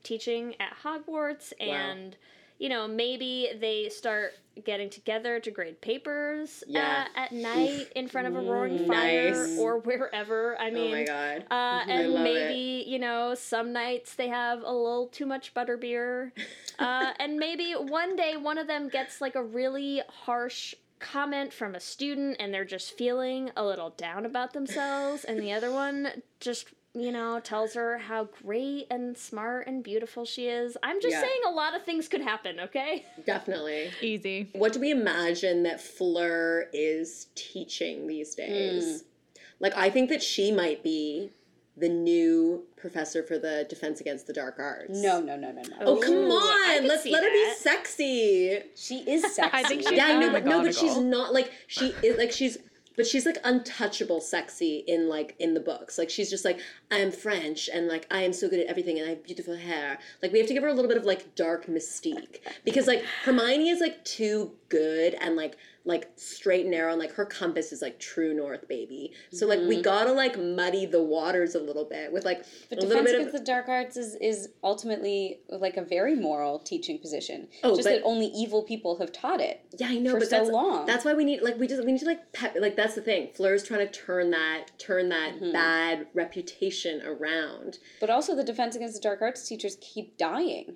teaching 0.03 0.55
at 0.61 0.77
Hogwarts, 0.83 1.51
and 1.59 2.15
you 2.59 2.69
know 2.69 2.87
maybe 2.87 3.49
they 3.59 3.89
start 3.89 4.33
getting 4.65 4.89
together 4.89 5.39
to 5.39 5.51
grade 5.51 5.79
papers 5.81 6.63
Yeah. 6.67 7.05
uh, 7.15 7.19
at 7.19 7.31
night 7.31 7.91
in 7.95 8.07
front 8.07 8.27
of 8.27 8.35
a 8.35 8.41
roaring 8.41 8.87
fire 8.87 9.31
Nice. 9.31 9.59
or 9.59 9.77
wherever. 9.77 10.59
I 10.59 10.71
mean, 10.71 10.87
oh 10.93 10.97
my 10.97 11.03
god. 11.03 11.45
Uh, 11.51 11.83
and 11.91 12.23
maybe 12.23 12.83
you 12.87 12.97
know 12.99 13.35
some 13.35 13.71
nights 13.71 14.15
they 14.15 14.29
have 14.29 14.63
a 14.63 14.71
little 14.71 15.07
too 15.07 15.25
much 15.27 15.53
butterbeer, 15.53 16.31
uh, 16.79 17.11
and 17.19 17.37
maybe 17.37 17.73
one 17.73 18.15
day 18.15 18.35
one 18.35 18.57
of 18.57 18.67
them 18.67 18.89
gets 18.89 19.21
like 19.21 19.35
a 19.35 19.43
really 19.43 20.01
harsh 20.25 20.73
comment 20.99 21.53
from 21.53 21.75
a 21.75 21.79
student, 21.79 22.37
and 22.39 22.51
they're 22.51 22.65
just 22.65 22.97
feeling 22.97 23.51
a 23.55 23.63
little 23.63 23.91
down 23.91 24.25
about 24.25 24.53
themselves, 24.53 25.23
and 25.23 25.39
the 25.39 25.51
other 25.53 25.71
one 25.71 26.23
just 26.39 26.69
you 26.99 27.11
know 27.11 27.39
tells 27.39 27.73
her 27.73 27.97
how 27.97 28.25
great 28.43 28.87
and 28.89 29.17
smart 29.17 29.67
and 29.67 29.83
beautiful 29.83 30.25
she 30.25 30.47
is. 30.47 30.77
I'm 30.83 31.01
just 31.01 31.13
Yeah. 31.13 31.21
saying 31.21 31.41
a 31.47 31.51
lot 31.51 31.75
of 31.75 31.83
things 31.83 32.07
could 32.07 32.21
happen. 32.21 32.59
Okay. 32.59 33.05
Definitely. 33.25 33.91
Easy. 34.01 34.49
What 34.53 34.73
do 34.73 34.79
we 34.79 34.91
imagine 34.91 35.63
that 35.63 35.79
Fleur 35.81 36.69
is 36.73 37.27
teaching 37.35 38.07
these 38.07 38.35
days? 38.35 39.01
Hmm. 39.01 39.43
Like, 39.59 39.75
I 39.75 39.89
think 39.89 40.09
that 40.09 40.21
she 40.21 40.51
might 40.51 40.83
be 40.83 41.31
the 41.75 41.89
new 41.89 42.63
professor 42.75 43.21
for 43.21 43.37
the 43.37 43.65
Defense 43.69 44.01
Against 44.01 44.25
the 44.25 44.33
Dark 44.33 44.57
Arts. 44.57 44.97
No, 44.99 45.19
no, 45.19 45.35
no, 45.35 45.51
no, 45.51 45.61
no. 45.61 45.75
Oh 45.81 45.97
come 45.97 46.13
Ooh, 46.13 46.31
I 46.31 46.79
on! 46.81 46.87
Let's 46.87 47.03
see 47.03 47.11
let 47.11 47.23
her 47.23 47.29
be 47.29 47.53
sexy. 47.55 48.59
She 48.75 48.97
is 49.09 49.21
sexy. 49.35 49.41
I 49.53 49.63
think 49.63 49.83
she's 49.83 49.91
Yeah, 49.91 50.05
I 50.07 50.13
know, 50.13 50.29
Anna 50.29 50.31
but 50.31 50.45
no, 50.45 50.63
but 50.63 50.75
she's 50.75 50.97
not 50.97 51.33
like 51.33 51.51
she 51.67 51.93
is 52.01 52.17
like 52.17 52.31
she's 52.31 52.57
but 52.97 53.07
she's 53.07 53.25
like 53.25 53.37
untouchable 53.43 54.19
sexy 54.19 54.83
in 54.87 55.07
like 55.07 55.35
in 55.39 55.53
the 55.53 55.59
books. 55.59 55.97
Like 55.97 56.09
she's 56.09 56.29
just 56.29 56.43
like 56.43 56.59
I 56.91 56.97
am 56.97 57.11
French 57.11 57.69
and 57.71 57.87
like 57.87 58.07
I 58.11 58.23
am 58.23 58.33
so 58.33 58.49
good 58.49 58.59
at 58.59 58.67
everything 58.67 58.99
and 58.99 59.05
I 59.07 59.11
have 59.11 59.23
beautiful 59.23 59.55
hair. 59.55 59.99
Like 60.21 60.33
we 60.33 60.39
have 60.39 60.47
to 60.47 60.53
give 60.53 60.63
her 60.63 60.69
a 60.69 60.73
little 60.73 60.89
bit 60.89 60.97
of 60.97 61.05
like 61.05 61.35
dark 61.35 61.67
mystique 61.67 62.39
because 62.65 62.87
like 62.87 63.03
Hermione 63.23 63.69
is 63.69 63.79
like 63.79 64.03
too 64.03 64.51
good 64.67 65.13
and 65.13 65.35
like 65.35 65.55
like 65.87 66.09
straight 66.17 66.61
and 66.61 66.71
narrow 66.71 66.91
and 66.91 66.99
like 66.99 67.13
her 67.13 67.25
compass 67.25 67.71
is 67.71 67.81
like 67.81 67.97
true 67.99 68.33
north 68.33 68.67
baby. 68.67 69.13
So 69.31 69.47
like 69.47 69.61
we 69.61 69.81
gotta 69.81 70.11
like 70.11 70.37
muddy 70.37 70.85
the 70.85 71.01
waters 71.01 71.55
a 71.55 71.59
little 71.59 71.85
bit 71.85 72.11
with 72.11 72.25
like 72.25 72.45
But 72.69 72.79
a 72.79 72.81
little 72.81 72.89
Defense 73.03 73.05
bit 73.11 73.15
Against 73.21 73.35
of 73.35 73.39
the 73.41 73.45
Dark 73.45 73.69
Arts 73.69 73.97
is, 73.97 74.15
is 74.21 74.49
ultimately 74.63 75.39
like 75.49 75.77
a 75.77 75.81
very 75.83 76.13
moral 76.15 76.59
teaching 76.59 76.99
position. 76.99 77.47
Oh, 77.63 77.75
just 77.75 77.87
but- 77.87 77.95
that 77.95 78.03
only 78.03 78.27
evil 78.27 78.63
people 78.63 78.97
have 78.99 79.11
taught 79.11 79.39
it. 79.41 79.61
Yeah, 79.77 79.87
I 79.87 79.97
know, 79.97 80.11
for 80.11 80.19
but 80.19 80.29
so 80.29 80.37
that's 80.39 80.49
long. 80.49 80.85
that's 80.85 81.05
why 81.05 81.13
we 81.13 81.23
need 81.23 81.41
like 81.41 81.57
we 81.57 81.67
just 81.67 81.83
we 81.85 81.93
need 81.93 81.99
to 81.99 82.05
like 82.05 82.33
pep 82.33 82.55
like 82.59 82.75
that's 82.75 82.95
the 82.95 83.01
thing. 83.01 83.29
Fleur's 83.33 83.63
trying 83.63 83.87
to 83.87 83.91
turn 83.91 84.29
that 84.31 84.65
turn 84.77 85.09
that 85.09 85.35
Mm-hmm. 85.37 85.51
bad 85.51 86.07
reputation 86.13 87.01
around. 87.05 87.77
But 87.99 88.09
also, 88.09 88.35
the 88.35 88.43
Defense 88.43 88.75
Against 88.75 88.95
the 88.95 89.01
Dark 89.01 89.21
Arts 89.21 89.47
teachers 89.47 89.77
keep 89.81 90.17
dying. 90.17 90.75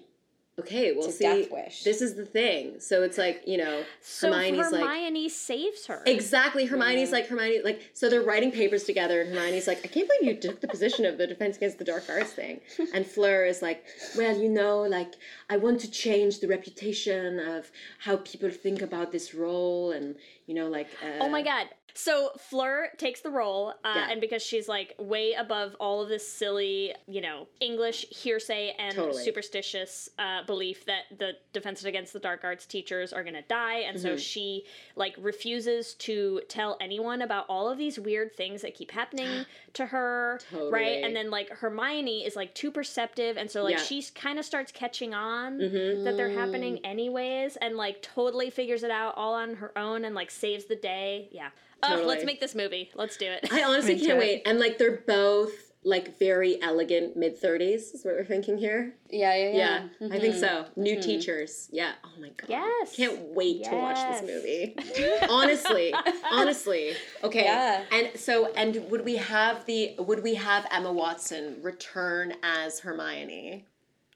Okay, 0.60 0.92
well 0.92 1.06
It's 1.06 1.16
a 1.16 1.18
see 1.18 1.24
death 1.24 1.52
wish. 1.52 1.84
this 1.84 2.02
is 2.02 2.16
the 2.16 2.26
thing. 2.26 2.80
So 2.80 3.04
it's 3.04 3.18
like, 3.18 3.44
you 3.48 3.58
know, 3.58 3.84
So 4.02 4.32
Hermione's 4.32 4.72
like 4.72 4.82
Hermione 4.84 5.30
saves 5.30 5.86
her. 5.88 6.04
Exactly. 6.06 6.66
Hermione's 6.66 7.12
like 7.14 7.28
Hermione 7.28 7.62
like 7.64 7.82
so 7.94 8.10
they're 8.10 8.22
writing 8.22 8.52
papers 8.52 8.84
together 8.84 9.22
and 9.22 9.34
Hermione's 9.34 9.66
like, 9.66 9.80
I 9.84 9.88
can't 9.88 10.08
believe 10.10 10.36
you 10.36 10.40
took 10.42 10.60
the 10.60 10.68
position 10.68 11.06
of 11.06 11.18
the 11.18 11.26
defense 11.26 11.56
against 11.58 11.78
the 11.80 11.86
dark 11.86 12.04
arts 12.10 12.34
thing. 12.34 12.60
And 12.94 13.06
Fleur 13.08 13.46
is 13.46 13.62
like, 13.62 13.86
Well, 14.18 14.38
you 14.38 14.50
know, 14.50 14.82
like 14.82 15.14
I 15.50 15.56
want 15.58 15.80
to 15.82 15.90
change 15.90 16.42
the 16.42 16.48
reputation 16.50 17.40
of 17.40 17.72
how 18.00 18.18
people 18.18 18.50
think 18.50 18.82
about 18.82 19.12
this 19.14 19.34
role 19.34 19.92
and 19.92 20.16
you 20.48 20.54
know, 20.56 20.68
like 20.68 20.90
uh, 21.02 21.24
Oh 21.24 21.30
my 21.30 21.42
god. 21.44 21.68
So 21.94 22.32
Fleur 22.38 22.88
takes 22.98 23.20
the 23.20 23.30
role, 23.30 23.74
uh, 23.84 23.94
Yeah. 23.96 24.08
and 24.12 24.22
because 24.22 24.42
she's 24.42 24.70
like 24.70 24.96
way 24.98 25.34
above 25.34 25.76
all 25.78 26.02
of 26.02 26.08
this 26.08 26.26
silly, 26.26 26.94
you 27.06 27.20
know, 27.20 27.50
English 27.60 28.06
hearsay 28.10 28.74
and 28.80 28.96
Totally. 28.96 29.22
superstitious 29.26 30.08
uh, 30.18 30.41
belief 30.48 30.86
that 30.86 31.04
the 31.18 31.34
Defense 31.54 31.84
Against 31.84 32.14
the 32.14 32.20
Dark 32.20 32.42
Arts 32.44 32.66
teachers 32.66 33.12
are 33.14 33.24
gonna 33.24 33.42
die, 33.44 33.80
and 33.80 33.98
Mm-hmm. 33.98 34.08
so 34.08 34.18
she 34.18 34.66
like 34.96 35.16
refuses 35.18 35.94
to 35.96 36.42
tell 36.48 36.78
anyone 36.80 37.22
about 37.22 37.46
all 37.50 37.70
of 37.70 37.78
these 37.78 38.00
weird 38.00 38.34
things 38.36 38.62
that 38.62 38.76
keep 38.76 38.92
happening 38.92 39.46
to 39.74 39.86
her, 39.88 40.40
right? 40.72 41.04
And 41.04 41.16
then 41.16 41.30
like 41.30 41.50
Hermione 41.50 42.26
is 42.26 42.36
like 42.36 42.54
too 42.56 42.72
perceptive, 42.72 43.38
and 43.38 43.50
so 43.50 43.64
like 43.64 43.78
Yeah. 43.78 43.84
she 43.84 44.04
kind 44.16 44.40
of 44.40 44.46
starts 44.46 44.72
catching 44.72 45.14
on 45.14 45.60
Mhm. 45.60 46.04
that 46.04 46.18
they're 46.18 46.30
happening 46.30 46.80
anyways 46.86 47.56
and 47.58 47.76
like 47.78 48.02
totally 48.02 48.50
figures 48.50 48.84
it 48.84 48.92
out 48.92 49.14
all 49.18 49.34
on 49.34 49.56
her 49.56 49.78
own 49.78 50.06
and 50.06 50.16
like 50.16 50.32
saves 50.32 50.66
the 50.66 50.76
day. 50.76 51.28
Yeah. 51.32 51.50
Ugh, 51.84 52.06
let's 52.06 52.24
make 52.26 52.40
this 52.40 52.54
movie. 52.54 52.92
Let's 52.94 53.18
do 53.18 53.26
it. 53.26 53.52
I 53.52 53.64
honestly 53.64 53.96
can't 54.00 54.12
it. 54.12 54.18
wait. 54.20 54.42
And 54.46 54.60
like 54.60 54.78
they're 54.78 54.98
both 55.08 55.71
like 55.84 56.20
very 56.20 56.62
elegant 56.62 57.18
mid 57.18 57.38
thirties 57.38 57.92
is 57.92 58.06
what 58.06 58.14
we're 58.16 58.24
thinking 58.26 58.58
here. 58.58 58.94
Yeah, 59.10 59.36
yeah, 59.36 59.50
Yeah, 59.50 59.88
yeah. 60.00 60.08
I 60.16 60.20
think 60.20 60.36
so. 60.36 60.48
Mm-hmm. 60.48 60.82
New 60.82 60.92
mm-hmm. 60.94 61.02
teachers. 61.02 61.70
Yeah. 61.72 61.94
Oh 62.04 62.22
my 62.22 62.30
god. 62.30 62.50
Yes. 62.50 62.96
Can't 62.96 63.20
wait 63.34 63.64
to 63.64 63.72
watch 63.76 63.98
this 63.98 64.22
movie. 64.22 64.76
honestly, 65.30 65.94
honestly. 66.32 66.94
Okay. 67.24 67.44
Yeah. 67.44 67.84
And 67.92 68.12
so, 68.20 68.52
and 68.54 68.90
would 68.92 69.04
we 69.06 69.16
have 69.16 69.66
the? 69.66 69.96
Would 69.98 70.24
we 70.24 70.36
have 70.36 70.68
Emma 70.72 70.92
Watson 70.92 71.58
return 71.62 72.34
as 72.44 72.80
Hermione? 72.80 73.66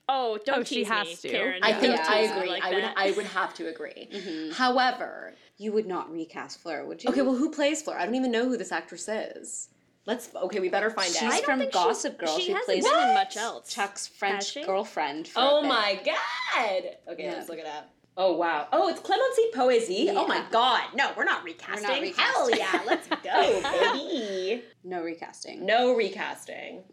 oh, 0.07 0.37
don't 0.45 0.59
Oh, 0.59 0.63
she 0.63 0.75
tease 0.75 0.87
has 0.89 1.07
me, 1.07 1.15
to. 1.15 1.29
Karen. 1.29 1.59
I 1.63 1.71
Don't 1.71 1.81
think 1.81 1.95
Yeah. 1.97 2.05
I 2.07 2.17
agree. 2.19 2.49
like 2.49 2.63
I 2.63 2.73
would. 2.75 2.83
I 2.95 3.11
would 3.11 3.25
have 3.25 3.53
to 3.55 3.67
agree. 3.67 4.07
Mm-hmm. 4.11 4.51
However, 4.51 5.33
You 5.57 5.71
would 5.71 5.87
not 5.87 6.11
recast 6.11 6.59
Fleur, 6.61 6.85
would 6.85 7.03
you? 7.03 7.09
okay. 7.09 7.21
Well, 7.23 7.35
who 7.35 7.49
plays 7.49 7.81
Fleur? 7.81 7.97
I 7.97 8.05
don't 8.05 8.13
even 8.15 8.29
know 8.31 8.43
who 8.47 8.55
this 8.57 8.71
actress 8.71 9.07
is. 9.07 9.69
Let's. 10.05 10.29
Okay, 10.35 10.59
we 10.59 10.69
better 10.69 10.89
find 10.91 11.07
She's 11.11 11.21
out. 11.23 11.31
don't 11.31 11.43
from 11.45 11.59
think 11.59 11.71
she's- 11.73 11.83
Gossip 11.85 12.17
Girl. 12.19 12.37
she 12.37 12.43
She, 12.45 12.51
hasn't 12.51 12.65
plays 12.65 12.83
been 12.83 13.09
in 13.09 13.13
much 13.15 13.37
else. 13.37 13.73
Chuck's 13.73 14.07
French 14.07 14.55
girlfriend. 14.65 15.29
Oh 15.35 15.63
my 15.63 15.95
god! 16.05 16.83
Okay, 17.11 17.23
Yeah. 17.25 17.33
let's 17.33 17.49
look 17.49 17.57
it 17.59 17.65
up. 17.65 17.89
Oh 18.17 18.33
wow! 18.37 18.67
Oh, 18.71 18.87
it's 18.87 19.01
Clémence 19.01 19.53
Poésy. 19.53 20.13
Oh 20.15 20.25
my 20.27 20.41
god! 20.51 20.83
No, 20.95 21.11
we're 21.17 21.25
not 21.25 21.43
recasting. 21.43 22.13
Hell 22.15 22.47
recasting. 22.47 22.57
yeah! 22.57 22.81
Let's 22.85 23.07
go, 23.23 23.91
baby. 23.93 24.63
No 24.85 25.01
recasting. 25.03 25.65
No 25.65 25.93
recasting. 25.95 26.83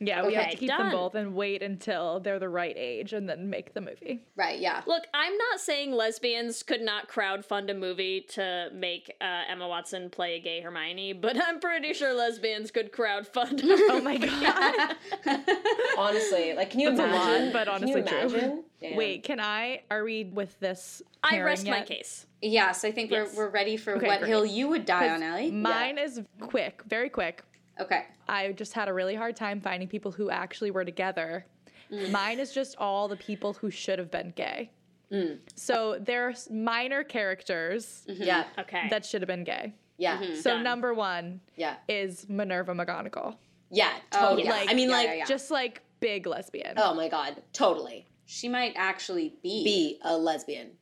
Yeah, 0.00 0.26
we 0.26 0.34
have 0.34 0.50
to 0.50 0.56
keep 0.56 0.68
done. 0.68 0.78
them 0.88 0.90
both 0.92 1.14
and 1.14 1.34
wait 1.34 1.62
until 1.62 2.20
they're 2.20 2.38
the 2.38 2.48
right 2.48 2.74
age 2.76 3.12
and 3.12 3.28
then 3.28 3.48
make 3.50 3.72
the 3.74 3.80
movie. 3.80 4.22
Right, 4.36 4.58
yeah. 4.58 4.82
Look, 4.86 5.04
I'm 5.14 5.36
not 5.36 5.60
saying 5.60 5.92
lesbians 5.92 6.62
could 6.62 6.82
not 6.82 7.08
crowdfund 7.08 7.70
a 7.70 7.74
movie 7.74 8.20
to 8.30 8.68
make 8.74 9.14
uh, 9.20 9.42
Emma 9.48 9.66
Watson 9.68 10.10
play 10.10 10.36
a 10.36 10.40
gay 10.40 10.60
Hermione, 10.60 11.14
but 11.14 11.36
I'm 11.42 11.60
pretty 11.60 11.92
sure 11.94 12.12
lesbians 12.12 12.70
could 12.70 12.92
crowdfund. 12.92 13.60
Oh 13.64 14.00
my 14.02 14.16
god. 14.18 14.96
Honestly, 15.98 16.52
like, 16.54 16.70
can 16.70 16.80
you 16.80 16.94
That's 16.94 17.00
a 17.00 17.16
lot, 17.16 17.28
imagine? 17.30 17.52
but 17.52 17.66
Can 17.68 17.88
you 17.88 17.94
honestly 17.96 18.02
true. 18.02 18.38
imagine? 18.38 18.64
Wait, 18.96 19.22
can 19.22 19.40
I? 19.40 19.82
Are 19.90 20.04
we 20.04 20.24
with 20.24 20.58
this? 20.60 21.02
I 21.22 21.30
pairing 21.30 21.44
rest 21.46 21.66
my 21.66 21.82
case. 21.82 22.26
yes, 22.42 22.84
I 22.84 22.92
think 22.92 23.10
Yes. 23.10 23.34
we're, 23.34 23.44
we're 23.46 23.50
ready 23.50 23.76
for 23.76 23.96
Okay, 23.96 24.06
what 24.06 24.20
great. 24.20 24.28
hill 24.28 24.44
you 24.46 24.68
would 24.68 24.84
die 24.84 25.08
on, 25.08 25.22
Ellie. 25.22 25.50
Mine 25.50 25.98
is 25.98 26.20
quick, 26.40 26.82
very 26.86 27.08
quick. 27.08 27.42
Okay. 27.80 28.04
I 28.28 28.52
just 28.52 28.72
had 28.72 28.88
a 28.88 28.92
really 28.92 29.14
hard 29.14 29.36
time 29.36 29.60
finding 29.60 29.88
people 29.88 30.10
who 30.10 30.30
actually 30.30 30.70
were 30.70 30.84
together. 30.84 31.46
Mm. 31.92 32.10
Mine 32.10 32.38
is 32.40 32.52
just 32.52 32.76
all 32.78 33.08
the 33.08 33.16
people 33.16 33.52
who 33.52 33.70
should 33.70 33.98
have 33.98 34.10
been 34.10 34.32
gay. 34.34 34.70
Mm. 35.12 35.38
So 35.54 35.98
there 36.00 36.28
are 36.28 36.34
minor 36.50 37.04
characters 37.04 38.04
mm-hmm. 38.08 38.22
Yeah. 38.22 38.44
Okay. 38.58 38.88
that 38.90 39.04
should 39.04 39.22
have 39.22 39.28
been 39.28 39.44
gay. 39.44 39.74
Yeah. 39.98 40.18
Mm-hmm. 40.18 40.34
So 40.36 40.50
Done. 40.50 40.64
number 40.64 40.94
one 40.94 41.40
Yeah. 41.56 41.76
is 41.88 42.26
Minerva 42.28 42.72
McGonagall, 42.74 43.36
Yeah. 43.70 43.92
Oh, 44.12 44.20
totally. 44.20 44.42
Oh, 44.42 44.46
yeah. 44.46 44.50
Like, 44.50 44.70
I 44.70 44.74
mean, 44.74 44.90
Yeah, 44.90 44.96
like, 44.96 45.06
yeah, 45.06 45.14
yeah. 45.14 45.24
just 45.26 45.50
like 45.50 45.82
big 46.00 46.26
lesbian. 46.26 46.74
oh 46.76 46.94
my 46.94 47.08
god, 47.08 47.42
totally. 47.52 48.06
She 48.26 48.48
might 48.48 48.72
actually 48.76 49.34
be. 49.42 49.62
Be 49.62 49.98
a 50.02 50.16
lesbian, 50.16 50.72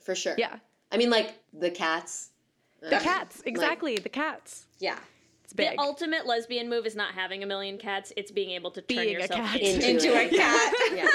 for 0.00 0.14
sure. 0.14 0.34
Yeah, 0.38 0.56
I 0.90 0.96
mean, 0.96 1.10
like 1.10 1.34
the 1.52 1.70
cats. 1.70 2.30
the 2.80 2.96
um, 2.96 3.02
cats 3.02 3.42
exactly. 3.44 3.96
the 3.96 4.08
cats. 4.08 4.66
Yeah. 4.78 4.98
It's 5.56 5.68
big. 5.70 5.76
The 5.76 5.80
ultimate 5.82 6.26
lesbian 6.26 6.68
move 6.68 6.84
is 6.86 6.96
not 6.96 7.14
having 7.14 7.42
a 7.42 7.46
million 7.46 7.78
cats; 7.78 8.12
it's 8.16 8.30
being 8.30 8.50
able 8.50 8.70
to 8.72 8.80
turn 8.82 8.96
Being 9.04 9.16
a 9.16 9.20
yourself 9.20 9.40
cat. 9.40 9.60
into, 9.60 9.88
Into 9.90 10.14
a 10.14 10.28
cat. 10.28 10.74
Yeah. 10.94 11.08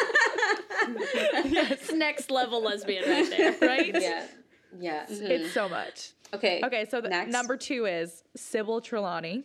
It's 1.72 1.92
next 1.94 2.32
level 2.32 2.64
lesbian 2.64 3.08
right 3.10 3.30
there. 3.30 3.56
right? 3.62 3.94
yeah. 4.02 4.26
Yeah. 4.80 5.06
It's 5.10 5.52
so 5.52 5.68
much. 5.70 6.12
Okay. 6.34 6.62
Okay, 6.64 6.86
so 6.90 7.02
the 7.02 7.10
Next. 7.10 7.32
number 7.32 7.58
two 7.58 7.86
is 7.86 8.24
Sybil 8.36 8.82
Trelawney. 8.82 9.44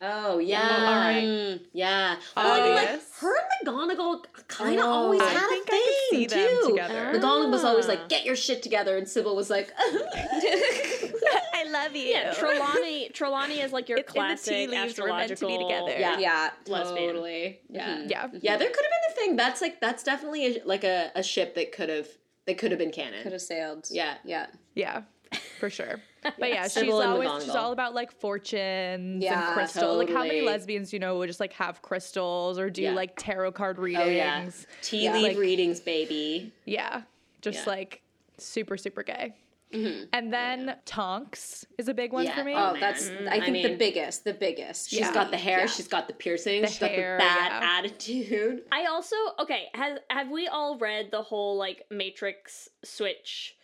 Oh 0.00 0.38
yeah. 0.38 0.60
all 0.86 0.94
right. 0.94 1.58
Yeah. 1.72 2.16
Well, 2.36 2.60
I 2.60 2.64
mean, 2.64 2.74
like 2.76 3.00
her 3.20 3.34
and 3.36 3.66
McGonagall 3.68 4.24
kind 4.46 4.78
of 4.78 4.84
Oh. 4.86 4.88
always 4.90 5.20
I 5.20 5.24
had 5.30 5.42
a 5.44 5.48
think 5.48 5.66
I 5.68 6.06
thing 6.10 6.20
could 6.20 6.30
see 6.30 6.36
them 6.36 6.48
too. 6.62 6.68
together. 6.70 7.12
McGonagall 7.18 7.50
was 7.50 7.64
always 7.64 7.86
Ah. 7.86 7.88
like, 7.88 8.08
"Get 8.08 8.24
your 8.24 8.36
shit 8.36 8.62
together," 8.62 8.96
and 8.96 9.08
Sybil 9.08 9.34
was 9.34 9.50
like, 9.50 9.72
I 11.66 11.70
love 11.70 11.94
you. 11.96 12.02
Yeah, 12.02 12.32
Trelawney. 12.34 13.08
Trelawney 13.12 13.60
is 13.60 13.72
like 13.72 13.88
your 13.88 13.98
It's 13.98 14.08
in 14.14 14.14
the 14.14 14.20
tea 14.20 14.66
classic 14.66 14.70
leaves, 14.70 14.98
we're 15.00 15.08
meant 15.08 15.28
to 15.38 15.46
be 15.46 15.54
astrological. 15.54 15.68
together. 15.68 15.98
"Yeah, 15.98 16.18
yeah. 16.18 16.50
Lesbian. 16.66 17.06
totally, 17.08 17.60
mm-hmm. 17.72 17.74
yeah." 17.74 17.98
Yeah. 18.06 18.28
Yeah, 18.40 18.56
there 18.56 18.68
could 18.68 18.84
have 18.84 18.90
been 18.90 19.12
a 19.12 19.14
thing. 19.14 19.36
That's 19.36 19.60
like 19.60 19.80
that's 19.80 20.02
definitely 20.02 20.58
a, 20.58 20.64
like 20.64 20.84
a, 20.84 21.10
a 21.14 21.22
ship 21.22 21.54
that 21.56 21.72
could 21.72 21.88
have 21.88 22.08
that 22.46 22.58
could 22.58 22.70
have 22.70 22.78
been 22.78 22.90
canon. 22.92 23.22
Could 23.22 23.32
have 23.32 23.42
sailed. 23.42 23.86
Yeah. 23.90 24.14
Yeah. 24.24 24.46
Yeah, 24.74 25.02
for 25.58 25.70
sure. 25.70 26.00
But 26.38 26.48
yeah, 26.48 26.64
she's 26.64 26.72
Sybil 26.72 27.00
and 27.00 27.10
always 27.12 27.44
she's 27.44 27.54
all 27.54 27.70
about 27.72 27.94
like 27.94 28.10
fortunes 28.10 29.22
Yeah, 29.22 29.46
and 29.46 29.54
crystals. 29.54 29.98
Like 29.98 30.10
how 30.10 30.24
many 30.24 30.40
lesbians 30.40 30.90
do 30.90 30.96
you 30.96 31.00
know 31.00 31.16
would 31.18 31.28
just 31.28 31.38
like 31.38 31.52
have 31.54 31.80
crystals 31.80 32.58
or 32.58 32.68
do 32.70 32.82
Yeah. 32.82 32.90
like 32.92 33.14
tarot 33.16 33.52
card 33.52 33.78
readings? 33.78 34.04
oh 34.04 34.10
yeah, 34.10 34.50
tea 34.82 35.04
Yeah. 35.04 35.12
leaf 35.14 35.22
Like- 35.28 35.36
readings, 35.38 35.78
baby. 35.78 36.52
Yeah, 36.64 37.02
just 37.40 37.60
Yeah. 37.60 37.70
like 37.72 38.02
super 38.36 38.76
super 38.76 39.04
gay. 39.04 39.36
And 39.72 40.32
then 40.32 40.76
Tonks 40.86 41.64
is 41.76 41.88
a 41.88 41.94
big 41.94 42.12
one 42.12 42.24
Yeah. 42.24 42.34
for 42.36 42.44
me. 42.44 42.54
Oh, 42.56 42.74
that's 42.80 43.08
Mm, 43.08 43.28
I 43.28 43.36
I 43.36 43.40
think 43.40 43.62
the 43.62 43.68
mean- 43.70 43.78
biggest, 43.78 44.24
the 44.24 44.32
biggest. 44.34 44.90
She's 44.90 45.00
Yeah. 45.00 45.12
got 45.12 45.30
the 45.30 45.36
hair. 45.36 45.60
Yeah. 45.60 45.66
She's 45.66 45.88
got 45.88 46.08
the 46.08 46.14
piercings. 46.14 46.62
The 46.78 46.86
she's 46.88 46.96
hair, 46.96 47.18
got 47.18 47.24
the 47.24 47.28
bad 47.50 47.62
yeah. 47.62 47.78
attitude. 47.78 48.64
I 48.72 48.86
also 48.86 49.16
okay. 49.40 49.68
Has 49.74 49.98
have 50.10 50.30
we 50.30 50.48
all 50.48 50.78
read 50.78 51.10
the 51.10 51.22
whole 51.22 51.56
like 51.56 51.84
Matrix 51.90 52.68
switch 52.84 53.56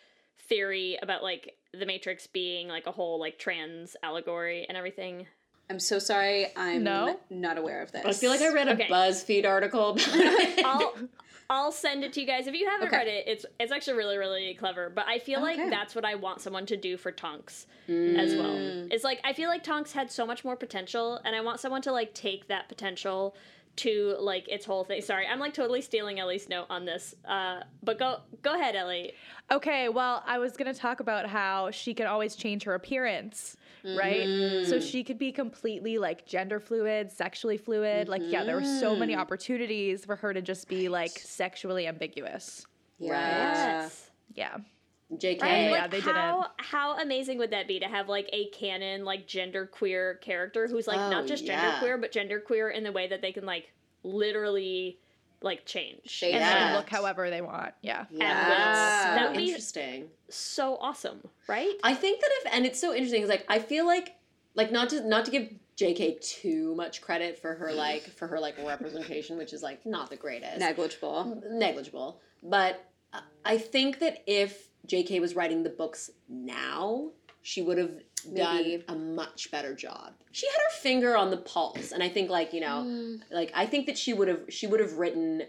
theory 0.49 0.99
about 1.03 1.23
like 1.23 1.55
the 1.73 1.87
Matrix 1.87 2.27
being 2.27 2.69
like 2.69 2.87
a 2.87 2.93
whole 2.93 3.19
like 3.19 3.39
trans 3.39 3.97
allegory 4.03 4.67
and 4.69 4.77
everything? 4.77 5.27
I'm 5.71 5.81
so 5.81 5.99
sorry. 5.99 6.49
I'm 6.57 6.85
No? 6.85 7.19
not 7.31 7.57
aware 7.57 7.81
of 7.83 7.91
this. 7.91 8.05
I 8.05 8.13
feel 8.13 8.31
like 8.31 8.43
I 8.43 8.53
read 8.53 8.69
a 8.69 8.73
Okay. 8.75 8.87
BuzzFeed 8.87 9.47
article 9.47 9.91
about 9.93 10.01
it. 10.15 10.65
I'll 10.67 10.95
I'll 11.51 11.72
send 11.72 12.05
it 12.05 12.12
to 12.14 12.20
you 12.20 12.26
guys 12.26 12.47
if 12.47 12.55
you 12.55 12.68
haven't 12.68 12.88
Okay. 12.88 12.97
read 12.97 13.07
it. 13.09 13.24
It's 13.26 13.47
it's 13.61 13.70
actually 13.72 13.99
really 13.99 14.16
really 14.18 14.55
clever. 14.55 14.90
But 14.90 15.07
I 15.07 15.18
feel 15.18 15.40
like 15.42 15.59
that's 15.70 15.95
what 15.95 16.05
I 16.05 16.14
want 16.14 16.40
someone 16.40 16.66
to 16.66 16.76
do 16.76 16.97
for 16.97 17.12
Tonks 17.12 17.66
as 17.88 18.34
well. 18.34 18.55
Mm. 18.57 18.88
It's 18.92 19.05
like 19.05 19.20
I 19.24 19.32
feel 19.34 19.49
like 19.49 19.62
Tonks 19.62 19.92
had 19.92 20.11
so 20.11 20.24
much 20.26 20.45
more 20.45 20.57
potential, 20.57 21.20
and 21.24 21.36
I 21.36 21.40
want 21.42 21.61
someone 21.61 21.82
to 21.82 21.92
like 21.92 22.14
take 22.14 22.49
that 22.49 22.68
potential 22.68 23.34
to 23.77 24.16
like 24.20 24.49
its 24.49 24.64
whole 24.64 24.85
thing. 24.85 25.03
Sorry, 25.03 25.27
I'm 25.27 25.41
like 25.41 25.55
totally 25.55 25.83
stealing 25.83 26.20
Ellie's 26.20 26.49
note 26.49 26.66
on 26.70 26.85
this. 26.85 27.14
Uh, 27.27 27.61
but 27.83 27.99
go 27.99 28.18
go 28.43 28.55
ahead, 28.55 28.77
Ellie. 28.77 29.12
Okay, 29.51 29.89
well, 29.89 30.22
I 30.27 30.39
was 30.39 30.57
gonna 30.57 30.75
talk 30.75 31.01
about 31.01 31.27
how 31.27 31.70
she 31.70 31.95
can 31.95 32.07
always 32.07 32.37
change 32.37 32.64
her 32.64 32.75
appearance, 32.75 33.57
right? 33.85 34.64
So 34.66 34.81
she 34.81 35.05
could 35.05 35.18
be 35.18 35.33
completely 35.33 35.99
like 35.99 36.27
gender 36.27 36.61
fluid, 36.61 37.11
sexually 37.12 37.59
fluid. 37.59 38.09
Like, 38.09 38.22
yeah, 38.25 38.45
there 38.45 38.57
were 38.57 38.64
so 38.64 38.97
many 38.97 39.14
opportunities 39.16 40.05
for 40.05 40.16
her 40.16 40.33
to 40.33 40.41
just 40.41 40.68
be 40.68 40.89
like 40.89 41.11
sexually 41.11 41.87
ambiguous. 41.87 42.66
Yeah. 42.99 43.83
Yes. 43.83 44.11
Yeah. 44.35 44.57
JK. 45.13 45.43
Right? 45.43 45.65
Yeah, 45.65 45.71
like 45.83 45.91
they 45.91 46.01
how 46.01 46.13
didn't. 46.43 46.47
how 46.59 46.99
amazing 46.99 47.39
would 47.39 47.51
that 47.51 47.69
be 47.69 47.79
to 47.81 47.87
have 47.87 48.09
like 48.09 48.29
a 48.33 48.47
canon 48.51 49.05
like 49.05 49.27
gender 49.27 49.67
queer 49.67 50.15
character 50.17 50.67
who's 50.67 50.87
like 50.87 50.99
Oh, 50.99 51.11
not 51.11 51.27
just 51.27 51.45
yeah. 51.45 51.61
gender 51.61 51.79
queer 51.79 51.99
but 51.99 52.11
gender 52.13 52.41
queer 52.41 52.71
in 52.71 52.83
the 52.85 52.93
way 52.93 53.07
that 53.09 53.21
they 53.23 53.33
can 53.33 53.45
like 53.45 53.71
literally 54.03 54.99
like 55.43 55.67
change. 55.67 56.01
Shade 56.07 56.33
And 56.35 56.43
then 56.43 56.75
look 56.75 56.89
however 56.89 57.29
they 57.29 57.43
want. 57.43 57.75
Yeah. 57.83 58.07
will. 58.11 58.19
Yeah. 58.21 59.15
That 59.17 59.29
would 59.31 59.37
be- 59.37 59.47
interesting. 59.49 60.09
So 60.31 60.77
awesome, 60.81 61.21
right? 61.49 61.75
I 61.83 61.95
think 61.95 62.21
that 62.21 62.31
if 62.43 62.55
and 62.55 62.65
it's 62.67 62.81
so 62.81 62.93
interesting 62.95 63.21
because 63.21 63.31
like 63.31 63.45
I 63.49 63.59
feel 63.59 63.87
like 63.87 64.15
like 64.55 64.73
not 64.73 64.89
to 64.91 65.07
not 65.07 65.27
to 65.27 65.31
give 65.31 65.51
JK 65.77 66.21
too 66.21 66.75
much 66.77 67.03
credit 67.03 67.39
for 67.39 67.55
her 67.55 67.73
like 67.73 68.03
for 68.03 68.27
her 68.29 68.41
like 68.41 68.57
representation, 68.65 69.37
which 69.37 69.53
is 69.53 69.63
like 69.63 69.85
not 69.85 70.09
the 70.09 70.17
greatest. 70.17 70.59
Negligible. 70.61 71.43
negligible. 71.51 72.21
But 72.43 72.85
I 73.45 73.59
think 73.59 73.99
that 74.01 74.23
if 74.27 74.69
JK 74.87 75.20
was 75.20 75.35
writing 75.35 75.62
the 75.62 75.70
books 75.70 76.11
now, 76.28 77.11
she 77.43 77.62
would 77.62 77.78
have 77.78 77.93
done 78.35 78.82
a 78.89 78.95
much 78.95 79.51
better 79.51 79.74
job. 79.74 80.14
She 80.32 80.47
had 80.47 80.57
her 80.57 80.70
finger 80.80 81.16
on 81.16 81.30
the 81.30 81.37
pulse, 81.37 81.93
and 81.93 82.03
I 82.03 82.09
think 82.09 82.30
like 82.30 82.53
you 82.53 82.61
know, 82.61 82.82
Mm. 82.87 83.20
like 83.30 83.53
I 83.55 83.66
think 83.66 83.87
that 83.87 83.99
she 83.99 84.12
would 84.12 84.28
have 84.28 84.41
she 84.49 84.66
would 84.66 84.80
have 84.80 84.95
written 84.95 85.43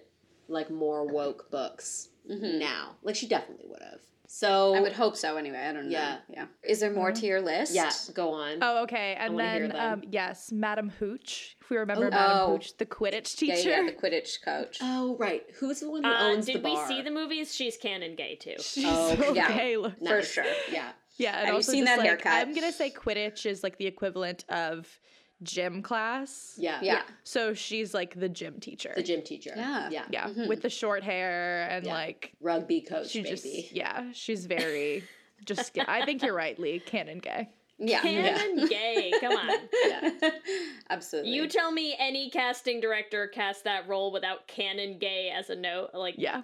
like 0.47 0.69
more 0.69 1.05
woke 1.05 1.49
books 1.51 2.09
now. 2.27 2.95
Like 3.03 3.15
she 3.15 3.27
definitely 3.27 3.67
would 3.69 3.81
have. 3.81 4.01
So 4.27 4.47
Mm-hmm. 4.71 4.77
I 4.77 4.81
would 4.81 4.93
hope 4.93 5.15
so 5.15 5.37
anyway. 5.37 5.59
I 5.59 5.73
don't 5.73 5.85
know. 5.85 5.91
Yeah. 5.91 6.17
Yeah. 6.29 6.45
Is 6.63 6.79
there 6.79 6.91
more 6.91 7.11
to 7.11 7.25
your 7.25 7.41
list? 7.41 7.73
yeah, 7.73 7.91
go 8.13 8.31
on. 8.31 8.59
Oh, 8.61 8.83
okay. 8.83 9.15
And 9.19 9.35
wanna 9.35 9.51
hear 9.51 9.59
then, 9.67 9.69
them. 9.77 9.93
um, 9.93 10.03
yes, 10.11 10.51
Madam 10.51 10.89
Hooch. 10.99 11.55
If 11.61 11.69
we 11.69 11.77
remember 11.77 12.07
Oh. 12.07 12.09
Madam 12.11 12.37
Oh. 12.41 12.51
Hooch, 12.53 12.77
the 12.77 12.85
Quidditch 12.85 13.41
Yeah, 13.41 13.55
teacher. 13.55 13.69
yeah, 13.69 13.83
the 13.83 13.91
Quidditch 13.91 14.41
coach. 14.43 14.77
Oh 14.81 15.15
right, 15.17 15.43
who's 15.59 15.79
the 15.79 15.89
one 15.89 16.03
who 16.03 16.09
Uh, 16.09 16.17
owns 16.31 16.45
did 16.45 16.55
the 16.57 16.59
bar? 16.59 16.87
Did 16.87 16.89
we 16.89 16.95
see 16.97 17.01
the 17.03 17.11
movies? 17.11 17.53
She's 17.55 17.77
canon 17.77 18.15
gay 18.15 18.35
too. 18.35 18.55
She's 18.59 18.85
Oh, 18.87 19.15
so 19.15 19.33
yeah. 19.33 19.55
gay 19.57 19.77
look- 19.77 19.97
For 20.05 20.21
sure. 20.21 20.45
Yeah. 20.71 20.91
Yeah, 21.17 21.29
and 21.37 21.39
Have 21.39 21.47
you 21.47 21.53
also 21.55 21.71
seen 21.71 21.85
just, 21.85 21.91
that 21.95 21.99
like, 21.99 22.07
haircut? 22.07 22.31
I'm 22.33 22.53
gonna 22.53 22.71
say 22.73 22.89
Quidditch 22.91 23.45
is 23.45 23.63
like 23.63 23.77
the 23.77 23.87
equivalent 23.87 24.43
of 24.49 24.99
gym 25.43 25.81
class. 25.81 26.55
Yeah. 26.57 26.79
Yeah. 26.81 27.01
So 27.23 27.53
she's 27.53 27.93
like 27.93 28.19
the 28.19 28.29
gym 28.29 28.59
teacher. 28.59 28.93
The 28.95 29.03
gym 29.03 29.21
teacher. 29.21 29.53
Yeah. 29.55 29.89
Yeah. 29.89 30.05
yeah, 30.09 30.27
mm-hmm. 30.27 30.47
with 30.47 30.61
the 30.61 30.69
short 30.69 31.03
hair 31.03 31.67
and 31.69 31.85
Yeah. 31.85 31.93
like 31.93 32.33
Rugby 32.41 32.81
coach, 32.81 33.09
she 33.09 33.21
baby. 33.21 33.35
just 33.35 33.71
yeah, 33.73 34.11
she's 34.13 34.45
very 34.45 35.03
just. 35.45 35.77
I 35.87 36.05
think 36.05 36.23
you're 36.23 36.33
right, 36.35 36.57
Lee. 36.59 36.79
Canon 36.79 37.19
gay. 37.19 37.49
Yeah. 37.77 38.01
Canon 38.01 38.67
gay. 38.67 39.11
Come 39.19 39.33
on. 39.33 39.49
yeah. 39.87 40.09
Absolutely. 40.89 41.31
You 41.31 41.47
tell 41.47 41.71
me 41.71 41.95
any 41.99 42.29
casting 42.29 42.79
director 42.79 43.27
cast 43.27 43.63
that 43.65 43.87
role 43.87 44.11
without 44.11 44.47
canon 44.47 44.97
gay 44.97 45.31
as 45.35 45.49
a 45.49 45.55
note. 45.55 45.89
Like 45.93 46.15
Yeah, 46.17 46.43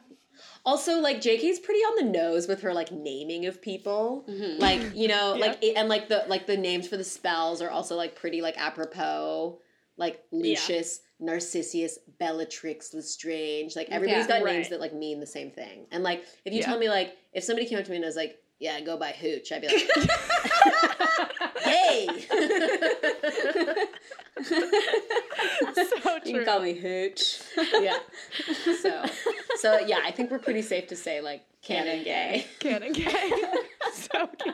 Also, 0.66 1.00
like 1.00 1.18
JK's 1.22 1.60
pretty 1.60 1.80
on 1.80 2.06
the 2.06 2.12
nose 2.12 2.48
with 2.48 2.62
her 2.62 2.74
like 2.74 2.92
naming 2.92 3.46
of 3.46 3.62
people. 3.62 4.26
Mm-hmm. 4.30 4.60
Like, 4.62 4.82
you 4.96 5.08
know, 5.08 5.36
Yeah. 5.38 5.46
like 5.46 5.64
it, 5.64 5.76
and 5.78 5.88
like 5.88 6.10
the 6.10 6.26
like 6.28 6.48
the 6.48 6.58
names 6.58 6.88
for 6.88 6.98
the 6.98 7.04
spells 7.04 7.62
are 7.62 7.70
also 7.70 7.96
like 7.96 8.16
pretty 8.16 8.42
like 8.42 8.58
apropos. 8.58 9.60
Like 9.98 10.24
Lucius, 10.32 11.02
Narcissus, 11.20 12.00
Bellatrix, 12.20 12.94
Lestrange. 12.94 13.76
Like 13.76 13.90
everybody's 13.90 14.28
Yeah. 14.28 14.40
got 14.40 14.46
names 14.46 14.70
that 14.70 14.80
like 14.80 14.94
mean 14.94 15.20
the 15.20 15.28
same 15.28 15.52
thing. 15.52 15.86
And 15.92 16.04
like 16.04 16.24
if 16.44 16.54
you 16.54 16.60
Yeah. 16.60 16.66
tell 16.66 16.80
me 16.80 16.90
like 16.90 17.16
if 17.34 17.44
somebody 17.44 17.68
came 17.68 17.78
up 17.78 17.86
to 17.86 17.92
me 17.92 17.98
and 17.98 18.06
was 18.06 18.16
like, 18.16 18.38
Yeah, 18.62 18.80
go 18.80 18.96
by 18.96 19.12
Hooch, 19.12 19.52
I'd 19.52 19.62
be 19.62 19.68
like 19.68 19.90
Hey 21.64 22.08
so 24.42 26.20
true. 26.20 26.20
You 26.26 26.34
can 26.36 26.46
call 26.46 26.60
me 26.62 26.74
Hooch. 26.74 27.42
Yeah. 27.80 27.98
So 28.82 29.04
so 29.56 29.80
yeah, 29.80 30.00
I 30.04 30.12
think 30.12 30.32
we're 30.32 30.40
pretty 30.40 30.62
safe 30.62 30.88
to 30.88 30.96
say 30.96 31.22
like 31.22 31.44
canon 31.62 32.04
gay. 32.04 32.46
Canon 32.60 32.94
gay. 32.94 33.32
so 33.94 34.30
gay. 34.44 34.52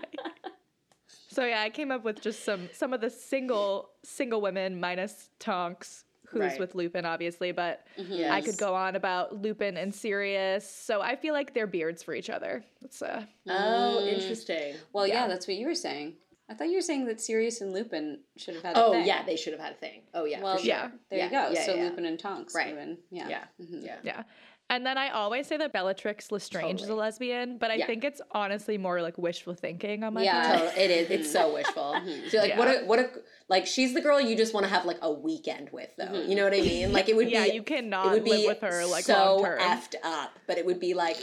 So 1.29 1.45
yeah, 1.45 1.61
I 1.61 1.69
came 1.69 1.91
up 1.91 2.03
with 2.03 2.21
just 2.21 2.43
some 2.43 2.69
some 2.73 2.93
of 2.93 3.01
the 3.01 3.09
single 3.09 3.89
single 4.03 4.41
women 4.41 4.79
minus 4.79 5.29
Tonks, 5.39 6.03
who's 6.29 6.41
Right. 6.41 6.59
with 6.59 6.75
Lupin, 6.75 7.05
obviously, 7.05 7.51
but 7.51 7.85
I 7.97 8.41
could 8.41 8.57
go 8.57 8.75
on 8.75 8.95
about 8.95 9.41
Lupin 9.41 9.77
and 9.77 9.93
Sirius. 9.93 10.69
So 10.69 11.01
I 11.01 11.15
feel 11.15 11.33
like 11.33 11.53
they're 11.53 11.67
beards 11.67 12.03
for 12.03 12.13
each 12.13 12.29
other. 12.29 12.63
That's 12.81 13.01
uh 13.01 13.23
Oh, 13.49 14.05
interesting. 14.05 14.75
Well, 14.93 15.07
yeah. 15.07 15.21
Yeah. 15.23 15.27
that's 15.27 15.47
what 15.47 15.55
you 15.57 15.65
were 15.67 15.75
saying. 15.75 16.15
I 16.49 16.53
thought 16.53 16.69
you 16.69 16.75
were 16.75 16.81
saying 16.81 17.05
that 17.07 17.19
Sirius 17.19 17.59
and 17.59 17.73
Lupin 17.73 18.19
should 18.37 18.53
have 18.55 18.63
had 18.63 18.77
a 18.77 18.83
Oh 18.85 18.91
thing. 18.93 19.05
yeah, 19.05 19.23
they 19.25 19.35
should 19.35 19.51
have 19.51 19.61
had 19.61 19.73
a 19.73 19.75
thing. 19.75 20.03
Oh 20.13 20.23
yeah. 20.23 20.41
Well, 20.41 20.55
for 20.55 20.61
sure. 20.63 20.67
yeah. 20.69 20.91
There 21.09 21.19
Yeah, 21.19 21.25
you 21.25 21.31
go. 21.31 21.49
yeah, 21.53 21.65
so 21.65 21.75
yeah. 21.75 21.83
Lupin 21.83 22.05
and 22.05 22.17
Tonks. 22.17 22.55
Right. 22.55 22.67
would 22.73 22.77
have 22.77 22.87
been- 22.87 22.97
Yeah. 23.09 23.27
Yeah. 23.27 23.43
Mhm. 23.61 23.85
Yeah. 23.85 23.97
yeah. 24.03 24.23
And 24.69 24.85
then 24.85 24.97
I 24.97 25.09
always 25.11 25.47
say 25.47 25.55
that 25.57 25.71
Bellatrix 25.71 26.29
Lestrange 26.29 26.81
is 26.81 26.89
a 26.89 26.93
lesbian, 26.95 27.57
but 27.57 27.71
I 27.71 27.75
Yeah. 27.75 27.85
think 27.87 28.03
it's 28.03 28.19
honestly 28.31 28.77
more 28.77 29.01
like 29.01 29.17
wishful 29.17 29.53
thinking 29.53 30.03
on 30.03 30.13
my 30.13 30.23
Yeah. 30.23 30.45
part. 30.57 30.59
Totally. 30.71 30.83
It 30.83 30.91
is. 30.91 31.09
It's 31.09 31.31
so 31.31 31.53
wishful. 31.59 31.95
So 32.29 32.37
like, 32.39 32.57
what 32.57 32.67
a 32.67 32.85
what 32.85 32.99
a 32.99 33.09
like. 33.47 33.65
She's 33.65 33.93
the 33.93 34.01
girl 34.01 34.19
you 34.19 34.35
just 34.35 34.53
want 34.53 34.65
to 34.65 34.69
have 34.69 34.83
like 34.83 34.97
a 35.01 35.09
weekend 35.11 35.69
with, 35.71 35.89
though. 35.97 36.03
Mm-hmm. 36.05 36.29
You 36.29 36.35
know 36.35 36.43
what 36.43 36.53
I 36.53 36.59
mean? 36.61 36.91
Like 36.91 37.07
it 37.07 37.15
would 37.15 37.31
Yeah, 37.31 37.45
be. 37.45 37.51
you 37.53 37.63
cannot 37.63 38.07
it 38.07 38.11
would 38.11 38.25
be 38.25 38.45
with 38.45 38.59
her 38.59 38.85
like 38.85 39.05
so 39.05 39.41
effed 39.59 39.95
up, 40.03 40.37
but 40.47 40.57
it 40.57 40.65
would 40.65 40.81
be 40.81 40.93
like 40.93 41.17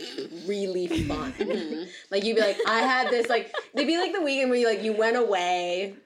really 0.47 0.87
fun. 1.09 1.33
Mm-hmm. 1.35 1.83
like 2.11 2.25
you'd 2.25 2.37
be 2.37 2.41
like, 2.41 2.57
I 2.67 2.81
had 2.81 3.11
this 3.11 3.29
like. 3.29 3.55
It'd 3.75 3.87
be 3.87 3.99
like 3.99 4.15
the 4.15 4.23
weekend 4.23 4.49
where 4.51 4.59
you 4.59 4.67
like 4.67 4.83
you 4.83 4.95
went 4.95 5.19
away, 5.19 5.97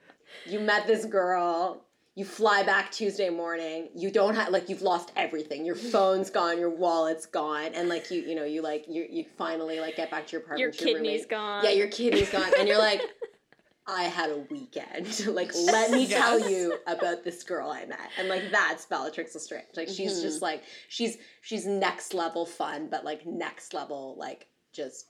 you 0.45 0.59
met 0.59 0.87
this 0.87 1.05
girl. 1.05 1.85
You 2.19 2.25
fly 2.25 2.63
back 2.63 2.91
Tuesday 2.91 3.29
morning. 3.29 3.87
You 3.95 4.11
don't 4.11 4.35
have 4.35 4.49
like 4.49 4.67
you've 4.67 4.81
lost 4.81 5.13
everything. 5.15 5.63
Your 5.63 5.75
phone's 5.95 6.29
gone. 6.29 6.59
Your 6.59 6.69
wallet's 6.69 7.25
gone, 7.25 7.71
and 7.73 7.87
like 7.87 8.11
you, 8.11 8.19
you 8.19 8.35
know, 8.35 8.43
you 8.43 8.61
like 8.61 8.83
you 8.89 9.07
you 9.09 9.23
finally 9.37 9.79
like 9.79 9.95
get 9.95 10.11
back 10.11 10.27
to 10.27 10.33
your 10.33 10.41
apartment. 10.41 10.59
your 10.59 10.67
your 10.67 10.95
kidney's 10.95 11.21
roommate. 11.21 11.29
gone. 11.29 11.63
Yeah, 11.63 11.69
your 11.69 11.87
kidney's 11.87 12.29
gone, 12.29 12.51
and 12.59 12.67
you're 12.67 12.77
like, 12.77 12.99
I 13.87 14.03
had 14.03 14.31
a 14.31 14.39
weekend. 14.51 15.27
like, 15.33 15.53
let 15.55 15.91
me 15.91 16.07
tell 16.07 16.37
you 16.51 16.77
about 16.87 17.23
this 17.23 17.41
girl 17.41 17.69
I 17.69 17.85
met, 17.85 18.09
and 18.17 18.27
like 18.27 18.51
that's 18.51 18.85
Bellatrix 18.85 19.33
Lestrange. 19.33 19.67
Like, 19.77 19.87
she's 19.87 20.15
mm-hmm. 20.15 20.23
just 20.23 20.41
like 20.41 20.63
she's 20.89 21.19
she's 21.39 21.65
next 21.65 22.13
level 22.13 22.45
fun, 22.45 22.89
but 22.91 23.05
like 23.05 23.25
next 23.25 23.73
level 23.73 24.15
like 24.17 24.47
just 24.73 25.05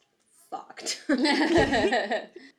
fucked. 0.51 1.03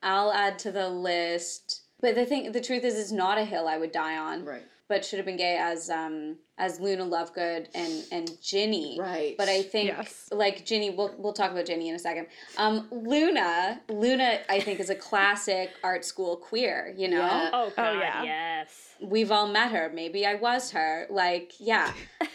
I'll 0.03 0.33
add 0.33 0.59
to 0.59 0.73
the 0.73 0.89
list. 0.89 1.80
But 2.01 2.15
the 2.15 2.25
thing, 2.27 2.53
the 2.53 2.61
truth 2.61 2.85
is, 2.85 2.99
it's 2.99 3.13
not 3.13 3.39
a 3.39 3.45
hill 3.45 3.69
I 3.69 3.77
would 3.79 3.93
die 3.93 4.17
on. 4.17 4.45
right. 4.45 4.63
but 4.89 5.05
should 5.05 5.19
have 5.19 5.27
been 5.27 5.37
gay 5.37 5.57
as 5.57 5.89
um 5.89 6.37
as 6.59 6.81
Luna 6.81 7.05
Lovegood 7.05 7.69
and 7.75 8.05
and 8.11 8.31
Ginny. 8.43 8.97
Right. 8.99 9.37
But 9.39 9.49
I 9.49 9.63
think 9.63 9.89
Yes. 9.89 10.29
like 10.33 10.67
Ginny, 10.67 10.91
we'll 10.91 11.15
we'll 11.17 11.33
talk 11.33 11.53
about 11.53 11.67
Ginny 11.67 11.89
in 11.89 11.95
a 11.95 11.99
second. 11.99 12.27
Um, 12.59 12.89
Luna, 12.91 13.81
Luna, 13.89 14.41
I 14.49 14.59
think 14.61 14.81
is 14.81 14.91
a 14.91 14.95
classic 14.97 15.71
art 15.85 16.05
school 16.05 16.37
queer. 16.37 16.93
You 16.97 17.09
know, 17.09 17.19
Yeah. 17.21 17.51
Oh 17.53 17.73
god, 17.77 17.99
yeah. 18.01 18.23
yes. 18.25 18.69
we've 19.01 19.31
all 19.31 19.47
met 19.49 19.71
her. 19.71 19.91
Maybe 19.95 20.27
I 20.27 20.35
was 20.35 20.73
her. 20.73 21.07
Like, 21.09 21.53
yeah. 21.61 21.93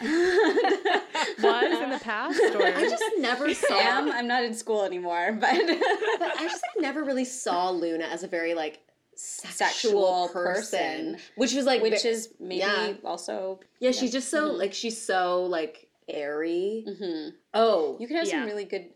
Was 1.42 1.80
in 1.82 1.90
the 1.90 2.00
past, 2.02 2.40
or 2.54 2.62
I 2.64 2.82
just 2.88 3.04
never 3.18 3.52
saw. 3.66 3.78
Am 3.78 4.10
I'm 4.10 4.26
not 4.26 4.44
in 4.44 4.54
school 4.54 4.82
anymore, 4.84 5.32
but 5.32 5.50
But 5.50 6.30
I 6.38 6.42
just 6.42 6.62
like 6.74 6.80
never 6.82 7.04
really 7.04 7.24
saw 7.24 7.70
Luna 7.70 8.04
as 8.04 8.22
a 8.22 8.28
very 8.28 8.54
like 8.54 8.80
sexual, 9.16 9.52
Sexual 9.52 10.28
person, 10.32 11.12
person. 11.14 11.18
which 11.36 11.54
was 11.54 11.64
like 11.64 11.82
which 11.82 12.04
is 12.04 12.34
maybe 12.38 12.60
yeah. 12.60 12.92
also 13.04 13.60
yeah, 13.80 13.90
she's 13.90 14.12
just 14.12 14.30
so 14.30 14.46
like 14.52 14.72
she's 14.74 15.00
so 15.00 15.44
like 15.44 15.88
airy. 16.08 16.84
mm-hmm. 16.88 17.30
Oh, 17.54 17.96
you 17.98 18.06
could 18.06 18.16
have 18.16 18.26
Yeah. 18.26 18.40
some 18.40 18.44
really 18.46 18.64
good 18.64 18.86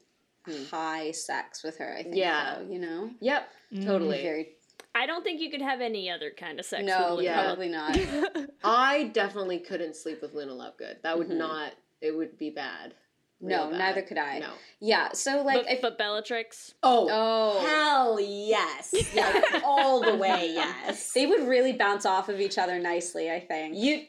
high 0.71 1.11
sex 1.13 1.63
with 1.63 1.79
her. 1.79 1.95
I 1.97 2.03
think. 2.03 2.17
Yeah. 2.17 2.57
though, 2.59 2.73
you 2.73 2.79
know, 2.79 3.11
yep, 3.21 3.49
totally. 3.85 4.23
very 4.23 4.49
I 4.95 5.07
don't 5.07 5.23
think 5.23 5.41
you 5.41 5.51
could 5.51 5.63
have 5.63 5.81
any 5.81 6.11
other 6.11 6.31
kind 6.37 6.59
of 6.59 6.67
sex 6.67 6.83
no, 6.85 7.17
with 7.17 7.25
yeah. 7.25 7.43
probably 7.45 7.69
not. 7.69 7.97
I 8.65 9.05
definitely 9.13 9.59
couldn't 9.61 9.95
sleep 9.95 10.21
with 10.21 10.35
Luna 10.35 10.53
Lovegood. 10.53 11.03
That 11.03 11.17
would 11.17 11.29
Mhm. 11.29 11.37
not. 11.37 11.73
It 12.01 12.17
would 12.17 12.37
be 12.39 12.51
bad. 12.51 12.95
No, 13.41 13.71
bad. 13.71 13.79
neither 13.79 14.03
could 14.03 14.19
I. 14.19 14.39
No. 14.39 14.51
Yeah, 14.81 15.13
so 15.13 15.43
like, 15.43 15.65
but, 15.65 15.71
I, 15.71 15.79
but 15.81 15.99
Bellatrix. 15.99 16.75
Oh, 16.83 17.09
oh, 17.11 17.67
hell 17.67 18.21
yes, 18.21 18.95
like 19.15 19.63
all 19.65 20.01
the 20.01 20.17
way 20.17 20.51
yes. 20.55 21.13
they 21.13 21.27
would 21.27 21.49
really 21.49 21.73
bounce 21.73 22.05
off 22.05 22.29
of 22.29 22.41
each 22.41 22.59
other 22.59 22.79
nicely. 22.79 23.31
I 23.31 23.41
think. 23.41 23.77
You 23.77 24.05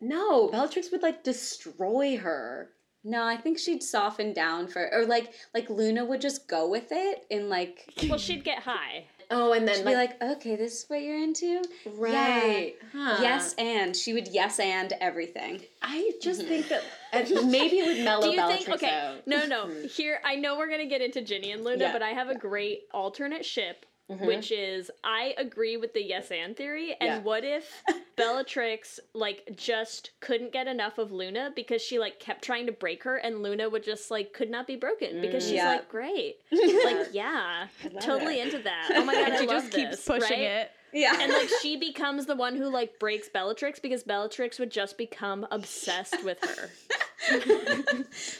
no, 0.00 0.48
Bellatrix 0.48 0.90
would 0.92 1.02
like 1.02 1.24
destroy 1.24 2.16
her. 2.18 2.70
No, 3.02 3.24
I 3.24 3.36
think 3.36 3.58
she'd 3.58 3.84
soften 3.84 4.32
down 4.32 4.66
for, 4.66 4.92
or 4.92 5.06
like, 5.06 5.32
like 5.54 5.70
Luna 5.70 6.04
would 6.04 6.20
just 6.20 6.48
go 6.48 6.68
with 6.68 6.88
it 6.90 7.24
and 7.30 7.48
like, 7.48 7.88
Well, 8.08 8.18
she'd 8.18 8.42
get 8.42 8.64
high. 8.64 9.04
Oh, 9.30 9.52
and 9.52 9.66
then 9.66 9.76
she'd 9.76 9.84
be 9.84 9.94
like, 9.94 10.22
okay, 10.22 10.56
this 10.56 10.80
is 10.80 10.84
what 10.88 11.02
you're 11.02 11.20
into. 11.22 11.62
right, 11.96 12.74
huh. 12.92 13.18
Yes, 13.20 13.54
and 13.58 13.96
she 13.96 14.12
would 14.12 14.28
yes 14.28 14.60
and 14.60 14.92
everything. 15.00 15.62
I 15.82 16.12
just 16.22 16.40
mm-hmm. 16.40 16.48
think 16.48 16.68
that 16.68 16.82
and 17.12 17.50
maybe 17.50 17.78
it 17.78 17.86
would 17.86 18.04
mellow 18.04 18.22
Do 18.22 18.30
you 18.30 18.36
Bellatrix 18.36 18.64
think? 18.64 18.82
Okay, 18.82 18.94
out. 18.94 19.26
no, 19.26 19.46
no. 19.46 19.66
Hmm. 19.66 19.86
Here, 19.86 20.20
I 20.24 20.36
know 20.36 20.56
we're 20.58 20.70
gonna 20.70 20.86
get 20.86 21.00
into 21.00 21.22
Ginny 21.22 21.52
and 21.52 21.64
Luna, 21.64 21.84
Yeah. 21.84 21.92
but 21.92 22.02
I 22.02 22.10
have 22.10 22.28
a 22.28 22.36
great 22.36 22.82
alternate 22.92 23.44
ship, 23.44 23.86
Mm-hmm. 24.08 24.24
which 24.24 24.52
is 24.52 24.88
I 25.02 25.34
agree 25.36 25.76
with 25.76 25.92
the 25.92 26.00
yes 26.00 26.30
and 26.30 26.56
theory. 26.56 26.94
And 27.00 27.08
Yeah. 27.08 27.18
what 27.22 27.42
if 27.42 27.82
Bellatrix 28.16 29.00
like 29.14 29.48
just 29.56 30.10
couldn't 30.20 30.52
get 30.52 30.68
enough 30.68 30.98
of 30.98 31.10
Luna 31.10 31.50
because 31.56 31.82
she 31.82 31.98
like 31.98 32.20
kept 32.20 32.44
trying 32.44 32.66
to 32.66 32.72
break 32.72 33.02
her, 33.02 33.16
and 33.16 33.42
Luna 33.42 33.68
would 33.68 33.82
just 33.82 34.08
like 34.12 34.32
could 34.32 34.48
not 34.48 34.68
be 34.68 34.76
broken 34.76 35.20
because 35.20 35.42
mm, 35.42 35.48
she's 35.48 35.56
Yeah. 35.56 35.70
like 35.70 35.88
great, 35.88 36.36
like 36.52 37.08
yeah, 37.12 37.66
totally 38.00 38.40
into 38.40 38.58
that. 38.60 38.90
Oh 38.94 39.04
my 39.04 39.12
god, 39.14 39.32
I 39.32 39.40
she 39.40 39.46
love 39.48 39.62
just 39.64 39.72
keeps 39.72 39.90
this, 39.96 40.04
pushing 40.06 40.38
right? 40.38 40.50
it. 40.50 40.70
Yeah. 40.92 41.16
And 41.20 41.32
like 41.32 41.50
she 41.60 41.76
becomes 41.76 42.26
the 42.26 42.36
one 42.36 42.54
who 42.54 42.70
like 42.70 43.00
breaks 43.00 43.28
Bellatrix 43.28 43.80
because 43.80 44.04
Bellatrix 44.04 44.60
would 44.60 44.70
just 44.70 44.96
become 44.96 45.48
obsessed 45.50 46.22
with 46.22 46.38
her. 46.44 46.70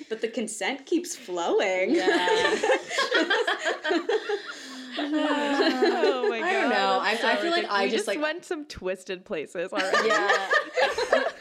but 0.08 0.20
the 0.20 0.28
consent 0.28 0.86
keeps 0.86 1.16
flowing. 1.16 1.98
Oh 4.98 6.28
my 6.28 6.40
god! 6.40 6.46
I 6.48 6.52
don't 6.52 6.70
know. 6.70 7.00
that's 7.02 7.24
I- 7.24 7.32
I 7.32 7.36
feel 7.36 7.50
like. 7.50 7.66
I 7.70 7.84
we 7.84 7.90
just, 7.90 7.96
just 8.06 8.08
like- 8.08 8.20
went 8.22 8.44
some 8.44 8.64
twisted 8.66 9.24
places 9.24 9.72
already. 9.72 10.08
Yeah. 10.08 10.28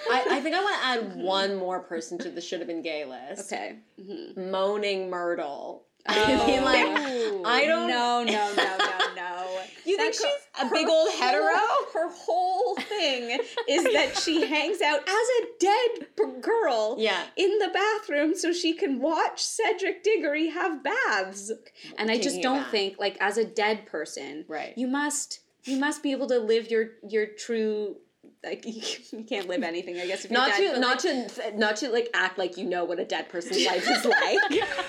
I, 0.07 0.25
I 0.31 0.39
think 0.41 0.55
I 0.55 0.61
want 0.63 0.75
to 0.81 0.85
add 0.85 1.15
one 1.23 1.55
more 1.55 1.79
person 1.79 2.17
to 2.19 2.29
the 2.29 2.41
should 2.41 2.59
have 2.59 2.67
been 2.67 2.81
gay 2.81 3.05
list. 3.05 3.51
Okay. 3.51 3.77
Mhm. 3.99 4.51
Moaning 4.51 5.09
Myrtle. 5.09 5.83
Oh. 6.07 6.13
I 6.13 6.47
mean, 6.47 6.63
like, 6.63 7.45
I 7.45 7.65
don't 7.65 7.87
No, 7.87 8.23
no, 8.23 8.53
no, 8.53 8.53
no, 8.55 9.13
no. 9.15 9.61
You 9.85 9.97
think 9.97 10.15
That 10.15 10.21
she's 10.59 10.65
a 10.67 10.73
big 10.73 10.87
old 10.87 11.09
whole- 11.11 11.21
hetero? 11.27 11.61
Her 11.93 12.09
whole 12.09 12.75
thing 12.75 13.39
is 13.69 13.83
that 13.83 14.17
she 14.17 14.43
hangs 14.47 14.81
out 14.81 14.99
as 15.07 15.07
a 15.13 15.45
dead 15.59 16.07
p- 16.17 16.41
girl 16.41 16.95
Yeah. 16.97 17.21
in 17.35 17.59
the 17.59 17.69
bathroom 17.71 18.35
so 18.35 18.51
she 18.51 18.73
can 18.73 18.99
watch 18.99 19.43
Cedric 19.43 20.03
Diggory 20.03 20.47
have 20.49 20.83
baths. 20.83 21.51
And 21.99 22.09
I 22.09 22.15
just 22.15 22.35
Taking 22.37 22.39
a 22.39 22.43
don't 22.43 22.61
bath. 22.63 22.71
think 22.71 22.97
like 22.99 23.17
as 23.21 23.37
a 23.37 23.45
dead 23.45 23.85
person, 23.85 24.45
Right. 24.47 24.73
You 24.75 24.87
must 24.87 25.41
you 25.65 25.77
must 25.77 26.01
be 26.03 26.11
able 26.11 26.27
to 26.29 26.39
live 26.39 26.69
your 26.71 26.89
your 27.07 27.27
true 27.27 27.97
like 28.45 28.63
you 29.11 29.23
can't 29.23 29.47
live 29.47 29.63
anything 29.63 29.97
I 29.99 30.07
guess 30.07 30.23
if 30.25 30.31
you're 30.31 30.39
Not 30.39 30.49
dead, 30.57 30.75
to 30.75 30.79
not 30.79 31.03
like, 31.03 31.33
to 31.35 31.57
not 31.57 31.75
to 31.77 31.89
like 31.89 32.09
act 32.13 32.37
like 32.37 32.57
you 32.57 32.65
know 32.65 32.85
what 32.85 32.99
a 32.99 33.05
dead 33.05 33.27
person's 33.29 33.65
life 33.71 33.89
is 33.89 34.05
like. 34.05 34.37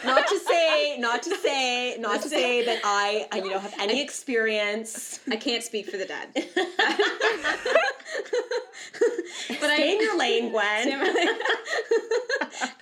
not 0.05 0.27
to 0.29 0.39
say 0.39 0.97
not 0.99 1.23
to 1.25 1.35
say 1.37 1.97
not 1.99 2.23
to 2.23 2.29
say 2.37 2.65
that 2.65 2.81
I, 2.85 3.27
I 3.33 3.39
you 3.39 3.51
know 3.51 3.59
have 3.59 3.75
any 3.81 4.01
experience. 4.03 5.21
I 5.31 5.37
can't 5.37 5.63
speak 5.63 5.89
for 5.89 5.97
the 5.97 6.05
dead. 6.05 6.29
but 9.49 9.71
Stay 9.71 9.93
in 9.95 10.01
your 10.01 10.17
lane, 10.19 10.51
Gwen. 10.51 11.09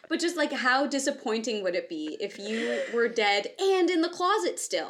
but 0.09 0.19
just 0.21 0.37
like 0.37 0.53
how 0.53 0.87
disappointing 0.87 1.63
would 1.63 1.75
it 1.75 1.89
be 1.89 2.17
if 2.21 2.39
you 2.39 2.81
were 2.95 3.09
dead 3.09 3.49
and 3.61 3.91
in 3.91 4.01
the 4.01 4.09
closet 4.09 4.59
still? 4.59 4.89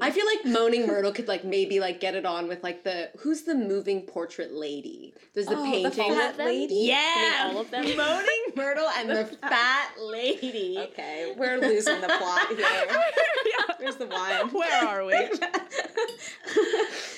I 0.00 0.10
feel 0.10 0.24
like 0.26 0.44
Moaning 0.46 0.86
Myrtle 0.86 1.12
could 1.12 1.28
like 1.28 1.44
maybe 1.44 1.80
like 1.80 2.00
get 2.00 2.14
it 2.14 2.24
on 2.24 2.48
with 2.48 2.62
like 2.62 2.84
the 2.84 3.10
who's 3.18 3.42
the 3.42 3.54
moving 3.54 4.02
portrait 4.02 4.52
lady? 4.52 5.14
There's 5.34 5.46
the 5.46 5.56
Oh, 5.56 5.64
the 5.64 5.70
painting 5.70 6.04
All 6.10 6.14
fat 6.16 6.38
lady? 6.38 6.74
Yeah, 6.74 7.42
You 7.42 7.46
mean 7.48 7.56
all 7.56 7.60
of 7.62 7.70
them? 7.70 7.84
Moaning 7.96 8.26
Myrtle 8.56 8.88
and 8.96 9.10
the 9.10 9.24
fat 9.42 9.90
lady. 10.00 10.78
Okay, 10.78 11.34
we're 11.38 11.58
losing 11.58 12.00
the 12.00 12.06
plot 12.08 12.48
here. 12.48 13.02
Where's 13.78 13.96
the 13.96 14.06
wine? 14.06 14.48
Where 14.50 14.86
are 14.86 15.04
we? 15.04 15.14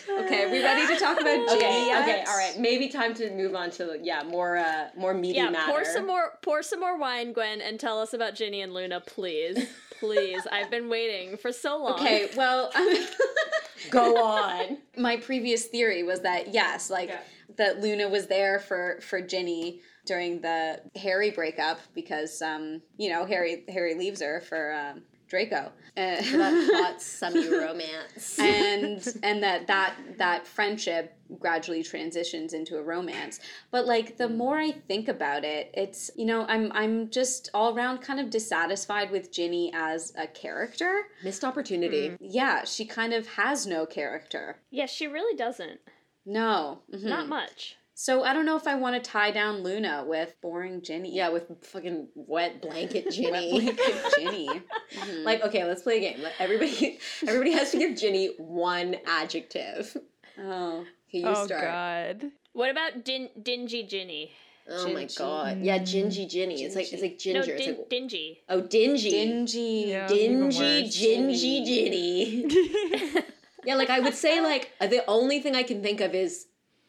Okay, 0.09 0.45
are 0.45 0.51
we 0.51 0.63
ready 0.63 0.87
to 0.95 0.99
talk 1.01 1.21
about 1.21 1.49
Ginny 1.49 1.57
Okay, 1.57 1.87
yet? 1.87 2.03
okay, 2.03 2.25
all 2.27 2.37
right. 2.37 2.59
Maybe 2.59 2.89
time 2.89 3.13
to 3.15 3.31
move 3.35 3.55
on 3.55 3.71
to 3.73 3.99
yeah, 4.03 4.23
more 4.23 4.57
uh 4.57 4.89
more 4.97 5.13
meaty 5.15 5.37
Yeah, 5.37 5.51
matter. 5.51 5.73
pour 5.73 5.85
some 5.85 6.07
more 6.07 6.33
pour 6.43 6.63
some 6.63 6.81
more 6.81 6.97
wine, 6.99 7.33
Gwen, 7.33 7.61
and 7.61 7.79
tell 7.79 8.01
us 8.01 8.15
about 8.15 8.35
Ginny 8.35 8.61
and 8.63 8.73
Luna, 8.73 9.01
please. 9.01 9.67
Please. 9.99 10.47
I've 10.53 10.71
been 10.71 10.89
waiting 10.91 11.37
for 11.39 11.53
so 11.53 11.79
long. 11.83 11.95
Okay, 11.95 12.26
well, 12.37 12.73
Go 13.91 14.17
on. 14.23 14.79
my 14.97 15.17
previous 15.19 15.67
theory 15.67 16.03
was 16.03 16.21
that 16.23 16.53
yes, 16.53 16.91
like 16.91 17.09
Yeah. 17.11 17.21
that 17.57 17.81
Luna 17.81 18.09
was 18.09 18.27
there 18.27 18.59
for 18.59 18.99
for 19.01 19.21
Ginny 19.21 19.81
during 20.07 20.41
the 20.41 20.81
Harry 20.97 21.31
breakup 21.31 21.79
because 21.95 22.41
um 22.43 22.81
you 22.97 23.11
know 23.11 23.25
Harry 23.27 23.65
Harry 23.69 23.95
leaves 23.95 24.21
her 24.23 24.41
for 24.41 24.73
um, 24.73 25.03
Draco. 25.29 25.73
Uh, 25.97 26.21
that 26.21 26.71
hot 26.75 27.03
semi 27.03 27.49
romance. 27.49 28.39
and 28.39 29.15
and 29.23 29.43
that 29.43 29.67
that 29.67 29.95
that 30.19 30.47
friendship 30.47 31.13
gradually 31.41 31.83
transitions 31.83 32.53
into 32.53 32.77
a 32.79 32.83
romance 32.83 33.41
but 33.73 33.85
like 33.85 34.17
the 34.17 34.29
more 34.29 34.59
i 34.59 34.71
think 34.71 35.09
about 35.09 35.43
it 35.45 35.71
it's 35.75 36.09
you 36.15 36.25
know 36.25 36.45
i'm 36.47 36.71
i'm 36.73 37.11
just 37.11 37.51
all 37.53 37.75
around 37.77 37.99
kind 37.99 38.21
of 38.21 38.31
dissatisfied 38.31 39.11
with 39.11 39.33
ginny 39.33 39.73
as 39.75 40.13
a 40.17 40.29
character 40.29 41.09
Missed 41.25 41.43
opportunity. 41.43 42.17
yeah 42.21 42.63
she 42.65 42.85
kind 42.85 43.13
of 43.13 43.27
has 43.27 43.67
no 43.67 43.87
character 43.87 44.59
Yeah, 44.71 44.87
she 44.87 45.09
really 45.09 45.37
doesn't. 45.37 45.81
no 46.25 46.83
Mhm. 46.95 47.03
Not 47.05 47.29
much. 47.29 47.77
So 47.99 48.23
i 48.25 48.33
don't 48.35 48.45
know 48.45 48.57
if 48.57 48.67
i 48.67 48.75
want 48.75 48.95
to 49.03 49.11
tie 49.11 49.31
down 49.31 49.63
luna 49.63 50.05
with 50.07 50.35
boring 50.43 50.83
ginny 50.83 51.15
Yeah, 51.15 51.31
with 51.31 51.45
fucking 51.65 52.09
wet 52.15 52.61
blanket 52.61 53.11
Ginny. 53.11 53.61
Blanket 53.61 54.15
ginny 54.19 54.49
Mhm. 54.95 55.25
like, 55.25 55.43
okay, 55.43 55.65
let's 55.65 55.83
play 55.83 55.97
a 55.97 56.01
game. 56.01 56.23
Let 56.23 56.35
everybody 56.39 56.99
everybody 57.27 57.53
has 57.53 57.71
to 57.73 57.79
give 57.79 57.97
Ginny 57.97 58.29
one 58.39 58.97
adjective. 59.07 59.97
oh 60.39 60.81
Okay, 61.09 61.19
you 61.19 61.27
oh 61.27 61.45
start. 61.47 61.63
god. 61.65 62.31
What 62.53 62.71
about 62.71 63.05
din- 63.05 63.31
dingy 63.43 63.83
Ginny? 63.85 64.31
Oh 64.69 64.93
my 64.93 65.07
god. 65.19 65.59
Yeah, 65.63 65.79
gingy 65.79 66.29
Ginny. 66.29 66.63
It's 66.65 66.77
like 66.77 66.93
it's 66.93 67.03
like 67.03 67.13
No, 67.27 67.43
ginger. 67.43 67.55
it's 67.55 67.67
like, 67.67 67.89
dingy. 67.89 68.43
oh, 68.49 68.61
dingy. 68.61 69.11
dingy 69.11 69.85
Yeah. 69.89 70.07
Dingy, 70.07 70.59
worse. 70.59 70.97
gingy 70.97 71.65
Ginny. 71.65 73.23
yeah, 73.65 73.75
like 73.77 73.91
I 73.91 74.01
would 74.01 74.15
say 74.15 74.41
like 74.41 74.71
the 74.81 75.03
only 75.09 75.41
thing 75.41 75.55
I 75.57 75.63
can 75.65 75.83
think 75.83 76.01
of 76.01 76.15
is 76.15 76.47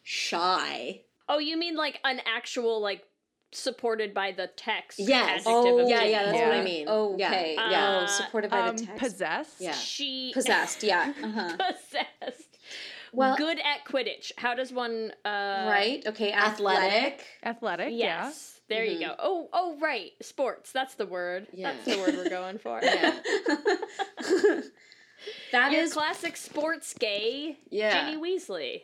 shy. 0.08 1.02
Oh, 1.28 1.38
you 1.38 1.58
mean 1.58 1.76
like 1.76 2.00
an 2.02 2.20
actual 2.24 2.80
like 2.80 3.02
supported 3.52 4.14
by 4.14 4.32
the 4.32 4.46
text 4.56 4.98
Yes. 4.98 5.40
adjective 5.40 5.52
Oh, 5.52 5.78
of 5.80 5.88
Yeah, 5.88 5.98
Ginny? 6.00 6.10
yeah, 6.12 6.22
that's 6.24 6.38
what 6.38 6.52
I 6.52 6.56
Yeah. 6.56 6.62
mean. 6.64 6.88
okay 6.88 7.54
Yeah. 7.56 7.70
yeah 7.70 7.88
Uh, 7.88 8.00
oh, 8.02 8.06
supported 8.06 8.50
by 8.50 8.58
Um, 8.60 8.76
the 8.78 8.86
text 8.86 8.98
possessed. 9.02 9.60
Yeah. 9.60 9.72
She 9.72 10.30
possessed 10.34 10.82
yeah 10.82 11.12
uh-huh 11.22 11.56
possessed. 11.56 12.58
Well- 13.12 13.36
good 13.36 13.58
at 13.58 13.84
Quidditch. 13.86 14.32
How 14.38 14.54
does 14.54 14.72
one 14.72 15.12
uh 15.26 15.66
right 15.68 16.02
okay 16.06 16.32
Athletic. 16.32 17.24
Athletic. 17.44 17.88
Yes. 17.92 18.54
There 18.68 18.84
you 18.84 18.98
go. 19.00 19.14
Oh, 19.18 19.48
oh 19.52 19.78
right. 19.78 20.12
Sports. 20.22 20.72
That's 20.72 20.94
the 20.94 21.06
word. 21.06 21.46
Yeah. 21.52 21.72
That's 21.72 21.84
the 21.86 21.98
word 21.98 22.14
we're 22.16 22.30
going 22.30 22.58
for. 22.58 22.80
Yeah. 22.82 23.12
That 25.52 25.72
Your 25.72 25.82
is 25.82 25.92
classic 25.94 26.36
sports 26.36 26.94
gay 26.94 27.58
Yeah. 27.70 28.10
Ginny 28.10 28.16
Weasley. 28.16 28.82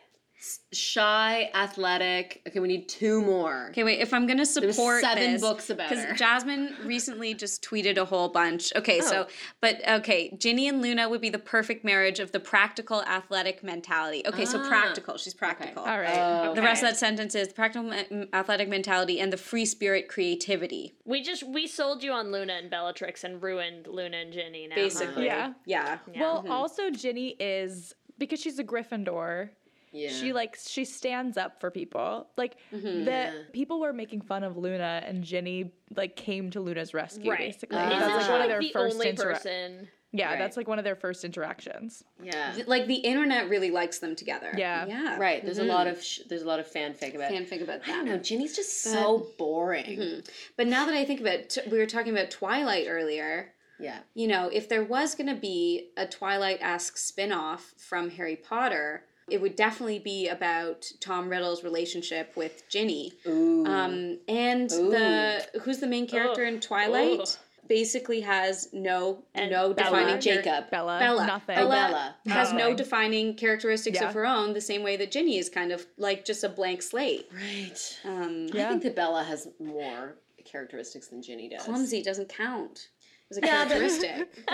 Shy, 0.73 1.51
athletic. 1.55 2.43
Okay, 2.49 2.59
we 2.61 2.69
need 2.69 2.89
two 2.89 3.23
more. 3.23 3.69
Okay, 3.71 3.85
wait. 3.85 4.01
If 4.01 4.13
I'm 4.13 4.27
gonna 4.27 4.45
support 4.47 5.01
seven 5.03 5.33
this, 5.33 5.41
books 5.41 5.71
about 5.71 5.89
her. 5.91 5.97
because 5.97 6.19
Jasmine 6.19 6.75
recently 6.85 7.35
just 7.35 7.63
tweeted 7.65 7.97
a 7.97 8.05
whole 8.05 8.29
bunch. 8.29 8.73
Okay, 8.75 8.99
Oh. 9.03 9.07
so 9.07 9.27
but 9.61 9.87
okay, 9.89 10.37
Ginny 10.39 10.69
and 10.69 10.83
Luna 10.83 11.09
would 11.09 11.21
be 11.21 11.31
the 11.31 11.39
perfect 11.39 11.85
marriage 11.85 12.19
of 12.21 12.33
the 12.33 12.41
practical 12.41 13.03
athletic 13.03 13.63
mentality. 13.63 14.23
Okay, 14.27 14.45
so 14.45 14.59
Ah. 14.61 14.69
practical. 14.69 15.17
She's 15.17 15.35
practical. 15.35 15.83
All 15.85 15.99
right. 16.01 16.19
Oh, 16.19 16.55
The 16.55 16.63
rest 16.63 16.83
of 16.83 16.89
that 16.91 16.97
sentence 16.97 17.35
is 17.35 17.49
the 17.49 17.55
practical 17.55 17.93
athletic 18.33 18.69
mentality 18.69 19.21
and 19.21 19.33
the 19.33 19.37
free 19.37 19.65
spirit 19.67 20.09
creativity. 20.09 20.95
We 21.05 21.23
just 21.23 21.43
we 21.45 21.67
sold 21.67 22.03
you 22.03 22.13
on 22.13 22.33
Luna 22.33 22.55
and 22.55 22.71
Bellatrix 22.71 23.23
and 23.25 23.43
ruined 23.43 23.87
Luna 23.87 24.17
and 24.19 24.33
Ginny 24.33 24.67
now. 24.67 24.75
huh? 24.75 24.81
Basically. 24.83 25.25
Yeah. 25.27 25.53
Yeah. 25.67 25.99
Yeah. 26.13 26.21
Well, 26.21 26.45
also 26.51 26.91
Ginny 26.91 27.37
is 27.41 27.95
because 28.19 28.41
she's 28.41 28.59
a 28.59 28.65
Gryffindor. 28.65 29.51
Yeah. 29.95 30.11
She 30.11 30.33
like 30.33 30.57
she 30.61 30.85
stands 30.85 31.37
up 31.39 31.61
for 31.61 31.71
people. 31.71 32.27
Like 32.37 32.57
Mm-hmm. 32.73 33.05
the 33.05 33.45
people 33.53 33.81
were 33.81 33.93
making 33.93 34.21
fun 34.23 34.43
of 34.43 34.57
Luna, 34.57 35.03
and 35.07 35.23
Ginny 35.25 35.73
like 35.97 36.17
came 36.17 36.51
to 36.51 36.61
Luna's 36.61 36.93
rescue. 36.93 37.31
right. 37.31 37.39
Basically, 37.39 37.79
Ah. 37.79 37.89
that's 37.89 38.17
like 38.27 38.31
one 38.31 38.43
of 38.43 38.49
their 38.49 38.61
the 38.61 38.71
first 38.71 38.95
only 38.95 39.07
intera- 39.13 39.33
person? 39.35 39.89
Yeah, 40.17 40.29
Right. 40.31 40.39
that's 40.39 40.57
like 40.57 40.69
one 40.69 40.79
of 40.79 40.85
their 40.85 40.95
first 40.95 41.25
interactions. 41.25 42.05
yeah. 42.23 42.55
Like 42.67 42.87
the 42.87 42.95
internet 42.95 43.49
really 43.49 43.73
likes 43.73 43.99
them 43.99 44.15
together. 44.15 44.53
Yeah. 44.57 44.87
Yeah. 44.87 45.19
Right. 45.19 45.45
There's 45.45 45.59
a 45.59 45.65
lot 45.65 45.87
of 45.89 46.03
sh- 46.03 46.21
there's 46.29 46.43
a 46.43 46.47
lot 46.47 46.61
of 46.61 46.69
fanfic 46.71 47.15
about. 47.17 47.33
Fanfic 47.33 47.63
about 47.63 47.81
that. 47.85 47.89
I 47.89 47.93
don't 47.97 48.05
know. 48.05 48.19
Ginny's 48.19 48.55
just 48.55 48.83
so 48.83 49.27
boring. 49.39 50.23
But 50.57 50.67
now 50.69 50.87
that 50.87 50.95
I 50.95 51.05
think 51.05 51.21
about 51.21 51.35
it, 51.35 51.51
t- 51.51 51.63
we 51.71 51.79
were 51.79 51.87
talking 51.87 52.13
about 52.13 52.31
Twilight 52.31 52.87
earlier. 52.89 53.53
Yeah. 53.81 53.99
you 54.15 54.29
know, 54.29 54.49
if 54.53 54.69
there 54.69 54.85
was 54.85 55.17
going 55.17 55.27
to 55.27 55.35
be 55.35 55.91
a 55.97 56.07
Twilight 56.07 56.59
esque 56.63 56.97
spin 56.97 57.33
off 57.33 57.75
from 57.77 58.11
Harry 58.11 58.37
Potter, 58.37 59.05
it 59.31 59.41
would 59.41 59.57
definitely 59.57 59.99
be 59.99 60.29
about 60.29 60.85
Tom 61.01 61.29
Riddle's 61.29 61.65
relationship 61.65 62.37
with 62.37 62.63
Ginny. 62.69 63.13
Ooh. 63.27 63.65
Um, 63.67 64.19
and 64.29 64.69
the 64.71 65.47
who's 65.63 65.79
the 65.79 65.87
main 65.87 66.07
character 66.07 66.45
in 66.45 66.61
Twilight 66.61 67.21
Ugh. 67.21 67.29
basically 67.69 68.21
has 68.21 68.69
no 68.73 69.23
And 69.35 69.51
no 69.51 69.73
Bella. 69.73 69.99
defining 70.01 70.21
Jacob. 70.21 70.71
Bella, 70.71 70.99
Bella. 70.99 71.27
nothing. 71.27 71.57
Oh, 71.59 71.69
Bella, 71.71 72.15
Bella. 72.25 72.35
has 72.37 72.53
no 72.53 72.75
defining 72.75 73.35
characteristics 73.35 73.99
Yeah. 74.01 74.09
of 74.09 74.15
her 74.15 74.27
own, 74.27 74.53
the 74.53 74.61
same 74.61 74.83
way 74.83 74.97
that 74.99 75.11
Ginny 75.11 75.39
is 75.39 75.49
kind 75.49 75.73
of 75.73 75.87
like 75.97 76.25
just 76.27 76.45
a 76.45 76.49
blank 76.51 76.83
slate. 76.83 77.27
Right. 77.33 77.99
Um, 78.05 78.49
Yeah. 78.53 78.67
I 78.67 78.69
think 78.71 78.83
that 78.83 78.95
Bella 78.95 79.25
has 79.25 79.49
more 79.59 80.17
characteristics 80.45 81.09
than 81.09 81.23
Ginny 81.23 81.49
does. 81.49 81.63
Clumsy 81.63 82.03
doesn't 82.03 82.29
count 82.29 82.89
as 83.31 83.39
a 83.39 83.41
Yeah, 83.43 83.65
but- 83.65 83.69
characteristic. 83.69 84.45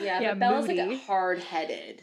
Yeah, 0.00 0.20
Yeah, 0.20 0.30
but 0.32 0.38
Bella's 0.38 0.68
like 0.68 0.76
moody. 0.78 0.96
hard 0.98 1.40
headed. 1.40 2.02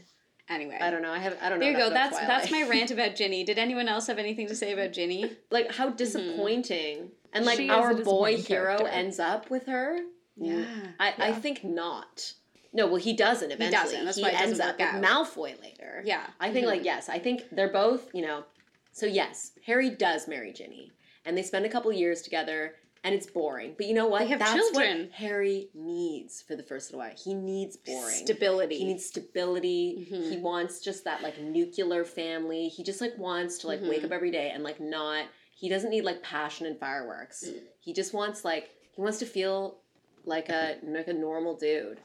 Anyway, 0.49 0.77
I 0.79 0.91
don't 0.91 1.01
know. 1.01 1.11
I 1.11 1.19
have. 1.19 1.37
I 1.41 1.49
don't 1.49 1.59
know. 1.59 1.65
there 1.65 1.73
you 1.73 1.77
go. 1.77 1.87
about 1.87 2.11
That's 2.11 2.19
that's 2.19 2.51
my 2.51 2.63
rant 2.63 2.91
about 2.97 3.15
Ginny. 3.15 3.43
Did 3.43 3.57
anyone 3.59 3.87
else 3.87 4.07
have 4.07 4.17
anything 4.17 4.47
to 4.47 4.55
say 4.55 4.73
about 4.73 4.93
Ginny? 4.93 5.37
like 5.49 5.73
how 5.73 5.87
mm-hmm. 5.87 5.95
disappointing. 5.97 7.11
And 7.33 7.45
like 7.45 7.57
She 7.57 7.69
our 7.69 7.93
boy 7.93 8.37
hero 8.37 8.77
character. 8.77 8.87
ends 8.87 9.19
up 9.19 9.49
with 9.49 9.67
her. 9.67 9.99
Yeah. 10.35 10.65
I, 10.99 11.13
I 11.17 11.31
think 11.31 11.63
not. 11.63 12.33
No, 12.73 12.87
well, 12.87 12.95
he 12.95 13.13
doesn't 13.13 13.51
eventually. 13.51 13.67
He, 13.67 13.71
doesn't, 13.71 14.05
that's 14.05 14.17
he 14.17 14.23
why 14.23 14.31
ends 14.31 14.59
up 14.59 14.79
with 14.79 15.03
Malfoy 15.03 15.61
later. 15.61 16.01
Yeah. 16.05 16.25
I 16.39 16.51
think, 16.51 16.67
like, 16.67 16.79
mm-hmm. 16.79 16.85
yes, 16.85 17.09
I 17.09 17.19
think 17.19 17.43
they're 17.51 17.71
both, 17.71 18.09
you 18.13 18.21
know. 18.21 18.45
So, 18.93 19.05
yes, 19.05 19.51
Harry 19.65 19.89
does 19.89 20.27
marry 20.27 20.53
Ginny. 20.53 20.91
And 21.25 21.37
they 21.37 21.43
spend 21.43 21.65
a 21.65 21.69
couple 21.69 21.91
years 21.91 22.21
together, 22.21 22.75
and 23.03 23.15
it's 23.15 23.25
boring. 23.25 23.73
But 23.77 23.87
you 23.87 23.93
know 23.93 24.07
what? 24.07 24.19
They 24.19 24.27
have 24.27 24.39
That's 24.39 24.53
children. 24.53 25.03
what 25.05 25.11
Harry 25.13 25.69
needs 25.73 26.41
for 26.41 26.55
the 26.55 26.63
first 26.63 26.89
little 26.91 26.99
while. 27.05 27.15
He 27.17 27.33
needs 27.33 27.75
boring. 27.77 28.13
Stability. 28.15 28.77
He 28.77 28.85
needs 28.85 29.05
stability. 29.05 30.07
Mm-hmm. 30.11 30.29
He 30.31 30.37
wants 30.37 30.79
just 30.81 31.03
that, 31.05 31.21
like, 31.23 31.39
nuclear 31.41 32.05
family. 32.05 32.67
He 32.67 32.83
just, 32.83 33.01
like, 33.01 33.17
wants 33.17 33.57
to, 33.59 33.67
like, 33.67 33.79
Mm-hmm. 33.79 33.89
wake 33.89 34.03
up 34.03 34.11
every 34.11 34.31
day 34.31 34.51
and, 34.53 34.63
like, 34.63 34.79
not. 34.79 35.25
He 35.55 35.67
doesn't 35.69 35.89
need, 35.89 36.03
like, 36.03 36.21
passion 36.23 36.65
and 36.67 36.79
fireworks. 36.79 37.43
Mm. 37.47 37.59
He 37.79 37.93
just 37.93 38.13
wants, 38.13 38.45
like, 38.45 38.69
he 38.95 39.01
wants 39.01 39.19
to 39.19 39.25
feel 39.25 39.77
like 40.25 40.49
a 40.49 40.75
like 40.83 41.07
a 41.07 41.13
normal 41.13 41.55
dude. 41.57 41.99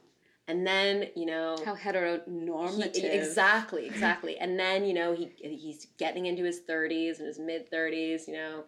And 0.49 0.67
then, 0.67 1.09
you 1.17 1.27
know, 1.27 1.57
How 1.67 1.75
heteronormative. 1.75 2.95
he- 2.97 3.07
exactly, 3.07 3.87
exactly. 3.87 4.39
And 4.39 4.59
then, 4.59 4.85
you 4.85 4.95
know, 4.95 5.13
he 5.15 5.31
he's 5.39 5.87
getting 5.99 6.27
into 6.27 6.45
his 6.45 6.61
30s 6.61 7.19
and 7.19 7.27
his 7.27 7.39
mid 7.39 7.71
30s, 7.71 8.27
you 8.27 8.35
know. 8.35 8.65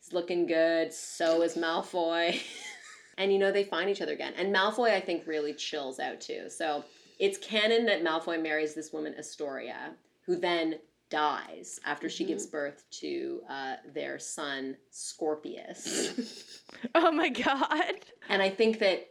He's 0.00 0.12
looking 0.12 0.46
good, 0.46 0.92
so 0.92 1.42
is 1.42 1.54
Malfoy. 1.56 2.40
and 3.18 3.32
you 3.32 3.38
know, 3.38 3.50
they 3.52 3.64
find 3.64 3.90
each 3.90 4.00
other 4.02 4.12
again. 4.12 4.32
And 4.36 4.54
Malfoy 4.54 4.90
I 4.92 5.00
think 5.00 5.26
really 5.26 5.52
chills 5.54 5.98
out 6.00 6.20
too. 6.20 6.48
So, 6.48 6.84
it's 7.18 7.36
canon 7.38 7.84
that 7.86 8.04
Malfoy 8.04 8.40
marries 8.40 8.74
this 8.74 8.92
woman 8.92 9.14
Astoria, 9.18 9.90
who 10.24 10.36
then 10.36 10.76
dies 11.10 11.80
after 11.84 12.08
she 12.08 12.24
gives 12.24 12.46
birth 12.46 12.84
to 12.90 13.40
uh, 13.50 13.74
their 13.94 14.18
son 14.18 14.76
Scorpius. 14.90 16.62
Oh 16.94 17.10
my 17.10 17.28
god. 17.30 17.94
and 18.28 18.40
I 18.42 18.50
think 18.50 18.78
that 18.78 19.08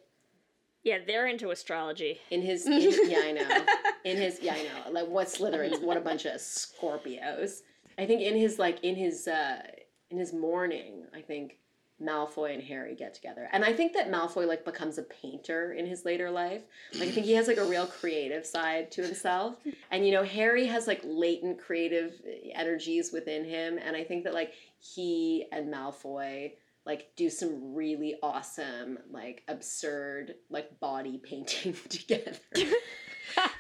Yeah, 0.84 1.00
they're 1.06 1.28
into 1.28 1.50
astrology. 1.52 2.20
in 2.30 2.42
his 2.42 2.66
in, 2.66 3.10
yeah 3.10 3.20
i 3.26 3.32
know 3.34 3.66
in 4.06 4.16
his 4.16 4.40
yeah 4.42 4.54
i 4.54 4.64
know 4.64 4.92
like 4.92 5.08
what 5.10 5.28
slytherins 5.28 5.82
what 5.82 5.98
a 5.98 6.02
bunch 6.02 6.26
of 6.26 6.40
scorpios 6.40 7.62
i 7.98 8.06
think 8.06 8.22
in 8.22 8.36
his 8.38 8.58
like 8.60 8.82
in 8.84 8.96
his 8.96 9.28
uh 9.28 9.62
in 10.10 10.18
his 10.18 10.34
mourning 10.34 11.04
i 11.14 11.22
think 11.22 11.58
malfoy 12.02 12.54
and 12.54 12.62
harry 12.62 12.96
get 12.96 13.14
together. 13.14 13.50
And 13.52 13.66
i 13.66 13.74
think 13.74 13.94
that 13.94 14.12
malfoy 14.12 14.48
like 14.48 14.64
becomes 14.64 14.98
a 14.98 15.04
painter 15.04 15.74
in 15.74 15.86
his 15.86 16.06
later 16.06 16.30
life. 16.30 16.62
Like 16.94 17.10
i 17.10 17.12
think 17.12 17.26
he 17.26 17.34
has 17.34 17.48
like 17.48 17.58
a 17.58 17.66
real 17.66 17.88
creative 17.88 18.46
side 18.46 18.92
to 18.92 19.02
himself. 19.02 19.56
And 19.90 20.06
you 20.06 20.12
know 20.12 20.24
harry 20.24 20.68
has 20.68 20.86
like 20.86 21.02
latent 21.04 21.60
creative 21.60 22.14
energies 22.54 23.12
within 23.12 23.46
him. 23.46 23.80
And 23.84 23.96
i 23.96 24.04
think 24.04 24.24
that 24.26 24.34
like 24.34 24.54
he 24.80 25.48
and 25.52 25.74
malfoy 25.74 26.52
like 26.86 27.12
do 27.16 27.30
some 27.30 27.74
really 27.74 28.16
awesome 28.22 29.00
like 29.12 29.44
absurd 29.48 30.36
like 30.50 30.80
body 30.80 31.18
painting 31.24 31.76
together. 31.90 32.38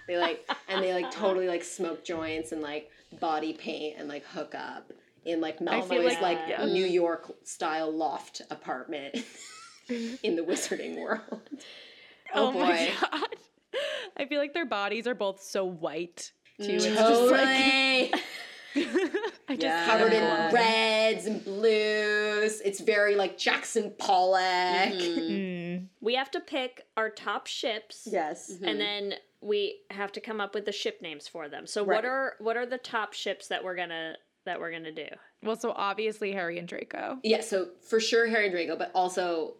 They 0.07 0.17
like 0.17 0.47
and 0.67 0.83
they 0.83 0.93
like 0.93 1.11
totally 1.11 1.47
like 1.47 1.63
smoke 1.63 2.05
joints 2.05 2.51
and 2.51 2.61
like 2.61 2.91
body 3.19 3.53
paint 3.53 3.95
and 3.97 4.07
like 4.07 4.25
hook 4.25 4.53
up 4.55 4.91
in 5.27 5.41
like 5.41 5.59
Malfoy's 5.59 6.05
like- 6.05 6.21
like, 6.21 6.39
yeah. 6.47 6.65
New 6.65 6.85
York 6.85 7.31
style 7.43 7.91
loft 7.91 8.41
apartment 8.49 9.15
in 9.89 10.35
the 10.35 10.41
wizarding 10.43 10.97
world. 10.99 11.41
Oh, 12.33 12.51
my 12.51 12.59
boy. 12.59 12.89
god. 13.11 13.35
I 14.17 14.25
feel 14.25 14.39
like 14.39 14.53
their 14.53 14.65
bodies 14.65 15.07
are 15.07 15.15
both 15.15 15.41
so 15.41 15.65
white 15.65 16.31
too. 16.61 16.71
It's 16.71 16.85
just 16.85 16.97
Totally 16.97 18.09
like 18.11 18.21
I 19.49 19.55
just 19.55 19.61
Yeah. 19.63 19.85
covered 19.85 20.13
in 20.13 20.21
Yeah. 20.23 20.51
reds 20.51 21.25
and 21.25 21.43
blues. 21.43 22.61
It's 22.61 22.79
very 22.79 23.15
like 23.15 23.37
Jackson 23.37 23.93
Pollock. 23.97 24.41
Mm. 24.93 25.87
We 26.01 26.15
have 26.15 26.31
to 26.31 26.39
pick 26.39 26.83
our 26.95 27.09
top 27.09 27.47
ships. 27.47 28.07
Yes. 28.09 28.51
And 28.63 28.79
then 28.79 29.15
we 29.41 29.79
have 29.91 30.11
to 30.13 30.21
come 30.21 30.39
up 30.41 30.53
with 30.55 30.65
the 30.65 30.71
ship 30.71 31.01
names 31.01 31.27
for 31.27 31.47
them. 31.49 31.67
So 31.67 31.83
Right. 31.83 31.95
what 31.97 32.05
are 32.05 32.33
what 32.39 32.57
are 32.57 32.65
the 32.65 32.77
top 32.77 33.13
ships 33.13 33.47
that 33.49 33.63
we're 33.63 33.75
gonna 33.75 34.15
that 34.47 34.59
we're 34.59 34.71
gonna 34.71 34.91
do? 34.91 35.07
Well, 35.43 35.55
so 35.55 35.71
obviously 35.75 36.31
Harry 36.33 36.57
and 36.57 36.67
Draco. 36.67 37.19
Yeah, 37.23 37.41
so 37.41 37.69
for 37.87 37.99
sure 37.99 38.27
Harry 38.27 38.45
and 38.45 38.53
Draco, 38.53 38.75
but 38.75 38.91
also 38.95 39.53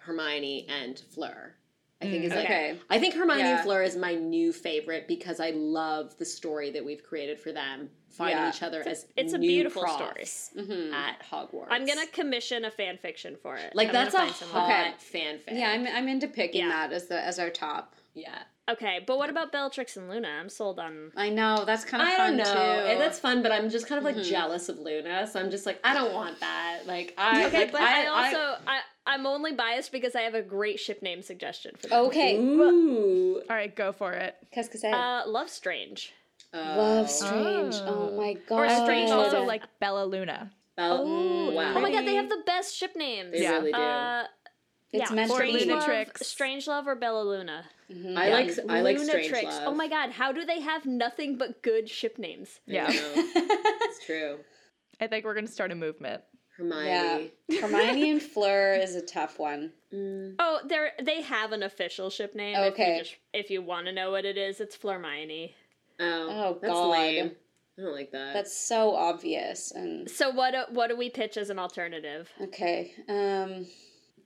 Hermione 0.00 0.66
and 0.68 0.98
Fleur. 0.98 1.54
I 2.00 2.06
think 2.06 2.24
is 2.24 2.32
like 2.32 2.44
Okay. 2.46 2.78
I 2.90 2.98
think 2.98 3.14
Hermione 3.14 3.40
Yeah. 3.42 3.54
and 3.56 3.60
Fleur 3.64 3.82
is 3.84 3.96
my 3.96 4.14
new 4.16 4.52
favorite 4.52 5.06
because 5.06 5.38
I 5.38 5.50
love 5.50 6.16
the 6.18 6.24
story 6.24 6.70
that 6.72 6.84
we've 6.84 7.02
created 7.04 7.38
for 7.38 7.52
them, 7.52 7.90
finding 8.10 8.38
Yeah. 8.38 8.48
each 8.50 8.60
other 8.64 8.82
as 8.84 9.06
it's 9.16 9.32
a 9.34 9.38
new 9.38 9.46
beautiful 9.46 9.82
profs 9.82 10.50
Mhm. 10.56 10.92
at 10.92 11.22
Hogwarts. 11.22 11.68
I'm 11.70 11.86
gonna 11.86 12.08
commission 12.08 12.64
a 12.64 12.72
fan 12.72 12.98
fiction 12.98 13.36
for 13.36 13.56
it. 13.56 13.72
like 13.76 13.88
I'm 13.88 13.92
that's 13.94 14.14
a 14.14 14.18
find 14.18 14.34
someone- 14.34 14.60
hot 14.70 14.98
fanfic. 14.98 15.52
Yeah, 15.52 15.70
I'm, 15.70 15.86
I'm 15.86 16.08
into 16.08 16.26
picking 16.26 16.62
Yeah. 16.62 16.88
that 16.88 16.92
as 16.92 17.06
the 17.06 17.20
as 17.20 17.38
our 17.38 17.50
top. 17.50 17.94
yeah. 18.14 18.42
Okay, 18.72 19.00
but 19.06 19.18
what 19.18 19.28
about 19.30 19.52
Bellatrix 19.52 19.96
and 19.96 20.08
Luna? 20.08 20.28
I'm 20.28 20.48
sold 20.48 20.78
on. 20.78 21.12
I 21.16 21.28
know 21.28 21.64
that's 21.64 21.84
kind 21.84 22.02
of 22.02 22.08
I 22.08 22.16
fun 22.16 22.36
don't 22.36 22.46
know. 22.46 22.52
too. 22.54 22.58
And 22.90 23.00
that's 23.00 23.18
fun, 23.18 23.42
but 23.42 23.52
I'm 23.52 23.68
just 23.70 23.86
kind 23.88 23.98
of 23.98 24.04
like 24.04 24.22
jealous 24.24 24.68
of 24.68 24.78
Luna, 24.78 25.26
so 25.26 25.40
I'm 25.40 25.50
just 25.50 25.66
like, 25.66 25.78
I 25.84 25.94
don't 25.94 26.12
want 26.12 26.40
that. 26.40 26.80
Like 26.86 27.14
I 27.18 27.46
Okay, 27.46 27.58
like, 27.60 27.72
but 27.72 27.80
I, 27.82 28.06
also 28.06 28.56
I, 28.66 28.80
I'm 29.06 29.26
only 29.26 29.52
biased 29.52 29.92
because 29.92 30.14
I 30.14 30.22
have 30.22 30.34
a 30.34 30.42
great 30.42 30.78
ship 30.80 31.02
name 31.02 31.22
suggestion 31.22 31.72
for 31.78 31.88
them. 31.88 31.98
okay. 32.06 32.36
Ooh. 32.38 33.42
All 33.50 33.56
right, 33.56 33.74
go 33.74 33.92
for 33.92 34.12
it. 34.12 34.36
Qu'est-ce? 34.52 34.84
Uh, 34.84 35.22
Love 35.26 35.50
Strange. 35.50 36.12
Love 36.54 37.10
Strange. 37.10 37.74
Oh, 37.76 38.10
Oh. 38.12 38.16
my 38.16 38.34
god. 38.48 38.56
Or 38.58 38.68
Strange 38.84 39.10
also 39.10 39.42
like 39.42 39.62
Bella 39.80 40.04
Luna. 40.06 40.50
Bell- 40.76 41.02
Oh, 41.06 41.50
wow. 41.52 41.74
Oh 41.76 41.80
my 41.80 41.90
god, 41.90 42.06
they 42.06 42.14
have 42.14 42.28
the 42.28 42.42
best 42.46 42.76
ship 42.76 42.96
names. 42.96 43.32
They 43.32 43.42
Yeah. 43.42 43.52
really 43.58 43.72
do. 43.72 43.78
Uh, 43.78 44.24
It's 44.92 45.10
yeah, 45.10 45.14
meant 45.16 45.30
to 45.30 45.36
Strange 45.36 45.58
be. 45.64 45.72
Love, 45.72 46.10
Strange 46.22 46.66
Love 46.66 46.86
or 46.86 46.94
Bella 46.94 47.22
Luna. 47.22 47.64
I 48.16 48.28
Yeah. 48.28 48.34
like 48.34 48.58
I 48.68 48.80
like 48.80 48.98
Strange 48.98 49.32
Love. 49.44 49.62
Oh 49.66 49.74
my 49.74 49.88
god, 49.88 50.10
how 50.10 50.32
do 50.32 50.44
they 50.44 50.60
have 50.60 50.86
nothing 50.86 51.36
but 51.38 51.62
good 51.62 51.88
ship 51.88 52.18
names? 52.18 52.60
Yeah. 52.66 52.86
I 52.88 52.92
it's 53.82 54.04
true. 54.06 54.38
I 55.00 55.06
think 55.06 55.24
we're 55.24 55.34
gonna 55.34 55.46
start 55.46 55.72
a 55.72 55.74
movement. 55.74 56.22
Hermione. 56.56 57.32
Yeah. 57.48 57.60
Hermione 57.60 58.10
and 58.10 58.22
Fleur 58.22 58.74
is 58.74 58.94
a 58.94 59.02
tough 59.02 59.38
one. 59.38 59.72
Mm. 59.92 60.34
Oh, 60.38 60.60
they 60.66 60.88
they 61.02 61.22
have 61.22 61.52
an 61.52 61.62
official 61.62 62.10
ship 62.10 62.34
name. 62.34 62.56
If 62.56 62.74
Okay. 62.74 62.96
you, 62.96 63.02
just, 63.02 63.16
if 63.32 63.50
you 63.50 63.62
want 63.62 63.86
to 63.86 63.92
know 63.92 64.10
what 64.10 64.24
it 64.24 64.36
is, 64.36 64.60
it's 64.60 64.76
Fleurmione. 64.76 65.52
Oh, 66.00 66.28
Oh, 66.30 66.58
that's 66.60 66.72
God. 66.72 66.90
lame. 66.90 67.32
I 67.78 67.82
don't 67.82 67.94
like 67.94 68.12
that. 68.12 68.34
That's 68.34 68.54
so 68.56 68.94
obvious. 68.94 69.70
And 69.72 70.08
So 70.10 70.28
what 70.30 70.50
do, 70.52 70.74
what 70.74 70.88
do 70.88 70.96
we 70.96 71.08
pitch 71.08 71.36
as 71.38 71.48
an 71.50 71.58
alternative? 71.58 72.30
okay. 72.40 72.92
Um 73.08 73.66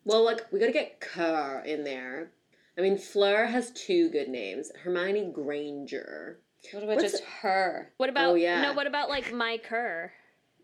well, 0.04 0.22
look, 0.24 0.46
we 0.52 0.58
gotta 0.60 0.72
get 0.72 1.00
Kerr 1.00 1.62
in 1.66 1.82
there. 1.84 2.30
I 2.78 2.82
mean, 2.82 2.98
Fleur 2.98 3.46
has 3.46 3.70
two 3.72 4.10
good 4.10 4.28
names. 4.28 4.70
Hermione 4.82 5.30
Granger, 5.32 6.40
what 6.72 6.82
about 6.82 6.96
What's 6.96 7.12
just 7.12 7.22
it- 7.22 7.28
her? 7.42 7.92
What 7.96 8.10
about 8.10 8.30
Oh, 8.30 8.34
yeah. 8.34 8.62
no? 8.62 8.72
What 8.74 8.86
about 8.86 9.08
like 9.08 9.32
my 9.32 9.58
Kerr? 9.58 10.12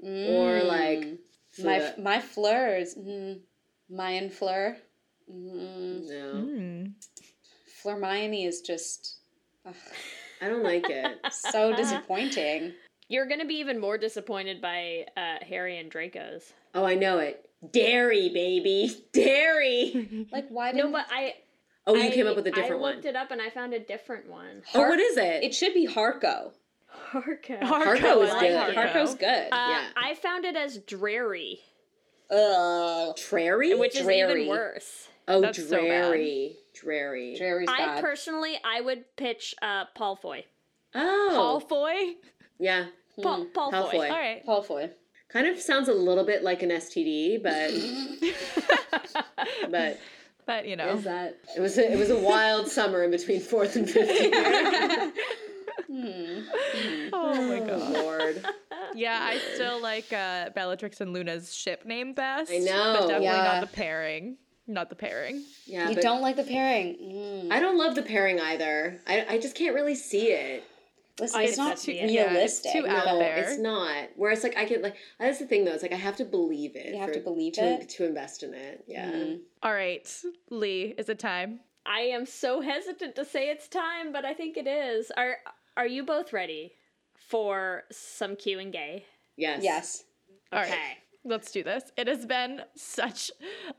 or 0.04 0.62
like 0.64 0.98
Mm. 1.00 1.18
my 1.64 1.78
Fleur. 1.80 1.94
my 1.98 2.20
fleurs. 2.20 2.94
Mm, 2.96 3.40
Mayan 3.88 4.30
Fleur. 4.30 4.76
Mm, 5.30 6.08
No, 6.08 6.32
Mm. 6.34 6.92
Fleurmione 7.82 8.46
is 8.46 8.60
just 8.62 9.18
ugh, 9.64 9.74
I 10.40 10.48
don't 10.48 10.64
like 10.64 10.88
it. 10.90 11.18
so 11.32 11.74
disappointing. 11.74 12.74
You're 13.08 13.26
gonna 13.26 13.44
be 13.44 13.54
even 13.56 13.78
more 13.78 13.96
disappointed 13.96 14.60
by 14.60 15.06
uh, 15.16 15.36
Harry 15.44 15.78
and 15.78 15.90
Draco's. 15.90 16.52
Oh, 16.74 16.84
I 16.84 16.94
know 16.94 17.18
it. 17.18 17.48
Dairy, 17.70 18.28
baby, 18.30 19.04
dairy. 19.12 20.26
Like 20.32 20.48
why 20.48 20.72
No, 20.72 20.76
didn't 20.84 20.92
but 20.92 21.06
I 21.10 21.34
Oh, 21.86 21.94
you 21.94 22.04
I- 22.04 22.10
came 22.10 22.26
up 22.26 22.36
with 22.36 22.46
a 22.46 22.50
different 22.50 22.80
one. 22.80 22.80
I 22.80 22.82
one. 22.82 22.94
looked 22.96 23.06
it 23.06 23.16
up 23.16 23.30
and 23.30 23.40
I 23.42 23.50
found 23.50 23.74
a 23.74 23.80
different 23.80 24.28
one. 24.28 24.62
Oh, 24.74 24.88
what 24.88 25.00
is 25.00 25.16
it? 25.16 25.42
it 25.44 25.54
should 25.54 25.74
be 25.74 25.86
Harco. 25.86 26.52
Harco. 27.12 27.58
Harco 27.60 28.22
is 28.22 28.30
like 28.30 28.40
good. 28.50 28.74
Harco. 28.74 28.74
Harco's 28.74 29.14
good. 29.14 29.48
Uh, 29.52 29.68
Yeah. 29.70 29.84
I 29.96 30.14
found 30.14 30.44
it 30.44 30.56
as 30.56 30.78
Drarry, 30.78 31.58
Ugh. 32.30 33.16
Trary? 33.16 33.78
which 33.78 33.96
is 33.96 34.02
Dreary. 34.04 34.42
even 34.42 34.48
worse. 34.48 35.08
oh, 35.28 35.40
That's 35.40 35.58
so 35.68 35.76
bad. 35.76 36.12
dreary, 36.12 36.56
dreary. 36.74 37.66
I 37.68 37.78
bad. 37.78 38.00
personally, 38.02 38.58
I 38.64 38.80
would 38.80 39.04
pitch 39.16 39.54
uh, 39.62 39.84
Paul 39.94 40.16
Foy. 40.16 40.44
oh, 40.94 41.62
Malfoy. 41.70 42.14
yeah. 42.58 42.86
Paul, 43.22 43.42
Hmm. 43.44 43.52
Paul 43.52 43.70
Paul 43.70 43.84
Foy. 43.86 43.90
Foy. 43.98 44.04
All 44.10 44.18
right. 44.18 44.44
Paul 44.46 44.62
Foy. 44.62 44.90
Kind 45.28 45.46
of 45.46 45.58
sounds 45.60 45.88
a 45.88 45.94
little 45.94 46.24
bit 46.24 46.42
like 46.42 46.62
an 46.62 46.70
STD, 46.70 47.42
but 47.42 47.70
but 49.70 49.98
but 50.46 50.66
you 50.66 50.76
know. 50.76 50.90
is 50.96 51.04
that 51.04 51.38
it 51.56 51.60
was 51.60 51.78
a, 51.78 51.92
it 51.92 51.98
was 51.98 52.10
a 52.10 52.18
wild 52.18 52.68
summer 52.68 53.02
in 53.04 53.10
between 53.10 53.40
fourth 53.40 53.76
and 53.76 53.88
fifth 53.88 54.20
year. 54.20 55.12
Hmm. 55.86 56.40
Oh 57.12 57.34
my 57.48 57.60
Oh, 57.60 57.66
god. 57.66 57.92
Lord. 57.92 58.46
Yeah, 58.94 59.18
I 59.22 59.38
still 59.54 59.80
like 59.80 60.12
uh, 60.12 60.50
Bellatrix 60.50 61.00
and 61.00 61.12
Luna's 61.12 61.54
ship 61.54 61.84
name 61.84 62.12
best. 62.14 62.50
I 62.52 62.58
know. 62.58 62.92
But 62.98 63.00
definitely 63.08 63.26
Yeah. 63.26 63.44
not 63.44 63.60
the 63.60 63.66
pairing. 63.74 64.36
Not 64.66 64.88
the 64.90 64.96
pairing. 64.96 65.42
Yeah, 65.66 65.88
You 65.90 65.96
don't 65.96 66.20
like 66.22 66.36
the 66.36 66.44
pairing. 66.44 66.96
Mm. 67.02 67.52
I 67.52 67.58
don't 67.60 67.76
love 67.78 67.94
the 67.94 68.02
pairing 68.02 68.40
either. 68.40 69.00
I, 69.06 69.26
I 69.30 69.38
just 69.38 69.54
can't 69.56 69.74
really 69.74 69.94
see 69.94 70.28
it. 70.28 70.64
Listen, 71.20 71.40
I 71.40 71.44
it's 71.44 71.58
not 71.58 71.76
too 71.76 71.92
it. 71.92 72.10
Yeah, 72.10 72.22
it's 72.22 72.32
realistic. 72.32 72.72
too 72.72 72.86
out 72.86 73.06
no, 73.06 73.18
there. 73.18 73.36
it's 73.36 73.58
not. 73.58 74.08
Whereas 74.16 74.42
like 74.42 74.56
I 74.56 74.64
can 74.64 74.82
like 74.82 74.96
that's 75.18 75.38
the 75.38 75.46
thing 75.46 75.64
though. 75.64 75.72
It's 75.72 75.82
like 75.82 75.92
I 75.92 75.96
have 75.96 76.16
to 76.16 76.24
believe 76.24 76.74
it. 76.74 76.94
You 76.94 77.00
have 77.00 77.08
for- 77.08 77.14
to 77.14 77.20
believe 77.20 77.54
to, 77.54 77.64
it? 77.64 77.88
to 77.90 78.06
invest 78.06 78.42
in 78.42 78.54
it. 78.54 78.84
Yeah. 78.86 79.10
Mm. 79.10 79.40
All 79.62 79.74
right, 79.74 80.08
Lee, 80.50 80.94
is 80.96 81.08
it 81.08 81.18
time? 81.18 81.60
I 81.84 82.00
am 82.00 82.24
so 82.26 82.60
hesitant 82.60 83.16
to 83.16 83.24
say 83.24 83.50
it's 83.50 83.68
time, 83.68 84.12
but 84.12 84.24
I 84.24 84.34
think 84.34 84.56
it 84.56 84.66
is. 84.66 85.10
Are 85.16 85.36
Are 85.76 85.86
you 85.86 86.04
both 86.04 86.32
ready 86.32 86.72
for 87.14 87.84
some 87.90 88.36
Q 88.36 88.58
and 88.58 88.72
gay? 88.72 89.04
Yes. 89.36 89.62
Yes. 89.62 90.04
All 90.52 90.60
right. 90.60 90.68
Okay. 90.68 90.98
Let's 91.24 91.52
do 91.52 91.62
this. 91.62 91.84
It 91.96 92.08
has 92.08 92.26
been 92.26 92.62
such 92.74 93.30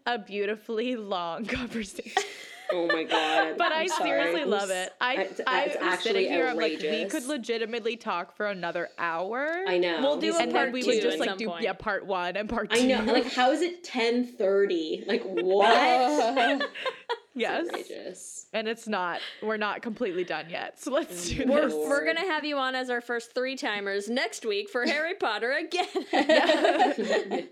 a 0.06 0.18
beautifully 0.18 0.96
long 0.96 1.46
conversation. 1.48 2.24
Oh 2.72 2.88
my 2.88 3.04
god. 3.04 3.56
But 3.58 3.72
I 3.72 3.82
I'm 3.82 3.88
sorry. 3.90 4.10
seriously 4.10 4.46
love 4.46 4.70
it. 4.70 4.94
I, 5.00 5.14
It's- 5.16 5.42
I 5.46 5.64
it's 5.64 5.76
was 5.76 5.84
actually 5.84 6.14
sitting 6.14 6.32
here, 6.32 6.48
I'm 6.48 6.58
like, 6.58 6.80
we 6.80 7.06
could 7.06 7.26
legitimately 7.26 7.98
talk 7.98 8.36
for 8.36 8.48
another 8.48 8.90
hour. 8.98 9.64
I 9.68 9.78
know. 9.78 10.00
We'll 10.02 10.18
do 10.20 10.28
He's- 10.28 10.40
a 10.40 10.44
And 10.44 10.52
part 10.52 10.66
then 10.68 10.74
we 10.74 10.82
two 10.82 10.88
would 10.90 11.02
just 11.02 11.14
at 11.16 11.20
like 11.20 11.30
some 11.30 11.38
do 11.38 11.48
point. 11.50 11.64
yeah 11.64 11.74
part 11.74 12.06
one 12.06 12.36
and 12.36 12.50
part 12.50 12.72
two. 12.72 12.80
I 12.82 12.86
know. 12.86 13.04
Like, 13.14 13.32
how 13.32 13.52
is 13.52 13.62
it 13.62 13.84
ten 13.84 14.26
thirty? 14.26 15.04
Like, 15.08 15.24
what? 15.26 16.70
yes, 17.36 17.66
Outrageous. 17.68 18.46
and 18.54 18.68
it's 18.68 18.88
not. 18.88 19.20
We're 19.42 19.58
not 19.58 19.82
completely 19.82 20.24
done 20.24 20.50
yet. 20.50 20.80
So 20.80 20.92
let's 20.92 21.30
do 21.30 21.46
We're, 21.48 21.66
this. 21.68 21.74
we're 21.74 22.06
gonna 22.06 22.22
have 22.28 22.44
you 22.46 22.58
on 22.58 22.76
as 22.76 22.90
our 22.90 23.02
first 23.02 23.34
three 23.34 23.56
timers 23.56 24.10
next 24.10 24.46
week 24.46 24.70
for 24.70 24.86
Harry 24.86 25.16
Potter 25.16 25.52
again. 25.52 25.88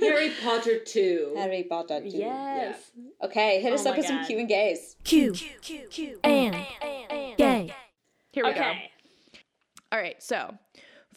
Harry 0.00 0.32
Potter 0.42 0.78
two. 0.80 1.34
Harry 1.36 1.64
Potter. 1.68 2.00
too. 2.00 2.08
yes. 2.16 2.78
Okay, 3.22 3.60
hit 3.60 3.72
us 3.72 3.86
Oh 3.86 3.90
up 3.90 3.94
my 3.94 3.98
with 3.98 4.06
some 4.06 4.24
Q 4.26 4.38
and 4.38 4.48
gays. 4.48 4.96
Q 5.04 5.32
Q, 5.32 5.48
Q, 5.60 5.86
Q 5.90 6.20
and 6.24 6.54
gay. 7.38 7.74
Here 8.32 8.44
we 8.44 8.52
go. 8.52 8.72
All 9.92 9.98
right, 10.00 10.20
so 10.22 10.54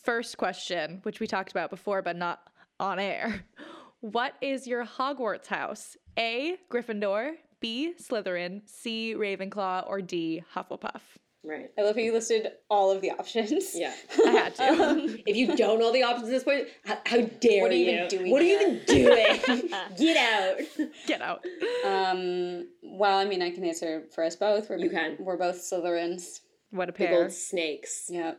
first 0.03 0.37
question, 0.37 0.99
which 1.03 1.19
we 1.19 1.27
talked 1.27 1.51
about 1.51 1.69
before 1.69 2.01
but 2.01 2.15
not 2.15 2.39
on 2.79 2.99
air. 2.99 3.43
What 4.01 4.35
is 4.39 4.65
your 4.65 4.85
Hogwarts 4.85 5.47
house? 5.47 5.97
A. 6.17 6.55
Gryffindor, 6.71 7.33
B. 7.59 7.93
Slytherin, 8.01 8.61
C. 8.65 9.15
Ravenclaw, 9.15 9.87
or 9.87 10.01
D. 10.01 10.43
Hufflepuff? 10.55 11.01
Right. 11.43 11.71
I 11.77 11.83
love 11.83 11.95
how 11.95 12.01
you 12.01 12.11
listed 12.11 12.47
all 12.69 12.91
of 12.91 12.99
the 13.01 13.11
options. 13.11 13.71
Yeah. 13.73 13.93
I 14.25 14.29
had 14.31 14.55
to. 14.55 14.63
Um, 14.83 15.17
If 15.25 15.37
you 15.37 15.55
don't 15.55 15.79
know 15.79 15.91
the 15.93 16.03
options 16.03 16.27
at 16.27 16.31
this 16.31 16.43
point, 16.43 16.67
how, 16.85 16.97
how 17.05 17.21
dare 17.21 17.61
What 17.61 17.71
are 17.71 17.75
you 17.75 17.85
you? 17.85 17.91
even 17.91 18.07
doing 18.09 18.31
What 18.31 18.41
are 18.41 18.45
you 18.45 18.59
even 18.59 18.81
doing? 18.85 19.69
Get 19.97 20.17
out. 20.17 20.57
Get 21.07 21.21
out. 21.21 21.45
um, 21.85 22.67
well, 22.83 23.17
I 23.17 23.23
mean, 23.25 23.41
I 23.41 23.51
can 23.51 23.63
answer 23.63 24.03
for 24.13 24.23
us 24.25 24.35
both. 24.35 24.69
We're, 24.69 24.77
You 24.79 24.89
can. 24.89 25.15
We're 25.19 25.37
both 25.37 25.57
Slytherins. 25.57 26.41
What 26.71 26.89
a 26.89 26.91
Big 26.91 27.07
pair. 27.07 27.23
old 27.23 27.31
snakes. 27.31 28.07
Yeah. 28.09 28.33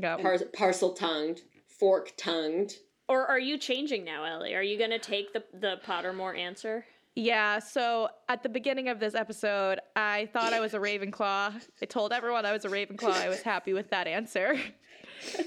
Go. 0.00 0.16
Par- 0.20 0.38
parcel 0.56 0.94
tongued, 0.94 1.42
fork 1.78 2.12
tongued. 2.16 2.72
Or 3.10 3.26
are 3.26 3.38
you 3.38 3.58
changing 3.58 4.04
now, 4.04 4.24
Ellie? 4.24 4.54
Are 4.54 4.62
you 4.62 4.78
gonna 4.78 4.98
take 4.98 5.32
the 5.32 5.44
the 5.52 5.76
Pottermore 5.86 6.36
answer? 6.38 6.84
Yeah, 7.14 7.58
so 7.58 8.08
at 8.28 8.42
the 8.44 8.48
beginning 8.48 8.88
of 8.88 9.00
this 9.00 9.14
episode, 9.14 9.80
I 9.96 10.28
thought 10.32 10.52
I 10.52 10.60
was 10.60 10.74
a 10.74 10.78
Ravenclaw. 10.78 11.52
I 11.82 11.84
told 11.86 12.12
everyone 12.12 12.46
I 12.46 12.52
was 12.52 12.64
a 12.64 12.68
Ravenclaw. 12.68 13.10
I 13.12 13.28
was 13.28 13.42
happy 13.42 13.72
with 13.72 13.90
that 13.90 14.06
answer. 14.06 14.56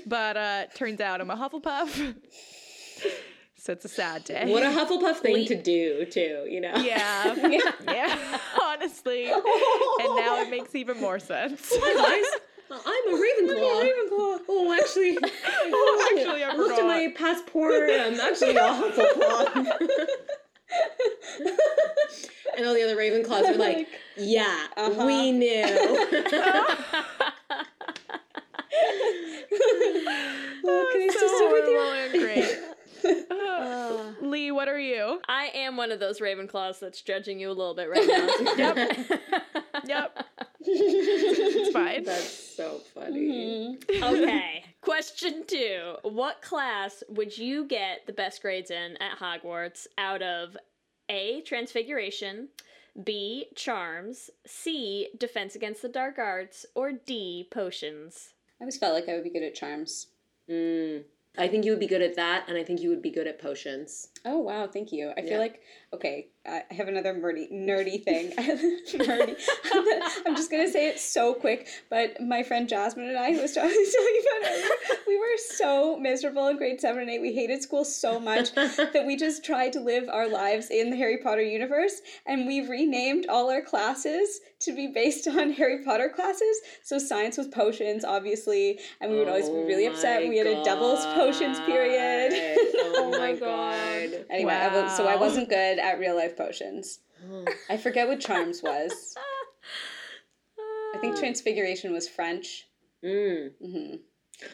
But 0.05 0.35
uh 0.35 0.65
turns 0.75 0.99
out 0.99 1.21
I'm 1.21 1.29
a 1.29 1.35
Hufflepuff. 1.37 2.15
so 3.55 3.71
it's 3.71 3.85
a 3.85 3.87
sad 3.87 4.25
day. 4.25 4.51
What 4.51 4.63
a 4.63 4.65
Hufflepuff 4.65 5.17
thing 5.19 5.33
We- 5.35 5.47
to 5.47 5.55
do, 5.61 6.03
too, 6.07 6.45
you 6.49 6.59
know? 6.59 6.75
Yeah. 6.75 7.33
yeah. 7.87 8.37
Honestly. 8.61 9.31
And 9.31 9.41
now 10.17 10.41
it 10.41 10.49
makes 10.49 10.75
even 10.75 10.99
more 10.99 11.19
sense. 11.19 11.71
Hi, 11.73 12.19
guys. 12.19 12.41
I'm 12.85 13.13
a 13.13 13.17
Ravenclaw. 13.17 13.81
Ravenclaw. 13.81 14.39
Oh, 14.49 14.77
actually, 14.77 15.17
Oh, 15.23 16.09
actually, 16.17 16.43
I'm 16.43 16.51
I 16.51 16.55
looked 16.57 16.77
at 16.79 16.85
my 16.85 17.13
passport. 17.17 17.89
I'm 17.89 18.19
actually 18.19 18.57
a 18.57 18.61
Hufflepuff. 18.61 20.07
and 22.57 22.65
all 22.65 22.73
the 22.73 22.83
other 22.83 22.95
Ravenclaws 22.95 23.49
were 23.51 23.57
like, 23.57 23.87
"Yeah, 24.17 24.67
Uh-huh. 24.77 25.05
we 25.05 25.31
knew." 25.31 25.47
Oh, 30.63 30.89
can 30.91 31.01
I 31.01 31.07
so 31.11 31.19
just 31.19 31.37
sit 31.37 31.51
with 31.51 31.67
you? 31.67 31.79
and 31.79 32.11
great. 32.13 32.59
Uh, 33.03 34.11
Lee, 34.21 34.51
what 34.51 34.67
are 34.67 34.79
you? 34.79 35.19
I 35.27 35.51
am 35.53 35.77
one 35.77 35.91
of 35.91 35.99
those 35.99 36.19
Ravenclaws 36.19 36.79
that's 36.79 37.01
judging 37.01 37.39
you 37.39 37.49
a 37.49 37.53
little 37.53 37.75
bit 37.75 37.89
right 37.89 38.07
now. 38.07 38.27
Yep. 38.57 39.21
Yep. 39.85 40.25
It's 40.63 41.73
fine. 41.73 42.03
That's 42.03 42.55
so 42.55 42.81
funny. 42.93 43.79
okay. 43.91 44.63
Question 44.81 45.43
two. 45.47 45.95
What 46.03 46.43
class 46.43 47.03
would 47.09 47.35
you 47.35 47.65
get 47.65 48.05
the 48.05 48.13
best 48.13 48.43
grades 48.43 48.69
in 48.69 48.95
at 49.01 49.17
Hogwarts 49.17 49.87
out 49.97 50.21
of 50.21 50.55
A. 51.09 51.41
Transfiguration, 51.41 52.49
B. 53.03 53.47
Charms, 53.55 54.29
C. 54.45 55.07
Defense 55.17 55.55
Against 55.55 55.81
the 55.81 55.89
Dark 55.89 56.19
Arts, 56.19 56.65
or 56.75 56.91
D. 56.91 57.47
Potions? 57.49 58.33
I 58.59 58.63
always 58.63 58.77
felt 58.77 58.93
like 58.93 59.09
I 59.09 59.13
would 59.15 59.23
be 59.23 59.31
good 59.31 59.43
at 59.43 59.55
charms. 59.55 60.07
Mm. 60.47 61.03
I 61.37 61.47
think 61.47 61.65
you 61.65 61.71
would 61.71 61.79
be 61.79 61.87
good 61.87 62.01
at 62.01 62.15
that, 62.15 62.45
and 62.49 62.57
I 62.57 62.63
think 62.63 62.81
you 62.81 62.89
would 62.89 63.01
be 63.01 63.11
good 63.11 63.27
at 63.27 63.39
potions. 63.39 64.09
Oh 64.25 64.39
wow, 64.39 64.67
thank 64.67 64.91
you. 64.91 65.11
I 65.17 65.21
Yeah. 65.21 65.29
feel 65.29 65.39
like 65.39 65.61
okay, 65.93 66.29
I 66.43 66.63
have 66.71 66.87
another 66.87 67.13
nerdy 67.13 67.51
nerdy 67.51 68.03
thing. 68.03 68.31
nerdy. 68.37 69.35
I'm 70.25 70.35
just 70.35 70.49
gonna 70.49 70.71
say 70.71 70.87
it 70.87 70.99
so 70.99 71.35
quick. 71.35 71.67
But 71.89 72.19
my 72.19 72.41
friend 72.41 72.67
Jasmine 72.67 73.09
and 73.09 73.17
I, 73.17 73.31
who 73.31 73.41
was 73.41 73.53
talking 73.53 73.69
about 74.41 74.51
earlier, 74.51 74.67
we 75.07 75.19
were 75.19 75.37
so 75.37 75.99
miserable 75.99 76.47
in 76.47 76.57
grade 76.57 76.81
seven 76.81 77.01
and 77.01 77.11
eight. 77.11 77.21
We 77.21 77.33
hated 77.33 77.61
school 77.61 77.85
so 77.85 78.19
much 78.19 78.53
that 78.55 79.03
we 79.05 79.15
just 79.15 79.45
tried 79.45 79.71
to 79.73 79.79
live 79.81 80.09
our 80.09 80.27
lives 80.27 80.71
in 80.71 80.89
the 80.89 80.97
Harry 80.97 81.17
Potter 81.17 81.43
universe, 81.43 82.01
and 82.25 82.47
we 82.47 82.67
renamed 82.67 83.27
all 83.27 83.51
our 83.51 83.61
classes 83.61 84.39
to 84.61 84.75
be 84.75 84.87
based 84.87 85.27
on 85.27 85.51
Harry 85.51 85.83
Potter 85.83 86.09
classes. 86.09 86.59
So 86.83 86.97
science 86.97 87.37
was 87.37 87.49
potions, 87.49 88.03
obviously, 88.03 88.79
and 88.99 89.11
we 89.11 89.19
would 89.19 89.27
always 89.27 89.47
be 89.49 89.57
really 89.63 89.87
oh 89.87 89.91
upset. 89.91 90.21
Oh 90.21 90.25
my 90.25 90.29
We 90.29 90.37
had 90.37 90.47
a 90.47 90.63
doubles 90.63 91.05
potions 91.13 91.59
period. 91.61 92.33
Oh 92.95 93.11
my 93.11 93.33
God. 93.33 94.25
Anyway, 94.29 94.53
I 94.53 94.81
was, 94.81 94.95
so 94.97 95.05
I 95.05 95.15
wasn't 95.15 95.49
good 95.49 95.77
at 95.77 95.99
real 95.99 96.15
life 96.15 96.30
potions. 96.37 96.99
I 97.69 97.77
forget 97.77 98.07
what 98.07 98.19
charms 98.19 98.61
was. 98.63 99.15
I 100.95 100.97
think 100.99 101.15
transfiguration 101.19 101.93
was 101.93 102.07
French. 102.07 102.67
Mm. 103.03 103.51
hmm 103.61 103.95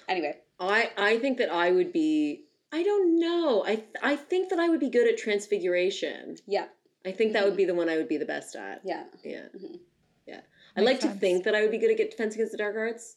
Anyway, 0.10 0.36
I 0.60 0.92
I 0.98 1.18
think 1.20 1.38
that 1.38 1.50
I 1.52 1.72
would 1.72 1.92
be. 1.94 2.44
I 2.74 2.84
don't 2.84 3.20
know. 3.20 3.64
I 3.66 3.84
I 4.04 4.16
think 4.18 4.50
that 4.50 4.60
I 4.60 4.68
would 4.70 4.80
be 4.82 4.90
good 4.90 5.08
at 5.08 5.18
transfiguration. 5.18 6.38
yeah, 6.46 6.68
I 7.06 7.12
think 7.14 7.34
that 7.34 7.46
would 7.46 7.56
be 7.56 7.64
the 7.66 7.74
one 7.76 7.88
I 7.90 7.96
would 7.98 8.10
be 8.10 8.18
the 8.18 8.26
best 8.26 8.56
at. 8.56 8.82
yeah. 8.84 9.06
Yeah. 9.24 9.48
Mhm. 9.56 9.80
Yeah. 10.26 10.42
I 10.76 10.82
like 10.82 11.02
sense. 11.02 11.14
to 11.14 11.20
think 11.20 11.46
that 11.46 11.56
I 11.56 11.62
would 11.62 11.72
be 11.72 11.78
good 11.78 11.92
at 12.00 12.12
Defense 12.12 12.36
Against 12.36 12.52
the 12.52 12.58
Dark 12.58 12.76
Arts. 12.76 13.16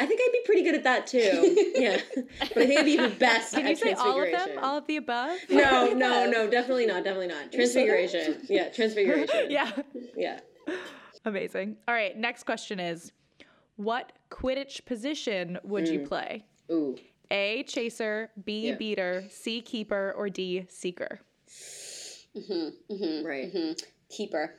I 0.00 0.06
think 0.06 0.18
I'd 0.24 0.32
be 0.32 0.40
pretty 0.46 0.62
good 0.62 0.74
at 0.74 0.84
that 0.84 1.06
too. 1.06 1.72
yeah. 1.76 2.00
But 2.16 2.62
I 2.62 2.66
think 2.66 2.80
I'd 2.80 2.84
be 2.86 2.96
the 2.96 3.10
best 3.10 3.52
Can 3.54 3.64
at 3.66 3.70
you 3.70 3.76
say 3.76 3.92
all 3.92 4.22
of 4.22 4.30
them? 4.30 4.48
All 4.62 4.78
of 4.78 4.86
the 4.86 4.96
above? 4.96 5.38
no, 5.50 5.92
no, 5.92 6.28
no, 6.28 6.48
definitely 6.50 6.86
not, 6.86 7.04
definitely 7.04 7.28
not. 7.28 7.52
You 7.52 7.66
say 7.66 7.86
that? 7.86 7.94
Transfiguration. 8.08 8.46
Yeah, 8.48 8.68
transfiguration. 8.70 9.46
yeah. 9.50 9.70
Yeah. 10.16 10.40
Amazing. 11.26 11.76
All 11.86 11.94
right, 11.94 12.16
next 12.16 12.44
question 12.44 12.80
is 12.80 13.12
what 13.76 14.12
Quidditch 14.30 14.84
position 14.86 15.58
would 15.64 15.86
you 15.86 16.00
Mm. 16.00 16.08
play? 16.08 16.44
Ooh. 16.70 16.96
A 17.30 17.62
chaser, 17.64 18.30
B 18.42 18.68
Yeah. 18.68 18.76
beater, 18.76 19.24
C 19.28 19.60
keeper, 19.60 20.14
or 20.16 20.28
D 20.30 20.66
seeker? 20.70 21.20
hmm 22.34 22.68
hmm 22.88 23.24
Right. 23.26 23.50
hmm 23.52 23.72
Keeper. 24.08 24.54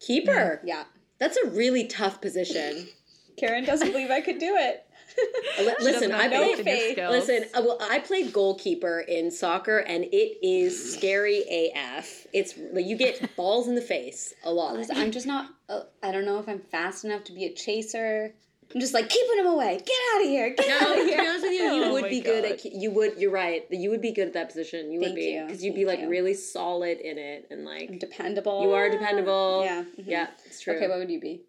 Keeper. 0.00 0.60
Yeah. 0.64 0.84
That's 1.18 1.36
a 1.36 1.50
really 1.50 1.86
tough 1.86 2.20
position. 2.20 2.88
Karen 3.40 3.64
doesn't 3.64 3.90
believe 3.92 4.10
I 4.10 4.20
could 4.20 4.38
do 4.38 4.54
it. 4.56 4.84
Listen, 5.80 6.12
I 6.12 6.22
have 6.24 6.30
no 6.32 6.54
faith 6.54 6.56
played 6.56 6.58
in 6.60 6.66
your 6.66 6.76
faith. 6.76 6.92
skills. 6.92 7.10
Listen, 7.28 7.44
uh, 7.54 7.62
well, 7.66 7.78
I 7.80 7.98
played 7.98 8.32
goalkeeper 8.32 9.00
in 9.00 9.30
soccer, 9.30 9.78
and 9.78 10.04
it 10.04 10.38
is 10.46 10.94
scary 10.94 11.42
AF. 11.74 12.26
It's 12.32 12.54
like 12.72 12.86
you 12.86 12.96
get 12.96 13.34
balls 13.36 13.66
in 13.66 13.74
the 13.74 13.82
face 13.82 14.32
a 14.44 14.52
lot. 14.52 14.74
Listen, 14.74 14.96
I'm 14.96 15.10
just 15.10 15.26
not. 15.26 15.50
Uh, 15.68 15.80
I 16.02 16.12
don't 16.12 16.24
know 16.24 16.38
if 16.38 16.48
I'm 16.48 16.60
fast 16.60 17.04
enough 17.04 17.24
to 17.24 17.32
be 17.32 17.44
a 17.46 17.52
chaser. 17.52 18.32
I'm 18.72 18.80
just 18.80 18.94
like 18.94 19.08
keeping 19.08 19.38
him 19.40 19.46
away. 19.46 19.80
Get 19.84 19.96
out 20.14 20.20
of 20.22 20.28
here. 20.28 20.54
Get 20.54 20.68
out 20.70 20.80
No, 20.82 20.92
of 20.92 20.98
to 20.98 21.04
be 21.04 21.10
here. 21.10 21.20
honest 21.20 21.42
with 21.42 21.52
you, 21.54 21.58
you 21.64 21.84
Oh 21.86 21.92
would 21.92 22.02
my 22.02 22.08
be 22.08 22.20
good 22.20 22.44
at 22.44 22.64
you 22.64 22.92
would. 22.92 23.18
You're 23.18 23.32
right. 23.32 23.64
You 23.68 23.90
would 23.90 24.00
be 24.00 24.12
good 24.12 24.28
at 24.28 24.34
that 24.34 24.46
position. 24.46 24.92
You 24.92 25.00
would 25.00 25.06
Thank 25.06 25.16
be 25.16 25.22
you, 25.24 25.44
because 25.44 25.64
you'd 25.64 25.74
be 25.74 25.84
like 25.86 25.98
you. 25.98 26.08
really 26.08 26.34
solid 26.34 26.98
in 27.00 27.18
it, 27.18 27.48
and 27.50 27.60
I'm 27.60 27.66
like 27.66 27.98
dependable. 27.98 28.62
you 28.62 28.70
are 28.70 28.88
dependable. 28.88 29.62
Yeah. 29.64 29.82
mhm. 29.98 30.04
Yeah, 30.06 30.26
it's 30.46 30.60
true. 30.60 30.76
Okay, 30.76 30.86
what 30.86 30.98
would 30.98 31.10
you 31.10 31.20
be? 31.20 31.40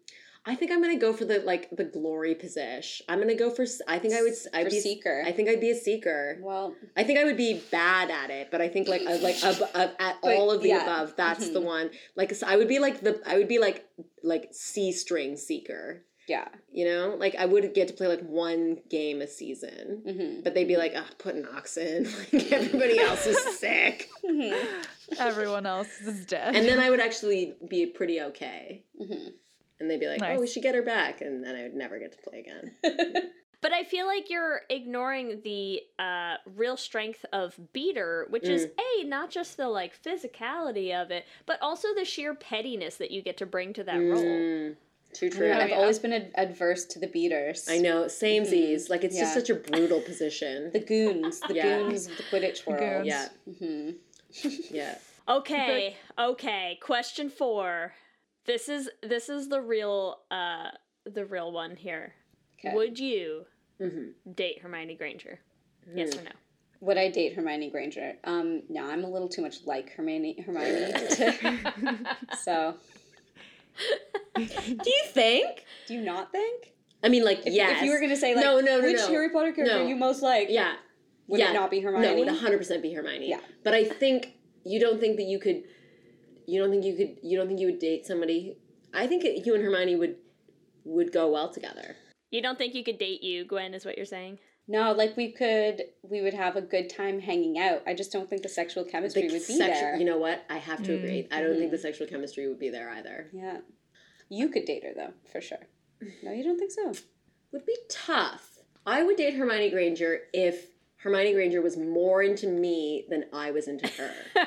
I 0.44 0.56
think 0.56 0.72
I'm 0.72 0.82
gonna 0.82 0.98
go 0.98 1.12
for 1.12 1.24
the 1.24 1.38
like 1.40 1.70
the 1.70 1.84
glory 1.84 2.34
position. 2.34 3.06
I'm 3.08 3.20
gonna 3.20 3.36
go 3.36 3.48
for. 3.50 3.64
I 3.86 3.98
think 4.00 4.12
I 4.14 4.22
would. 4.22 4.32
s- 4.32 4.48
I'd 4.52 4.64
For 4.64 4.70
be 4.70 4.80
seeker. 4.80 5.22
I 5.24 5.30
think 5.30 5.48
I'd 5.48 5.60
be 5.60 5.70
a 5.70 5.74
seeker. 5.76 6.38
Well, 6.42 6.74
I 6.96 7.04
think 7.04 7.18
I 7.20 7.24
would 7.24 7.36
be 7.36 7.62
bad 7.70 8.10
at 8.10 8.30
it, 8.30 8.48
but 8.50 8.60
I 8.60 8.68
think 8.68 8.88
like 8.88 9.02
like 9.04 9.42
ab- 9.44 9.68
ab- 9.74 9.94
at 10.00 10.16
But, 10.20 10.34
all 10.36 10.50
of 10.50 10.62
the 10.62 10.70
yeah. 10.70 10.82
above, 10.82 11.14
that's 11.16 11.48
the 11.50 11.60
Mhm. 11.60 11.64
one. 11.64 11.90
Like 12.16 12.34
so 12.34 12.46
I 12.46 12.56
would 12.56 12.66
be 12.68 12.80
like 12.80 13.00
the 13.02 13.20
I 13.24 13.38
would 13.38 13.46
be 13.48 13.58
like 13.60 13.86
like 14.24 14.48
C 14.52 14.90
string 14.90 15.36
seeker. 15.36 16.04
yeah. 16.28 16.48
You 16.72 16.86
know, 16.86 17.14
like 17.18 17.34
I 17.36 17.44
would 17.46 17.72
get 17.74 17.86
to 17.88 17.94
play 17.94 18.08
like 18.08 18.22
one 18.22 18.78
game 18.90 19.20
a 19.22 19.26
season, 19.28 20.02
hmm 20.04 20.40
but 20.42 20.54
they'd 20.54 20.66
be 20.68 20.76
like, 20.76 20.94
"Ah, 20.96 21.06
put 21.18 21.34
an 21.36 21.46
ox 21.56 21.76
in." 21.76 22.04
Like 22.32 22.50
everybody 22.52 22.98
else 23.08 23.26
is 23.26 23.58
sick, 23.58 24.08
hmm 24.26 24.54
Everyone 25.18 25.66
else 25.66 26.00
is 26.00 26.24
dead. 26.26 26.56
and 26.56 26.66
then 26.66 26.80
I 26.80 26.90
would 26.90 27.00
actually 27.00 27.54
be 27.68 27.86
pretty 27.86 28.20
okay. 28.22 28.82
hmm 28.98 29.28
And 29.80 29.90
they'd 29.90 29.98
be 30.00 30.06
like, 30.06 30.20
Nice. 30.20 30.36
"Oh, 30.36 30.40
we 30.40 30.46
should 30.46 30.62
get 30.62 30.74
her 30.74 30.82
back," 30.82 31.20
and 31.20 31.42
then 31.42 31.56
I 31.56 31.62
would 31.62 31.74
never 31.74 31.98
get 31.98 32.12
to 32.12 32.18
play 32.18 32.38
again. 32.40 33.22
But 33.62 33.72
I 33.72 33.84
feel 33.84 34.08
like 34.08 34.28
you're 34.28 34.62
ignoring 34.68 35.40
the 35.44 35.82
uh, 35.96 36.34
real 36.56 36.76
strength 36.76 37.24
of 37.32 37.56
beater, 37.72 38.26
which 38.28 38.48
is 38.48 38.64
a 38.64 39.04
not 39.04 39.30
just 39.30 39.56
the 39.56 39.68
like 39.68 39.92
physicality 40.02 40.92
of 41.00 41.12
it, 41.12 41.26
but 41.46 41.62
also 41.62 41.94
the 41.94 42.04
sheer 42.04 42.34
pettiness 42.34 42.96
that 42.96 43.12
you 43.12 43.22
get 43.22 43.36
to 43.36 43.46
bring 43.46 43.72
to 43.74 43.84
that 43.84 43.98
role. 43.98 44.20
Mm, 44.20 44.74
too 45.12 45.30
true. 45.30 45.48
And 45.52 45.62
I've 45.62 45.70
yeah. 45.70 45.76
always 45.76 46.00
been 46.00 46.12
ad- 46.12 46.32
adverse 46.34 46.86
to 46.86 46.98
the 46.98 47.06
beaters. 47.06 47.68
I 47.70 47.78
know, 47.78 48.08
same 48.08 48.44
Z's. 48.44 48.90
Like 48.90 49.04
it's 49.04 49.16
just 49.16 49.32
such 49.32 49.48
a 49.48 49.54
brutal 49.54 50.00
position. 50.00 50.70
The 50.72 50.80
goons, 50.80 51.38
the 51.38 51.54
Yeah. 51.54 51.84
goons 51.84 52.08
of 52.08 52.16
the 52.16 52.24
Quidditch 52.24 52.66
world. 52.66 52.80
goons. 52.80 53.06
yeah, 53.06 53.28
hmm 53.60 53.90
yeah. 54.72 54.98
Okay, 55.28 55.96
okay. 56.18 56.80
Question 56.82 57.30
four. 57.30 57.92
This 58.44 58.68
is 58.68 58.90
this 59.02 59.28
is 59.28 59.48
the 59.48 59.60
real 59.60 60.18
uh 60.30 60.70
the 61.04 61.24
real 61.24 61.52
one 61.52 61.76
here. 61.76 62.14
Okay. 62.58 62.74
Would 62.74 62.98
you 62.98 63.44
hmm 63.80 64.08
date 64.34 64.60
Hermione 64.62 64.94
Granger? 64.96 65.40
Yes 65.94 66.16
or 66.16 66.22
no? 66.22 66.30
Would 66.80 66.98
I 66.98 67.08
date 67.10 67.34
Hermione 67.34 67.70
Granger? 67.70 68.14
Um, 68.24 68.62
no, 68.68 68.84
I'm 68.90 69.04
a 69.04 69.08
little 69.08 69.28
too 69.28 69.40
much 69.42 69.64
like 69.66 69.90
Hermione. 69.92 70.40
Hermione. 70.44 70.92
to- 70.92 72.16
so, 72.42 72.74
Do 74.36 74.42
you 74.42 75.02
think? 75.08 75.64
do 75.86 75.94
you 75.94 76.00
not 76.00 76.32
think? 76.32 76.72
I 77.04 77.08
mean, 77.08 77.24
like, 77.24 77.46
If, 77.46 77.52
yes. 77.52 77.78
if 77.78 77.84
you 77.84 77.92
were 77.92 78.00
gonna 78.00 78.16
say 78.16 78.34
like, 78.34 78.44
No, 78.44 78.58
no, 78.60 78.80
no, 78.80 78.86
which 78.86 78.96
no. 78.96 79.06
Harry 79.08 79.30
Potter 79.30 79.52
character 79.52 79.78
No. 79.78 79.86
you 79.86 79.94
most 79.96 80.22
like? 80.22 80.48
yeah, 80.50 80.74
Would 81.28 81.38
yeah. 81.40 81.50
it 81.50 81.54
not 81.54 81.70
be 81.70 81.80
no, 81.80 81.90
Hermione? 81.92 82.06
it 82.08 82.18
would 82.18 82.26
100 82.26 82.58
percent 82.58 82.82
be 82.82 82.92
Hermione. 82.92 83.28
Yeah. 83.28 83.40
but 83.64 83.74
I 83.74 83.84
think 83.84 84.34
you 84.64 84.80
don't 84.80 85.00
think 85.00 85.16
that 85.18 85.24
you 85.24 85.38
could. 85.38 85.62
You 86.52 86.60
don't 86.60 86.70
think 86.70 86.84
you 86.84 86.94
could. 86.94 87.16
You 87.22 87.38
don't 87.38 87.48
think 87.48 87.60
you 87.60 87.66
would 87.66 87.78
date 87.78 88.04
somebody. 88.04 88.58
I 88.92 89.06
think 89.06 89.24
you 89.46 89.54
and 89.54 89.64
Hermione 89.64 89.96
would 89.96 90.16
would 90.84 91.10
go 91.12 91.30
well 91.30 91.50
together. 91.50 91.96
You 92.30 92.42
don't 92.42 92.58
think 92.58 92.74
you 92.74 92.84
could 92.84 92.98
date 92.98 93.22
you, 93.22 93.44
Gwen, 93.46 93.72
is 93.72 93.86
what 93.86 93.96
you're 93.96 94.04
saying? 94.04 94.38
No, 94.68 94.92
like 94.92 95.16
we 95.16 95.32
could, 95.32 95.82
we 96.02 96.20
would 96.20 96.34
have 96.34 96.56
a 96.56 96.60
good 96.60 96.90
time 96.90 97.20
hanging 97.20 97.58
out. 97.58 97.82
I 97.86 97.94
just 97.94 98.12
don't 98.12 98.28
think 98.28 98.42
the 98.42 98.48
sexual 98.50 98.84
chemistry 98.84 99.22
The 99.28 99.32
would 99.34 99.46
be 99.46 99.54
sexu- 99.54 99.58
there. 99.58 99.96
You 99.96 100.04
know 100.04 100.18
what? 100.18 100.44
I 100.50 100.58
have 100.58 100.82
to 100.84 100.92
Mm. 100.92 100.98
agree. 100.98 101.28
I 101.32 101.40
don't 101.40 101.56
think 101.58 101.70
the 101.70 101.78
sexual 101.78 102.06
chemistry 102.06 102.46
would 102.48 102.58
be 102.58 102.68
there 102.68 102.90
either. 102.90 103.30
Yeah, 103.32 103.58
you 104.28 104.48
could 104.50 104.66
date 104.66 104.84
her 104.84 104.92
though, 104.94 105.14
for 105.32 105.40
sure. 105.40 105.66
No, 106.22 106.32
you 106.32 106.44
don't 106.44 106.58
think 106.58 106.72
so? 106.72 106.92
Would 107.52 107.64
be 107.64 107.76
tough. 107.88 108.58
I 108.84 109.02
would 109.02 109.16
date 109.16 109.34
Hermione 109.34 109.70
Granger 109.70 110.20
if 110.34 110.68
Hermione 111.02 111.32
Granger 111.32 111.60
was 111.60 111.76
more 111.76 112.22
into 112.22 112.46
me 112.46 113.04
than 113.08 113.24
I 113.32 113.50
was 113.50 113.66
into 113.66 113.88
her. 113.88 114.14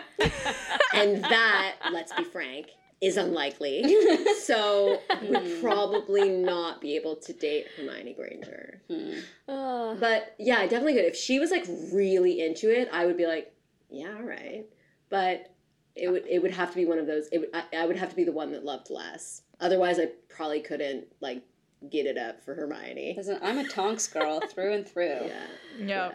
and 0.93 1.23
that, 1.23 1.75
let's 1.91 2.13
be 2.13 2.23
frank, 2.23 2.67
is 3.01 3.17
unlikely. 3.17 3.83
So 4.45 4.99
would 5.23 5.61
probably 5.61 6.29
not 6.29 6.79
be 6.79 6.95
able 6.95 7.15
to 7.15 7.33
date 7.33 7.65
Hermione 7.75 8.13
Granger. 8.13 8.81
Hmm. 8.89 9.51
Uh, 9.51 9.95
But 9.95 10.35
yeah, 10.37 10.57
I 10.57 10.67
definitely 10.67 10.93
could. 10.93 11.05
If 11.05 11.15
she 11.15 11.39
was 11.39 11.49
like 11.49 11.65
really 11.91 12.41
into 12.41 12.69
it, 12.69 12.87
I 12.93 13.07
would 13.07 13.17
be 13.17 13.25
like, 13.25 13.51
yeah, 13.89 14.13
all 14.15 14.23
right. 14.23 14.65
But 15.09 15.51
it 15.95 16.09
would 16.09 16.27
it 16.27 16.43
would 16.43 16.51
have 16.51 16.69
to 16.71 16.75
be 16.75 16.85
one 16.85 16.99
of 16.99 17.07
those. 17.07 17.27
It 17.31 17.39
would, 17.39 17.49
I, 17.55 17.63
I 17.75 17.85
would 17.87 17.97
have 17.97 18.09
to 18.09 18.15
be 18.15 18.23
the 18.23 18.31
one 18.31 18.51
that 18.51 18.63
loved 18.63 18.91
less. 18.91 19.41
Otherwise, 19.59 19.97
I 19.99 20.09
probably 20.29 20.59
couldn't 20.61 21.05
like 21.21 21.41
get 21.89 22.05
it 22.05 22.17
up 22.17 22.43
for 22.43 22.53
Hermione. 22.53 23.15
Listen, 23.17 23.39
I'm 23.41 23.57
a 23.57 23.67
Tonks 23.67 24.07
girl 24.07 24.41
through 24.41 24.73
and 24.73 24.87
through. 24.87 25.21
Yeah. 25.25 25.47
No. 25.79 26.13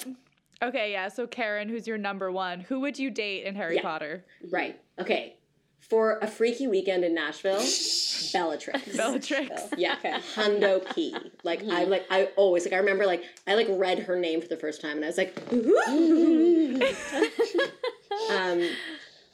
Okay, 0.63 0.93
yeah. 0.93 1.09
So 1.09 1.27
Karen, 1.27 1.69
who's 1.69 1.87
your 1.87 1.99
number 1.99 2.31
one? 2.31 2.61
Who 2.61 2.81
would 2.81 2.99
you 2.99 3.11
date 3.11 3.45
in 3.45 3.55
Harry 3.55 3.77
Yeah. 3.77 3.83
Potter? 3.83 4.25
Right. 4.51 4.79
Okay. 4.99 5.37
For 5.81 6.19
a 6.21 6.27
freaky 6.27 6.69
weekend 6.69 7.05
in 7.05 7.15
Nashville, 7.15 7.59
Bellatrix. 8.33 8.97
Bellatrix. 8.97 9.63
Yeah, 9.77 9.95
Okay. 9.99 10.13
Hundo 10.35 10.95
P. 10.95 11.17
Like 11.43 11.63
I 11.69 11.85
like 11.85 12.07
I 12.11 12.27
always 12.37 12.65
like 12.65 12.75
I 12.75 12.77
remember 12.77 13.07
like 13.07 13.25
I 13.47 13.55
like 13.55 13.67
read 13.71 14.01
her 14.01 14.19
name 14.19 14.41
for 14.43 14.49
the 14.49 14.57
first 14.59 14.81
time 14.83 14.97
and 14.97 15.05
I 15.05 15.09
was 15.09 15.17
like, 15.19 15.35
um, 18.31 18.63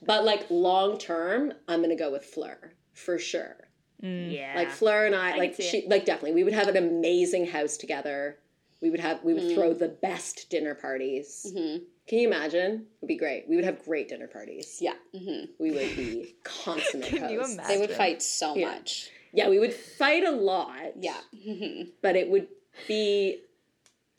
but 0.07 0.25
like 0.25 0.47
long 0.51 0.99
term, 0.99 1.53
I'm 1.69 1.83
gonna 1.83 1.97
go 1.97 2.13
with 2.13 2.25
Fleur 2.25 2.73
for 2.95 3.19
sure. 3.19 3.57
yeah. 4.01 4.53
Like 4.57 4.71
Fleur 4.71 5.07
and 5.07 5.15
I, 5.15 5.31
can 5.33 5.39
like 5.41 5.55
see 5.57 5.69
she, 5.69 5.87
like 5.89 6.05
definitely, 6.05 6.33
we 6.35 6.45
would 6.45 6.53
have 6.55 6.69
an 6.69 6.77
amazing 6.77 7.47
house 7.47 7.77
together. 7.77 8.39
We 8.87 8.91
would 8.91 9.01
have, 9.01 9.25
we 9.25 9.35
would 9.35 9.53
throw 9.53 9.73
the 9.73 9.89
best 9.89 10.49
dinner 10.49 10.77
parties. 10.77 11.45
hmm 11.53 11.79
Can 12.07 12.21
you 12.21 12.29
imagine? 12.29 12.73
It 12.73 12.87
would 13.01 13.09
be 13.09 13.17
great. 13.17 13.49
We 13.49 13.57
would 13.57 13.65
have 13.65 13.85
great 13.85 14.09
dinner 14.09 14.29
parties. 14.29 14.79
Yeah. 14.81 14.95
hmm 15.13 15.47
We 15.59 15.73
would 15.73 15.97
be 15.97 16.37
consummate 16.45 17.09
Can 17.11 17.31
you 17.31 17.41
imagine? 17.45 17.65
They 17.67 17.79
would 17.79 17.91
fight 17.91 18.23
so 18.23 18.55
Yeah. 18.55 18.69
much. 18.69 19.11
Yeah, 19.33 19.49
we 19.49 19.59
would 19.59 19.75
fight 19.75 20.23
a 20.23 20.31
lot. 20.31 20.93
Yeah. 21.01 21.19
hmm 21.45 21.83
but 22.01 22.15
it 22.15 22.31
would 22.31 22.47
be 22.87 23.41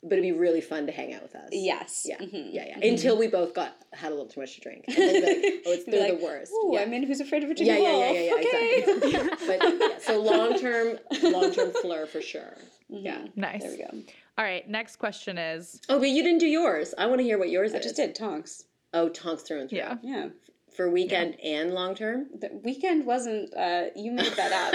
but 0.02 0.12
it'd 0.12 0.22
be 0.22 0.30
really 0.32 0.60
fun 0.60 0.84
to 0.86 0.92
hang 0.92 1.12
out 1.14 1.22
with 1.22 1.34
us. 1.34 1.48
Yes. 1.50 2.02
Yeah, 2.08 2.18
Mhm. 2.18 2.50
yeah, 2.52 2.66
yeah. 2.68 2.88
Until 2.88 3.16
we 3.18 3.26
both 3.26 3.52
got 3.54 3.74
had 3.94 4.08
a 4.12 4.14
little 4.14 4.28
too 4.28 4.40
much 4.40 4.54
to 4.56 4.60
drink. 4.60 4.84
And 4.86 4.96
then 4.96 5.14
we'd 5.14 5.22
like, 5.24 5.62
oh, 5.66 5.72
it's 5.72 5.84
they're 5.86 6.08
like, 6.10 6.18
the 6.20 6.24
worst. 6.24 6.52
Ooh, 6.52 6.70
yeah. 6.74 6.82
I'm 6.82 6.92
in 6.92 7.04
Who's 7.04 7.20
Afraid 7.20 7.42
of 7.42 7.48
yeah, 7.48 7.54
Virginia 7.54 7.72
yeah, 7.72 7.80
yeah, 7.80 7.96
Woolf. 7.96 8.14
yeah, 8.14 8.22
yeah, 8.22 8.34
okay. 8.34 8.74
exactly. 9.16 9.46
but 9.48 9.80
yeah, 9.90 9.98
so 9.98 10.20
long 10.22 10.58
term, 10.60 10.98
long 11.22 11.52
term 11.52 11.70
flirt 11.82 12.10
for 12.10 12.20
sure. 12.20 12.54
Yeah. 12.90 13.26
Nice. 13.36 13.62
There 13.62 13.72
we 13.72 13.78
go. 13.78 14.12
All 14.38 14.44
right, 14.44 14.66
next 14.68 14.96
question 14.96 15.36
is 15.36 15.80
Oh, 15.88 15.98
but 15.98 16.08
you 16.08 16.22
didn't 16.22 16.38
do 16.38 16.46
yours. 16.46 16.94
I 16.96 17.06
want 17.06 17.18
to 17.18 17.24
hear 17.24 17.38
what 17.38 17.50
yours 17.50 17.74
I 17.74 17.78
is. 17.78 17.84
just 17.84 17.96
did 17.96 18.14
Tonks. 18.14 18.64
Oh, 18.94 19.08
tonks 19.08 19.42
through 19.42 19.60
and 19.62 19.68
through. 19.68 19.78
yeah. 19.78 19.96
Yeah. 20.02 20.28
For 20.74 20.88
weekend 20.88 21.38
and 21.42 21.72
long 21.74 21.96
term. 21.96 22.26
The 22.40 22.50
weekend 22.64 23.04
wasn't. 23.04 23.52
Uh, 23.56 23.86
you 23.96 24.12
made 24.12 24.32
that 24.34 24.52
up. 24.52 24.72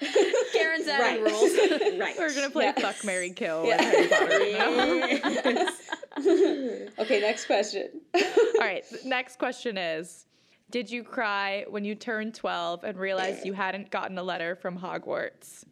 Karen's 0.52 0.88
adding 0.88 1.22
Right. 1.22 1.30
rules. 1.32 1.52
right. 2.00 2.14
We're 2.18 2.34
gonna 2.34 2.50
play 2.50 2.64
Yeah. 2.64 2.72
Fuck 2.80 3.04
Mary 3.04 3.30
Kill 3.30 3.66
Yeah. 3.66 3.76
with 3.76 4.10
Harry 4.10 4.54
Potter 4.54 5.00
right 5.00 5.54
now. 5.54 5.68
Okay, 6.98 7.20
next 7.20 7.46
question. 7.46 7.88
All 8.14 8.20
right, 8.60 8.84
next 9.04 9.38
question 9.38 9.76
is 9.76 10.26
Did 10.70 10.90
you 10.90 11.02
cry 11.04 11.64
when 11.68 11.84
you 11.84 11.94
turned 11.94 12.34
12 12.34 12.84
and 12.84 12.98
realized 12.98 13.44
you 13.44 13.52
hadn't 13.52 13.90
gotten 13.90 14.16
a 14.18 14.22
letter 14.22 14.56
from 14.56 14.78
Hogwarts? 14.78 15.64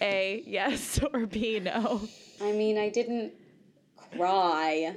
A, 0.00 0.42
yes, 0.46 1.00
or 1.12 1.26
B, 1.26 1.60
no? 1.60 2.00
I 2.40 2.52
mean, 2.52 2.78
I 2.78 2.88
didn't 2.88 3.32
cry. 4.16 4.94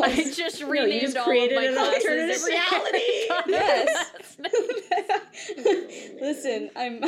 I 0.00 0.32
just 0.34 0.60
No, 0.62 0.68
renamed 0.68 0.92
you 0.94 1.00
just 1.02 1.16
all 1.16 1.24
created 1.24 1.56
of 1.58 1.62
my 1.62 1.68
an 1.68 1.74
classes. 1.74 2.04
alternative 2.04 2.44
reality. 2.44 3.00
Yes. 3.46 4.36
Listen, 6.20 6.70
I'm 6.76 7.02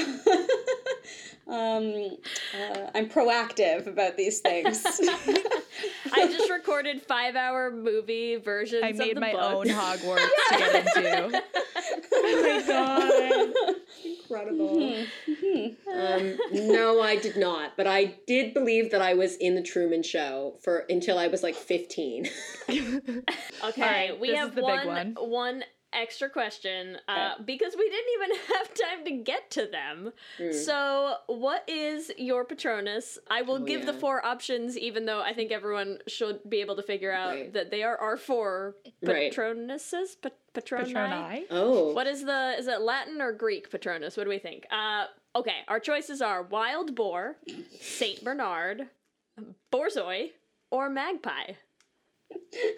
um 1.48 2.16
uh, 2.58 2.90
I'm 2.94 3.08
proactive 3.08 3.86
about 3.86 4.16
these 4.16 4.40
things. 4.40 4.84
I 6.12 6.26
just 6.26 6.50
recorded 6.50 7.00
five-hour 7.02 7.70
movie 7.70 8.36
versions. 8.36 8.82
I 8.84 8.88
of 8.88 8.96
made 8.98 9.16
the 9.16 9.20
my 9.20 9.32
book. 9.32 9.42
own 9.42 9.66
Hogwarts 9.66 10.28
to 10.50 10.58
get 10.58 10.96
into. 10.96 11.42
oh 12.12 12.42
my 12.42 12.62
god. 12.66 13.74
Incredible. 14.30 15.04
um, 15.94 16.38
no, 16.52 17.00
I 17.00 17.16
did 17.16 17.36
not. 17.36 17.76
But 17.76 17.86
I 17.86 18.16
did 18.26 18.54
believe 18.54 18.90
that 18.90 19.02
I 19.02 19.14
was 19.14 19.36
in 19.36 19.54
the 19.54 19.62
Truman 19.62 20.02
Show 20.02 20.56
for 20.62 20.78
until 20.88 21.18
I 21.18 21.28
was 21.28 21.42
like 21.42 21.54
15. 21.54 22.28
Okay, 23.64 23.80
right, 23.82 24.20
we 24.20 24.34
have 24.34 24.50
is 24.50 24.54
the 24.56 24.62
one 24.62 24.78
big 24.78 24.86
one. 24.86 25.14
one 25.30 25.64
extra 25.92 26.28
question 26.28 26.98
uh, 27.08 27.34
because 27.44 27.74
we 27.76 27.88
didn't 27.88 28.10
even 28.14 28.36
have 28.54 28.74
time 28.74 29.04
to 29.06 29.10
get 29.22 29.50
to 29.52 29.66
them. 29.66 30.12
So, 30.52 31.14
what 31.26 31.64
is 31.68 32.12
your 32.18 32.44
Patronus? 32.44 33.18
I 33.30 33.42
will. 33.42 33.54
Oh, 33.56 33.64
give 33.64 33.86
the 33.86 33.92
four 33.94 34.24
options, 34.24 34.76
even 34.76 35.06
though 35.06 35.20
I 35.22 35.32
think 35.32 35.50
everyone 35.52 35.98
should 36.06 36.40
be 36.48 36.60
able 36.60 36.76
to 36.76 36.82
figure 36.82 37.12
out 37.12 37.30
Right. 37.34 37.52
that 37.54 37.70
they 37.70 37.82
are 37.82 37.96
our 37.96 38.16
four 38.16 38.76
Right. 39.02 39.32
Patronuses. 39.32 40.16
Pa- 40.60 40.76
patroni? 40.76 40.92
Patroni? 40.92 41.42
Oh. 41.50 41.92
What 41.92 42.06
is 42.06 42.24
the 42.24 42.54
is 42.58 42.66
it 42.66 42.80
Latin 42.80 43.20
or 43.20 43.32
Greek 43.32 43.70
Patronus? 43.70 44.16
What 44.16 44.24
do 44.24 44.30
we 44.30 44.38
think? 44.38 44.64
Uh, 44.70 45.04
okay, 45.36 45.58
our 45.68 45.78
choices 45.80 46.20
are 46.22 46.42
Wild 46.42 46.94
Boar, 46.94 47.36
Saint 47.80 48.22
Bernard, 48.24 48.88
Borzoi, 49.72 50.30
or 50.70 50.88
Magpie. 50.90 51.52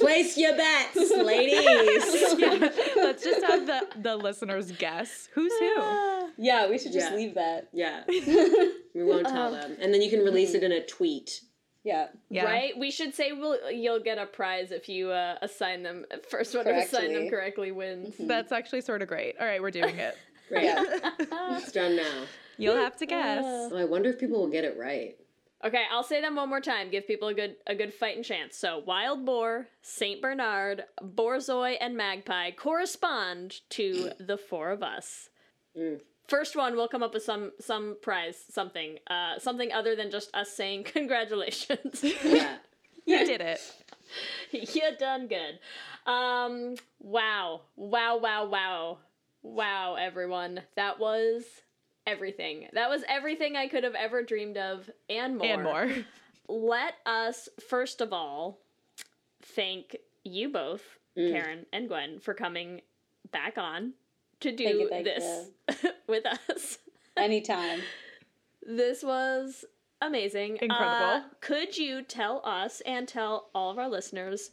Place 0.00 0.36
your 0.36 0.56
bets, 0.56 0.96
ladies. 1.16 2.34
Let's 2.96 3.22
just 3.22 3.44
have 3.44 3.66
the, 3.66 3.86
the 4.00 4.16
listeners 4.16 4.72
guess 4.72 5.28
who's 5.34 5.52
who. 5.58 6.28
yeah, 6.38 6.68
we 6.68 6.78
should 6.78 6.92
just 6.92 7.10
Yeah. 7.10 7.16
leave 7.16 7.34
that. 7.34 7.68
yeah. 7.72 8.02
We 8.92 9.04
won't 9.04 9.28
tell 9.28 9.52
them. 9.52 9.76
And 9.80 9.94
then 9.94 10.02
you 10.02 10.10
can 10.10 10.24
release 10.24 10.52
it 10.54 10.64
in 10.64 10.72
a 10.72 10.84
tweet. 10.84 11.42
Yeah. 11.84 12.08
Yeah. 12.28 12.44
Right? 12.44 12.76
We 12.76 12.90
should 12.90 13.14
say 13.14 13.32
we'll, 13.32 13.70
you'll 13.70 14.02
get 14.02 14.18
a 14.18 14.26
prize 14.26 14.70
if 14.70 14.88
you 14.88 15.10
uh, 15.10 15.36
assign 15.42 15.82
them. 15.82 16.04
First 16.28 16.54
one 16.54 16.64
to 16.66 16.72
assign 16.76 17.12
them 17.12 17.28
Correctly. 17.28 17.30
correctly 17.30 17.72
wins. 17.72 18.14
That's 18.18 18.52
actually 18.52 18.82
sort 18.82 19.02
of 19.02 19.08
great. 19.08 19.36
All 19.40 19.46
right, 19.46 19.60
we're 19.62 19.70
doing 19.70 19.96
it. 19.96 20.16
Right. 20.52 20.64
Yeah. 20.64 20.82
It's 21.58 21.70
done 21.70 21.94
now. 21.94 22.24
You'll 22.58 22.74
have 22.74 22.96
to 22.96 23.06
guess. 23.06 23.44
Oh, 23.44 23.76
I 23.76 23.84
wonder 23.84 24.10
if 24.10 24.18
people 24.18 24.40
will 24.40 24.50
get 24.50 24.64
it 24.64 24.76
right. 24.76 25.16
Okay, 25.64 25.84
I'll 25.92 26.02
say 26.02 26.20
them 26.20 26.34
one 26.34 26.48
more 26.48 26.60
time. 26.60 26.90
Give 26.90 27.06
people 27.06 27.28
a 27.28 27.34
good 27.34 27.54
a 27.68 27.74
good 27.76 27.94
fighting 27.94 28.24
chance. 28.24 28.56
So, 28.56 28.78
Wild 28.84 29.24
Boar, 29.24 29.68
Saint 29.82 30.20
Bernard, 30.20 30.82
Borzoi, 31.00 31.76
and 31.80 31.96
Magpie 31.96 32.50
correspond 32.50 33.60
to 33.70 34.10
the 34.18 34.36
four 34.36 34.70
of 34.70 34.82
us. 34.82 35.28
Mm. 35.78 36.00
First 36.30 36.54
one, 36.54 36.76
we'll 36.76 36.86
come 36.86 37.02
up 37.02 37.12
with 37.12 37.24
some 37.24 37.50
some 37.60 37.96
prize, 38.00 38.36
something, 38.48 38.98
uh, 39.08 39.40
something 39.40 39.72
other 39.72 39.96
than 39.96 40.12
just 40.12 40.32
us 40.32 40.52
saying 40.52 40.84
congratulations. 40.96 42.04
Yeah. 42.24 42.56
You 43.06 43.26
did 43.26 43.40
it. 43.40 43.60
you 44.52 44.82
done 44.96 45.26
good. 45.26 45.58
Um, 46.06 46.76
wow, 47.00 47.62
wow, 47.74 48.18
wow, 48.18 48.44
wow, 48.46 48.98
wow, 49.42 49.94
everyone. 49.96 50.60
That 50.76 51.00
was 51.00 51.42
everything. 52.06 52.68
That 52.74 52.88
was 52.88 53.02
everything 53.08 53.56
I 53.56 53.66
could 53.66 53.82
have 53.82 53.96
ever 53.96 54.22
dreamed 54.22 54.58
of 54.58 54.88
and 55.08 55.38
more. 55.38 55.46
And 55.46 55.62
more. 55.64 55.90
Let 56.46 56.94
us 57.04 57.48
first 57.68 58.00
of 58.00 58.12
all 58.12 58.58
thank 59.42 59.96
you 60.22 60.50
both, 60.50 60.82
Mm. 61.18 61.32
Karen 61.32 61.66
and 61.72 61.88
Gwen, 61.88 62.20
for 62.20 62.34
coming 62.34 62.82
back 63.32 63.58
on 63.58 63.94
to 64.40 64.52
do 64.52 64.64
Thank 64.64 64.78
you, 64.80 64.88
thank 64.88 65.04
this 65.04 65.48
with 66.06 66.24
us. 66.26 66.78
Anytime. 67.16 67.80
This 68.66 69.02
was 69.02 69.64
amazing. 70.00 70.58
Incredible. 70.60 70.86
Uh, 70.86 71.22
could 71.40 71.76
you 71.76 72.02
tell 72.02 72.40
us 72.44 72.80
and 72.86 73.06
tell 73.08 73.50
all 73.54 73.70
of 73.70 73.78
our 73.78 73.88
listeners 73.88 74.50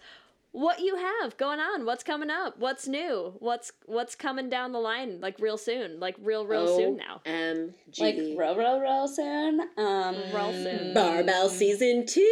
what 0.51 0.79
you 0.79 0.95
have 0.95 1.37
going 1.37 1.59
on? 1.59 1.85
What's 1.85 2.03
coming 2.03 2.29
up? 2.29 2.57
What's 2.57 2.87
new? 2.87 3.33
What's 3.39 3.71
what's 3.85 4.15
coming 4.15 4.49
down 4.49 4.71
the 4.71 4.79
line 4.79 5.19
like 5.21 5.35
real 5.39 5.57
soon? 5.57 5.99
Like 5.99 6.15
real 6.21 6.45
real 6.47 6.75
soon 6.75 6.97
now. 6.97 7.21
OMG. 7.25 7.99
Like 7.99 8.15
real 8.15 8.55
real 8.55 8.79
real 8.79 9.07
soon. 9.07 9.61
Um 9.77 10.15
Real 10.33 10.53
soon. 10.53 10.93
Barbelle 10.93 11.49
season 11.49 12.05
two. 12.07 12.23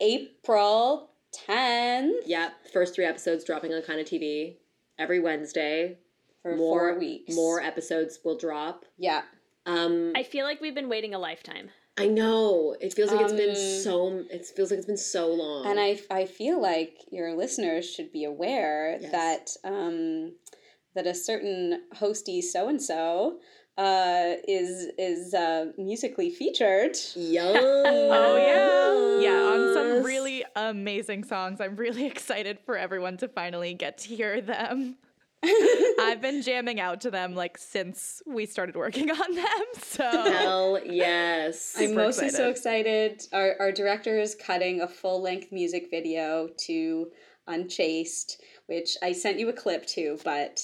April 0.00 1.10
10th 1.48 2.10
Yep. 2.26 2.52
First 2.72 2.94
three 2.94 3.04
episodes 3.04 3.44
dropping 3.44 3.72
on 3.72 3.82
KindaTV 3.82 4.56
every 4.98 5.20
Wednesday. 5.20 5.98
for 6.42 6.56
more 6.56 6.90
four 6.92 6.98
weeks. 6.98 7.34
More 7.34 7.60
episodes 7.60 8.18
will 8.24 8.36
drop. 8.36 8.84
Yeah. 8.98 9.22
Um, 9.66 10.12
I 10.16 10.22
feel 10.24 10.44
like 10.44 10.60
we've 10.60 10.74
been 10.74 10.88
waiting 10.88 11.14
a 11.14 11.18
lifetime. 11.18 11.70
I 11.98 12.06
know 12.08 12.74
it 12.80 12.94
feels 12.94 13.12
like 13.12 13.20
it's 13.20 13.32
been 13.32 13.50
Um, 13.50 13.54
so. 13.54 14.24
It 14.30 14.46
feels 14.46 14.70
like 14.70 14.78
it's 14.78 14.86
been 14.86 14.96
so 14.96 15.28
long. 15.32 15.66
And 15.66 15.78
I, 15.78 16.00
I 16.10 16.24
feel 16.24 16.60
like 16.60 16.98
your 17.10 17.36
listeners 17.36 17.88
should 17.88 18.10
be 18.12 18.24
aware 18.24 18.98
Yes. 19.00 19.12
that 19.12 19.50
um, 19.70 20.32
that 20.94 21.06
a 21.06 21.14
certain 21.14 21.82
hosty 21.94 22.42
so 22.42 22.68
and 22.68 22.82
so 22.82 23.38
uh, 23.78 24.34
is 24.46 24.90
is 24.98 25.34
uh, 25.34 25.72
musically 25.78 26.30
featured. 26.30 26.96
Yo. 27.14 27.52
Oh 28.14 28.36
yeah. 28.36 29.30
Yeah, 29.30 29.42
on 29.42 29.74
some 29.74 30.02
really 30.04 30.44
amazing 30.56 31.24
songs. 31.24 31.60
I'm 31.60 31.76
really 31.76 32.06
excited 32.14 32.58
for 32.64 32.76
everyone 32.76 33.16
to 33.18 33.28
finally 33.28 33.74
get 33.74 33.98
to 33.98 34.08
hear 34.08 34.40
them. 34.40 34.96
I've 35.44 36.20
been 36.20 36.40
jamming 36.42 36.78
out 36.78 37.00
to 37.00 37.10
them 37.10 37.34
like 37.34 37.58
since 37.58 38.22
we 38.26 38.46
started 38.46 38.76
working 38.76 39.10
on 39.10 39.34
them. 39.34 39.64
So 39.82 40.04
Hell 40.04 40.80
yes. 40.84 41.74
I'm 41.76 41.88
Super 41.88 42.00
mostly 42.00 42.28
so 42.28 42.48
excited. 42.48 43.12
excited. 43.12 43.34
Our, 43.36 43.56
our 43.58 43.72
director 43.72 44.18
is 44.20 44.36
cutting 44.36 44.82
a 44.82 44.88
full 44.88 45.20
length 45.20 45.50
music 45.50 45.88
video 45.90 46.48
to 46.66 47.10
Unchased, 47.48 48.40
which 48.66 48.96
I 49.02 49.12
sent 49.12 49.40
you 49.40 49.48
a 49.48 49.52
clip 49.52 49.84
to, 49.86 50.16
but 50.24 50.60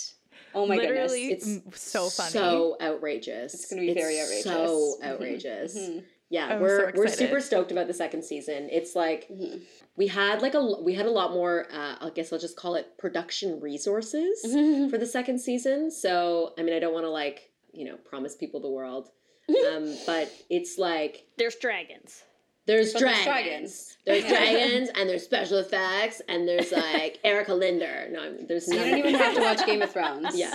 oh 0.58 0.66
my 0.66 0.76
literally 0.76 1.28
goodness. 1.28 1.56
m- 1.66 1.72
so 1.74 2.08
funny. 2.10 2.30
So 2.30 2.76
outrageous. 2.80 3.54
It's 3.54 3.66
gonna 3.68 3.82
be 3.82 3.94
very 3.94 4.20
outrageous. 4.20 4.44
So 4.44 4.96
Mhm. 5.00 5.04
outrageous. 5.04 5.78
Mhm. 5.78 6.04
Yeah, 6.30 6.46
I'm 6.48 6.60
we're 6.60 6.92
so 6.92 6.98
we're 6.98 7.08
super 7.08 7.40
stoked 7.40 7.72
about 7.72 7.86
the 7.86 7.94
second 7.94 8.22
season. 8.22 8.68
It's 8.70 8.94
like 8.94 9.28
Mhm. 9.30 9.62
we 9.96 10.08
had 10.08 10.42
like 10.42 10.54
a 10.54 10.62
we 10.82 10.92
had 10.94 11.06
a 11.06 11.10
lot 11.10 11.32
more. 11.32 11.66
Uh, 11.72 11.96
I 12.00 12.10
guess 12.14 12.32
I'll 12.32 12.38
just 12.38 12.56
call 12.56 12.74
it 12.74 12.98
production 12.98 13.60
resources 13.60 14.44
Mhm. 14.46 14.90
for 14.90 14.98
the 14.98 15.06
second 15.06 15.38
season. 15.38 15.90
So 15.90 16.54
I 16.58 16.62
mean, 16.62 16.74
I 16.74 16.78
don't 16.80 16.92
want 16.92 17.04
to 17.04 17.10
like 17.10 17.50
you 17.72 17.84
know 17.86 17.96
promise 17.96 18.34
people 18.34 18.60
the 18.60 18.68
world, 18.70 19.10
um, 19.72 19.96
but 20.06 20.30
it's 20.50 20.76
like 20.78 21.26
There's 21.38 21.56
dragons. 21.56 22.24
There's 22.68 22.92
But 22.92 23.00
there's 23.00 23.24
dragons. 23.24 23.24
dragons. 23.24 23.96
There's 24.06 24.24
dragons 24.26 24.90
and 24.94 25.08
there's 25.08 25.24
special 25.24 25.58
effects 25.58 26.22
and 26.28 26.46
there's 26.46 26.70
like 26.70 27.18
Erika 27.24 27.54
Linder. 27.54 28.06
No, 28.12 28.20
I'm, 28.20 28.46
there's 28.46 28.68
You 28.68 28.78
don't 28.78 28.98
even 28.98 29.14
have 29.14 29.34
to 29.34 29.40
watch 29.40 29.66
Game 29.66 29.82
of 29.82 29.90
Thrones. 29.90 30.36
Yeah, 30.38 30.54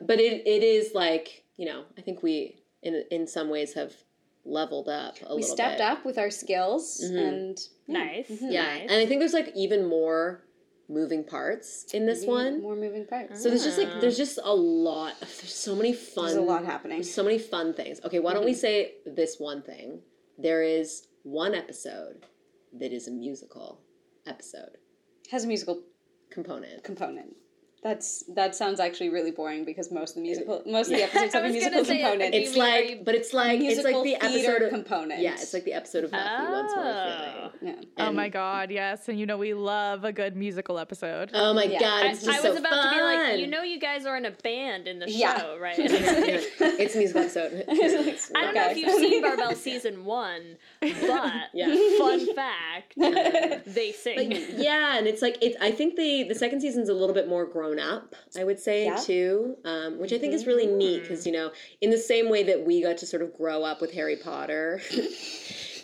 but 0.00 0.20
it 0.20 0.46
it 0.46 0.62
is 0.62 0.94
like 0.94 1.42
you 1.56 1.66
know 1.66 1.84
I 1.98 2.02
think 2.02 2.22
we 2.22 2.62
in 2.82 3.02
in 3.10 3.26
some 3.26 3.48
ways 3.48 3.72
have 3.74 3.92
leveled 4.44 4.88
up 4.90 5.16
a 5.16 5.20
We 5.20 5.22
little 5.22 5.36
We 5.36 5.42
stepped 5.42 5.78
bit. 5.78 5.86
up 5.86 6.04
with 6.04 6.18
our 6.18 6.30
skills 6.30 7.00
Mhm. 7.02 7.28
and 7.28 7.58
yeah. 7.86 7.98
Nice. 8.04 8.28
Mhm. 8.30 8.52
Yeah, 8.52 8.62
Nice. 8.62 8.80
and 8.82 8.92
I 8.92 9.06
think 9.06 9.20
there's 9.20 9.32
like 9.32 9.50
even 9.56 9.86
more 9.86 10.44
moving 10.86 11.24
parts 11.24 11.86
in 11.94 12.04
this 12.04 12.20
Maybe 12.20 12.30
one. 12.32 12.60
More 12.60 12.76
moving 12.76 13.06
parts. 13.06 13.42
So 13.42 13.48
there's 13.48 13.64
just 13.64 13.78
like 13.78 14.02
there's 14.02 14.18
just 14.18 14.38
a 14.42 14.54
lot. 14.54 15.18
There's 15.20 15.54
so 15.54 15.74
many 15.74 15.94
fun. 15.94 16.26
There's 16.26 16.36
a 16.36 16.42
lot 16.42 16.66
happening. 16.66 16.98
There's 16.98 17.12
so 17.12 17.22
many 17.22 17.38
fun 17.38 17.72
things. 17.72 18.00
Okay, 18.04 18.18
why 18.18 18.34
don't 18.34 18.44
we 18.44 18.52
say 18.54 18.96
this 19.06 19.40
one 19.40 19.62
thing? 19.62 20.02
There 20.36 20.62
is 20.62 21.06
one 21.24 21.54
episode 21.54 22.26
that 22.78 22.92
is 22.92 23.08
a 23.08 23.10
musical 23.10 23.80
episode 24.26 24.76
has 25.30 25.44
a 25.44 25.48
musical 25.48 25.82
component. 26.30 26.84
component. 26.84 27.34
That's 27.84 28.24
that 28.34 28.54
sounds 28.56 28.80
actually 28.80 29.10
really 29.10 29.30
boring 29.30 29.66
because 29.66 29.92
most 29.92 30.10
of 30.12 30.14
the 30.16 30.22
musical 30.22 30.62
most 30.64 30.90
of 30.90 30.96
the 30.96 31.02
episodes 31.08 31.34
have 31.34 31.44
a 31.44 31.50
musical 31.50 31.84
say, 31.84 32.02
uh, 32.02 32.08
component. 32.10 32.34
It's 32.34 32.56
you 32.56 32.62
mean- 32.62 32.72
are 32.72 32.80
like, 32.88 33.04
but 33.04 33.14
it's 33.14 33.34
like 33.34 33.60
it's 33.60 33.84
like 33.84 33.94
the 33.94 34.02
theater 34.02 34.24
episode 34.24 34.62
of, 34.62 34.70
component. 34.70 35.20
Yeah, 35.20 35.34
it's 35.34 35.52
like 35.52 35.64
the 35.64 35.74
episode 35.74 36.04
of 36.04 36.10
Happy 36.12 36.50
Once 36.50 36.72
More 36.74 36.82
ah. 36.86 37.34
Oh. 37.44 37.50
Feeling. 37.60 37.76
yeah. 37.98 38.04
Oh 38.06 38.10
my 38.10 38.30
god, 38.30 38.70
yes. 38.70 39.06
And 39.10 39.20
you 39.20 39.26
know 39.26 39.36
we 39.36 39.52
love 39.52 40.02
a 40.04 40.12
good 40.12 40.34
musical 40.34 40.78
episode. 40.78 41.30
Oh 41.34 41.52
my 41.52 41.64
Yeah. 41.64 41.78
god, 41.80 42.06
I, 42.06 42.08
it's 42.12 42.24
just 42.24 42.30
I 42.30 42.48
was 42.48 42.56
so 42.56 42.60
about 42.64 42.72
fun. 42.72 42.88
to 42.90 42.96
be 42.96 43.02
like, 43.02 43.38
you 43.40 43.46
know, 43.48 43.62
you 43.62 43.78
guys 43.78 44.06
are 44.06 44.16
in 44.16 44.24
a 44.24 44.30
band 44.30 44.88
in 44.88 44.98
the 44.98 45.10
Yeah. 45.10 45.38
show, 45.38 45.58
right? 45.60 45.76
Yeah, 45.78 45.84
it's 46.60 46.94
a 46.94 46.98
musical 46.98 47.20
episode. 47.20 47.64
I 47.68 47.74
don't 48.44 48.54
know 48.54 48.70
if 48.70 48.78
you've 48.78 48.92
seen 48.98 49.22
Barbelle 49.22 49.54
season 49.54 50.06
one, 50.06 50.56
but 50.80 50.90
Yeah. 51.52 51.68
fun 51.98 52.34
fact, 52.34 52.94
they 52.96 53.92
sing. 53.92 54.30
Like, 54.30 54.44
yeah, 54.56 54.96
and 54.96 55.06
it's 55.06 55.20
like 55.20 55.36
it. 55.42 55.54
I 55.60 55.70
think 55.70 55.96
the 55.96 56.22
the 56.24 56.34
second 56.34 56.62
season's 56.62 56.88
a 56.88 56.94
little 56.94 57.14
bit 57.14 57.28
more 57.28 57.44
grown 57.44 57.73
up. 57.78 58.14
I 58.38 58.44
would 58.44 58.58
say 58.60 58.84
Yeah. 58.86 58.96
too, 58.96 59.56
um, 59.64 59.98
which 59.98 60.12
I 60.12 60.18
think 60.18 60.34
is 60.34 60.46
really 60.46 60.66
neat 60.66 61.02
because 61.02 61.26
you 61.26 61.32
know, 61.32 61.52
in 61.80 61.90
the 61.90 61.98
same 61.98 62.28
way 62.28 62.42
that 62.44 62.64
we 62.64 62.82
got 62.82 62.98
to 62.98 63.06
sort 63.06 63.22
of 63.22 63.36
grow 63.36 63.62
up 63.64 63.80
with 63.80 63.92
Harry 63.92 64.16
Potter. 64.16 64.80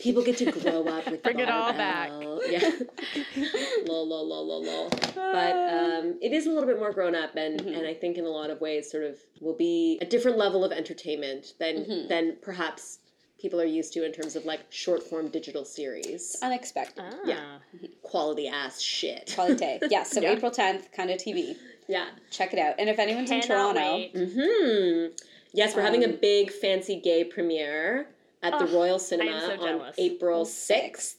People 0.01 0.23
get 0.23 0.39
to 0.39 0.51
grow 0.51 0.87
up 0.89 1.11
with 1.11 1.23
Bring 1.23 1.41
it 1.41 1.51
all 1.51 1.75
back. 1.75 2.11
Yeah. 2.49 2.71
lol, 3.87 4.09
lol, 4.09 4.27
lol, 4.27 4.47
lol, 4.47 4.65
lol. 4.65 4.89
But 5.15 5.53
um, 5.55 6.19
it 6.23 6.33
is 6.33 6.47
a 6.47 6.51
little 6.51 6.67
bit 6.67 6.79
more 6.79 6.91
grown 6.91 7.15
up, 7.15 7.37
and 7.37 7.61
and 7.61 7.87
I 7.87 7.93
think 7.93 8.17
in 8.17 8.25
a 8.25 8.29
lot 8.31 8.49
of 8.49 8.63
ways, 8.63 8.91
sort 8.91 9.05
of 9.05 9.19
will 9.43 9.55
be 9.57 9.99
a 10.01 10.07
different 10.07 10.39
level 10.39 10.65
of 10.65 10.73
entertainment 10.73 11.53
than 11.59 12.09
than 12.09 12.37
perhaps 12.41 13.01
people 13.39 13.61
are 13.61 13.65
used 13.67 13.93
to 13.95 14.05
in 14.05 14.13
terms 14.13 14.37
of 14.37 14.45
like 14.47 14.61
short 14.71 15.03
form 15.03 15.29
digital 15.29 15.65
series, 15.67 16.37
Unexpected. 16.43 17.05
Ah. 17.07 17.19
Yeah. 17.27 17.59
quality 18.03 18.49
ass 18.49 18.81
shit. 18.81 19.33
Quality. 19.35 19.81
Yeah, 19.91 20.03
so 20.03 20.21
Yeah. 20.21 20.33
April 20.33 20.51
10th, 20.51 20.95
KindaTV. 20.97 21.57
Yeah. 21.91 22.07
Check 22.31 22.53
it 22.53 22.59
out. 22.59 22.77
And 22.79 22.89
if 22.89 22.99
anyone's 22.99 23.31
in 23.31 23.41
Toronto, 23.41 23.81
wait. 23.97 24.13
Hmm. 24.15 25.07
Yes, 25.53 25.75
we're 25.75 25.83
having 25.83 26.05
a 26.05 26.09
Um, 26.09 26.19
big 26.23 26.53
fancy 26.53 27.01
gay 27.01 27.25
premiere 27.25 28.09
at 28.43 28.59
the 28.59 28.67
Royal 28.67 28.99
Cinema 29.01 29.41
so 29.41 29.51
on 29.53 29.59
jealous. 29.59 29.97
April 29.99 30.45
sixth. 30.45 31.17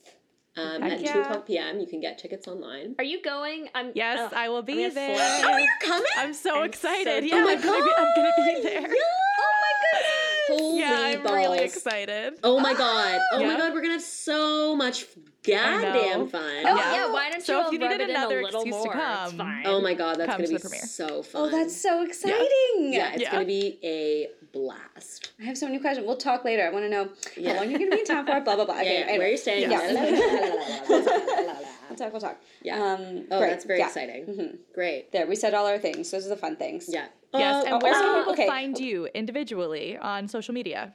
Um, 0.57 0.81
Heck 0.81 1.01
at 1.05 1.13
two 1.13 1.19
o'clock 1.21 1.45
p.m. 1.47 1.79
You 1.79 1.87
can 1.87 1.99
get 2.01 2.17
tickets 2.17 2.47
online. 2.47 2.95
Are 2.97 3.03
you 3.05 3.21
going? 3.21 3.69
I'm. 3.75 3.91
Yes, 3.95 4.19
ugh, 4.19 4.33
I 4.35 4.49
will 4.49 4.57
I'm 4.59 4.65
be 4.65 4.89
there. 4.89 5.15
flip 5.15 5.45
Oh, 5.45 5.57
you. 5.57 5.63
you're 5.63 5.89
coming! 5.89 6.07
I'm 6.17 6.33
so 6.33 6.59
I'm 6.59 6.65
excited. 6.65 7.23
so- 7.23 7.35
yeah, 7.35 7.41
Oh 7.41 7.45
my 7.45 7.53
I'm, 7.53 7.61
gonna 7.61 7.85
be, 7.85 7.91
I'm 7.97 8.15
gonna 8.15 8.31
be 8.37 8.61
there. 8.63 8.81
Oh 8.81 9.51
my 9.63 9.73
goodness! 9.81 10.30
Holy 10.59 10.79
yeah, 10.79 10.99
I'm 11.17 11.23
balls! 11.23 11.35
really 11.35 11.59
excited. 11.59 12.33
Oh 12.43 12.59
my 12.59 12.73
god! 12.73 13.19
Oh 13.33 13.45
my 13.45 13.57
god! 13.57 13.73
We're 13.73 13.81
gonna 13.81 13.93
have 13.93 14.01
so 14.01 14.75
much 14.75 15.05
goddamn 15.43 16.27
fun. 16.27 16.41
Oh 16.43 16.75
Yeah. 16.75 16.93
yeah. 16.93 17.11
Why 17.11 17.29
don't 17.31 17.41
So 17.43 17.59
you 17.61 17.65
if 17.67 17.71
you 17.73 17.79
rub 17.79 17.91
needed 17.91 18.09
in 18.09 18.15
another 18.15 18.39
a 18.39 18.43
little 18.43 18.61
excuse 18.61 18.83
to 18.83 18.87
more? 18.89 18.95
It's 18.95 19.05
come, 19.29 19.37
fine. 19.37 19.63
Oh 19.65 19.81
my 19.81 19.93
god, 19.93 20.17
that's 20.19 20.29
Come 20.31 20.37
gonna 20.41 20.47
to 20.47 20.53
be 20.53 20.59
premiere. 20.59 20.81
so 20.85 21.07
oh, 21.09 21.21
fun. 21.23 21.41
oh, 21.41 21.49
that's 21.49 21.75
so 21.81 22.03
exciting. 22.03 22.93
yeah, 22.93 23.13
it's 23.13 23.21
Yeah. 23.23 23.31
gonna 23.31 23.45
be 23.45 23.79
a 23.83 24.27
blast. 24.53 25.31
I 25.39 25.43
have 25.45 25.57
so 25.57 25.65
many 25.65 25.79
questions. 25.79 26.05
We'll 26.05 26.17
talk 26.17 26.43
later. 26.43 26.63
I 26.65 26.69
want 26.71 26.83
to 26.85 26.89
know 26.89 27.09
Yeah. 27.37 27.53
how 27.53 27.59
long 27.61 27.69
you're 27.69 27.79
going 27.79 27.89
to 27.91 27.95
be 27.95 28.01
in 28.01 28.05
town 28.05 28.25
for, 28.25 28.41
blah, 28.41 28.55
blah, 28.57 28.65
blah. 28.65 28.75
Yeah, 28.79 28.81
Okay, 28.81 28.93
yeah, 28.99 29.05
anyway. 29.05 29.17
where 29.17 29.27
you're 29.29 29.37
staying. 29.37 29.71
Yeah. 29.71 31.61
Yeah. 31.99 32.09
we'll 32.09 32.11
talk, 32.11 32.13
we'll 32.13 32.21
talk. 32.31 32.41
Yeah. 32.63 32.93
Um, 32.93 33.27
Oh, 33.31 33.39
great. 33.39 33.49
that's 33.49 33.65
very 33.65 33.79
Yeah. 33.79 33.87
exciting. 33.87 34.25
Mhm. 34.25 34.57
Great. 34.73 35.11
There, 35.11 35.27
we 35.27 35.35
said 35.35 35.53
all 35.53 35.67
our 35.67 35.79
things. 35.79 36.09
Those 36.11 36.25
are 36.25 36.29
the 36.29 36.37
fun 36.37 36.55
things. 36.55 36.87
Yeah. 36.91 37.07
Yes, 37.33 37.65
Uh, 37.65 37.73
and 37.73 37.81
where 37.83 37.93
also- 37.93 38.05
can 38.07 38.17
people 38.19 38.33
okay. 38.33 38.47
find 38.47 38.79
you 38.79 39.07
individually 39.13 39.97
on 39.97 40.27
social 40.27 40.53
media? 40.53 40.93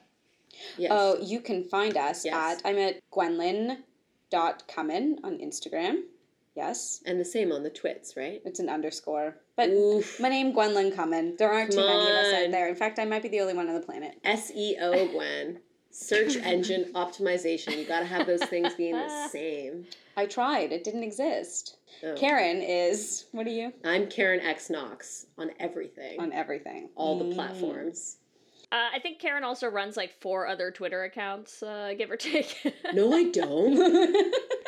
Yes. 0.77 0.91
Oh, 0.93 1.17
you 1.21 1.39
can 1.41 1.63
find 1.67 1.97
us 1.97 2.25
Yes. 2.25 2.33
at, 2.33 2.61
I'm 2.69 2.77
at 2.77 2.99
gwendlyn.cummin 3.11 5.19
on 5.23 5.37
Instagram. 5.39 6.03
Yes, 6.55 7.01
and 7.05 7.19
the 7.19 7.25
same 7.25 7.51
on 7.51 7.61
the 7.61 7.69
twits, 7.69 8.17
right? 8.17 8.41
it's 8.43 8.59
an 8.59 8.67
underscore. 8.67 9.37
But 9.55 9.69
Oof. 9.69 10.19
my 10.19 10.29
name, 10.29 10.53
Gwenlyn 10.53 10.91
Cumyn. 10.91 11.37
There 11.37 11.51
aren't 11.51 11.71
too 11.71 11.77
Come 11.77 11.85
many 11.87 12.09
of 12.09 12.15
us 12.17 12.33
out 12.33 12.51
there. 12.51 12.67
In 12.67 12.75
fact, 12.75 12.97
I 12.97 13.05
might 13.05 13.21
be 13.21 13.27
the 13.29 13.41
only 13.41 13.53
one 13.53 13.67
on 13.67 13.75
the 13.75 13.81
planet. 13.85 14.17
SEO, 14.23 15.11
Gwen. 15.11 15.59
Search 15.99 16.35
engine 16.43 16.91
optimization. 16.93 17.75
You 17.77 17.85
gotta 17.85 18.05
have 18.05 18.27
those 18.27 18.43
things 18.43 18.75
being 18.75 18.93
the 18.93 19.27
same. 19.31 19.85
I 20.15 20.27
tried. 20.27 20.71
It 20.71 20.83
didn't 20.83 21.03
exist. 21.03 21.77
Oh. 22.03 22.13
Karen 22.15 22.61
is, 22.61 23.25
what 23.31 23.47
are 23.47 23.51
you? 23.51 23.73
I'm 23.83 24.07
Karen 24.07 24.39
X 24.41 24.69
Knox 24.69 25.25
on 25.39 25.49
everything, 25.59 26.19
On 26.19 26.31
everything. 26.31 26.89
all 26.95 27.17
the 27.17 27.25
Mm. 27.25 27.33
platforms. 27.33 28.17
Uh, 28.71 28.89
I 28.93 28.99
think 28.99 29.19
Karen 29.19 29.43
also 29.43 29.67
runs 29.67 29.95
like 29.97 30.11
four 30.21 30.45
other 30.45 30.69
Twitter 30.71 31.03
accounts, 31.03 31.63
uh, 31.63 31.93
give 31.97 32.11
or 32.11 32.17
take. 32.17 32.75
No, 32.93 33.13
I 33.13 33.23
don't. 33.31 33.75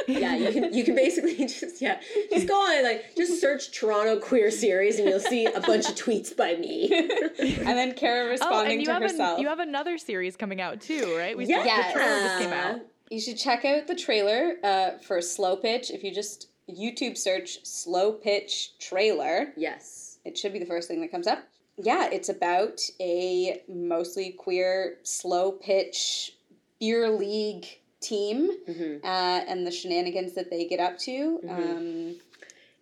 Yeah, 0.09 0.35
you 0.35 0.51
can 0.51 0.73
you 0.73 0.83
can 0.83 0.95
basically 0.95 1.35
just 1.45 1.81
yeah 1.81 1.99
just 2.31 2.47
go 2.47 2.55
on 2.55 2.83
like 2.83 3.15
just 3.15 3.39
search 3.39 3.71
Toronto 3.77 4.19
queer 4.19 4.51
series 4.51 4.99
and 4.99 5.07
you'll 5.09 5.19
see 5.19 5.45
a 5.45 5.61
bunch 5.61 5.87
of 5.87 5.95
tweets 5.95 6.35
by 6.35 6.55
me. 6.55 6.89
and 7.39 7.77
then 7.77 7.93
Karen 7.93 8.27
Oh, 8.27 8.31
responding 8.31 8.71
and 8.73 8.81
you 8.81 8.87
to 8.87 8.93
have, 8.93 9.03
an, 9.03 9.39
you 9.39 9.47
have 9.47 9.59
another 9.59 9.97
series 9.97 10.35
coming 10.35 10.61
out 10.61 10.81
too, 10.81 11.15
right? 11.17 11.37
We 11.37 11.45
Yeah. 11.45 11.87
the 11.87 11.93
trailer 11.93 12.19
just 12.21 12.39
came 12.39 12.53
out. 12.53 12.79
You 13.09 13.19
should 13.19 13.37
check 13.37 13.65
out 13.65 13.87
the 13.87 13.95
trailer 13.95 14.55
uh, 14.63 14.91
for 14.99 15.21
Slow 15.21 15.55
Pitch. 15.55 15.89
If 15.89 16.03
you 16.03 16.13
just 16.13 16.47
YouTube 16.69 17.17
search 17.17 17.65
Slow 17.65 18.11
Pitch 18.11 18.77
trailer, 18.77 19.53
Yes. 19.57 20.19
it 20.25 20.37
should 20.37 20.53
be 20.53 20.59
the 20.59 20.65
first 20.65 20.87
thing 20.87 21.01
that 21.01 21.09
comes 21.11 21.25
up. 21.25 21.39
Yeah, 21.81 22.09
it's 22.11 22.29
about 22.29 22.81
a 22.99 23.63
mostly 23.69 24.31
queer 24.31 24.97
slow 25.03 25.53
pitch 25.53 26.33
beer 26.79 27.09
league 27.09 27.65
team 28.01 28.49
hmm 28.65 28.97
uh, 29.03 29.41
and 29.47 29.65
the 29.67 29.71
shenanigans 29.71 30.33
that 30.35 30.49
they 30.49 30.65
get 30.67 30.79
up 30.79 30.97
to. 30.99 31.39
Um, 31.49 32.15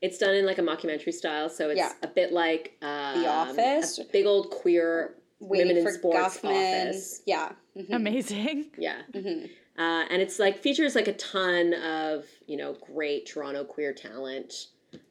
It's 0.02 0.18
done 0.20 0.36
in 0.36 0.46
like 0.46 0.60
a 0.60 0.62
mockumentary 0.62 1.14
style, 1.14 1.50
so 1.50 1.70
it's 1.72 1.80
Yeah. 1.80 1.94
a 2.04 2.08
bit 2.08 2.32
like 2.32 2.78
um, 2.84 3.22
The 3.24 3.28
Office. 3.28 3.98
a 3.98 4.04
big 4.06 4.26
old 4.28 4.52
queer 4.52 5.16
waiting 5.40 5.68
women 5.70 5.78
in 5.78 5.84
for 5.84 5.92
sports 5.92 6.38
Guffman. 6.38 6.86
office. 6.90 7.22
Yeah. 7.26 7.52
mhm, 7.76 7.94
Amazing. 7.96 8.66
Yeah. 8.78 9.02
mhm. 9.12 9.50
Uh, 9.78 10.06
and 10.10 10.22
it's 10.24 10.40
like 10.40 10.58
features 10.60 10.96
like 10.96 11.08
a 11.08 11.14
ton 11.14 11.74
of 11.76 12.26
you 12.48 12.58
know 12.58 12.74
great 12.94 13.26
Toronto 13.28 13.64
queer 13.64 13.92
talent. 13.94 14.68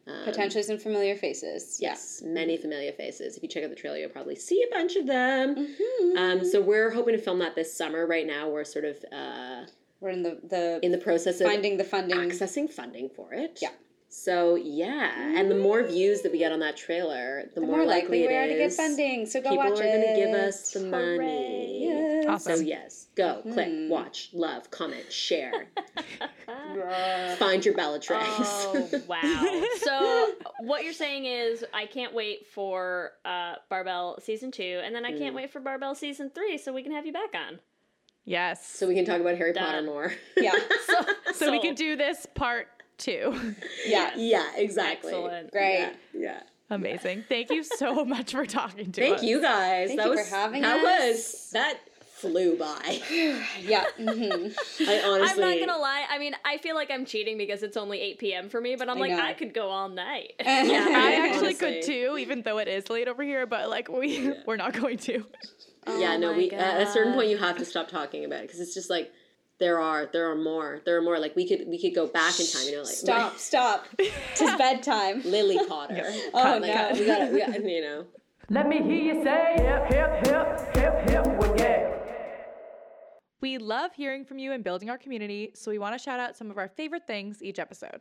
Um, 0.09 0.25
Potentially 0.25 0.63
some 0.63 0.79
familiar 0.79 1.17
faces. 1.17 1.79
Yes, 1.83 2.23
many 2.25 2.57
familiar 2.57 2.93
faces. 2.93 3.37
If 3.37 3.43
you 3.43 3.49
check 3.49 3.65
out 3.65 3.71
the 3.71 3.77
trailer, 3.77 3.99
you'll 3.99 4.09
probably 4.11 4.37
see 4.37 4.63
a 4.63 4.73
bunch 4.75 4.95
of 4.97 5.07
them. 5.07 5.55
Mhm. 5.57 6.17
Um, 6.17 6.45
so 6.45 6.61
we're 6.61 6.91
hoping 6.91 7.15
to 7.17 7.21
film 7.21 7.41
that 7.41 7.55
this 7.57 7.73
summer. 7.77 8.07
Right 8.07 8.27
now, 8.27 8.49
we're 8.49 8.65
sort 8.65 8.85
of 8.85 9.05
uh, 9.13 9.67
We're 10.01 10.11
in 10.11 10.23
the, 10.23 10.39
the 10.49 10.79
in 10.83 10.93
the 10.93 10.99
process 10.99 11.41
of 11.41 11.47
finding 11.47 11.77
the 11.77 11.85
funding. 11.85 12.19
accessing 12.19 12.71
funding 12.71 13.09
for 13.09 13.33
it. 13.33 13.59
Yeah. 13.63 13.71
So 14.09 14.55
yeah, 14.55 15.11
and 15.37 15.51
the 15.51 15.57
more 15.57 15.83
views 15.83 16.23
that 16.23 16.33
we 16.33 16.39
get 16.39 16.53
on 16.53 16.61
that 16.61 16.77
trailer, 16.77 17.43
the, 17.55 17.61
the 17.61 17.67
more, 17.67 17.79
more 17.79 17.87
likely, 17.87 18.21
likely 18.23 18.29
we 18.29 18.35
it 18.35 18.37
are 18.37 18.47
to 18.49 18.55
get 18.57 18.73
funding. 18.73 19.27
So 19.27 19.41
go 19.43 19.51
people 19.51 19.65
watch 19.71 19.81
are 19.81 19.83
gonna 19.83 20.15
give 20.17 20.31
us 20.35 20.71
the 20.71 20.81
Hooray. 20.81 21.17
money. 21.19 21.85
Yes. 22.23 22.45
So 22.45 22.55
yes, 22.55 23.09
go 23.17 23.43
click, 23.53 23.69
Mhm. 23.69 23.89
watch, 23.89 24.31
love, 24.33 24.71
comment, 24.71 25.13
share, 25.13 25.67
find 27.39 27.65
your 27.65 27.75
Bellatrix. 27.75 28.23
Oh 28.29 28.89
wow! 29.09 29.65
So 29.79 30.33
what 30.61 30.85
you're 30.85 30.93
saying 30.93 31.25
is, 31.27 31.65
I 31.75 31.87
can't 31.87 32.15
wait 32.15 32.47
for 32.47 33.13
uh, 33.25 33.55
Barbelle 33.71 34.21
season 34.23 34.51
two, 34.51 34.81
and 34.85 34.95
then 34.95 35.05
I 35.05 35.11
can't 35.13 35.35
Mm. 35.35 35.37
wait 35.37 35.51
for 35.51 35.61
Barbelle 35.61 35.95
season 35.97 36.31
three, 36.35 36.59
so 36.59 36.73
we 36.73 36.83
can 36.83 36.93
have 36.93 37.07
you 37.07 37.13
back 37.13 37.35
on. 37.35 37.59
Yes. 38.27 38.67
so 38.67 38.89
we 38.89 38.95
can 38.95 39.05
talk 39.05 39.21
about 39.21 39.37
Harry 39.37 39.53
Potter 39.53 39.83
more. 39.83 40.13
Yeah. 40.37 40.53
So, 40.87 40.95
so 41.35 41.51
we 41.53 41.61
can 41.61 41.75
do 41.75 41.97
this 41.97 42.27
part 42.35 42.69
two. 42.99 43.55
Yeah. 43.87 44.11
yeah, 44.17 44.51
exactly. 44.57 45.13
Excellent. 45.13 45.53
Great. 45.53 45.79
Yeah. 45.79 45.93
yeah. 46.13 46.41
Amazing. 46.69 47.25
Thank 47.29 47.51
you 47.51 47.63
so 47.63 48.05
much 48.05 48.33
for 48.33 48.45
talking 48.45 48.91
to 48.93 49.01
Thank 49.01 49.15
us. 49.15 49.21
Thank 49.21 49.31
you 49.31 49.41
guys. 49.41 49.89
Thank 49.89 50.01
that 50.01 50.07
you 50.07 50.13
for 50.15 50.19
was 50.19 50.31
having 50.31 50.63
that 50.63 50.85
us. 50.85 50.85
was 50.85 51.51
that 51.53 51.79
flew 52.17 52.57
by. 52.59 53.01
Yeah. 53.63 53.85
mhm. 53.99 54.55
I 54.89 55.03
honestly 55.05 55.45
I'm 55.45 55.61
not 55.61 55.67
gonna 55.67 55.79
lie. 55.81 56.07
I 56.11 56.19
mean, 56.19 56.35
I 56.45 56.57
feel 56.59 56.75
like 56.75 56.91
I'm 56.91 57.05
cheating 57.05 57.39
because 57.39 57.63
it's 57.63 57.77
only 57.77 58.01
8 58.01 58.19
p.m. 58.19 58.49
for 58.49 58.61
me, 58.61 58.75
but 58.75 58.89
I'm 58.89 58.97
I 58.97 59.01
like, 59.01 59.11
know. 59.13 59.21
I 59.21 59.35
could 59.35 59.55
go 59.55 59.69
all 59.69 59.89
night. 59.89 60.33
Yeah, 60.41 60.47
I 60.49 61.29
actually 61.29 61.49
Honestly. 61.49 61.55
could 61.55 61.83
too, 61.83 62.17
even 62.19 62.43
though 62.43 62.59
it 62.59 62.67
is 62.69 62.91
late 62.91 63.07
over 63.07 63.23
here. 63.23 63.47
But 63.47 63.69
like 63.71 63.89
we, 63.89 64.33
we're 64.47 64.57
not 64.57 64.73
going 64.73 64.99
to. 64.99 65.25
Yeah, 65.87 66.15
Oh 66.15 66.19
no, 66.19 66.33
we 66.33 66.51
uh, 66.51 66.57
at 66.57 66.83
a 66.83 66.91
certain 66.91 67.15
point 67.15 67.29
you 67.29 67.39
have 67.39 67.59
to 67.59 67.65
stop 67.65 67.89
talking 67.89 68.25
about 68.25 68.41
it 68.41 68.43
because 68.43 68.61
it's 68.61 68.75
just 68.75 68.91
like 68.91 69.13
there 69.59 69.81
are 69.81 70.07
there 70.13 70.31
are 70.31 70.37
more. 70.37 70.81
There 70.85 70.97
are 70.97 71.03
more. 71.03 71.19
Like 71.19 71.35
we 71.37 71.49
could 71.49 71.67
we 71.67 71.81
could 71.81 71.95
go 71.95 72.07
back 72.07 72.39
in 72.41 72.47
time, 72.47 72.67
you 72.67 72.73
know, 72.73 72.83
like 72.83 72.95
Stop. 72.95 73.39
Stop. 73.39 73.87
it's 73.99 74.57
bedtime. 74.57 75.23
Lily 75.25 75.59
Potter. 75.69 76.13
Oh 76.35 76.43
Cut, 76.43 76.63
no. 76.63 76.69
Like, 76.69 76.93
we 76.95 77.07
gotta, 77.07 77.33
we 77.33 77.39
gotta, 77.39 77.71
you 77.71 77.81
know. 77.81 78.05
Let 78.49 78.69
me 78.69 78.83
hear 78.83 79.15
you 79.15 79.25
say 79.25 79.55
hip, 79.57 79.93
hip, 79.93 80.27
hip, 80.27 80.77
hip, 80.77 81.11
hip, 81.11 81.27
well, 81.27 81.57
yeah. 81.59 81.93
We 83.41 83.59
love 83.59 83.93
hearing 83.95 84.25
from 84.25 84.39
you 84.39 84.53
and 84.53 84.63
building 84.63 84.89
our 84.89 84.99
community, 84.99 85.51
so 85.55 85.71
we 85.71 85.79
want 85.79 85.99
to 85.99 86.03
shout 86.03 86.21
out 86.21 86.37
some 86.37 86.51
of 86.51 86.59
our 86.59 86.69
favorite 86.69 87.07
things 87.07 87.43
each 87.43 87.59
episode. 87.59 88.01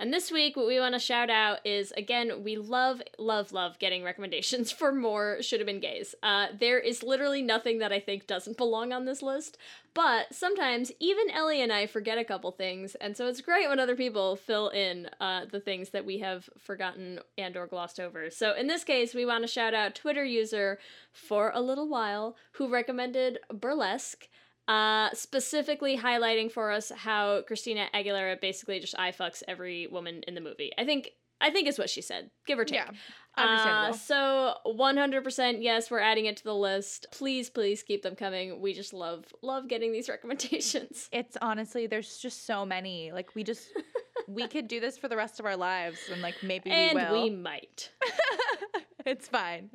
And 0.00 0.14
this 0.14 0.32
week, 0.32 0.56
what 0.56 0.66
we 0.66 0.80
want 0.80 0.94
to 0.94 0.98
shout 0.98 1.28
out 1.28 1.58
is 1.62 1.92
again, 1.94 2.42
we 2.42 2.56
love, 2.56 3.02
love, 3.18 3.52
love 3.52 3.78
getting 3.78 4.02
recommendations 4.02 4.72
for 4.72 4.92
more 4.92 5.42
should 5.42 5.60
have 5.60 5.66
been 5.66 5.78
gays. 5.78 6.14
Uh, 6.22 6.46
there 6.58 6.78
is 6.78 7.02
literally 7.02 7.42
nothing 7.42 7.80
that 7.80 7.92
I 7.92 8.00
think 8.00 8.26
doesn't 8.26 8.56
belong 8.56 8.94
on 8.94 9.04
this 9.04 9.20
list, 9.20 9.58
but 9.92 10.34
sometimes 10.34 10.90
even 11.00 11.28
Ellie 11.30 11.60
and 11.60 11.70
I 11.70 11.86
forget 11.86 12.16
a 12.16 12.24
couple 12.24 12.50
things, 12.50 12.94
and 12.94 13.14
so 13.14 13.26
it's 13.26 13.42
great 13.42 13.68
when 13.68 13.78
other 13.78 13.94
people 13.94 14.36
fill 14.36 14.70
in 14.70 15.10
uh, 15.20 15.44
the 15.44 15.60
things 15.60 15.90
that 15.90 16.06
we 16.06 16.20
have 16.20 16.48
forgotten 16.58 17.20
and 17.36 17.54
or 17.54 17.66
glossed 17.66 18.00
over. 18.00 18.30
So 18.30 18.54
in 18.54 18.68
this 18.68 18.84
case, 18.84 19.14
we 19.14 19.26
want 19.26 19.44
to 19.44 19.48
shout 19.48 19.74
out 19.74 19.94
Twitter 19.94 20.24
user 20.24 20.78
for 21.12 21.52
a 21.54 21.60
little 21.60 21.88
while 21.88 22.36
who 22.52 22.72
recommended 22.72 23.38
Burlesque 23.52 24.28
uh, 24.70 25.10
specifically 25.14 25.96
highlighting 25.98 26.50
for 26.50 26.70
us 26.70 26.92
how 26.94 27.42
Christina 27.42 27.88
Aguilera 27.94 28.40
basically 28.40 28.78
just 28.80 28.98
eye 28.98 29.12
fucks 29.12 29.42
every 29.48 29.86
woman 29.88 30.22
in 30.28 30.34
the 30.34 30.40
movie. 30.40 30.70
I 30.78 30.84
think 30.84 31.10
I 31.42 31.50
think 31.50 31.66
is 31.68 31.78
what 31.78 31.88
she 31.88 32.02
said, 32.02 32.30
give 32.46 32.58
or 32.58 32.64
take. 32.66 32.80
Yeah, 32.80 32.90
Uh, 33.38 33.40
understandable. 33.40 33.98
so 33.98 34.54
100% 34.66 35.62
yes, 35.62 35.90
we're 35.90 35.98
adding 35.98 36.26
it 36.26 36.36
to 36.36 36.44
the 36.44 36.54
list. 36.54 37.06
Please, 37.12 37.48
please 37.48 37.82
keep 37.82 38.02
them 38.02 38.14
coming. 38.14 38.60
We 38.60 38.74
just 38.74 38.92
love 38.92 39.24
love 39.42 39.66
getting 39.66 39.90
these 39.92 40.08
recommendations. 40.14 41.08
it's 41.12 41.36
honestly, 41.40 41.86
there's 41.86 42.18
just 42.18 42.44
so 42.46 42.64
many. 42.66 43.10
Like 43.12 43.34
we 43.34 43.42
just, 43.42 43.68
we 44.28 44.46
could 44.48 44.68
do 44.68 44.80
this 44.80 44.98
for 44.98 45.08
the 45.08 45.16
rest 45.16 45.40
of 45.40 45.46
our 45.46 45.56
lives, 45.56 45.98
and 46.12 46.20
like 46.22 46.36
maybe 46.42 46.70
and 46.70 46.94
we 46.96 47.02
will. 47.04 47.22
we 47.24 47.30
might. 47.30 47.90
it's 49.10 49.28
fine. 49.28 49.70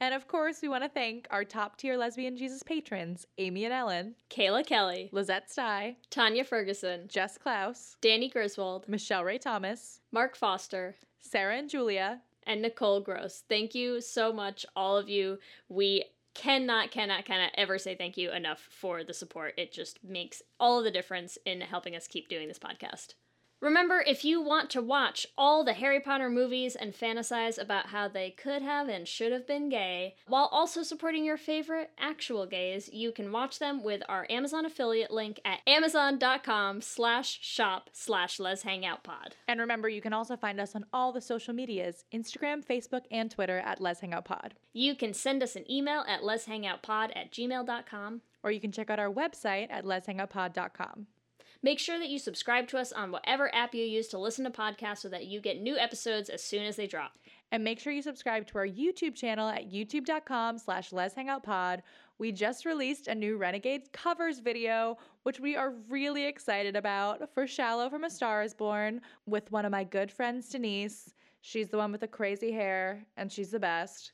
And 0.00 0.14
of 0.14 0.28
course, 0.28 0.62
we 0.62 0.68
want 0.68 0.84
to 0.84 0.88
thank 0.88 1.26
our 1.30 1.44
top 1.44 1.76
tier 1.76 1.96
lesbian 1.96 2.36
Jesus 2.36 2.62
patrons, 2.62 3.26
Amy 3.36 3.64
and 3.64 3.74
Ellen, 3.74 4.14
Kayla 4.30 4.64
Kelly, 4.64 5.10
Lizette 5.12 5.50
Stye, 5.50 5.96
Tanya 6.10 6.44
Ferguson, 6.44 7.08
Jess 7.08 7.36
Klaus, 7.36 7.96
Danny 8.00 8.28
Griswold, 8.28 8.88
Michelle 8.88 9.24
Ray 9.24 9.38
Thomas, 9.38 10.00
Mark 10.12 10.36
Foster, 10.36 10.94
Sarah 11.18 11.56
and 11.56 11.68
Julia, 11.68 12.20
and 12.46 12.62
Nicole 12.62 13.00
Gross. 13.00 13.42
Thank 13.48 13.74
you 13.74 14.00
so 14.00 14.32
much, 14.32 14.64
all 14.76 14.96
of 14.96 15.08
you. 15.08 15.38
We 15.68 16.04
cannot, 16.34 16.92
cannot, 16.92 17.24
cannot 17.24 17.50
ever 17.56 17.78
say 17.78 17.96
thank 17.96 18.16
you 18.16 18.30
enough 18.30 18.68
for 18.70 19.02
the 19.02 19.12
support. 19.12 19.54
It 19.56 19.72
just 19.72 20.02
makes 20.04 20.40
all 20.60 20.78
of 20.78 20.84
the 20.84 20.90
difference 20.92 21.36
in 21.44 21.60
helping 21.60 21.96
us 21.96 22.06
keep 22.06 22.28
doing 22.28 22.46
this 22.46 22.60
podcast. 22.60 23.14
Remember, 23.60 24.04
if 24.06 24.24
you 24.24 24.40
want 24.40 24.70
to 24.70 24.80
watch 24.80 25.26
all 25.36 25.64
the 25.64 25.72
Harry 25.72 25.98
Potter 25.98 26.30
movies 26.30 26.76
and 26.76 26.94
fantasize 26.94 27.60
about 27.60 27.86
how 27.86 28.06
they 28.06 28.30
could 28.30 28.62
have 28.62 28.88
and 28.88 29.06
should 29.08 29.32
have 29.32 29.48
been 29.48 29.68
gay, 29.68 30.14
while 30.28 30.48
also 30.52 30.84
supporting 30.84 31.24
your 31.24 31.36
favorite 31.36 31.90
actual 31.98 32.46
gays, 32.46 32.88
you 32.92 33.10
can 33.10 33.32
watch 33.32 33.58
them 33.58 33.82
with 33.82 34.00
our 34.08 34.26
Amazon 34.30 34.64
affiliate 34.64 35.10
link 35.10 35.40
at 35.44 35.58
amazon.com 35.66 36.80
slash 36.80 37.40
shop 37.42 37.90
slash 37.92 38.38
les 38.38 38.62
hangout 38.62 39.02
pod. 39.02 39.34
and 39.48 39.58
remember, 39.58 39.88
you 39.88 40.00
can 40.00 40.12
also 40.12 40.36
find 40.36 40.60
us 40.60 40.76
on 40.76 40.84
all 40.92 41.12
the 41.12 41.20
social 41.20 41.52
medias 41.52 42.04
Instagram, 42.14 42.64
Facebook, 42.64 43.02
and 43.10 43.28
Twitter 43.30 43.58
at 43.58 43.80
Les 43.80 44.00
Hangout 44.00 44.24
Pod. 44.24 44.54
You 44.72 44.94
can 44.94 45.12
send 45.12 45.42
us 45.42 45.56
an 45.56 45.70
email 45.70 46.04
at 46.06 46.22
leshangoutpod 46.22 47.10
at 47.16 47.32
gmail.com. 47.32 48.20
Or 48.44 48.50
you 48.52 48.60
can 48.60 48.70
check 48.70 48.88
out 48.88 49.00
our 49.00 49.12
website 49.12 49.66
at 49.70 49.84
leshangoutpod.com. 49.84 51.06
Make 51.62 51.80
sure 51.80 51.98
that 51.98 52.08
you 52.08 52.20
subscribe 52.20 52.68
to 52.68 52.78
us 52.78 52.92
on 52.92 53.10
whatever 53.10 53.52
app 53.52 53.74
you 53.74 53.84
use 53.84 54.06
to 54.08 54.18
listen 54.18 54.44
to 54.44 54.50
podcasts 54.50 54.98
so 54.98 55.08
that 55.08 55.26
you 55.26 55.40
get 55.40 55.60
new 55.60 55.76
episodes 55.76 56.28
as 56.28 56.42
soon 56.42 56.64
as 56.64 56.76
they 56.76 56.86
drop. 56.86 57.18
And 57.50 57.64
make 57.64 57.80
sure 57.80 57.92
you 57.92 58.02
subscribe 58.02 58.46
to 58.48 58.58
our 58.58 58.66
YouTube 58.66 59.16
channel 59.16 59.48
at 59.48 59.70
youtube.com 59.70 60.58
slash 60.58 60.90
leshangoutpod. 60.90 61.80
We 62.18 62.30
just 62.30 62.64
released 62.64 63.08
a 63.08 63.14
new 63.14 63.36
Renegades 63.36 63.88
covers 63.92 64.38
video, 64.38 64.98
which 65.24 65.40
we 65.40 65.56
are 65.56 65.74
really 65.88 66.26
excited 66.26 66.76
about 66.76 67.32
for 67.34 67.46
Shallow 67.46 67.90
from 67.90 68.04
A 68.04 68.10
Star 68.10 68.42
is 68.42 68.54
Born 68.54 69.00
with 69.26 69.50
one 69.50 69.64
of 69.64 69.72
my 69.72 69.82
good 69.82 70.12
friends, 70.12 70.48
Denise. 70.48 71.12
She's 71.40 71.70
the 71.70 71.78
one 71.78 71.90
with 71.90 72.02
the 72.02 72.08
crazy 72.08 72.52
hair, 72.52 73.04
and 73.16 73.32
she's 73.32 73.50
the 73.50 73.60
best. 73.60 74.12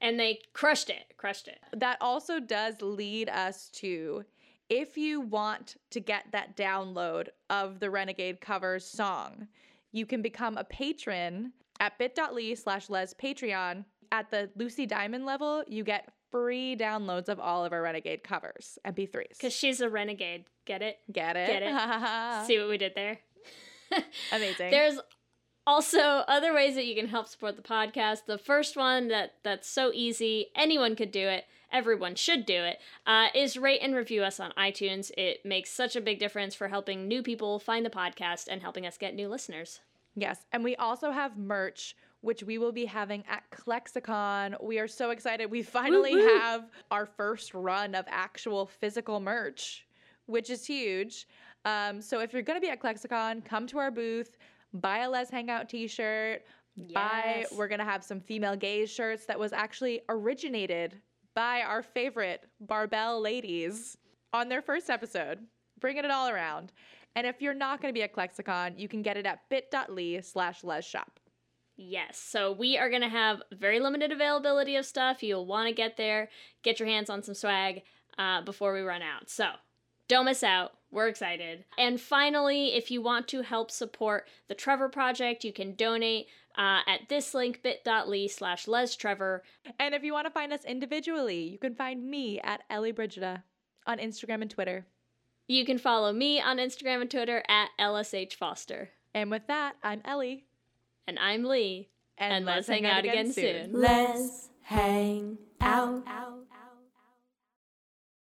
And 0.00 0.20
they 0.20 0.40
crushed 0.52 0.90
it, 0.90 1.14
crushed 1.16 1.48
it. 1.48 1.58
That 1.72 1.98
also 2.00 2.38
does 2.38 2.80
lead 2.80 3.28
us 3.28 3.70
to 3.74 4.24
if 4.68 4.96
you 4.96 5.20
want 5.20 5.76
to 5.90 6.00
get 6.00 6.24
that 6.32 6.56
download 6.56 7.28
of 7.50 7.80
the 7.80 7.90
Renegade 7.90 8.40
covers 8.40 8.84
song, 8.84 9.48
you 9.92 10.06
can 10.06 10.22
become 10.22 10.56
a 10.56 10.64
patron 10.64 11.52
at 11.80 11.98
bit.ly 11.98 12.54
slash 12.54 12.90
les 12.90 13.14
patreon. 13.14 13.84
At 14.12 14.30
the 14.30 14.48
Lucy 14.54 14.86
Diamond 14.86 15.26
level, 15.26 15.64
you 15.66 15.82
get 15.82 16.08
free 16.30 16.76
downloads 16.76 17.28
of 17.28 17.40
all 17.40 17.64
of 17.64 17.72
our 17.72 17.82
Renegade 17.82 18.22
covers, 18.22 18.78
MP3s. 18.86 19.30
Because 19.30 19.52
she's 19.52 19.80
a 19.80 19.88
renegade. 19.88 20.44
Get 20.66 20.82
it? 20.82 20.98
Get 21.10 21.36
it? 21.36 21.46
Get 21.48 21.62
it? 21.62 22.46
See 22.46 22.58
what 22.58 22.68
we 22.68 22.78
did 22.78 22.92
there? 22.94 23.18
Amazing. 24.32 24.70
There's 24.70 24.98
also 25.66 25.98
other 26.00 26.54
ways 26.54 26.74
that 26.74 26.86
you 26.86 26.94
can 26.94 27.08
help 27.08 27.28
support 27.28 27.56
the 27.56 27.62
podcast. 27.62 28.26
The 28.26 28.38
first 28.38 28.76
one 28.76 29.08
that 29.08 29.34
that's 29.42 29.68
so 29.68 29.90
easy, 29.92 30.46
anyone 30.54 30.96
could 30.96 31.10
do 31.10 31.26
it. 31.26 31.44
Everyone 31.74 32.14
should 32.14 32.46
do 32.46 32.62
it. 32.62 32.78
Uh, 33.04 33.26
is 33.34 33.56
rate 33.56 33.80
and 33.82 33.96
review 33.96 34.22
us 34.22 34.38
on 34.38 34.52
iTunes. 34.56 35.10
It 35.18 35.44
makes 35.44 35.70
such 35.70 35.96
a 35.96 36.00
big 36.00 36.20
difference 36.20 36.54
for 36.54 36.68
helping 36.68 37.08
new 37.08 37.20
people 37.20 37.58
find 37.58 37.84
the 37.84 37.90
podcast 37.90 38.46
and 38.48 38.62
helping 38.62 38.86
us 38.86 38.96
get 38.96 39.14
new 39.14 39.28
listeners. 39.28 39.80
Yes, 40.14 40.46
and 40.52 40.62
we 40.62 40.76
also 40.76 41.10
have 41.10 41.36
merch, 41.36 41.96
which 42.20 42.44
we 42.44 42.58
will 42.58 42.70
be 42.70 42.86
having 42.86 43.24
at 43.28 43.42
ClexaCon. 43.50 44.62
We 44.62 44.78
are 44.78 44.86
so 44.86 45.10
excited. 45.10 45.50
We 45.50 45.62
finally 45.62 46.14
woo. 46.14 46.38
have 46.38 46.70
our 46.92 47.06
first 47.06 47.52
run 47.52 47.96
of 47.96 48.04
actual 48.08 48.66
physical 48.66 49.18
merch, 49.18 49.84
which 50.26 50.50
is 50.50 50.64
huge. 50.64 51.26
Um, 51.64 52.00
so 52.00 52.20
if 52.20 52.32
you're 52.32 52.42
going 52.42 52.56
to 52.56 52.64
be 52.64 52.70
at 52.70 52.80
ClexaCon, 52.80 53.44
come 53.44 53.66
to 53.66 53.78
our 53.78 53.90
booth, 53.90 54.36
buy 54.72 54.98
a 54.98 55.10
Les 55.10 55.28
Hangout 55.28 55.68
t-shirt. 55.68 56.44
Buy. 56.92 57.38
Yes. 57.40 57.52
We're 57.52 57.68
gonna 57.68 57.84
have 57.84 58.02
some 58.02 58.20
female 58.20 58.56
gays 58.56 58.90
shirts 58.90 59.26
that 59.26 59.38
was 59.38 59.52
actually 59.52 60.00
originated 60.08 61.00
by 61.34 61.62
our 61.62 61.82
favorite 61.82 62.44
Barbelle 62.60 63.20
ladies 63.20 63.96
on 64.32 64.48
their 64.48 64.62
first 64.62 64.90
episode, 64.90 65.40
bringing 65.78 66.04
it 66.04 66.10
all 66.10 66.28
around. 66.28 66.72
And 67.16 67.26
if 67.26 67.40
you're 67.40 67.54
not 67.54 67.80
going 67.80 67.92
to 67.92 67.98
be 67.98 68.02
at 68.02 68.14
ClexaCon, 68.14 68.78
you 68.78 68.88
can 68.88 69.02
get 69.02 69.16
it 69.16 69.26
at 69.26 69.48
bit.ly 69.48 70.20
slash 70.20 70.62
lesshop. 70.62 71.08
Yes, 71.76 72.18
so 72.18 72.52
we 72.52 72.78
are 72.78 72.88
going 72.88 73.02
to 73.02 73.08
have 73.08 73.42
very 73.52 73.80
limited 73.80 74.12
availability 74.12 74.76
of 74.76 74.86
stuff. 74.86 75.22
You'll 75.22 75.46
want 75.46 75.68
to 75.68 75.74
get 75.74 75.96
there, 75.96 76.28
get 76.62 76.78
your 76.78 76.88
hands 76.88 77.10
on 77.10 77.22
some 77.22 77.34
swag 77.34 77.82
uh, 78.16 78.42
before 78.42 78.72
we 78.72 78.80
run 78.80 79.02
out. 79.02 79.28
So 79.28 79.46
don't 80.08 80.26
miss 80.26 80.44
out. 80.44 80.72
We're 80.92 81.08
excited. 81.08 81.64
And 81.76 82.00
finally, 82.00 82.74
if 82.74 82.92
you 82.92 83.02
want 83.02 83.26
to 83.28 83.42
help 83.42 83.72
support 83.72 84.28
the 84.46 84.54
Trevor 84.54 84.88
Project, 84.88 85.42
you 85.42 85.52
can 85.52 85.74
donate 85.74 86.28
uh, 86.56 86.80
at 86.86 87.08
this 87.08 87.34
link 87.34 87.62
bit.ly 87.62 88.26
slash 88.28 88.68
Les 88.68 88.94
Trevor. 88.96 89.42
And 89.78 89.94
if 89.94 90.02
you 90.02 90.12
want 90.12 90.26
to 90.26 90.32
find 90.32 90.52
us 90.52 90.64
individually, 90.64 91.42
you 91.42 91.58
can 91.58 91.74
find 91.74 92.08
me 92.08 92.40
at 92.40 92.62
Ellie 92.70 92.92
Brigida 92.92 93.44
on 93.86 93.98
Instagram 93.98 94.42
and 94.42 94.50
Twitter. 94.50 94.86
You 95.46 95.66
can 95.66 95.78
follow 95.78 96.12
me 96.12 96.40
on 96.40 96.56
Instagram 96.56 97.02
and 97.02 97.10
Twitter 97.10 97.42
at 97.48 97.68
LSH 97.78 98.34
Foster. 98.34 98.90
And 99.12 99.30
with 99.30 99.46
that, 99.48 99.76
I'm 99.82 100.00
Ellie. 100.04 100.44
And 101.06 101.18
I'm 101.18 101.44
Lee. 101.44 101.88
And 102.16 102.44
let's 102.44 102.68
hang 102.68 102.86
out 102.86 103.04
again 103.04 103.32
soon. 103.32 103.72
Let's 103.72 104.48
hang 104.62 105.38
out. 105.60 106.04